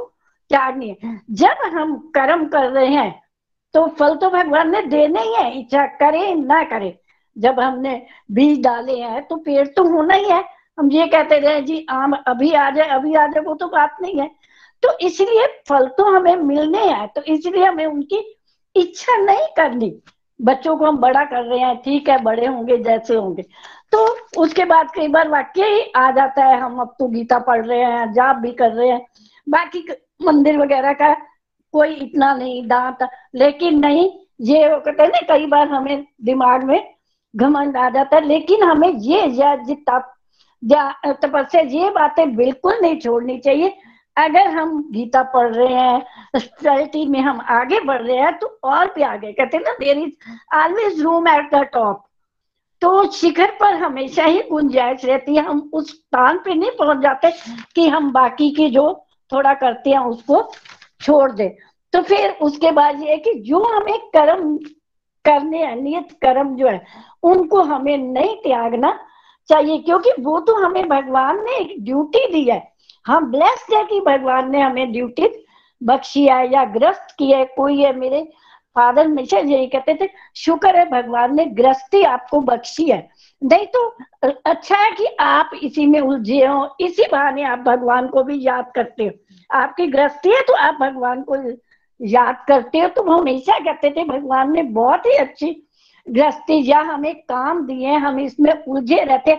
त्यागनी 0.51 0.89
है। 0.89 1.21
जब 1.31 1.67
हम 1.75 1.97
कर्म 2.15 2.47
कर 2.49 2.71
रहे 2.71 2.87
हैं 2.87 3.23
तो 3.75 3.87
फल 3.89 4.15
तो 4.15 4.31
भगवान 4.31 4.71
ने 4.71 4.83
देने 4.83 5.23
ही 5.23 5.35
है, 5.35 5.61
इच्छा 5.61 5.85
करे, 5.87 6.35
ना 6.35 6.63
करे। 6.65 6.99
जब 7.39 7.61
हमने 7.61 8.01
बीज 8.31 8.63
डाले 8.63 8.99
हैं 9.01 9.23
तो 9.27 9.37
पेड़ 9.39 9.67
तो 9.69 9.85
होना 9.87 10.15
ही 10.15 10.25
है। 10.25 10.43
हम 10.79 10.91
ये 10.93 11.07
कहते 11.07 11.39
रहे, 11.39 11.61
जी, 11.63 11.87
आम 11.91 12.13
अभी 12.27 12.53
आ 12.53 12.71
जाए, 12.71 12.89
अभी 12.89 13.15
आ 13.15 13.27
जाए, 13.27 13.43
वो 13.45 13.55
तो 13.55 13.67
बात 13.69 13.97
नहीं 14.03 14.21
है। 14.21 14.31
तो 14.83 14.97
इसलिए 14.99 15.47
फल 15.69 15.87
तो 15.89 16.05
हमें 16.07 16.37
मिलने 16.37 16.79
हैं 16.81 17.09
तो 17.09 17.23
इसलिए 17.25 17.65
हमें 17.65 17.85
उनकी 17.87 18.19
इच्छा 18.77 19.17
नहीं 19.17 19.47
करनी। 19.57 19.93
बच्चों 20.41 20.77
को 20.77 20.85
हम 20.87 20.97
बड़ा 20.99 21.25
कर 21.25 21.43
रहे 21.43 21.59
हैं, 21.59 21.77
ठीक 21.77 22.09
है, 22.09 22.19
बड़े 22.23 22.47
होंगे, 22.47 22.77
जैसे 22.79 23.15
होंगे। 23.15 23.43
तो 23.93 24.05
उसके 24.39 24.65
बाद 24.65 24.91
कई 24.95 25.09
बार 25.09 25.29
वाक्य 25.29 25.65
ही 25.65 25.81
आ 25.97 26.11
जाता 26.11 26.45
है, 26.45 26.59
हम 26.61 26.79
अब 26.81 26.95
तो 26.99 27.09
गीता 27.09 27.39
पढ़ 27.39 27.65
रहे 27.67 27.81
हैं, 27.81 28.13
जाप 28.13 28.37
भी 28.37 28.53
कर 28.53 28.71
रहे 28.73 28.89
हैं। 28.89 29.07
बाकी 29.47 29.87
मंदिर 30.23 30.59
वगैरह 30.59 30.93
का 30.93 31.13
कोई 31.75 31.95
इतना 31.97 32.33
नहीं, 32.35 32.67
दांत, 32.69 33.09
लेकिन 33.35 33.79
नहीं, 33.79 34.09
ये 34.41 34.69
कहते 34.69 35.07
ना, 35.07 35.21
कई 35.29 35.47
बार 35.47 35.69
हमें 35.69 36.07
दिमाग 36.23 36.65
में 36.65 36.79
घमंड 37.35 37.77
आ 37.77 37.89
जाता 37.91 38.17
है। 38.17 38.27
लेकिन 38.27 38.63
हमें 38.63 38.89
ये 38.89 39.27
तपस्या, 40.63 41.61
ये 41.63 41.91
बातें 41.91 42.35
बिल्कुल 42.37 42.79
नहीं 42.83 42.99
छोड़नी 43.01 43.39
चाहिए। 43.39 43.77
अगर 44.17 44.49
हम 44.49 44.83
गीता 44.93 45.23
पढ़ 45.35 45.55
रहे 45.55 45.75
हैं 45.75 46.39
स्पेशलिटी 46.39 47.05
में 47.09 47.21
हम 47.21 47.41
आगे 47.51 47.81
बढ़ 47.81 48.01
रहे 48.03 48.17
हैं 48.17 48.33
तो 48.39 48.47
और 48.65 48.93
भी 48.95 49.03
आगे। 49.03 49.33
कहते 49.33 49.57
हैं 49.57 49.65
ना 49.65 49.73
there 49.75 49.99
is 49.99 50.57
always 50.57 51.01
room 51.03 51.29
at 51.29 51.51
the 51.55 51.63
top 51.73 52.05
तो 52.83 53.11
शिखर 53.13 53.51
पर 53.61 53.75
हमेशा 53.75 54.25
ही 54.25 54.43
गुंजाइश 54.51 55.05
रहती 55.05 55.37
है। 55.37 55.43
हम 55.43 55.71
उस 55.75 55.91
स्थान 55.91 56.39
पे 56.39 56.55
नहीं 56.55 56.71
पहुँच 56.79 56.99
जाते 56.99 57.31
कि 57.75 57.89
हम 57.89 58.11
बाकी 58.13 58.51
की 58.51 58.69
जो 58.71 58.93
थोड़ा 59.33 59.55
करते 59.55 59.91
हैं, 59.91 59.99
उसको 60.01 60.43
छोड़ 61.01 61.31
दे। 61.33 61.49
तो 61.93 62.03
फिर 62.03 62.31
उसके 62.43 62.71
बाद 62.73 63.03
ये 63.03 63.17
कि 63.19 63.33
जो 63.43 63.63
हमें 63.67 63.99
कर्म 64.09 64.59
करने 65.25 65.65
हैं 65.65 65.75
नियत 65.77 66.13
कर्म 66.23 66.55
जो 66.57 66.69
है, 66.69 66.85
उनको 67.23 67.63
हमें 67.63 67.97
नहीं 67.99 68.35
त्यागना 68.37 68.99
चाहिए, 69.49 69.79
क्योंकि 69.79 70.11
वो 70.21 70.39
तो 70.41 70.55
हमें 70.55 70.89
भगवान 70.89 71.45
ने 71.45 71.57
एक 71.57 71.75
ड्यूटी 71.85 72.27
दी 72.33 72.45
है। 72.45 72.63
हम 73.07 73.31
ब्लेस्ड 73.31 73.75
है 73.75 73.85
कि 73.85 74.01
भगवान 74.01 74.51
ने 74.51 74.61
हमें 74.61 74.93
ड्यूटी 74.93 75.29
बख्शी 75.81 76.27
है 76.27 76.53
या 76.53 76.65
ग्रस्त 76.67 77.15
की 77.19 77.31
है, 77.33 77.45
कोई 77.47 77.81
है 77.81 77.97
मेरे 77.97 78.23
फादर 78.77 79.07
हमेशा 79.07 79.39
यही 79.39 79.67
कहते 79.67 79.95
थे, 79.95 80.09
शुक्र 80.37 80.77
है 80.77 80.85
भगवान 80.91 81.35
ने 81.37 81.45
ग्रस्ती 81.55 82.03
आपको 82.05 82.41
बख्शी 82.41 82.85
है। 82.85 83.09
नहीं 83.43 83.67
तो 83.67 83.87
अच्छा 84.25 84.77
है 84.77 84.91
कि 84.91 85.07
आप 85.21 85.51
इसी 85.63 85.87
में 85.87 86.01
उलझे 86.01 86.45
हो, 86.47 86.77
इसी 86.81 87.07
बहाने 87.13 87.43
आप 87.45 87.59
भगवान 87.59 88.09
को 88.09 88.23
भी 88.23 88.39
याद 88.47 88.71
करते 88.75 89.05
हो। 89.05 89.11
आपकी 89.51 89.87
ग्रस्ती 89.87 90.31
है 90.31 90.41
तो 90.43 90.55
आप 90.57 90.79
भगवान 90.81 91.23
को 91.23 91.37
याद 92.01 92.45
करते 92.49 92.79
हो 92.79 92.89
तो 92.89 93.03
वो 93.03 93.13
हमेशा 93.13 93.59
कहते 93.59 93.91
थे, 93.91 94.05
भगवान 94.05 94.53
ने 94.53 94.63
बहुत 94.63 95.07
ही 95.07 95.17
अच्छी 95.17 95.51
गृहस्थी 96.07 96.63
या 96.67 96.81
हमें 96.83 97.15
काम 97.15 97.67
दिए, 97.67 97.95
हम 97.95 98.19
इसमें 98.21 98.53
उलझे 98.65 99.03
रहते। 99.05 99.33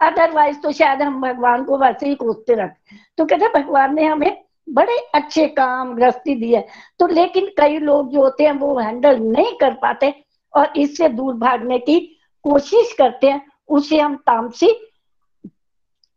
अदरवाइज़ 0.00 0.58
तो 0.60 0.72
शायद 0.72 1.02
हम 1.02 1.20
भगवान 1.20 1.64
को 1.64 1.78
वैसे 1.78 2.08
ही 2.08 2.14
कोसते 2.14 2.54
रहते। 2.54 2.96
तो 3.18 3.24
कहते, 3.24 3.48
भगवान 3.50 3.94
ने 3.94 4.04
हमें 4.04 4.42
बड़े 4.68 4.96
अच्छे 5.14 5.46
काम, 5.48 5.94
गृहस्थी 5.94 6.34
दी 6.34 6.52
है 6.54 6.66
तो 7.00 7.06
लेकिन 7.06 7.46
कई 7.58 7.78
लोग 7.78 8.10
जो 8.12 8.22
होते 8.22 8.44
हैं, 8.44 8.52
वो 8.52 8.78
हैंडल 8.78 9.18
नहीं 9.18 9.52
कर 9.60 9.74
पाते 9.74 10.14
और 10.54 10.72
इससे 10.76 11.08
दूर 11.10 11.34
भागने 11.36 11.78
की 11.78 11.98
कोशिश 12.44 12.92
करते 12.92 13.26
हैं। 13.26 13.40
उसे 13.68 13.98
हम 13.98 14.16
तामसी 14.16 14.68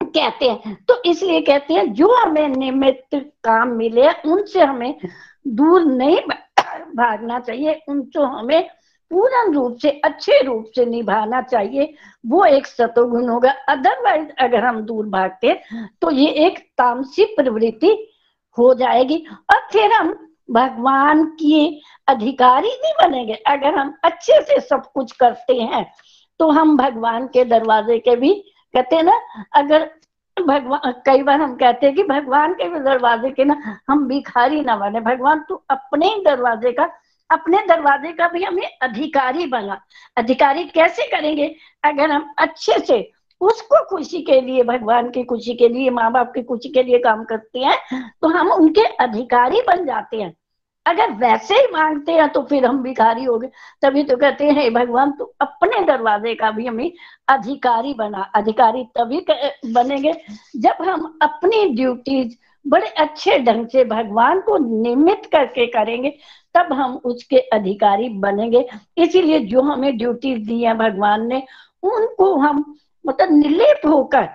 कहते 0.10 0.50
हैं। 0.50 0.78
तो 0.88 1.02
इसलिए 1.06 1.42
कहते 1.42 1.74
हैं, 1.74 1.94
जो 1.94 2.14
हमें 2.16 2.48
नियमित 2.48 3.04
काम 3.44 3.70
मिले, 3.70 4.10
उनसे 4.26 4.62
हमें 4.62 4.98
दूर 5.48 5.84
नहीं 5.84 6.18
भागना 6.96 7.40
चाहिए। 7.40 7.82
उनको 7.90 8.24
हमें 8.28 8.68
पूर्ण 9.12 9.54
रूप 9.54 9.78
से, 9.78 9.90
अच्छे 9.90 10.42
रूप 10.44 10.66
से 10.76 10.86
निभाना 10.86 11.42
चाहिए। 11.42 11.94
वो 12.26 12.44
एक 12.46 12.68
सतोगुण 12.68 13.28
होगा। 13.30 13.52
अदरवाइज़ 13.70 14.30
अगर 14.40 14.66
हम 14.66 14.82
दूर 14.82 15.06
भागते 15.08 15.60
तो 16.02 16.12
ये 16.12 16.28
एक 16.46 16.60
तामसी 16.78 17.26
प्रवृत्ति 17.36 17.92
हो 18.58 18.74
जाएगी। 18.74 19.24
और 19.52 19.60
फिर 19.72 19.92
हम 19.92 20.14
भगवान 20.50 21.26
की 21.32 21.82
अधिकारी 22.08 22.70
नहीं 22.70 22.94
बनेंगे। 23.00 23.34
अगर 23.34 23.76
हम 23.76 23.94
अच्छे 24.04 24.42
से 24.42 24.60
सब 24.60 24.92
कुछ 24.94 25.12
करते 25.14 25.56
हैं 25.56 25.86
तो 26.40 26.50
हम 26.50 26.78
भगवान 26.78 27.28
के 27.28 27.44
दरवाजे 27.46 27.98
के 28.00 28.16
भी 28.16 28.32
कहते 28.74 28.96
हैं 28.96 29.04
ना, 29.04 29.20
अगर 29.54 29.90
भगवान, 30.38 30.92
कई 31.06 31.24
बार 31.24 31.42
हम 31.42 31.56
कहते 31.56 31.86
हैं 31.86 31.96
कि 31.96 32.04
भगवान 32.04 32.54
के 32.54 32.68
दरवाजे 32.80 33.30
के 33.32 33.44
ना, 33.44 33.62
हम 33.90 34.08
भिखारी 34.08 34.62
ना 34.62 34.76
बने 34.76 35.00
भगवान, 35.02 35.44
तू 35.50 35.56
अपने 35.70 36.10
दरवाजे 36.26 36.72
का, 36.72 36.90
अपने 37.30 37.58
दरवाजे 37.68 38.12
का 38.14 38.28
भी 38.28 38.44
हमें 38.44 38.68
अधिकारी 38.82 39.46
बना। 39.46 39.80
अधिकारी 40.18 40.64
कैसे 40.66 41.08
करेंगे? 41.08 41.56
अगर 41.84 42.12
हम 42.12 42.34
अच्छे 42.38 42.80
से 42.80 43.10
उसको 43.42 43.84
खुशी 43.90 44.22
के 44.22 44.40
लिए, 44.42 44.64
भगवान 44.64 45.10
की 45.10 45.24
खुशी 45.24 45.54
के 45.56 45.68
लिए, 45.70 45.90
माँ 45.90 46.12
बाप 46.12 46.32
की 46.36 46.42
खुशी 46.44 46.70
के 46.70 46.84
लिए 46.84 47.00
काम 47.00 47.24
करते 47.24 47.60
हैं 47.60 47.78
तो 48.22 48.28
हम 48.30 48.52
उनके 48.52 48.86
अधिकारी 48.98 49.62
बन 49.68 49.86
जाते 49.86 50.22
हैं। 50.22 50.34
अगर 50.86 51.12
वैसे 51.12 51.56
ही 51.56 51.68
मांगते 51.74 52.12
हैं 52.12 52.30
तो 52.30 52.42
फिर 52.42 52.66
हम 52.66 52.84
भिखारी 52.84 53.24
हो 53.24 53.40
गए। 53.40 53.50
तभी 53.82 54.04
तो 54.04 54.18
कहते 54.18 54.46
हैं, 54.46 54.54
"हे 54.54 54.70
भगवान, 54.70 55.12
तू 55.12 55.24
अपने 55.42 55.86
दरवाजे 55.86 56.36
का 56.36 56.52
भी 56.52 56.66
हमें 56.66 56.92
अधिकारी 57.28 57.94
बना, 57.94 58.32
अधिकारी 58.36 58.84
तभी 58.84 59.26
बनेंगे 59.74 60.14
जब 60.56 60.76
हम 60.82 61.20
अपनी 61.22 61.70
ड्यूटीज़ 61.70 62.38
बड़े 62.68 62.88
अच्छे 62.88 63.40
ढंग 63.40 63.68
से 63.68 63.86
भगवान 63.86 64.40
को 64.40 64.82
निमित 64.82 65.26
करके 65.26 65.66
करेंगे, 65.66 66.18
तब 66.54 66.74
हम 66.74 67.02
उसके 67.06 67.38
अधिकारी 67.38 68.10
बनेंगे। 68.10 68.70
इसीलिए 68.98 69.40
जो 69.40 69.62
हमें 69.62 69.98
ड्यूटीज़ 69.98 70.48
दी 70.48 70.64
है 70.64 70.74
भगवान 70.74 71.28
ने, 71.28 71.44
उनको 71.84 72.36
हम 72.36 72.78
मतलब 73.08 73.28
निर्लिप 73.32 73.88
होकर 73.88 74.30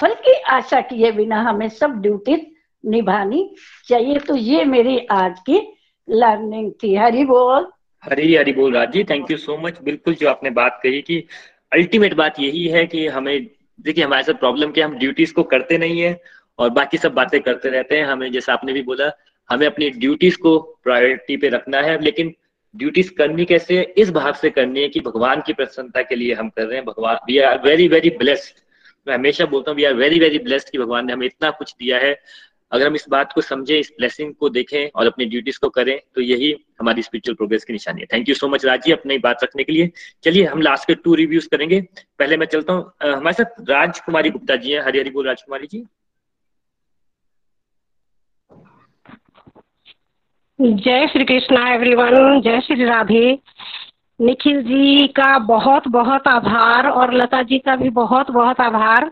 फल 0.00 0.14
की 0.14 0.32
आशा 0.32 0.80
किए 0.80 1.12
बिना 1.12 1.42
हमें 1.42 1.68
सब 1.68 1.90
ड्यूटीज़ 1.90 2.55
निभानी 2.84 3.54
चाहिए। 3.88 4.18
तो 4.18 4.36
ये 4.36 4.64
मेरी 4.64 4.98
आज 5.10 5.38
की 5.40 5.60
लर्निंग 6.08 6.72
थी। 6.82 6.94
हरी 6.94 7.24
बोल। 7.24 7.66
हरी 8.02 8.34
हरी 8.34 8.52
बोल 8.52 8.74
Raj 8.74 8.96
thank 9.10 9.30
you 9.30 9.36
so 9.36 9.56
much 9.56 9.78
बिल्कुल 9.82 10.14
जो 10.14 10.28
आपने 10.28 10.50
बात 10.50 10.80
कही 10.82 11.00
कि 11.02 11.24
अल्टीमेट 11.72 12.14
बात 12.14 12.40
यही 12.40 12.66
है 12.66 12.86
कि 12.86 13.06
हमें, 13.06 13.46
देखिए 13.80 14.04
हमारे 14.04 14.22
साथ 14.22 14.34
प्रॉब्लम 14.34 14.70
क्या 14.70 14.86
हम 14.86 14.98
ड्यूटीज़ 14.98 15.32
को 15.34 15.42
करते 15.42 15.78
नहीं 15.78 16.00
है 16.00 16.20
और 16.58 16.70
बाकी 16.70 16.96
सब 16.96 17.14
बातें 17.14 17.40
करते 17.40 17.68
रहते 17.68 17.96
हैं। 17.96 18.04
हमें, 18.04 18.32
जैसे 18.32 18.52
आपने 18.52 18.72
भी 18.72 18.82
बोला, 18.82 19.10
हमें 19.50 19.66
अपनी 19.66 19.90
ड्यूटीज़ 19.90 20.38
को 20.38 20.58
प्रायोरिटी 20.84 21.36
पे 21.36 21.48
रखना 21.48 21.80
है। 21.80 22.00
लेकिन 22.02 22.34
ड्यूटीज़ 22.76 23.12
करनी 23.14 23.44
कैसे 23.44 23.78
है? 23.78 23.82
इस 23.98 24.10
भाव 24.10 24.32
से 24.32 24.50
करनी 24.50 24.80
है 24.80 24.88
कि 24.88 25.00
भगवान 25.00 25.42
की 25.46 25.52
प्रसन्नता 25.52 26.02
के 26.02 26.14
लिए 26.14 26.34
हम 26.34 26.48
कर 26.48 26.66
रहे 26.66 26.76
हैं। 26.76 26.84
भगवान 26.84 27.16
we 27.28 27.38
are 27.38 27.60
very 27.64 27.88
very 27.88 28.10
blessed 28.10 28.60
मैं 29.08 29.14
हमेशा 29.14 29.44
बोलता 29.44 29.70
हूँ 29.70 29.76
we 29.76 29.84
are 29.84 29.94
very 29.94 30.18
very 30.18 30.38
blessed 30.38 30.70
कि 30.70 30.78
भगवान 30.78 31.06
ने 31.06 31.12
हमें 31.12 31.26
इतना 31.26 31.50
कुछ 31.50 31.74
दिया 31.74 31.98
है। 31.98 32.14
अगर 32.72 32.86
हम 32.86 32.94
इस 32.94 33.04
बात 33.10 33.32
को 33.32 33.40
समझें, 33.40 33.78
इस 33.78 33.92
ब्लेसिंग 33.98 34.34
को 34.34 34.48
देखें 34.48 34.88
और 34.94 35.06
अपनी 35.06 35.24
ड्यूटीज़ 35.24 35.58
को 35.60 35.68
करें 35.68 35.98
तो 36.14 36.20
यही 36.20 36.54
हमारी 36.80 37.02
स्पिरिचुअल 37.02 37.34
प्रोग्रेस 37.34 37.64
की 37.64 37.72
निशानी 37.72 38.00
है। 38.00 38.06
थैंक 38.12 38.28
यू 38.28 38.34
सो 38.34 38.48
मच 38.48 38.64
राज़ी 38.64 38.92
अपनी 38.92 39.18
बात 39.18 39.44
रखने 39.44 39.64
के 39.64 39.72
लिए। 39.72 39.90
चलिए, 40.24 40.44
हम 40.44 40.62
लास्ट 40.62 40.86
के 40.86 40.94
टू 40.94 41.14
रिव्यूज़ 41.14 41.48
करेंगे। 41.48 41.80
पहले 42.18 42.36
मैं 42.36 42.46
चलता 42.46 42.72
हूँ। 42.72 42.92
हमारे 43.04 43.32
साथ 43.32 43.70
राजकुमारी 43.70 44.30
गुप्ता 44.30 44.56
जी 44.56 44.72
हैं। 44.72 44.80
हरी 44.80 44.98
हरी 44.98 45.10
बोल, 45.10 45.26
राजकुमारी 45.26 45.66
जी। 45.66 45.84
जय 50.58 51.06
श्री 51.06 51.24
कृष्णा 51.24 51.68
एवरीवन 51.74 52.40
जय 52.40 52.60
श्री 52.60 52.84
राधे। 52.84 53.38
निखिल 54.20 54.62
जी 54.62 55.06
का 55.08 55.38
बहुत 55.38 55.88
बहुत 55.88 56.28
आभार 56.28 56.86
और 56.88 57.12
लता 57.14 57.42
जी 57.42 57.58
का 57.58 57.74
भी 57.76 57.88
बहुत 57.88 58.30
बहुत 58.30 58.60
आभार। 58.60 59.10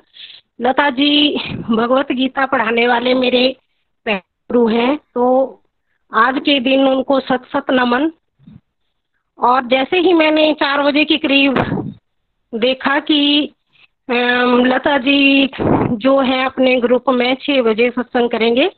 लता 0.61 0.89
जी 0.91 1.37
भगवत 1.71 2.13
गीता 2.13 2.45
पढ़ाने 2.47 2.87
वाले 2.89 3.15
मेरे 3.15 3.45
गुरु 4.07 4.67
हैं 4.69 4.97
तो 5.15 5.25
आज 6.13 6.39
के 6.39 6.59
दिन 6.61 6.87
उनको 6.87 7.19
सत 7.21 7.47
सत 7.53 7.71
नमन। 7.71 8.11
और 9.39 9.67
जैसे 9.69 9.99
ही 9.99 10.13
मैंने 10.13 10.53
चार 10.53 10.83
बजे 10.83 11.05
के 11.05 11.17
करीब 11.17 11.59
देखा 12.53 12.99
कि 13.01 13.55
लता 14.09 14.97
जी 14.99 15.51
जो 15.99 16.19
है 16.21 16.45
अपने 16.45 16.75
ग्रुप 16.81 17.09
में 17.11 17.35
छः 17.43 17.63
बजे 17.63 17.91
सत्संग 17.91 18.31
करेंगे 18.31 18.71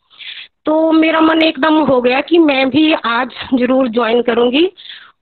तो 0.66 0.92
मेरा 0.92 1.20
मन 1.20 1.42
एकदम 1.42 1.74
हो 1.84 2.00
गया 2.00 2.20
कि 2.20 2.38
मैं 2.38 2.68
भी 2.70 2.92
आज 2.92 3.34
ज़रूर 3.54 3.88
ज्वाइन 3.88 4.22
करूँगी। 4.22 4.68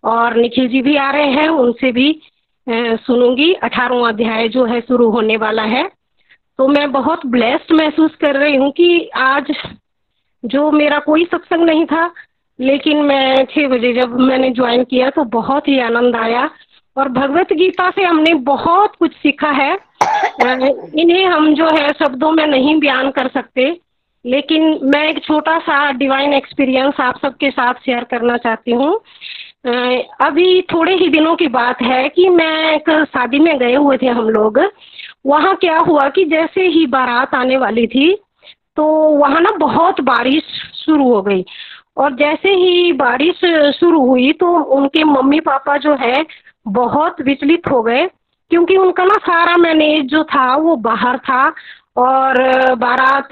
और 0.04 0.36
निखिल 0.36 0.68
जी 0.68 0.80
भी 0.82 0.96
आ 0.96 1.10
रहे 1.10 1.30
हैं, 1.32 1.48
उनसे 1.48 1.90
भी 1.92 2.20
सुनूँगी। 2.66 3.52
अठारहवा 3.54 4.08
अध्याय 4.08 4.48
जो 4.48 4.64
है, 4.64 4.80
शुरू 4.80 5.08
होने 5.10 5.36
वाला 5.36 5.62
है। 5.64 5.84
तो 6.58 6.66
मैं 6.68 6.90
बहुत 6.92 7.26
ब्लेस्ड 7.26 7.72
महसूस 7.72 8.14
कर 8.20 8.36
रही 8.36 8.56
हूँ 8.56 8.70
कि 8.72 9.08
आज 9.16 9.52
जो 10.44 10.70
मेरा 10.70 10.98
कोई 10.98 11.24
सत्संग 11.24 11.64
नहीं 11.64 11.84
था, 11.84 12.10
लेकिन 12.58 13.02
मैं 13.02 13.44
छः 13.44 13.68
बजे 13.68 13.92
जब 13.92 14.18
मैंने 14.20 14.50
ज्वाइन 14.50 14.84
किया 14.84 15.10
तो 15.10 15.24
बहुत 15.30 15.68
ही 15.68 15.78
आनंद 15.80 16.16
आया। 16.16 16.48
और 16.96 17.08
भगवत 17.08 17.52
गीता 17.52 17.90
से 17.90 18.02
हमने 18.02 18.34
बहुत 18.46 18.94
कुछ 18.96 19.12
सीखा 19.12 19.50
है। 19.52 19.72
इन्हें 20.42 21.24
हम 21.26 21.54
जो 21.54 21.68
है 21.68 21.92
शब्दों 21.92 22.30
में 22.32 22.46
नहीं 22.46 22.78
बयान 22.80 23.10
कर 23.10 23.28
सकते, 23.28 23.64
लेकिन 24.24 24.78
मैं 24.84 25.02
एक 25.08 25.22
छोटा 25.24 25.58
सा 25.58 25.90
डिवाइन 25.92 26.34
एक्सपीरियंस 26.34 27.00
आप 27.00 27.18
सबके 27.22 27.50
साथ 27.50 27.74
शेयर 27.86 28.04
करना 28.04 28.36
चाहती 28.36 28.72
हूँ। 28.72 28.94
अभी 30.22 30.62
थोड़े 30.72 30.94
ही 30.94 31.08
दिनों 31.08 31.34
की 31.36 31.46
बात 31.48 31.82
है 31.82 32.08
कि 32.08 32.28
मैं 32.28 32.72
एक 32.72 32.90
शादी 33.08 33.38
में 33.38 33.58
गए 33.58 33.74
हुए 33.74 33.96
थे 33.96 34.06
हम 34.08 34.28
लोग। 34.28 34.58
वहाँ 35.24 35.54
क्या 35.56 35.78
हुआ 35.78 36.08
कि 36.08 36.24
जैसे 36.24 36.66
ही 36.68 36.86
बारात 36.86 37.34
आने 37.34 37.56
वाली 37.56 37.86
थी 37.86 38.14
तो 38.76 38.84
वहाँ 39.18 39.40
ना 39.40 39.50
बहुत 39.58 40.00
बारिश 40.00 40.42
शुरू 40.76 41.12
हो 41.12 41.20
गई। 41.22 41.44
और 41.96 42.14
जैसे 42.14 42.50
ही 42.50 42.92
बारिश 42.92 43.44
शुरू 43.76 44.00
हुई 44.06 44.32
तो 44.32 44.46
उनके 44.76 45.04
मम्मी 45.04 45.40
पापा 45.40 45.76
जो 45.76 45.94
है, 45.94 46.24
बहुत 46.68 47.20
विचलित 47.20 47.68
हो 47.70 47.82
गए, 47.82 48.06
क्योंकि 48.50 48.76
उनका 48.76 49.04
ना 49.04 49.16
सारा 49.22 49.56
मैनेज 49.56 50.06
जो 50.06 50.22
था, 50.24 50.54
वो 50.56 50.76
बाहर 50.78 51.18
था। 51.18 51.42
और 51.96 52.74
बारात 52.74 53.28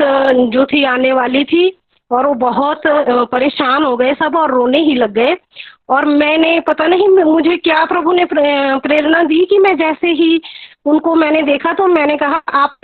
जो 0.52 0.64
थी, 0.64 0.84
आने 0.84 1.12
वाली 1.12 1.44
थी, 1.44 1.68
और 2.10 2.26
वो 2.26 2.34
बहुत 2.34 2.82
परेशान 3.32 3.84
हो 3.84 3.96
गए 3.96 4.14
सब 4.14 4.36
और 4.36 4.50
रोने 4.50 4.78
ही 4.78 4.94
लग 4.94 5.12
गए। 5.12 5.36
और 5.88 6.06
मैंने, 6.06 6.58
पता 6.60 6.86
नहीं, 6.86 7.08
मुझे 7.08 7.56
क्या 7.56 7.84
प्रभु 7.84 8.12
ने 8.12 8.24
प्रेरणा 8.24 9.22
दी 9.22 9.44
कि 9.44 9.58
मैं 9.58 9.76
जैसे 9.78 10.12
ही 10.12 10.40
उनको 10.86 11.14
मैंने 11.14 11.42
देखा 11.42 11.72
तो 11.72 11.86
मैंने 11.86 12.16
कहा, 12.16 12.42
आप 12.48 12.76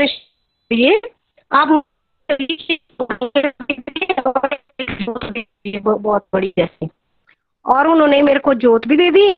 ये 0.72 1.00
आप 1.52 1.82
बहुत 5.76 6.26
बड़ी 6.32 6.52
जैसे। 6.58 6.88
और 7.66 7.86
उन्होंने 7.86 8.22
मेरे 8.22 8.38
को 8.38 8.54
जोत 8.54 8.86
भी 8.86 8.96
दे 8.96 9.10
दी 9.10 9.34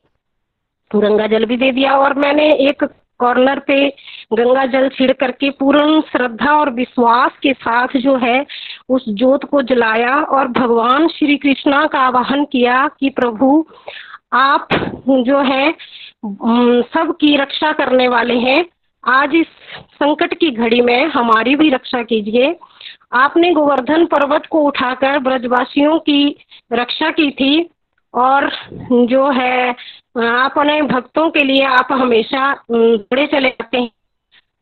गंगा 0.95 1.27
जल 1.27 1.45
भी 1.45 1.57
दे 1.57 1.71
दिया, 1.71 1.97
और 1.97 2.13
मैंने 2.13 2.53
एक 2.53 2.89
कॉर्नर 3.19 3.59
पे 3.59 3.93
गंगा 4.33 4.65
जल 4.65 4.89
छिड़ 4.89 5.11
करके 5.11 5.49
पूर्ण 5.49 6.01
श्रद्धा 6.01 6.53
और 6.53 6.69
विश्वास 6.69 7.31
के 7.43 7.53
साथ 7.53 7.97
जो 7.97 8.15
है, 8.15 8.45
उस 8.89 9.09
जोत 9.09 9.43
को 9.43 9.61
जलाया 9.61 10.23
और 10.23 10.47
भगवान 10.47 11.07
श्री 11.07 11.37
कृष्णा 11.37 11.87
का 11.87 11.99
आवाहन 11.99 12.45
किया 12.45 12.89
कि 12.99 13.09
प्रभु, 13.09 13.65
आप 14.33 14.67
जो 15.09 15.39
है 15.39 15.75
सबकी 16.25 17.35
रक्षा 17.37 17.71
करने 17.71 18.07
वाले 18.07 18.37
हैं। 18.39 18.65
आज 19.03 19.35
इस 19.35 19.47
संकट 19.93 20.33
की 20.33 20.49
घड़ी 20.51 20.81
में 20.81 21.05
हमारी 21.05 21.55
भी 21.55 21.69
रक्षा 21.69 22.01
कीजिए। 22.03 22.59
आपने 23.13 23.51
गोवर्धन 23.53 24.05
पर्वत 24.05 24.45
को 24.45 24.61
उठाकर 24.61 25.19
ब्रजवासियों 25.19 25.99
की 25.99 26.37
रक्षा 26.73 27.09
की 27.11 27.31
थी 27.31 27.69
और 28.13 28.49
जो 29.07 29.29
है, 29.31 29.69
आप 30.23 30.53
अपने 30.57 30.81
भक्तों 30.81 31.29
के 31.29 31.43
लिए 31.43 31.63
आप 31.63 31.87
हमेशा 31.91 32.53
बड़े 32.71 33.27
चले 33.27 33.49
जाते 33.49 33.77
हैं। 33.77 33.91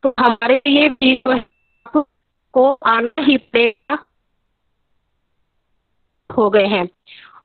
तो 0.04 0.14
हमारे 0.20 0.62
लिए 0.68 0.90
भी 0.90 1.22
है 1.28 1.46
आना 2.86 3.22
ही 3.22 3.38
पड़ेगा। 3.38 3.98
हो 6.38 6.50
गए 6.50 6.66
हैं। 6.66 6.90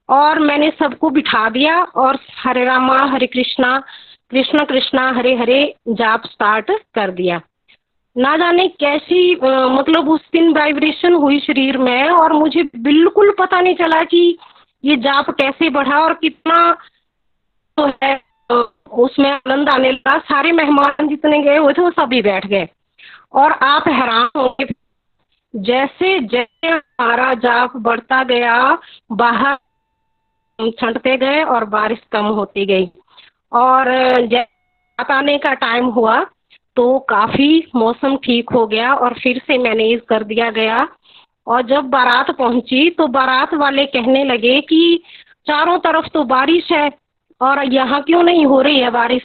और 0.08 0.38
मैंने 0.38 0.70
सबको 0.78 1.10
बिठा 1.10 1.48
दिया 1.50 1.82
और 1.82 2.18
हरे 2.38 2.64
रामा 2.64 2.98
हरे 2.98 3.26
कृष्णा 3.26 3.82
कृष्ण 4.30 4.64
कृष्णा 4.64 5.10
हरे 5.10 5.34
हरे 5.36 5.74
जाप 5.88 6.26
स्टार्ट 6.26 6.70
कर 6.94 7.10
दिया। 7.10 7.40
ना 8.16 8.36
जाने 8.36 8.68
कैसी 8.68 9.34
अ, 9.34 9.48
मतलब 9.48 10.08
उस 10.08 10.20
दिन 10.32 10.52
वाइब्रेशन 10.52 11.14
हुई 11.14 11.40
शरीर 11.40 11.78
में 11.78 12.08
और 12.08 12.32
मुझे 12.32 12.62
बिल्कुल 12.62 13.34
पता 13.38 13.60
नहीं 13.60 13.74
चला 13.74 14.02
कि 14.02 14.38
ये 14.84 14.96
जाप 14.96 15.30
कैसे 15.30 15.68
बढ़ा 15.70 15.98
और 15.98 16.14
कितना 16.14 16.76
तो 17.78 17.92
है। 18.02 18.20
उसमें 18.92 19.30
आनंद 19.30 19.68
आने 19.68 19.90
लगा। 19.92 20.18
सारे 20.18 20.52
मेहमान 20.52 21.08
जितने 21.08 21.42
गए 21.42 21.56
हुए 21.56 21.72
थे 21.72 21.82
वो 21.82 21.90
सभी 21.90 22.22
बैठ 22.22 22.46
गए। 22.46 22.68
और 23.32 23.52
आप 23.52 23.88
हैरान 23.88 24.28
होंगे। 24.36 24.74
जैसे 25.56 26.20
जैसे 26.20 26.68
हमारा 26.68 27.34
जाप 27.34 27.76
बढ़ता 27.76 28.22
गया 28.24 28.78
बाहर 29.12 29.56
छंटते 30.58 31.16
गए 31.16 31.42
और 31.44 31.64
बारिश 31.64 31.98
कम 32.12 32.24
होती 32.26 32.64
गई। 32.66 32.88
और 33.52 33.90
जब 34.26 35.04
आने 35.10 35.36
का 35.38 35.52
टाइम 35.54 35.86
हुआ 35.86 36.22
तो 36.76 36.98
काफ़ी 37.08 37.64
मौसम 37.76 38.16
ठीक 38.16 38.50
हो 38.50 38.66
गया 38.66 38.92
और 38.94 39.14
फिर 39.14 39.38
से 39.46 39.58
मैनेज 39.58 40.00
कर 40.08 40.24
दिया 40.24 40.50
गया। 40.50 40.86
और 41.46 41.62
जब 41.62 41.88
बारात 41.90 42.30
पहुँची 42.30 42.88
तो 42.90 43.06
बारात 43.06 43.54
वाले 43.54 43.84
कहने 43.86 44.24
लगे 44.24 44.60
कि 44.60 45.02
चारों 45.46 45.78
तरफ़ 45.78 46.06
तो 46.08 46.22
बारिश 46.24 46.70
है 46.72 46.90
और 47.40 47.64
यहाँ 47.64 48.02
क्यों 48.02 48.22
नहीं 48.22 48.46
हो 48.46 48.60
रही 48.60 48.80
है 48.80 48.90
बारिश? 48.90 49.22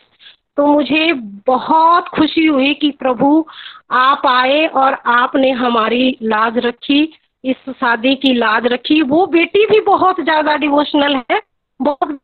तो 0.57 0.65
मुझे 0.67 1.11
बहुत 1.47 2.07
खुशी 2.07 2.45
हुई 2.45 2.73
कि 2.73 2.89
प्रभु 2.91 3.45
आप 3.91 4.25
आए 4.27 4.65
और 4.67 4.93
आपने 5.07 5.51
हमारी 5.51 6.17
लाज 6.23 6.57
रखी। 6.57 7.03
इस 7.43 7.69
शादी 7.69 8.15
की 8.15 8.33
लाज 8.33 8.65
रखी। 8.67 9.01
वो 9.03 9.25
बेटी 9.27 9.65
भी 9.65 9.79
बहुत 9.81 10.19
ज़्यादा 10.21 10.55
डिवोशनल 10.57 11.15
है, 11.31 11.41
बहुत 11.79 12.19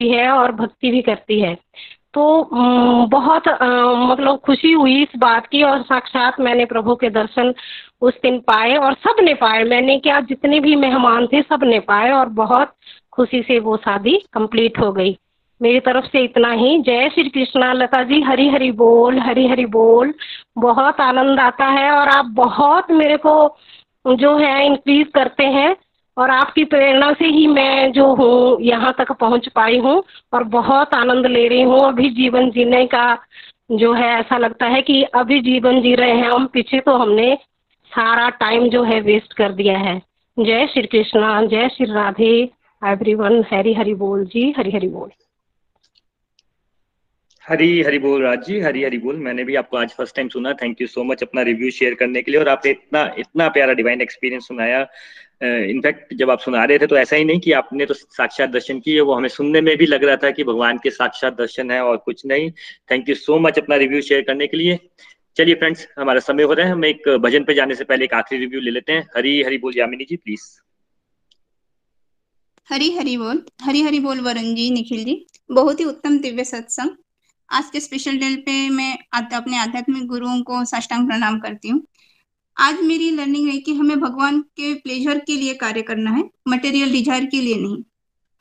है 0.00 0.28
और 0.30 0.52
भक्ति 0.52 0.90
भी 0.90 1.00
करती 1.02 1.40
है। 1.40 1.54
तो 2.14 2.48
बहुत 3.08 3.48
मतलब 3.48 4.38
खुशी 4.38 4.72
हुई 4.72 5.02
इस 5.02 5.16
बात 5.18 5.46
की 5.46 5.62
और 5.62 5.82
साक्षात 5.82 6.38
मैंने 6.40 6.64
प्रभु 6.64 6.94
के 6.94 7.10
दर्शन 7.10 7.52
उस 8.02 8.14
दिन 8.22 8.38
पाए 8.42 8.76
और 8.76 8.94
सबने 8.96 9.34
पाए। 9.34 9.62
मैंने 9.64 9.98
क्या, 9.98 10.20
जितने 10.22 10.60
भी 10.60 10.76
मेहमान 10.76 11.26
थे 11.26 11.42
सबने 11.42 11.78
पाए 11.82 12.10
और 12.10 12.28
बहुत 12.34 12.74
खुशी 13.12 13.42
से 13.42 13.58
वो 13.60 13.76
शादी 13.76 14.16
कंप्लीट 14.32 14.78
हो 14.78 14.92
गई। 14.92 15.16
मेरी 15.60 15.80
तरफ़ 15.80 16.04
से 16.04 16.22
इतना 16.24 16.50
ही। 16.52 16.78
जय 16.78 17.08
श्री 17.08 17.28
कृष्णा, 17.28 17.72
लता 17.72 18.02
जी 18.02 18.20
हरी 18.22 18.48
हरी 18.48 18.70
बोल 18.72 19.18
हरी 19.18 19.46
हरी 19.48 19.66
बोल। 19.66 20.12
बहुत 20.58 21.00
आनंद 21.00 21.40
आता 21.40 21.66
है 21.68 21.90
और 21.90 22.08
आप 22.08 22.26
बहुत 22.36 22.90
मेरे 22.92 23.16
को 23.16 23.56
जो 24.04 24.36
है 24.38 24.66
इंक्रीज 24.66 25.06
करते 25.14 25.44
हैं 25.44 25.74
और 26.16 26.30
आपकी 26.30 26.64
प्रेरणा 26.64 27.12
से 27.12 27.26
ही 27.26 27.46
मैं 27.46 27.92
जो 27.92 28.06
हूँ, 28.14 28.60
यहाँ 28.60 28.94
तक 28.98 29.12
पहुँच 29.12 29.48
पाई 29.48 29.78
हूँ 29.78 30.02
और 30.32 30.44
बहुत 30.50 30.94
आनंद 30.94 31.26
ले 31.26 31.46
रही 31.48 31.62
हूँ। 31.62 31.80
अभी 31.80 32.10
जीवन 32.10 32.50
जीने 32.50 32.84
का 32.86 33.16
जो 33.72 33.92
है 33.92 34.08
ऐसा 34.10 34.38
लगता 34.38 34.66
है 34.66 34.82
कि 34.82 35.02
अभी 35.14 35.40
जीवन 35.40 35.80
जी 35.82 35.94
रहे 35.94 36.12
हैं 36.12 36.30
हम, 36.30 36.46
पीछे 36.46 36.80
तो 36.80 36.96
हमने 36.96 37.34
सारा 37.92 38.28
टाइम 38.40 38.68
जो 38.68 38.82
है 38.82 39.00
वेस्ट 39.00 39.32
कर 39.32 39.52
दिया 39.52 39.78
है। 39.78 40.00
जय 40.36 40.66
श्री 40.66 40.82
कृष्णा, 40.82 41.42
जय 41.42 41.68
श्री 41.68 41.86
राधे। 41.86 42.32
एवरीवन 42.82 43.44
हरी 43.52 43.72
हरी 43.74 43.94
बोल 43.94 44.24
जी 44.24 44.52
हरी 44.58 44.70
हरी 44.70 44.88
बोल। 44.88 45.10
हरी 47.44 47.82
हरी 47.82 47.98
बोल 47.98 48.22
राज 48.22 48.44
जी 48.46 48.58
हरी 48.60 48.82
हरी 48.84 48.98
बोल। 48.98 49.16
मैंने 49.16 49.44
भी 49.44 49.54
आपको 49.54 49.76
आज 49.76 49.90
फ़र्स्ट 49.92 50.14
टाइम 50.16 50.28
सुना। 50.28 50.52
थैंक 50.52 50.80
यू 50.80 50.86
सो 50.86 51.02
मच 51.04 51.22
अपना 51.22 51.42
रिव्यू 51.42 51.70
शेयर 51.70 51.94
करने 51.94 52.22
के 52.22 52.30
लिए। 52.30 52.40
और 52.40 52.48
आपने 52.48 52.70
इतना 52.70 53.02
इतना 53.18 53.48
प्यारा 53.48 53.72
डिवाइन 53.72 54.00
एक्सपीरियंस 54.00 54.46
सुनाया। 54.48 54.80
इनफैक्ट 55.42 56.12
uh, 56.12 56.18
जब 56.18 56.30
आप 56.30 56.40
सुना 56.40 56.64
रहे 56.64 56.78
थे 56.78 56.86
तो 56.86 56.96
ऐसा 56.96 57.16
ही 57.16 57.24
नहीं 57.24 57.40
कि 57.40 57.52
आपने 57.52 57.86
तो 57.86 57.94
साक्षात 57.94 58.50
दर्शन 58.50 58.80
किए। 58.80 59.00
वो 59.00 59.14
हमें 59.14 59.28
सुनने 59.28 59.60
में 59.60 59.76
भी 59.76 59.86
लग 59.86 60.04
रहा 60.04 60.16
था 60.16 60.30
कि 60.30 60.44
भगवान 60.44 60.78
के 60.78 60.90
साक्षात 60.90 61.36
दर्शन 61.38 61.70
है 61.70 61.80
और 61.82 61.96
कुछ 61.96 62.24
नहीं। 62.26 62.50
थैंक 62.90 63.08
यू 63.08 63.14
सो 63.14 63.38
मच 63.38 63.58
अपना 63.58 63.76
रिव्यू 63.76 64.00
शेयर 64.00 64.22
करने 64.22 64.46
के 64.46 64.56
लिए। 64.56 64.78
चलिए 65.36 65.54
फ्रेंड्स 65.54 65.86
हमारा 65.98 66.20
समय 66.20 66.42
हो 66.42 66.52
रहा 66.52 66.66
है। 66.66 66.72
हम 66.72 66.84
एक 66.84 67.08
भजन 67.20 67.44
पे 67.44 67.54
जाने 67.54 67.74
से 67.74 67.84
पहले 67.84 68.04
एक 68.04 68.14
आखिरी 68.14 68.40
रिव्यू 68.40 68.60
ले 68.60 68.70
लेते 68.70 68.92
हैं। 68.92 69.06
हरी 69.16 69.42
हरी 69.42 69.58
बोल 69.58 69.78
यामिनी 69.78 70.04
जी 70.04 70.16
प्लीज़ 70.16 70.50
हरी 72.68 72.94
हरी 72.96 73.16
बोल। 73.16 73.44
हरी 73.62 73.82
हरी 73.82 74.00
बोल 74.00 74.20
वरुण 74.20 74.54
जी 74.54 74.70
निखिल 74.70 75.04
जी। 75.04 75.24
बहुत 75.50 75.80
ही 75.80 75.84
उत्तम 75.84 76.18
दिव्य 76.18 76.44
सत्संग। 76.44 76.90
आज 77.50 77.68
के 77.70 77.80
स्पेशल 77.80 78.16
डे 78.18 78.34
पे 78.36 78.52
मैं 78.70 78.96
अपने 79.14 79.56
आध्यात्मिक 79.58 80.06
गुरुओं 80.06 80.40
को 80.42 80.64
साष्टांग 80.64 81.06
प्रणाम 81.08 81.38
करती 81.40 81.68
हूँ। 81.68 81.82
आज 82.56 82.80
मेरी 82.82 83.10
लर्निंग 83.10 83.48
है 83.48 83.56
कि 83.58 83.74
हमें 83.74 84.00
भगवान 84.00 84.40
के 84.56 84.72
प्लेजर 84.76 85.18
के 85.18 85.36
लिए 85.36 85.54
कार्य 85.54 85.82
करना 85.82 86.10
है 86.10 86.24
मटेरियल 86.48 86.92
डिज़ायर 86.92 87.24
के 87.26 87.40
लिए 87.40 87.56
नहीं। 87.56 87.82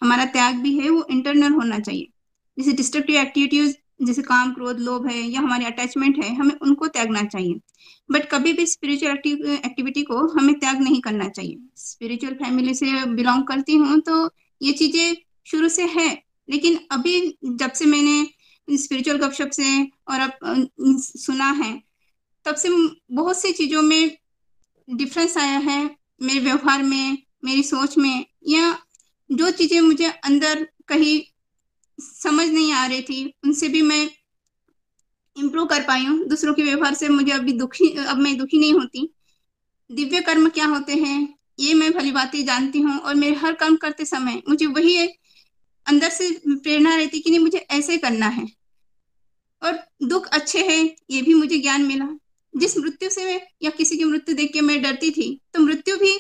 हमारा 0.02 0.26
त्याग 0.28 0.56
भी 0.56 0.78
है, 0.80 0.90
वो 0.90 1.06
इंटरनल 1.12 1.54
होना 1.54 1.80
चाहिए। 1.80 2.08
जैसे 2.58 2.72
डिस्ट्रक्टिव 2.74 3.16
एक्टिविटीज़ 3.18 3.76
जैसे 4.02 4.22
काम, 4.24 4.54
क्रोध, 4.54 4.80
लोभ 4.80 5.08
है 5.08 5.22
या 5.22 5.42
हमारे 5.42 5.66
अटैचमेंट 5.66 6.24
है, 6.24 6.34
हमें 6.36 6.56
उनको 6.56 6.88
त्यागना 6.90 7.24
चाहिए। 7.26 7.60
बट 8.10 8.30
कभी 8.30 8.54
भी 8.54 8.66
स्पिरिचुअल 8.68 9.12
एक्टिविटी 9.56 10.04
को 10.04 10.28
हमें 10.30 10.54
त्याग 10.56 10.82
नहीं 10.82 11.02
करना 11.02 11.30
चाहिए। 11.30 11.58
स्पिरिचुअल 11.78 12.34
फैमिली 12.36 12.74
से 12.76 13.06
बिलोंग 13.08 13.44
करती 13.46 13.76
हूँ 13.76 14.00
तो 14.02 14.30
ये 14.62 14.72
चीज़ें 14.74 15.16
शुरू 15.48 15.70
से 15.70 15.84
है, 15.90 16.12
लेकिन 16.50 16.80
अभी 16.92 17.38
जब 17.46 17.72
से 17.72 17.86
मैंने 17.88 18.24
स्पिरिचुअल 18.68 19.18
गपशप 19.18 19.50
से 19.50 19.84
और 19.84 20.20
अब 20.20 20.70
सुना 21.00 21.50
है। 21.54 21.74
तब 22.46 22.56
से 22.56 22.70
बहुत 23.12 23.42
सी 23.42 23.52
चीज़ों 23.52 23.82
में 23.82 24.18
डिफरेंस 24.88 25.38
आया 25.38 25.58
है 25.60 25.84
मेरे 26.22 26.40
व्यवहार 26.40 26.84
में, 26.84 27.18
मेरी 27.46 27.64
सोच 27.64 27.98
में। 27.98 28.26
या 28.48 28.78
जो 29.30 29.50
चीज़ें 29.52 29.80
मुझे 29.82 30.06
अंदर 30.06 30.68
कहीं 30.88 31.22
समझ 32.00 32.48
नहीं 32.48 32.72
आ 32.74 32.86
रही 32.86 33.02
थी, 33.02 33.34
उनसे 33.46 33.68
भी 33.68 33.82
मैं 33.82 34.10
इम्प्रूव 35.36 35.66
कर 35.66 35.84
पाई 35.84 36.06
हूँ। 36.06 36.26
दूसरों 36.28 36.54
के 36.54 36.64
व्यवहार 36.64 36.94
से 36.94 37.10
मुझे 37.10 37.32
अभी 37.32 37.54
दुखी, 37.54 37.90
अब 37.90 38.18
मैं 38.18 38.38
दुखी 38.38 38.60
नहीं 38.60 38.74
होती। 38.74 39.10
दिव्य 39.90 40.22
कर्म 40.22 40.50
क्या 40.50 40.66
होते 40.66 40.96
हैं, 40.96 41.36
ये 41.60 41.74
मैं 41.74 41.92
भली 41.94 42.12
बातें 42.12 42.44
जानती 42.46 42.80
हूँ 42.80 42.98
और 42.98 43.16
मेरे 43.16 43.36
हर 43.36 43.54
काम 43.54 43.76
करते 43.76 44.06
समय 44.06 44.42
मुझे 44.50 44.66
वही 44.66 44.96
अंदर 45.88 46.10
से 46.10 46.30
प्रेरणा 46.48 46.96
रहती 46.96 47.20
कि 47.20 47.30
नहीं 47.30 47.40
मुझे 47.40 47.58
ऐसे 47.58 47.98
करना 47.98 48.28
है। 48.30 48.48
और 49.62 49.80
दुख 50.04 50.28
अच्छे 50.30 50.60
हैं 50.62 50.84
ये 51.12 51.22
भी 51.22 51.34
मुझे 51.34 51.58
ज्ञान 51.58 51.82
मिला। 51.84 52.08
जिस 52.54 52.78
मृत्यु 52.78 53.10
से 53.10 53.26
मैं 53.26 53.40
या 53.64 53.70
किसी 53.70 53.98
की 53.98 54.04
मृत्यु 54.04 54.36
देख 54.36 54.52
के 54.54 54.62
मैं 54.62 54.82
डरती 54.82 55.12
थी 55.12 55.30
तो 55.54 55.62
मृत्यु 55.62 55.98
भी 55.98 56.18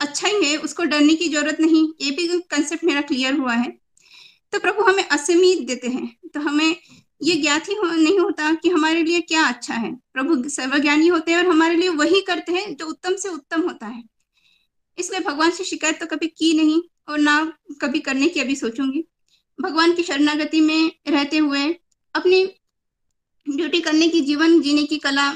अच्छा 0.00 0.28
ही 0.28 0.44
है 0.44 0.56
उसको 0.58 0.84
डरने 0.84 1.14
की 1.14 1.28
ज़रूरत 1.28 1.60
नहीं 1.60 1.86
ये 2.00 2.10
भी 2.10 2.26
कंसेप्ट 2.50 2.84
मेरा 2.84 3.00
क्लियर 3.02 3.34
हुआ 3.34 3.54
है। 3.54 3.70
तो 4.52 4.58
प्रभु 4.58 4.82
हमें 4.82 5.04
असीमित 5.04 5.66
देते 5.66 5.88
हैं 5.88 6.06
तो 6.34 6.40
हमें 6.40 6.76
ये 7.22 7.34
ज्ञात 7.36 7.68
ही 7.68 7.74
हो, 7.74 7.84
नहीं 7.84 8.18
होता 8.18 8.52
कि 8.54 8.68
हमारे 8.68 9.02
लिए 9.02 9.20
क्या 9.22 9.44
अच्छा 9.44 9.74
है। 9.74 9.92
प्रभु 10.12 10.48
सर्वज्ञानी 10.48 11.06
होते 11.08 11.32
हैं 11.32 11.38
और 11.38 11.46
हमारे 11.46 11.76
लिए 11.76 11.88
वही 11.90 12.20
करते 12.20 12.52
हैं 12.52 12.74
जो 12.76 12.86
उत्तम 12.86 13.16
से 13.16 13.28
उत्तम 13.28 13.62
होता 13.62 13.86
है। 13.86 14.02
इसलिए 14.98 15.20
भगवान 15.20 15.50
से 15.50 15.64
शिकायत 15.64 16.00
तो 16.00 16.06
कभी 16.06 16.26
की 16.28 16.52
नहीं 16.54 16.80
और 17.08 17.18
ना 17.18 17.52
कभी 17.80 18.00
करने 18.00 18.28
की 18.28 18.40
अभी 18.40 18.56
सोचूँगी। 18.56 19.04
भगवान 19.58 19.92
की 19.92 20.02
शरणागति 20.02 20.60
में 20.60 20.90
रहते 21.08 21.38
हुए 21.38 21.64
अपनी 22.14 22.44
ड्यूटी 23.46 23.80
करने 23.80 24.08
की, 24.08 24.20
जीवन 24.20 24.60
जीने 24.60 24.84
की 24.84 24.98
कला 24.98 25.34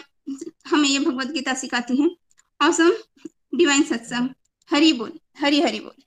हमें 0.66 0.88
ये 0.88 0.98
भगवत 0.98 1.26
गीता 1.26 1.54
सिखाती 1.54 1.96
है। 1.96 2.10
औसम 2.60 2.92
डिवाइन 3.54 3.82
सत्संग 3.82 4.28
हरी 4.70 4.92
बोल, 4.92 5.12
हरी 5.38 5.60
हरी 5.60 5.80
बोल। 5.80 6.02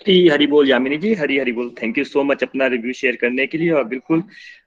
हरी 0.00 0.28
हरी 0.28 0.46
बोल 0.46 0.68
यामिनी 0.68 0.96
जी, 0.98 1.14
हरी 1.14 1.38
हरी 1.38 1.52
बोल। 1.52 1.70
थैंक 1.82 1.98
यू 1.98 2.04
सो 2.04 2.22
मच 2.24 2.42
अपना 2.42 2.66
रिव्यू 2.66 2.92
शेयर 2.92 3.16
करने 3.16 3.46
के 3.46 3.58
लिए। 3.58 3.70
और 3.70 3.84
बिल्कुल 3.84 4.22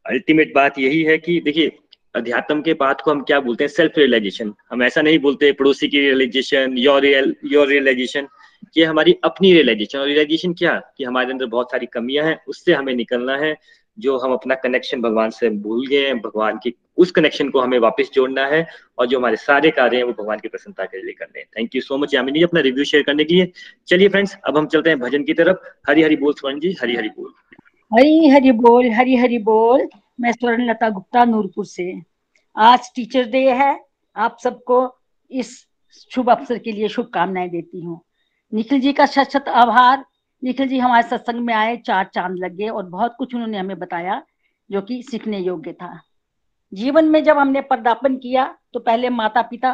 अल्टीमेट 0.05 0.53
बात 0.55 0.79
यही 0.79 1.01
है 1.03 1.17
कि 1.17 1.39
देखिए, 1.39 1.71
अध्यात्म 2.15 2.61
के 2.61 2.73
बात 2.73 3.01
को 3.01 3.11
हम 3.11 3.21
क्या 3.21 3.39
बोलते 3.39 3.63
हैं? 3.63 3.69
सेल्फ 3.71 3.97
रियलाइजेशन 3.97 4.53
हम 4.71 4.83
ऐसा 4.83 5.01
नहीं 5.01 5.19
बोलते 5.19 5.51
पड़ोसी 5.51 5.87
की 5.87 5.99
realization 5.99 6.77
your 6.77 7.01
real 7.01 7.35
your 7.45 7.67
realization 7.67 8.27
ये 8.77 8.85
हमारी 8.85 9.17
अपनी 9.23 9.53
रियलाइजेशन 9.53 9.99
और 9.99 10.05
रियलाइजेशन 10.05 10.53
क्या? 10.53 10.81
कि 10.97 11.03
हमारे 11.03 11.31
अंदर 11.31 11.45
बहुत 11.45 11.71
सारी 11.71 11.85
कमियाँ 11.85 12.25
हैं, 12.25 12.41
उससे 12.47 12.73
हमें 12.73 12.93
निकलना 12.93 13.37
है, 13.37 13.57
जो 13.99 14.17
हम 14.17 14.33
अपना 14.33 14.55
कनेक्शन 14.55 15.01
भगवान 15.01 15.29
से 15.29 15.49
भूल 15.49 15.87
गए 15.87 16.05
हैं, 16.05 16.19
भगवान 16.19 16.57
की, 16.57 16.73
उस 16.97 17.11
कनेक्शन 17.11 17.49
को 17.49 17.59
हमें 17.59 17.79
वापस 17.79 18.09
जोड़ना 18.13 18.45
है, 18.45 18.67
और 18.97 19.05
जो 19.05 19.19
हमारे 19.19 19.35
सारे 19.35 19.71
कार्य 19.71 19.97
हैं, 19.97 20.03
वो 20.03 20.13
भगवान 20.13 20.39
की 20.39 20.47
प्रसन्नता 20.47 20.85
के 20.85 21.03
लिए 21.03 21.13
करने 21.13 21.39
हैं। 21.39 21.47
Thank 21.57 21.75
you 21.75 21.81
so 21.81 21.97
much 21.97 22.13
Yamini 22.13 22.43
अपना 22.43 22.59
रिव्यू 22.59 22.83
शेयर 22.83 23.03
करने 23.03 23.23
के 23.23 23.33
लिए। 23.33 23.51
चलिए 23.87 24.09
फ्रेंड्स 24.09 24.37
अब 24.47 24.57
हम 24.57 24.67
चलते 24.67 24.89
हैं 24.89 24.99
भजन 24.99 25.23
की 25.23 25.33
तरफ़। 25.33 25.57
हरी 25.89 26.03
हरी 26.03 26.15
बोल, 26.15 26.33
स्वर्ण 26.33 26.59
जी 26.59 26.75
हरी 26.81 26.95
हरी 26.95 27.09
बोल। 27.09 27.33
हरी 27.93 28.27
हरी 28.27 28.51
बोल 28.51 28.91
हरी 28.91 29.15
हरी 29.15 29.37
बोल। 29.37 29.89
मैं 30.21 30.31
स्वर्ण 30.31 30.69
लता 30.69 30.89
गुप्ता, 30.89 31.25
नूरपुर 31.25 31.65
से। 31.65 32.01
आज 32.57 32.91
टीचर 32.95 33.23
डे 33.23 33.51
है। 33.51 33.85
आप 34.15 34.37
सबको 34.43 34.97
इस 35.31 35.67
शुभ 36.11 36.29
अवसर 36.29 36.57
के 36.57 36.71
लिए 36.71 36.87
शुभकामनाएँ 36.87 37.49
देती 37.49 37.81
हूँ। 37.81 38.01
निखिल 38.53 38.79
जी 38.81 38.93
का 38.93 39.05
शत 39.05 39.29
शत 39.31 39.47
आभार। 39.47 40.05
निखिल 40.43 40.67
जी 40.67 40.77
हमारे 40.79 41.07
सत्संग 41.07 41.39
में 41.39 41.53
आए, 41.53 41.77
चार 41.77 42.09
चाँद 42.13 42.35
लगे 42.37 42.67
और 42.67 42.85
बहुत 42.85 43.15
कुछ 43.17 43.33
उन्होंने 43.35 43.57
हमें 43.57 43.79
बताया 43.79 44.21
जो 44.71 44.81
कि 44.81 45.01
सीखने 45.03 45.39
योग्य 45.39 45.73
था। 45.73 45.99
जीवन 46.73 47.05
में 47.05 47.23
जब 47.23 47.37
हमने 47.37 47.61
पदार्पण 47.61 48.15
किया 48.15 48.57
तो 48.73 48.79
पहले 48.79 49.09
माता 49.09 49.41
पिता 49.41 49.73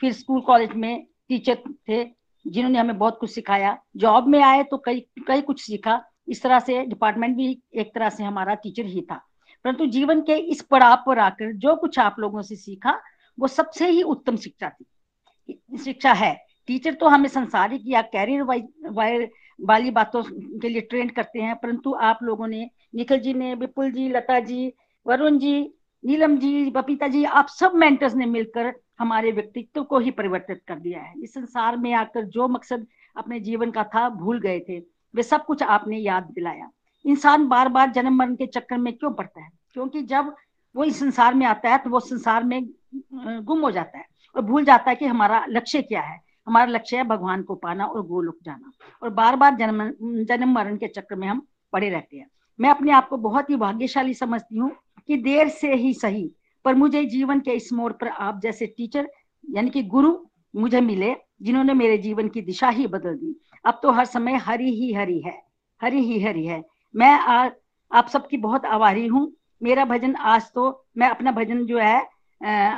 फिर 0.00 0.12
स्कूल, 0.12 0.40
कॉलेज 0.40 0.72
में 0.72 1.06
टीचर 1.28 1.58
थे 1.88 2.04
जिन्होंने 2.46 2.78
हमें 2.78 2.98
बहुत 2.98 3.18
कुछ 3.20 3.30
सिखाया। 3.30 3.78
जॉब 3.96 4.26
में 4.26 4.40
आए 4.42 4.62
तो 4.62 4.78
कई 4.78 5.06
कई 5.28 5.40
कुछ 5.40 5.60
सीखा। 5.62 6.02
इस 6.28 6.42
तरह 6.42 6.58
से 6.58 6.84
डिपार्टमेंट 6.84 7.36
भी 7.36 7.62
एक 7.74 7.94
तरह 7.94 8.08
से 8.08 8.24
हमारा 8.24 8.54
टीचर 8.54 8.84
ही 8.84 9.00
था। 9.00 9.16
परंतु 9.64 9.86
जीवन 9.86 10.20
के 10.20 10.36
इस 10.36 10.62
पड़ाव 10.62 11.02
पर 11.06 11.18
आकर 11.18 11.52
जो 11.52 11.76
कुछ 11.76 11.98
आप 11.98 12.16
लोगों 12.18 12.42
से 12.42 12.56
सीखा, 12.56 13.00
वो 13.38 13.48
सबसे 13.48 13.88
ही 13.88 14.02
उत्तम 14.02 14.36
शिक्षा 14.36 14.70
थी। 14.70 15.78
शिक्षा 15.84 16.12
है। 16.12 16.45
टीचर 16.68 16.94
तो 16.94 17.08
हमें 17.08 17.28
संसारिक 17.28 17.82
या 17.86 18.02
कैरियर 18.02 18.42
वायर 18.42 19.28
वाली 19.58 19.90
बातों 19.90 20.22
के 20.60 20.68
लिए 20.68 20.80
ट्रेंड 20.80 21.10
करते 21.10 21.40
हैं, 21.40 21.54
परंतु 21.56 21.92
आप 21.92 22.18
लोगों 22.22 22.46
ने, 22.46 22.68
निखिल 22.94 23.20
जी 23.20 23.34
ने, 23.34 23.54
विपुल 23.54 23.90
जी, 23.92 24.08
लता 24.08 24.38
जी, 24.40 24.72
वरुण 25.06 25.38
जी, 25.38 25.72
नीलम 26.04 26.36
जी 26.38 26.70
बपीता 26.70 27.08
जी, 27.08 27.24
आप 27.24 27.48
सब 27.48 27.74
मेंटर्स 27.74 28.14
ने 28.14 28.26
मिलकर 28.26 28.72
हमारे 28.98 29.30
व्यक्तित्व 29.32 29.82
को 29.82 29.98
ही 29.98 30.10
परिवर्तित 30.10 30.60
कर 30.68 30.78
दिया 30.78 31.00
है। 31.00 31.12
इस 31.22 31.34
संसार 31.34 31.76
में 31.76 31.92
आकर 31.94 32.24
जो 32.26 32.48
मकसद 32.48 32.86
अपने 33.16 33.40
जीवन 33.40 33.70
का 33.70 33.84
था, 33.84 34.08
भूल 34.10 34.40
गए 34.40 34.60
थे। 34.60 34.78
वे 35.14 35.22
सब 35.22 35.44
कुछ 35.44 35.62
आपने 35.62 35.98
याद 35.98 36.30
दिलाया। 36.34 36.70
इंसान 37.04 37.46
बार 37.48 37.68
बार 37.68 37.90
जन्म 37.90 38.14
मरण 38.14 38.34
के 38.34 38.46
चक्कर 38.46 38.78
में 38.78 38.92
क्यों 38.92 39.12
पड़ता 39.12 39.40
है? 39.40 39.48
क्योंकि 39.72 40.02
जब 40.02 40.34
वो 40.74 40.84
इस 40.84 40.98
संसार 41.00 41.34
में 41.34 41.46
आता 41.46 41.70
है 41.70 41.78
तो 41.78 41.90
वो 41.90 42.00
संसार 42.00 42.44
में 42.44 42.68
गुम 43.14 43.60
हो 43.60 43.70
जाता 43.70 43.98
है 43.98 44.04
और 44.34 44.42
भूल 44.42 44.64
जाता 44.64 44.90
है 44.90 44.96
कि 44.96 45.06
हमारा 45.06 45.44
लक्ष्य 45.48 45.82
क्या 45.82 46.00
है। 46.02 46.18
हमारा 46.46 46.66
लक्ष्य 46.66 46.96
है 46.96 47.04
भगवान 47.04 47.42
को 47.42 47.54
पाना 47.56 47.84
और 47.86 48.06
गोलोक 48.06 48.38
जाना। 48.44 48.70
और 49.02 49.10
बार 49.10 49.36
बार 49.36 49.54
जन्म 49.56 50.24
जन्म 50.24 50.52
मरण 50.54 50.76
के 50.76 50.88
चक्र 50.88 51.16
में 51.16 51.26
हम 51.28 51.46
पड़े 51.72 51.88
रहते 51.90 52.16
हैं। 52.16 52.26
मैं 52.58 52.70
अपने 52.70 52.92
आप 52.92 53.08
को 53.08 53.16
बहुत 53.18 53.50
ही 53.50 53.56
भाग्यशाली 53.56 54.14
समझती 54.14 54.58
हूँ 54.58 54.70
कि 55.08 55.16
देर 55.18 55.48
से 55.50 55.74
ही 55.74 55.92
सही 55.94 56.30
पर 56.64 56.74
मुझे 56.74 57.04
जीवन 57.06 57.40
के 57.40 57.52
इस 57.52 57.72
मोड़ 57.72 57.92
पर 57.92 58.08
आप 58.08 58.40
जैसे 58.42 58.66
टीचर 58.68 59.08
यानी 59.44 59.70
कि 59.70 59.82
गुरु 59.84 60.16
मुझे 60.54 60.80
मिले 60.80 61.14
जिन्होंने 61.42 61.74
मेरे 61.74 61.98
जीवन 61.98 62.28
की 62.28 62.40
दिशा 62.42 62.68
ही 62.68 62.86
बदल 62.86 63.16
दी। 63.16 63.34
अब 63.64 63.78
तो 63.82 63.90
हर 63.92 64.04
समय 64.04 64.36
हरी 64.36 64.70
ही 64.72 64.92
हरी 64.92 65.20
है 65.20 65.34
हरी 65.80 66.00
ही 66.00 66.20
हरी 66.20 66.44
है। 66.46 66.62
मैं 66.94 67.10
आ, 67.10 67.48
आप 67.90 68.08
सबकी 68.08 68.36
बहुत 68.36 68.64
आभारी 68.66 69.06
हूँ। 69.06 69.32
मेरा 69.60 69.84
भजन 69.84 70.14
आज 70.16 70.50
तो 70.54 70.84
मैं 70.98 71.08
अपना 71.08 71.32
भजन 71.32 71.64
जो 71.66 71.78
है 71.78 71.98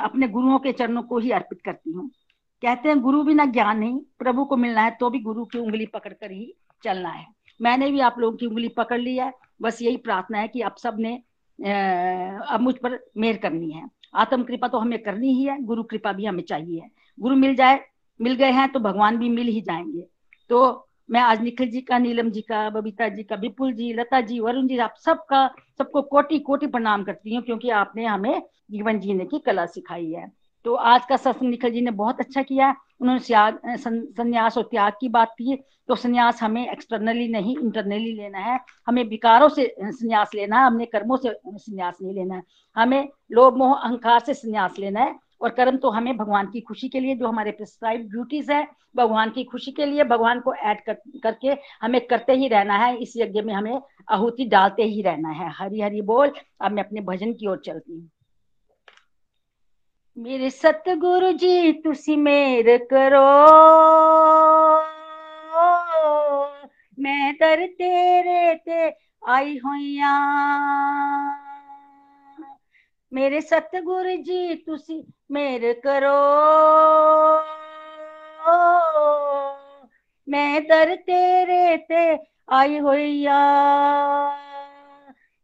अपने 0.03 0.27
गुरुओं 0.27 0.57
के 0.59 0.71
चरणों 0.71 1.03
को 1.03 1.17
ही 1.19 1.31
अर्पित 1.31 1.61
करती 1.65 1.91
हूँ। 1.91 2.09
कहते 2.61 2.89
हैं, 2.89 2.99
गुरु 3.01 3.23
बिना 3.23 3.45
ज्ञान 3.45 3.77
नहीं, 3.79 3.99
प्रभु 4.19 4.45
को 4.45 4.57
मिलना 4.57 4.81
है 4.81 4.91
तो 4.91 5.09
भी 5.09 5.19
गुरु 5.19 5.45
की 5.45 5.59
उंगली 5.59 5.85
पकड़ 5.85 6.13
कर 6.13 6.31
ही 6.31 6.53
चलना 6.83 7.09
है। 7.09 7.25
मैंने 7.59 7.89
भी 7.91 7.99
आप 7.99 8.15
लोगों 8.19 8.37
की 8.37 8.45
उंगली 8.45 8.67
पकड़ 8.67 8.99
ली 8.99 9.15
है, 9.17 9.31
बस 9.61 9.81
यही 9.81 9.97
प्रार्थना 9.97 10.37
है 10.37 10.47
कि 10.47 10.61
आप 10.61 10.77
सबने 10.77 11.15
अब 11.59 12.59
मुझ 12.61 12.75
पर 12.77 12.99
मेहर 13.17 13.37
करनी 13.37 13.71
है। 13.71 13.87
आत्म 14.15 14.43
कृपा 14.43 14.67
तो 14.67 14.77
हमें 14.77 14.97
करनी 14.99 15.33
ही 15.33 15.43
है, 15.43 15.61
गुरु 15.61 15.83
कृपा 15.83 16.11
भी 16.13 16.25
हमें 16.25 16.43
चाहिए 16.43 16.89
गुरु 17.17 17.35
मिल 17.35 17.55
जाए, 17.55 17.79
मिल 18.19 18.35
गए 18.35 18.51
हैं 18.51 18.71
तो 18.71 18.79
भगवान 18.79 19.17
भी 19.17 19.29
मिल 19.29 19.47
ही 19.47 19.61
जाएँगे। 19.61 20.05
तो 20.49 20.87
मैं 21.11 21.21
आज 21.21 21.41
निखिल 21.41 21.69
जी 21.71 21.81
का, 21.81 21.97
नीलम 21.97 22.29
जी 22.29 22.41
का, 22.41 22.69
बबीता 22.69 23.07
जी 23.09 23.23
का, 23.23 23.35
विपुल 23.35 23.73
जी, 23.73 23.91
लता 23.93 24.21
जी, 24.21 24.39
वरुण 24.39 24.67
जी, 24.67 24.77
आप 24.77 24.93
सबका, 24.97 25.47
सबको 25.77 26.01
कोटि 26.01 26.39
कोटि 26.39 26.67
प्रणाम 26.67 27.03
करती 27.03 27.35
हूँ, 27.35 27.43
क्योंकि 27.43 27.69
आपने 27.69 28.05
हमें 28.05 28.41
जीवन 28.71 28.99
जीने 28.99 29.25
की 29.25 29.39
कला 29.39 29.65
सिखाई 29.65 30.11
है। 30.11 30.27
तो 30.65 30.73
आज 30.73 31.05
का 31.05 31.17
सत्संग 31.17 31.49
निखिल 31.49 31.71
जी 31.71 31.81
ने 31.81 31.91
बहुत 31.91 32.19
अच्छा 32.19 32.41
किया। 32.41 32.73
उन्होंने 33.01 33.77
संन्यास 33.77 34.57
और 34.57 34.63
त्याग 34.63 34.93
की 35.01 35.09
बात 35.09 35.31
की। 35.31 35.57
तो 35.89 35.95
संन्यास 35.95 36.41
हमें 36.43 36.71
एक्सटर्नली 36.71 37.27
नहीं 37.27 37.57
इंटरनली 37.57 38.11
लेना 38.13 38.39
है। 38.39 38.59
हमें 38.87 39.03
विकारों 39.03 39.49
से 39.49 39.73
संन्यास 39.81 40.31
लेना 40.35 40.59
है। 40.59 40.65
हमने 40.65 40.85
कर्मों 40.85 41.17
से 41.17 41.33
संन्यास 41.47 41.97
नहीं 42.01 42.13
लेना 42.13 42.35
है। 42.35 42.43
हमें 42.75 43.09
लोभ 43.31 43.57
मोह 43.57 43.73
अहंकार 43.75 44.19
से 44.19 44.33
संन्यास 44.33 44.79
लेना 44.79 44.99
है। 44.99 45.15
और 45.41 45.49
कर्म 45.49 45.77
तो 45.77 45.89
हमें 45.89 46.15
भगवान 46.17 46.47
की 46.47 46.61
खुशी 46.61 46.87
के 46.89 46.99
लिए 46.99 47.15
जो 47.15 47.27
हमारे 47.27 47.51
प्रिस्क्राइब 47.51 48.01
ड्यूटीज़ 48.11 48.51
है 48.51 48.67
भगवान 48.95 49.29
की 49.29 49.43
खुशी 49.43 49.71
के 49.71 49.85
लिए 49.85 50.03
भगवान 50.03 50.39
को 50.39 50.53
ऐड 50.53 50.83
कर, 50.85 50.93
करके 51.23 51.55
हमें 51.81 51.99
करते 52.07 52.33
ही 52.33 52.47
रहना 52.47 52.77
है। 52.77 52.95
इस 52.97 53.13
यज्ञ 53.17 53.41
में 53.41 53.53
हमें 53.53 53.79
आहुति 54.11 54.45
डालते 54.45 54.83
ही 54.83 55.01
रहना 55.01 55.29
है। 55.29 55.51
हरी 55.51 55.81
हरी 55.81 56.01
बोल। 56.01 56.31
अब 56.61 56.71
मैं 56.71 56.83
अपने 56.83 57.01
भजन 57.01 57.33
की 57.33 57.47
ओर 57.47 57.61
चलती 57.65 57.93
हूँ। 57.93 58.09
मेरे 60.17 60.49
सतगुरु 60.49 61.31
जी, 61.31 61.73
तुसी 61.73 62.15
मेर 62.15 62.65
करो। 62.93 63.27
मैं 66.99 67.33
दर 67.33 67.65
तेरे 67.65 68.53
ते 68.55 68.89
आई 69.27 69.57
हुईया 69.65 70.13
मेरे 73.13 73.41
सतगुरु 73.41 74.15
जी, 74.23 74.55
तुसी 74.55 74.99
मेर 75.31 75.71
करो। 75.85 76.17
मैं 80.27 80.63
दर 80.63 80.95
तेरे 80.95 81.77
ते 81.77 82.03
आई 82.51 82.77
हुईया 82.77 83.39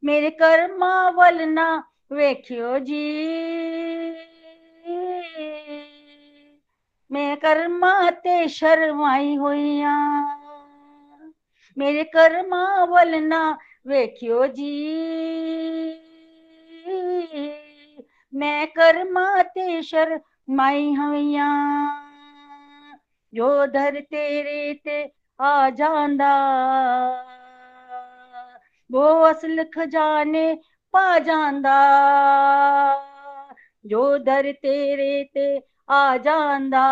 मेरे 0.03 0.29
कर्मा 0.29 0.93
वल 1.09 1.41
ना 1.49 1.67
वेखियो 2.11 2.79
जी। 2.79 3.74
मैं 7.15 7.35
कर्मा 7.37 8.09
ते 8.23 8.47
शर्माई 8.47 9.35
हुईया 9.35 9.91
मेरे 11.77 12.03
कर्मा 12.03 12.63
वल 12.83 13.15
ना 13.23 13.39
वेखियो 13.87 14.47
जी। 14.47 14.71
मैं 18.33 18.67
कर्मा 18.67 19.41
ते 19.41 19.81
शर्माई 19.81 20.93
हुईया 20.93 21.47
जो 23.33 23.49
धर 23.67 23.99
तेरे 24.01 24.73
ते 24.85 24.97
आ 25.39 25.69
जांदा, 25.69 26.33
वो 28.89 29.05
असल 29.23 29.63
खजाने 29.63 30.43
पा 30.93 31.19
जांदा। 31.19 31.79
जो 33.85 34.17
दर 34.17 34.51
तेरे 34.51 35.23
ते 35.33 35.74
आ 35.89 36.17
जांदा। 36.17 36.85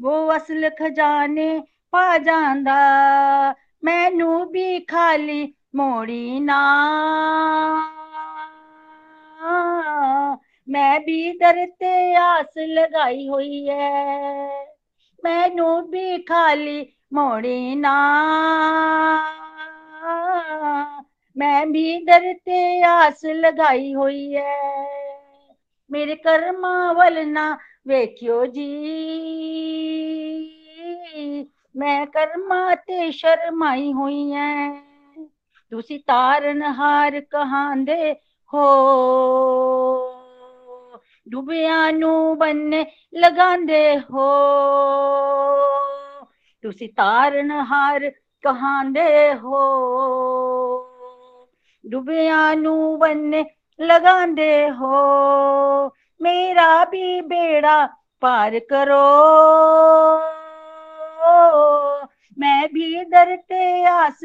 वो 0.00 0.26
असल 0.26 0.68
खजाने 0.68 1.48
पा 1.92 2.16
जांदा। 2.18 2.78
मैनू 3.84 4.44
भी 4.44 4.80
खाली 4.80 5.42
मोड़ी 5.76 6.40
ना। 6.40 6.60
मैं 10.68 11.00
भी 11.02 11.32
दर 11.32 11.64
ते 11.80 12.14
आस 12.14 12.54
लगाई 12.58 13.26
हुई 13.28 13.64
है 13.64 14.48
मैनू 15.24 15.80
भी 15.82 16.18
खाली 16.18 16.80
मोड़ी 17.14 17.74
ना। 17.76 17.94
मैं 21.36 21.72
भी 21.72 21.98
दर 22.04 22.32
ते 22.32 22.82
आस 22.82 23.24
लगाई 23.24 23.92
हुई 23.92 24.30
है 24.32 24.99
मेरे 25.92 26.14
कर्मा 26.14 26.92
वल 26.92 27.18
ना 27.18 27.58
वेखियो 27.86 28.46
जी। 28.46 28.70
मैं 31.76 32.06
कर्मा 32.06 32.74
ते 32.74 33.12
शर्माई 33.12 33.92
हुई 33.92 34.30
है। 34.30 34.82
तुसी 35.70 35.98
तारन 35.98 36.62
हार 36.62 37.20
कहांदे 37.20 38.10
हो। 38.54 38.64
डुबिया 41.28 41.90
नू 41.90 42.34
बनने 42.34 42.86
लगांदे 43.14 43.94
हो। 43.94 44.30
तुसी 46.62 46.86
तारन 46.86 47.50
हार 47.50 48.08
कहांदे 48.42 49.32
हो। 49.32 49.56
डुबिया 51.86 52.54
नू 52.54 52.96
लगांदे 53.80 54.66
हो, 54.68 55.94
मेरा 56.20 56.84
भी 56.84 57.20
बेड़ा 57.20 57.84
पार 58.22 58.58
करो। 58.72 59.06
मैं 62.38 62.68
भी 62.72 63.04
डरते 63.04 63.84
आस 63.84 64.20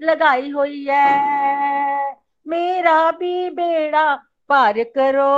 लगाई 0.00 0.50
हुई 0.50 0.84
है, 0.88 2.16
मेरा 2.46 3.10
भी 3.10 3.50
बेड़ा 3.50 4.14
पार 4.50 4.82
करो। 4.96 5.30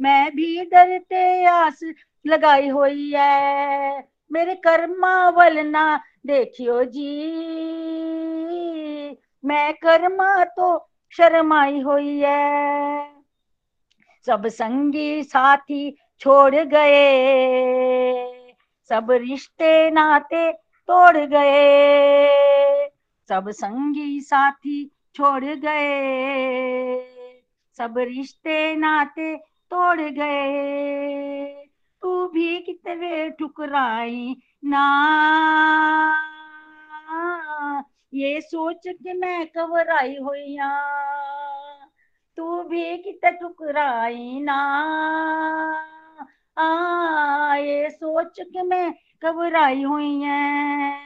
मैं 0.00 0.30
भी 0.36 0.64
डरते 0.64 1.44
आस 1.44 1.80
लगाई 2.24 2.68
हुई 2.68 3.10
है, 3.14 4.04
मेरे 4.32 4.54
कर्मा 4.54 5.28
वल 5.28 5.58
ना 5.66 6.00
देखियो 6.26 6.82
जी। 6.84 7.14
मैं 9.44 9.72
कर्मा 9.74 10.44
तो 10.44 10.87
शर्माई 11.10 11.80
हुई 11.80 12.18
है। 12.18 13.12
सब 14.26 14.46
संगी 14.46 15.22
साथी 15.22 15.96
छोड़ 16.20 16.54
गए। 16.54 18.44
सब 18.88 19.10
रिश्ते 19.10 19.90
नाते 19.90 20.52
तोड़ 20.90 21.16
गए। 21.16 22.28
सब 23.28 23.50
संगी 23.50 24.20
साथी 24.20 24.90
छोड़ 25.14 25.44
गए। 25.44 27.04
सब 27.78 27.94
रिश्ते 27.98 28.76
नाते 28.76 29.36
तोड़ 29.70 30.00
गए। 30.00 31.64
तू 32.02 32.28
भी 32.28 32.58
कितने 32.58 33.30
ठुकराई 33.30 34.36
ना। 34.64 34.84
ये 38.14 38.40
सोच 38.40 38.88
के 38.88 39.12
मैं 39.12 39.46
घबराई 39.46 40.16
हुई 40.16 40.58
तू 42.36 42.62
भी 42.62 42.96
कित 42.96 43.26
ठुकराई 43.40 44.40
ना। 44.40 44.56
आ 46.58 47.56
ये 47.56 47.90
सोच 47.90 48.40
के 48.40 48.62
मैं 48.62 48.94
घबराई 49.24 49.82
हुई 49.82 50.20
है। 50.20 50.98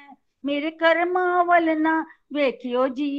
मेरे 0.45 0.71
कर्मा 0.71 1.43
वल 1.43 1.69
ना 1.79 2.07
वेखियो 2.33 2.89
जी। 2.89 3.11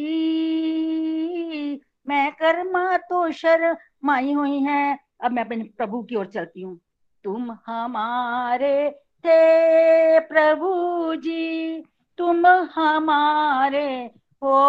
मैं 2.08 2.32
कर्मा 2.32 2.98
तो 2.98 3.32
शर्माई 3.32 4.32
हुई 4.34 4.60
है। 4.60 5.00
अब 5.24 5.32
मैं 5.32 5.46
अपने 5.46 5.64
प्रभु 5.64 6.04
की 6.04 6.16
ओर 6.16 6.26
चलती 6.26 6.62
हूँ। 6.62 6.80
तुम 7.24 7.52
हमारे 7.66 8.90
थे 9.26 10.20
प्रभु 10.20 10.72
जी। 11.16 11.84
तुम 12.18 12.48
हमारे 12.48 14.12
हो। 14.44 14.60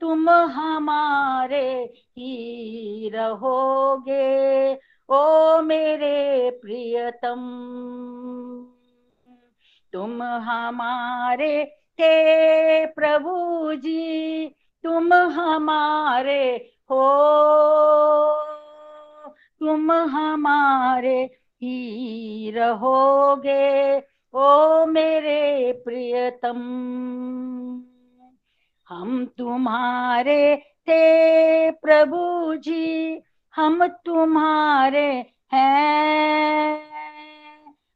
तुम 0.00 0.30
हमारे 0.30 1.94
ही 2.18 3.10
रहोगे। 3.14 4.74
ओ 5.10 5.60
मेरे 5.60 6.50
प्रियतम, 6.50 7.40
तुम 9.92 10.22
हमारे 10.22 11.64
थे 11.92 12.86
प्रभु 12.86 13.74
जी, 13.74 14.48
तुम 14.84 15.14
हमारे 15.14 16.72
हो। 16.90 17.06
तुम 19.60 19.92
हमारे 19.92 21.22
ही 21.62 22.50
रहोगे। 22.50 24.09
ओ 24.34 24.86
मेरे 24.86 25.72
प्रियतम, 25.72 26.58
हम 28.88 29.26
तुम्हारे 29.38 30.56
थे 30.56 31.70
प्रभु 31.70 32.54
जी, 32.56 33.22
हम 33.54 33.86
तुम्हारे 33.86 35.06
हैं, 35.52 36.78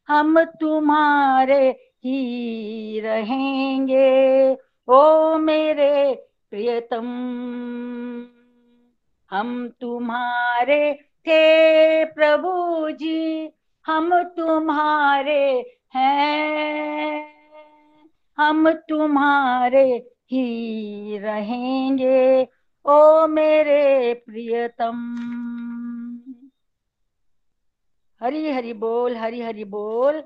हम 0.08 0.44
तुम्हारे 0.44 1.70
ही 2.04 3.00
रहेंगे। 3.00 4.56
ओ 4.88 5.38
मेरे 5.38 6.14
प्रियतम, 6.50 7.06
हम 9.30 9.68
तुम्हारे 9.80 10.94
थे 11.26 12.04
प्रभु 12.04 12.90
जी 12.90 13.48
हम 13.86 14.22
तुम्हारे 14.22 15.64
हैं, 15.94 17.28
हम 18.38 18.70
तुम्हारे 18.88 19.84
ही 20.32 21.18
रहेंगे, 21.18 22.48
ओ 22.86 23.26
मेरे 23.26 24.14
प्रियतम। 24.14 24.96
हरी 28.20 28.50
हरी 28.50 28.72
बोल, 28.72 29.16
हरी 29.16 29.40
हरी 29.40 29.64
बोल। 29.64 30.22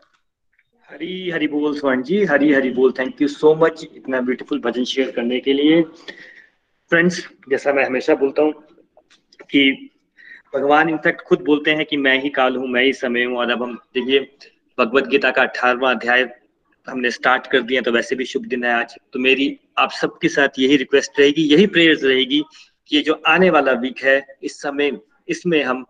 हरी 0.89 1.31
हरी 1.31 1.49
बोल 1.49 1.79
स्वर्ण 1.79 2.03
जी, 2.03 2.25
हरी 2.25 2.53
हरी 2.53 2.71
बोल। 2.71 2.93
थैंक 2.93 3.23
यू 3.23 3.29
सो 3.29 3.55
मच 3.55 3.87
इतना 3.95 4.21
ब्यूटीफुल 4.21 4.61
भजन 4.61 4.85
शेयर 4.85 5.11
करने 5.11 5.41
के 5.41 5.53
लिए। 5.53 5.83
फ्रेंड्स 6.91 7.29
जैसा 7.49 7.73
मैं 7.73 7.85
हमेशा 7.85 8.15
बोलता 8.15 8.43
हूँ 8.43 8.53
कि 9.51 9.91
भगवान 10.55 10.89
इनफैक्ट 10.89 11.21
खुद 11.21 11.41
बोलते 11.41 11.71
हैं 11.71 11.85
कि 11.87 11.97
मैं 11.97 12.19
ही 12.23 12.29
काल 12.29 12.57
हूँ, 12.57 12.69
मैं 12.69 12.83
ही 12.85 12.93
समय 12.93 13.25
हूँ। 13.25 13.37
और 13.37 13.51
अब 13.51 13.63
हम 13.63 13.75
देखिए, 13.95 14.21
भगवत 14.79 15.07
गीता 15.07 15.31
का 15.31 15.43
अठारवा 15.43 15.91
अध्याय 15.91 16.29
हमने 16.87 17.11
स्टार्ट 17.11 17.47
कर 17.47 17.63
दिया 17.63 17.81
तो 17.81 17.93
वैसे 17.93 18.17
भी 18.17 18.25
शुभ 18.25 18.45
दिन 18.47 18.65
है 18.65 18.73
आज। 18.73 18.95
तो 19.13 19.19
मेरी, 19.19 19.59
आप 19.79 19.91
सबके 19.91 20.29
साथ 20.29 20.49
यही 20.59 20.77
रिक्वेस्ट 20.77 21.21
रहेगी, 21.21 21.43
यही 21.43 21.67
प्रेयर्स 21.67 22.05
रहेगी 22.05 22.43
कि 22.87 22.97
ये 22.97 23.03
जो 23.03 23.23
आने 23.27 23.51
वाला 23.51 23.73
वीक 23.73 24.03
है, 24.05 24.27
इस 24.43 24.61
समय, 24.63 24.99
इसमें 25.29 25.63
हम 25.65 25.85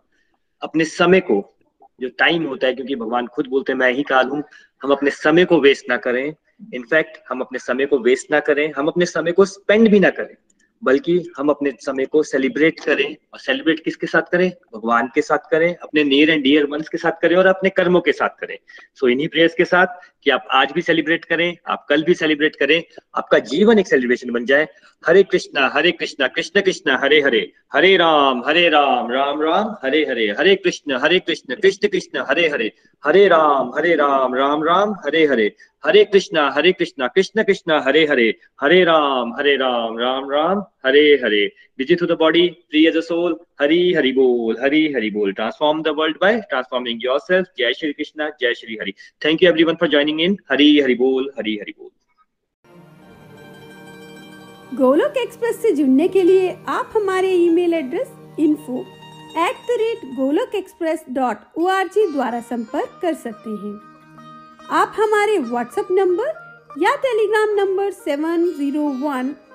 अपने 0.62 0.84
समय 0.84 1.20
को, 1.20 1.54
जो 2.00 2.08
टाइम 2.08 2.42
होता 2.42 2.66
है, 2.66 2.74
क्योंकि 2.74 2.96
भगवान 2.96 3.26
खुद 3.26 3.46
बोलते 3.46 3.72
हैं, 3.72 3.78
मैं 3.78 3.92
ही 3.92 4.02
काल 4.02 4.28
हूँ, 4.28 4.42
हम 4.82 4.90
अपने 4.90 5.10
समय 5.10 5.44
को 5.44 5.60
वेस्ट 5.60 5.86
ना 5.88 5.96
करें। 5.96 6.34
इनफैक्ट 6.74 7.18
हम 7.28 7.40
अपने 7.40 7.58
समय 7.58 7.86
को 7.86 7.98
वेस्ट 7.98 8.30
ना 8.30 8.40
करें, 8.40 8.72
हम 8.76 8.86
अपने 8.86 9.06
समय 9.06 9.32
को 9.32 9.44
स्पेंड 9.44 9.88
भी 9.90 10.00
ना 10.00 10.10
करें। 10.10 10.34
बल्कि 10.84 11.32
हम 11.36 11.48
अपने 11.48 11.72
समय 11.80 12.06
को 12.06 12.22
सेलिब्रेट 12.22 12.80
करें 12.80 13.16
और 13.32 13.38
सेलिब्रेट 13.38 13.84
किसके 13.84 14.06
साथ 14.06 14.22
करें? 14.22 14.52
भगवान 14.74 15.10
के 15.14 15.22
साथ 15.22 15.38
करें 15.38 15.76
अपने 15.76 16.04
नियर 16.04 16.30
एंड 16.30 16.42
डियर 16.42 16.64
वंस 16.64 16.88
के 16.88 16.98
साथ 16.98 17.12
करें 17.22 17.36
और 17.36 17.46
अपने 17.46 17.70
कर्मों 17.70 18.00
के 18.00 18.12
साथ 18.12 18.28
करें। 18.28 18.58
सो 18.94 19.06
so, 19.06 19.12
इन्हीं 19.12 19.28
प्रेयर्स 19.28 19.54
के 19.54 19.64
साथ 19.64 19.86
कि 20.24 20.30
आप 20.30 20.46
आज 20.50 20.72
भी 20.72 20.82
सेलिब्रेट 20.82 21.24
करें 21.24 21.56
आप 21.68 21.86
कल 21.88 22.02
भी 22.02 22.14
सेलिब्रेट 22.14 22.56
करें 22.56 22.82
आपका 23.16 23.38
जीवन 23.38 23.78
एक 23.78 23.86
सेलिब्रेशन 23.86 24.30
बन 24.30 24.44
जाए। 24.44 24.68
Hare 25.06 25.22
Krishna 25.22 25.70
Hare 25.74 25.92
Krishna 25.92 26.28
Krishna 26.28 26.60
Krishna 26.60 26.90
Hare 26.90 27.20
Hare 27.20 27.52
Hare 27.74 27.96
Ram 27.96 28.42
Hare 28.46 28.68
Ram 28.68 29.12
Ram 29.12 29.42
Ram 29.42 29.76
Hare 29.84 30.04
Hare 30.04 30.34
Hare 30.38 30.54
Krishna 30.54 30.98
Hare 31.02 31.18
Krishna 31.18 31.54
Krishna 31.54 31.88
Krishna 31.88 32.24
Hare 32.28 32.48
Hare 32.48 32.72
Hare 33.04 33.28
Ram 33.28 33.72
Hare 33.76 33.94
Ram 33.94 34.34
Ram 34.34 34.64
Ram 34.64 34.92
Hare 34.92 35.26
Hare 35.26 35.52
Hare 35.86 36.04
Krishna 36.04 36.50
Hare 36.50 36.72
Krishna 36.72 37.08
Krishna 37.08 37.42
Krishna 37.42 37.80
Hare 37.80 38.06
Hare 38.06 38.34
Hare 38.60 38.84
Ram 38.84 39.32
Hare 39.32 39.56
Ram 39.56 39.98
Ram 39.98 40.30
Ram 40.30 40.64
Hare 40.84 41.02
Hare. 41.24 41.44
Visit 41.78 41.98
through 41.98 42.06
the 42.06 42.16
body 42.18 42.46
free 42.70 42.86
as 42.86 42.96
a 42.96 43.00
soul 43.02 43.36
Hari 43.60 43.92
Hari 43.94 44.12
बोल, 44.12 44.56
हरी 44.62 44.82
हरि 44.94 45.10
बोल। 45.10 45.32
Transform 45.32 45.82
the 45.82 45.94
world 45.98 46.16
by 46.20 46.40
transforming 46.50 47.04
yourself 47.04 47.46
जय 47.58 47.72
श्री 47.74 47.92
कृष्णा, 47.92 48.28
जय 48.40 48.54
Shri 48.54 48.76
Hari. 48.80 48.92
Thank 49.22 49.42
you 49.42 49.48
everyone 49.48 49.74
for 49.74 49.88
joining 49.88 50.20
in 50.20 50.36
Hari 50.50 50.78
Hari 50.80 50.94
बोल, 50.96 51.30
हरी 51.38 51.56
हरि 51.56 51.74
बोल। 51.78 51.90
Golok 54.76 55.16
express 55.16 55.60
से 55.62 55.70
जुड़ने 55.72 56.06
के 56.08 56.22
लिए 56.22 56.50
आप 56.68 56.92
हमारे 56.96 57.32
email 57.34 57.74
address 57.74 58.08
info 58.40 58.80
at 59.38 59.56
the 59.68 59.76
rate 59.80 60.04
Golok 60.16 60.54
express 60.54 61.04
dot 61.12 61.58
O 61.58 61.66
R 61.68 61.88
G 61.88 62.06
द्वारा 62.12 62.40
संपर्क 62.50 62.98
कर 63.02 63.14
सकते 63.16 63.50
हैं। 63.50 63.74
आप 64.74 64.94
हमारे 64.96 65.38
व्हाट्सएप 65.40 65.88
नंबर 65.92 66.80
या 66.82 66.94
Telegram 67.02 67.54
number 67.56 67.90
seven 67.92 68.44
zero 68.52 68.88
one 69.00 69.34